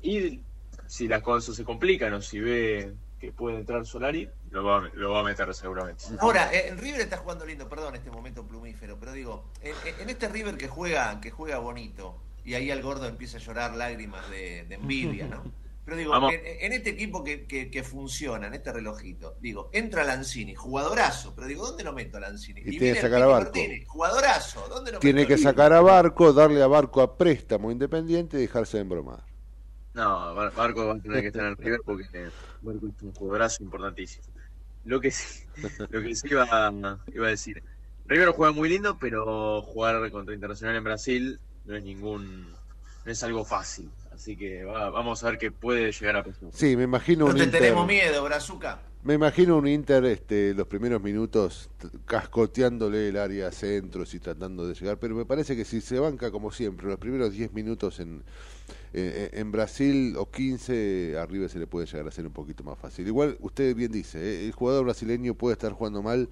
Y 0.02 0.40
si 0.86 1.06
las 1.08 1.22
cosas 1.22 1.54
se 1.54 1.64
complican 1.64 2.12
o 2.14 2.20
si 2.20 2.40
ve 2.40 2.92
que 3.20 3.30
puede 3.32 3.56
entrar 3.56 3.86
Solari, 3.86 4.28
lo 4.50 4.64
va, 4.64 4.78
a- 4.78 4.90
lo 4.94 5.12
va 5.12 5.20
a 5.20 5.22
meter 5.22 5.54
seguramente. 5.54 6.04
Ahora, 6.18 6.52
eh, 6.52 6.68
en 6.68 6.78
River 6.78 7.00
está 7.02 7.18
jugando 7.18 7.46
lindo, 7.46 7.68
perdón 7.68 7.94
este 7.94 8.10
momento 8.10 8.44
plumífero, 8.44 8.98
pero 8.98 9.12
digo, 9.12 9.44
en, 9.62 9.74
en 10.00 10.10
este 10.10 10.28
River 10.28 10.56
que 10.56 10.66
juega, 10.68 11.20
que 11.20 11.30
juega 11.30 11.58
bonito, 11.58 12.16
y 12.44 12.54
ahí 12.54 12.70
al 12.72 12.82
gordo 12.82 13.06
empieza 13.06 13.38
a 13.38 13.40
llorar 13.40 13.76
lágrimas 13.76 14.28
de, 14.28 14.64
de 14.64 14.74
envidia, 14.74 15.28
¿no? 15.28 15.44
Pero 15.84 15.96
digo, 15.96 16.12
Vamos. 16.12 16.32
en, 16.32 16.40
en 16.44 16.72
este 16.72 16.90
equipo 16.90 17.24
que, 17.24 17.46
que, 17.46 17.70
que 17.70 17.82
funciona, 17.82 18.46
en 18.46 18.54
este 18.54 18.72
relojito, 18.72 19.36
digo, 19.40 19.68
entra 19.72 20.04
Lanzini, 20.04 20.54
jugadorazo, 20.54 21.34
pero 21.34 21.46
digo, 21.48 21.66
¿dónde 21.66 21.82
lo 21.84 21.92
meto 21.92 22.18
a 22.18 22.20
Lanzini? 22.20 22.60
Y 22.60 22.74
tiene 22.76 22.78
viene 22.78 22.94
que 22.94 23.00
sacar 23.00 23.22
a 23.22 23.26
Barco. 23.26 23.44
Martínez, 23.46 23.88
jugadorazo, 23.88 24.68
¿dónde 24.68 24.92
lo 24.92 24.98
Tiene 25.00 25.20
meto? 25.22 25.28
que 25.28 25.38
sacar 25.38 25.72
a 25.72 25.80
Barco, 25.80 26.32
darle 26.32 26.62
a 26.62 26.66
Barco 26.68 27.00
a 27.02 27.18
préstamo 27.18 27.70
independiente 27.72 28.38
y 28.38 28.42
dejarse 28.42 28.76
de 28.78 28.82
embromar. 28.82 29.24
No, 29.94 30.34
Bar- 30.34 30.54
Barco 30.54 30.86
va 30.86 30.94
a 30.94 31.00
tener 31.00 31.20
que 31.20 31.26
estar 31.28 31.42
en 31.44 31.48
el 31.50 31.56
River 31.56 31.80
porque 31.84 32.32
Barco 32.62 32.86
es 32.88 33.02
un 33.02 33.12
jugadorazo 33.12 33.62
importantísimo. 33.62 34.26
Lo 34.84 35.00
que 35.00 35.10
sí, 35.10 35.44
lo 35.90 36.02
que 36.02 36.14
sí 36.14 36.28
iba, 36.30 36.44
a- 36.50 37.04
iba 37.12 37.26
a 37.26 37.30
decir, 37.30 37.62
River 38.06 38.30
juega 38.30 38.52
muy 38.52 38.68
lindo, 38.68 38.98
pero 38.98 39.62
jugar 39.62 40.10
contra 40.10 40.34
Internacional 40.34 40.76
en 40.76 40.84
Brasil 40.84 41.40
no 41.64 41.76
es 41.76 41.82
ningún, 41.84 42.60
no 43.04 43.12
es 43.12 43.22
algo 43.22 43.44
fácil. 43.44 43.90
Así 44.12 44.36
que 44.36 44.64
va- 44.64 44.90
vamos 44.90 45.22
a 45.24 45.30
ver 45.30 45.38
qué 45.38 45.50
puede 45.50 45.90
llegar 45.90 46.16
a 46.16 46.24
pasar. 46.24 46.48
Sí, 46.52 46.76
me 46.76 46.84
imagino 46.84 47.24
No 47.24 47.30
un 47.32 47.36
te 47.38 47.44
Inter. 47.44 47.60
tenemos 47.60 47.86
miedo, 47.86 48.22
Brazuca. 48.24 48.82
Me 49.04 49.14
imagino 49.14 49.56
un 49.56 49.66
Inter 49.66 50.04
este, 50.04 50.54
los 50.54 50.68
primeros 50.68 51.02
minutos 51.02 51.70
cascoteándole 52.04 53.08
el 53.08 53.16
área 53.16 53.48
a 53.48 53.50
centros 53.52 54.14
y 54.14 54.20
tratando 54.20 54.68
de 54.68 54.74
llegar, 54.74 54.98
pero 54.98 55.16
me 55.16 55.24
parece 55.26 55.56
que 55.56 55.64
si 55.64 55.80
se 55.80 55.98
banca 55.98 56.30
como 56.30 56.52
siempre, 56.52 56.86
los 56.86 56.98
primeros 56.98 57.32
10 57.32 57.52
minutos 57.52 57.98
en, 57.98 58.22
eh, 58.92 59.30
en 59.32 59.50
Brasil 59.50 60.14
o 60.16 60.30
15, 60.30 61.16
arriba 61.18 61.48
se 61.48 61.58
le 61.58 61.66
puede 61.66 61.86
llegar 61.86 62.06
a 62.06 62.12
ser 62.12 62.26
un 62.26 62.32
poquito 62.32 62.62
más 62.62 62.78
fácil. 62.78 63.06
Igual 63.08 63.36
usted 63.40 63.74
bien 63.74 63.90
dice, 63.90 64.20
¿eh? 64.20 64.46
el 64.46 64.52
jugador 64.52 64.84
brasileño 64.84 65.34
puede 65.34 65.54
estar 65.54 65.72
jugando 65.72 66.00
mal, 66.02 66.28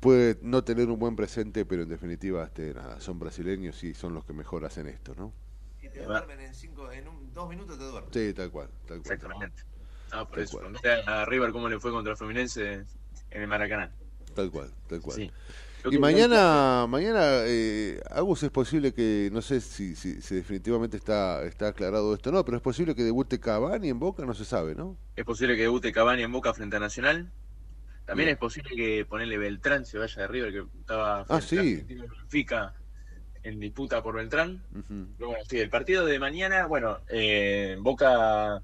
puede 0.00 0.36
no 0.42 0.64
tener 0.64 0.88
un 0.90 0.98
buen 0.98 1.16
presente, 1.16 1.64
pero 1.64 1.84
en 1.84 1.88
definitiva 1.88 2.44
este, 2.44 2.74
nada, 2.74 3.00
son 3.00 3.18
brasileños 3.18 3.82
y 3.82 3.94
son 3.94 4.12
los 4.12 4.24
que 4.26 4.34
mejor 4.34 4.64
hacen 4.66 4.88
esto, 4.88 5.14
¿no? 5.16 5.32
Y 5.94 5.98
te 5.98 6.04
duermen 6.04 6.40
en, 6.40 6.54
cinco, 6.54 6.90
en 6.90 7.08
un- 7.08 7.32
dos 7.34 7.48
minutos 7.48 7.78
te 7.78 7.84
duermen. 7.84 8.12
Sí, 8.12 8.32
tal 8.34 8.50
cual. 8.50 8.68
Tal 8.86 9.02
cual. 9.02 9.14
Exactamente. 9.14 9.62
Ah, 10.10 10.24
por 10.26 10.34
Tal 10.36 10.44
eso, 10.44 10.60
a 11.06 11.24
River 11.24 11.52
cómo 11.52 11.68
le 11.68 11.80
fue 11.80 11.90
contra 11.90 12.16
Fluminense 12.16 12.72
en 13.30 13.42
el 13.42 13.46
Maracaná. 13.46 13.90
Tal 14.34 14.50
cual, 14.50 14.70
tal 14.88 15.00
cual. 15.00 15.16
Sí. 15.16 15.30
Y 15.90 15.98
mañana, 15.98 16.86
mañana 16.88 17.20
eh, 17.44 18.00
Agus, 18.10 18.42
es 18.44 18.50
posible 18.50 18.92
que, 18.94 19.30
no 19.32 19.42
sé 19.42 19.60
si, 19.60 19.96
si, 19.96 20.22
si 20.22 20.34
definitivamente 20.36 20.96
está, 20.96 21.42
está 21.44 21.68
aclarado 21.68 22.14
esto, 22.14 22.30
no, 22.30 22.44
pero 22.44 22.56
es 22.56 22.62
posible 22.62 22.94
que 22.94 23.02
debute 23.02 23.40
Cavani 23.40 23.88
en 23.88 23.98
Boca, 23.98 24.24
no 24.24 24.32
se 24.32 24.44
sabe, 24.44 24.74
¿no? 24.76 24.96
Es 25.16 25.24
posible 25.24 25.56
que 25.56 25.62
debute 25.62 25.90
Cavani 25.92 26.22
en 26.22 26.30
Boca 26.30 26.54
frente 26.54 26.76
a 26.76 26.80
Nacional. 26.80 27.32
También 28.04 28.26
Bien. 28.26 28.34
es 28.34 28.38
posible 28.38 28.70
que 28.76 29.04
ponerle 29.06 29.38
Beltrán 29.38 29.84
se 29.86 29.98
vaya 29.98 30.22
de 30.22 30.28
River, 30.28 30.52
que 30.52 30.78
estaba 30.80 31.20
Ah, 31.28 31.40
frente 31.40 31.46
sí. 31.86 31.98
a 31.98 32.02
Benfica 32.02 32.74
en 33.42 33.60
disputa 33.60 34.02
por 34.02 34.16
Beltrán. 34.16 34.62
Ujú. 34.72 35.14
Pero 35.16 35.28
bueno, 35.28 35.44
sí, 35.48 35.58
el 35.58 35.70
partido 35.70 36.04
de 36.06 36.18
mañana, 36.18 36.66
bueno, 36.66 37.00
eh, 37.08 37.76
Boca, 37.80 38.62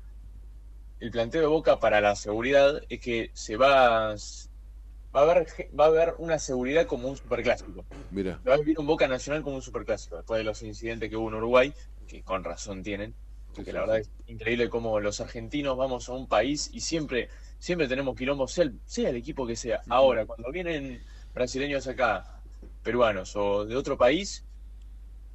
el 1.00 1.10
planteo 1.10 1.40
de 1.40 1.46
Boca 1.46 1.78
para 1.78 2.00
la 2.00 2.16
seguridad 2.16 2.80
es 2.88 3.00
que 3.00 3.30
se 3.34 3.56
va, 3.56 4.14
va 4.14 5.20
a 5.20 5.20
haber, 5.20 5.46
va 5.78 5.84
a 5.84 5.88
haber 5.88 6.14
una 6.18 6.38
seguridad 6.38 6.86
como 6.86 7.09
un 7.09 7.16
superclásico. 7.16 7.84
Mira, 8.10 8.40
Va 8.46 8.55
a 8.55 8.59
vivir 8.59 8.78
un 8.78 8.86
Boca 8.86 9.06
Nacional 9.06 9.42
como 9.42 9.56
un 9.56 9.62
superclásico, 9.62 10.16
después 10.16 10.38
de 10.38 10.44
los 10.44 10.62
incidentes 10.62 11.10
que 11.10 11.16
hubo 11.16 11.28
en 11.28 11.34
Uruguay, 11.34 11.72
que 12.06 12.22
con 12.22 12.42
razón 12.42 12.82
tienen, 12.82 13.14
porque 13.55 13.72
la 13.72 13.80
verdad 13.80 13.98
es 13.98 14.10
increíble 14.26 14.68
cómo 14.68 15.00
los 15.00 15.20
argentinos 15.20 15.76
vamos 15.76 16.09
a 16.09 16.12
un 16.12 16.28
país 16.28 16.70
y 16.72 16.80
siempre, 16.80 17.28
siempre 17.59 17.88
tenemos 17.88 18.16
el, 18.59 18.80
sea 18.84 19.10
el 19.10 19.16
equipo 19.16 19.46
que 19.46 19.56
sea. 19.56 19.82
Ahora, 19.88 20.24
cuando 20.24 20.50
vienen 20.50 21.02
brasileños 21.34 21.86
acá, 21.86 22.42
peruanos 22.82 23.36
o 23.36 23.66
de 23.66 23.76
otro 23.76 23.98
país, 23.98 24.47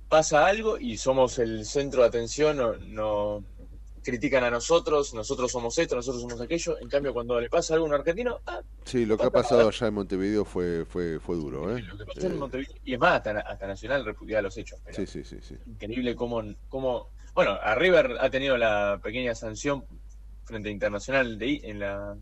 pasa 0.10 0.46
algo 0.46 0.78
y 0.78 0.98
somos 0.98 1.40
el 1.40 1.66
centro 1.66 2.02
de 2.02 2.08
atención, 2.08 2.58
no, 2.58 2.74
no 2.78 3.44
critican 4.04 4.44
a 4.44 4.52
nosotros, 4.52 5.14
nosotros 5.14 5.52
somos 5.52 5.78
esto, 5.78 5.96
nosotros 5.96 6.22
somos 6.22 6.40
aquello, 6.42 6.78
en 6.80 6.90
cambio 6.90 7.14
cuando 7.14 7.40
le 7.40 7.50
pasa 7.50 7.74
algo 7.74 7.86
a 7.86 7.90
un 7.90 7.96
argentino, 7.96 8.42
ah, 8.46 8.62
sí, 8.84 9.06
lo 9.06 9.18
que 9.18 9.26
ha 9.26 9.30
pasado 9.32 9.68
allá 9.68 9.88
en 9.88 9.94
Montevideo 9.94 10.44
fue, 10.46 10.86
fue, 10.86 11.20
fue 11.20 11.36
duro, 11.38 11.76
¿eh? 11.76 11.84
pasó 12.06 12.28
en 12.28 12.38
Montevideo, 12.38 12.76
y 12.84 12.94
es 12.94 13.00
más, 13.00 13.14
hasta, 13.16 13.40
hasta 13.40 13.66
Nacional 13.68 14.04
repudiaba 14.06 14.42
los 14.42 14.58
hechos. 14.58 14.80
pero- 14.84 14.96
sí, 14.98 15.08
sí, 15.08 15.24
sí, 15.24 15.38
sí. 15.42 15.56
increíble 15.66 16.16
cómo, 16.16 16.44
cómo 16.68 17.10
bueno 17.34 17.52
a 17.54 17.74
River 17.76 18.18
ha 18.20 18.30
tenido 18.30 18.58
la 18.58 19.00
pequeña 19.02 19.34
sanción 19.36 19.86
frente 20.44 20.70
a 20.70 20.72
Internacional 20.72 21.40
de, 21.40 21.62
en 21.64 21.80
la 21.80 22.16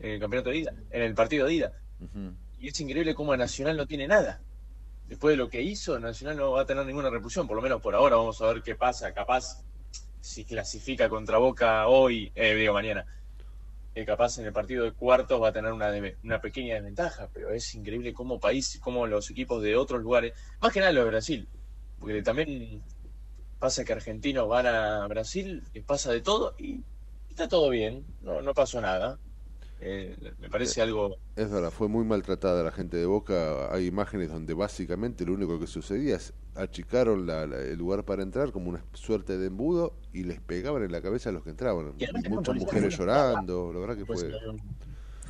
en 0.00 0.10
el 0.10 0.20
campeonato 0.20 0.50
de 0.50 0.56
ida 0.58 0.74
en 0.90 1.02
el 1.02 1.14
partido 1.14 1.46
de 1.46 1.54
ida 1.54 1.72
y 2.58 2.68
es 2.68 2.80
increíble 2.80 3.14
cómo 3.14 3.32
a 3.32 3.36
Nacional 3.36 3.76
no 3.76 3.86
tiene 3.86 4.06
nada 4.08 4.40
después 5.10 5.34
de 5.34 5.38
lo 5.38 5.50
que 5.50 5.62
hizo, 5.62 6.00
Nacional 6.00 6.38
no 6.38 6.52
va 6.52 6.62
a 6.62 6.66
tener 6.66 6.86
ninguna 6.86 7.10
repulsión, 7.10 7.48
por 7.48 7.56
lo 7.56 7.62
menos 7.62 7.82
por 7.82 7.94
ahora. 7.96 8.16
Vamos 8.16 8.40
a 8.42 8.48
ver 8.54 8.62
qué 8.64 8.76
pasa. 8.76 9.12
Capaz, 9.14 9.66
si 10.20 10.44
clasifica 10.46 11.08
contra 11.10 11.38
Boca 11.38 11.88
hoy, 11.88 12.32
eh, 12.36 12.54
digo 12.56 12.74
mañana, 12.74 13.06
eh, 13.94 14.04
capaz 14.06 14.38
en 14.38 14.46
el 14.46 14.52
partido 14.52 14.84
de 14.84 14.92
cuartos 14.94 15.42
va 15.42 15.48
a 15.48 15.52
tener 15.52 15.72
una, 15.72 15.90
de- 15.90 16.18
una 16.22 16.40
pequeña 16.40 16.74
desventaja, 16.76 17.30
pero 17.32 17.50
es 17.52 17.74
increíble 17.74 18.12
cómo 18.14 18.38
país, 18.40 18.78
cómo 18.82 19.06
los 19.06 19.30
equipos 19.30 19.62
de 19.62 19.76
otros 19.76 20.00
lugares, 20.02 20.34
más 20.60 20.72
que 20.72 20.80
nada 20.80 20.92
los 20.92 21.04
de 21.04 21.10
Brasil, 21.10 21.50
porque 21.98 22.22
también 22.22 22.84
pasa 23.58 23.84
que 23.84 23.92
argentinos 23.92 24.48
van 24.48 24.66
a 24.66 25.06
Brasil, 25.08 25.64
pasa 25.86 26.12
de 26.12 26.22
todo 26.22 26.54
y 26.58 26.84
está 27.28 27.48
todo 27.48 27.70
bien, 27.70 28.06
no, 28.20 28.42
no 28.42 28.54
pasó 28.54 28.80
nada. 28.80 29.20
Eh, 29.82 30.14
me 30.38 30.50
parece 30.50 30.82
algo 30.82 31.16
Es 31.36 31.50
verdad, 31.50 31.70
fue 31.70 31.88
muy 31.88 32.04
maltratada 32.04 32.62
la 32.62 32.70
gente 32.70 32.96
de 32.98 33.06
Boca. 33.06 33.72
Hay 33.72 33.86
imágenes 33.86 34.30
donde 34.30 34.52
básicamente 34.52 35.24
lo 35.24 35.32
único 35.32 35.58
que 35.58 35.66
sucedía 35.66 36.16
es 36.16 36.34
achicaron 36.54 37.26
la- 37.26 37.46
la- 37.46 37.60
el 37.60 37.78
lugar 37.78 38.04
para 38.04 38.22
entrar 38.22 38.52
como 38.52 38.68
una 38.68 38.84
suerte 38.92 39.38
de 39.38 39.46
embudo 39.46 39.94
y 40.12 40.24
les 40.24 40.40
pegaban 40.40 40.82
en 40.82 40.92
la 40.92 41.00
cabeza 41.00 41.30
a 41.30 41.32
los 41.32 41.42
que 41.44 41.50
entraban. 41.50 41.94
Y 41.98 42.04
además 42.04 42.24
Y 42.24 42.28
muchas 42.28 42.56
mujeres 42.56 42.98
llorando, 42.98 43.72
la 43.72 43.80
verdad 43.80 43.96
que 43.96 44.04
fue... 44.04 44.30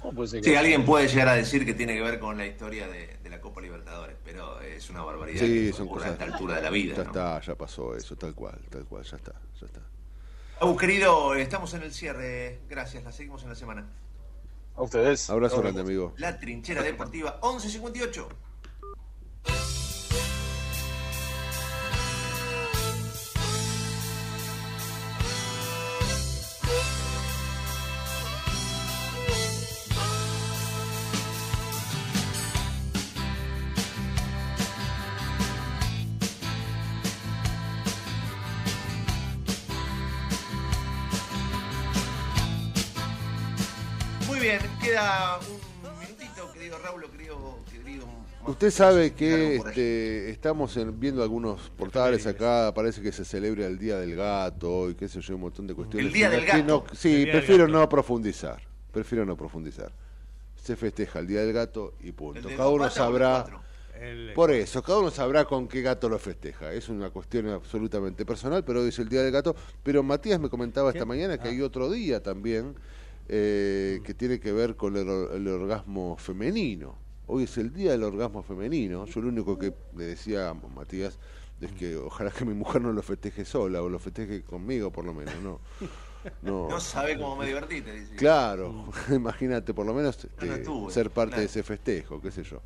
¿Cómo 0.01 0.15
puede 0.15 0.29
ser 0.29 0.45
Sí, 0.45 0.55
alguien 0.55 0.85
puede 0.85 1.07
llegar 1.09 1.29
a 1.29 1.35
decir 1.35 1.67
que 1.67 1.75
tiene 1.75 1.95
que 1.95 2.01
ver 2.01 2.19
con 2.19 2.39
la 2.39 2.47
historia 2.47 2.89
de, 2.89 3.19
de 3.23 3.31
la 3.31 3.41
Copa 3.41 3.61
Libertadores, 3.61 4.17
pero 4.25 4.61
es 4.63 4.89
una 4.89 5.03
barbaridad 5.03 5.45
Sí, 5.45 5.67
que 5.67 5.73
son 5.75 5.89
cosas... 5.89 6.09
a 6.09 6.13
esta 6.13 6.25
altura 6.25 6.57
de 6.57 6.63
la 6.63 6.71
vida. 6.71 6.95
Ya 6.97 7.05
¿no? 7.05 7.11
está, 7.11 7.41
ya 7.41 7.55
pasó 7.55 7.95
eso, 7.95 8.17
tal 8.17 8.35
cual, 8.35 8.59
tal 8.71 8.87
cual, 8.87 9.05
ya 9.05 9.17
está, 9.17 9.35
ya 9.61 9.67
está. 9.67 9.81
Querido, 10.79 11.35
estamos 11.35 11.75
en 11.75 11.83
el 11.83 11.93
cierre. 11.93 12.61
Gracias, 12.69 13.05
la 13.05 13.13
seguimos 13.13 13.43
en 13.43 13.51
la 13.51 13.55
semana. 13.55 13.87
A 14.81 14.83
ustedes. 14.83 15.29
Abrazo 15.29 15.61
grande, 15.61 15.83
amigo. 15.83 16.15
La 16.17 16.39
trinchera 16.39 16.83
deportiva 16.83 17.39
1158. 17.43 18.29
Queda 45.21 45.39
un 45.93 45.99
minutito, 45.99 46.53
querido 46.53 46.79
Raúl, 46.79 47.11
querido, 47.11 47.59
querido 47.71 48.07
Usted 48.47 48.71
sabe 48.71 49.13
que 49.13 49.57
este, 49.57 50.31
estamos 50.31 50.77
en- 50.79 50.99
viendo 50.99 51.23
algunos 51.23 51.71
portales 51.77 52.27
acá, 52.27 52.73
parece 52.75 53.03
que 53.03 53.13
se 53.13 53.25
celebra 53.25 53.67
el 53.67 53.79
Día 53.79 53.99
del 53.99 54.17
Gato 54.17 54.89
y 54.89 54.95
qué 54.95 55.09
sé 55.09 55.21
yo, 55.21 55.35
un 55.35 55.43
montón 55.43 55.67
de 55.67 55.75
cuestiones. 55.75 56.07
El 56.07 56.13
Día 56.13 56.31
del 56.31 56.47
Gato. 56.47 56.65
no- 56.65 56.85
sí, 56.95 57.27
prefiero 57.31 57.67
Gato. 57.67 57.79
no 57.79 57.89
profundizar, 57.89 58.63
prefiero 58.93 59.27
no 59.27 59.37
profundizar. 59.37 59.93
Se 60.57 60.75
festeja 60.77 61.19
el 61.19 61.27
Día 61.27 61.41
del 61.43 61.53
Gato 61.53 61.95
y 62.01 62.13
punto. 62.13 62.49
Cada 62.49 62.69
uno 62.69 62.89
sabrá... 62.91 63.45
Por 64.35 64.51
eso, 64.51 64.83
cada 64.83 64.99
uno 65.01 65.11
sabrá 65.11 65.45
con 65.45 65.69
qué 65.69 65.83
gato 65.83 66.09
lo 66.09 66.19
festeja. 66.19 66.73
Es 66.73 66.89
una 66.89 67.11
cuestión 67.11 67.51
absolutamente 67.51 68.25
personal, 68.25 68.65
pero 68.65 68.81
hoy 68.81 68.89
es 68.89 68.99
el 68.99 69.11
Día 69.11 69.23
del 69.23 69.31
Gato. 69.31 69.55
Pero 69.83 70.03
Matías 70.03 70.41
me 70.41 70.49
comentaba 70.49 70.89
esta 70.91 71.05
mañana 71.05 71.37
que 71.37 71.49
hay 71.49 71.61
otro 71.61 71.91
día 71.91 72.23
también 72.23 72.75
eh, 73.33 74.01
que 74.03 74.13
tiene 74.13 74.41
que 74.41 74.51
ver 74.51 74.75
con 74.75 74.97
el, 74.97 75.07
el 75.09 75.47
orgasmo 75.47 76.17
femenino. 76.17 76.99
Hoy 77.29 77.45
es 77.45 77.57
el 77.59 77.73
Día 77.73 77.93
del 77.93 78.03
Orgasmo 78.03 78.43
Femenino. 78.43 79.07
Yo 79.07 79.21
lo 79.21 79.29
único 79.29 79.57
que 79.57 79.73
le 79.97 80.05
decía 80.05 80.49
a 80.49 80.55
Matías 80.55 81.17
es 81.61 81.71
que 81.71 81.95
ojalá 81.97 82.33
que 82.33 82.45
mi 82.45 82.55
mujer 82.55 82.83
no 82.83 82.93
lo 82.93 83.03
festeje 83.03 83.45
sola 83.45 83.83
o 83.83 83.89
lo 83.89 84.01
festeje 84.01 84.43
conmigo 84.43 84.91
por 84.91 85.05
lo 85.05 85.15
menos. 85.15 85.35
No, 85.41 85.61
no, 86.43 86.69
No 86.69 86.81
sabe 86.81 87.17
cómo 87.17 87.37
me 87.37 87.47
divertí, 87.47 87.83
te 87.83 88.01
dice. 88.01 88.17
Claro, 88.17 88.87
imagínate, 89.11 89.73
por 89.75 89.87
lo 89.87 89.95
menos 89.95 90.25
este, 90.25 90.47
no 90.47 90.55
estuve, 90.55 90.93
ser 90.93 91.11
parte 91.11 91.35
claro. 91.35 91.41
de 91.43 91.47
ese 91.47 91.63
festejo, 91.63 92.21
qué 92.21 92.33
sé 92.33 92.43
yo. 92.43 92.63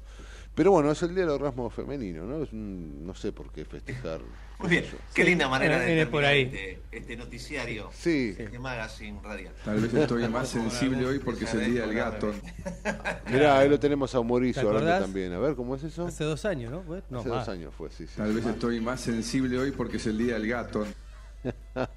Pero 0.54 0.70
bueno, 0.70 0.90
es 0.92 1.02
el 1.02 1.14
día 1.14 1.24
del 1.24 1.30
orgasmo 1.30 1.68
femenino, 1.68 2.24
¿no? 2.24 2.44
Es 2.44 2.52
un- 2.52 3.04
no 3.04 3.14
sé 3.14 3.32
por 3.32 3.50
qué 3.50 3.64
festejar. 3.64 4.20
Muy 4.60 4.70
bien, 4.70 4.84
qué 5.12 5.24
linda 5.24 5.48
manera 5.48 5.80
de 5.80 5.86
viene 5.86 6.06
por 6.06 6.22
terminar 6.22 6.32
ahí. 6.32 6.42
este, 6.42 6.96
este 6.96 7.16
noticiario 7.16 7.90
Sí. 7.92 8.32
de 8.32 8.56
Magazine 8.60 9.18
Radial. 9.20 9.52
Tal 9.64 9.80
vez 9.80 9.92
estoy 9.92 10.28
más 10.28 10.48
sensible 10.48 11.04
hoy 11.04 11.18
porque 11.18 11.44
es 11.44 11.54
el 11.54 11.72
día 11.72 11.80
del 11.86 11.94
gato. 11.94 12.32
Mirá, 13.32 13.58
ahí 13.58 13.68
lo 13.68 13.80
tenemos 13.80 14.14
a 14.14 14.18
¿Te 14.18 14.24
Mauricio 14.24 14.68
hablando 14.68 15.00
también. 15.00 15.32
A 15.32 15.38
ver, 15.40 15.56
¿cómo 15.56 15.74
es 15.74 15.82
eso? 15.82 16.06
Hace 16.06 16.22
dos 16.24 16.44
años, 16.44 16.70
¿no? 16.70 16.82
Fue- 16.82 17.02
No, 17.10 17.18
Hace 17.20 17.28
más. 17.30 17.46
dos 17.46 17.48
años 17.54 17.74
fue, 17.76 17.90
sí, 17.90 18.06
sí. 18.06 18.14
Tal 18.16 18.32
vez 18.32 18.46
estoy 18.46 18.80
más 18.80 19.00
sensible 19.00 19.58
hoy 19.58 19.72
porque 19.72 19.96
es 19.96 20.06
el 20.06 20.18
día 20.18 20.34
del 20.34 20.46
gato. 20.46 20.86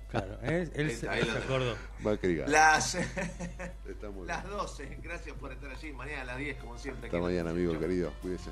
Claro, 0.09 0.39
¿eh? 0.43 0.69
él 0.73 0.91
se, 0.91 0.97
se 0.97 1.09
acordó. 1.09 1.75
Las, 2.47 2.95
Está 3.87 4.09
muy 4.09 4.25
bien. 4.25 4.27
las 4.27 4.47
12, 4.47 4.97
gracias 5.01 5.35
por 5.37 5.51
estar 5.51 5.69
allí. 5.69 5.93
Mañana 5.93 6.21
a 6.21 6.25
las 6.25 6.37
10, 6.37 6.57
como 6.57 6.77
siempre. 6.77 7.07
Hasta 7.07 7.19
mañana, 7.19 7.51
amigo 7.51 7.79
querido. 7.79 8.11
Cuídese. 8.21 8.51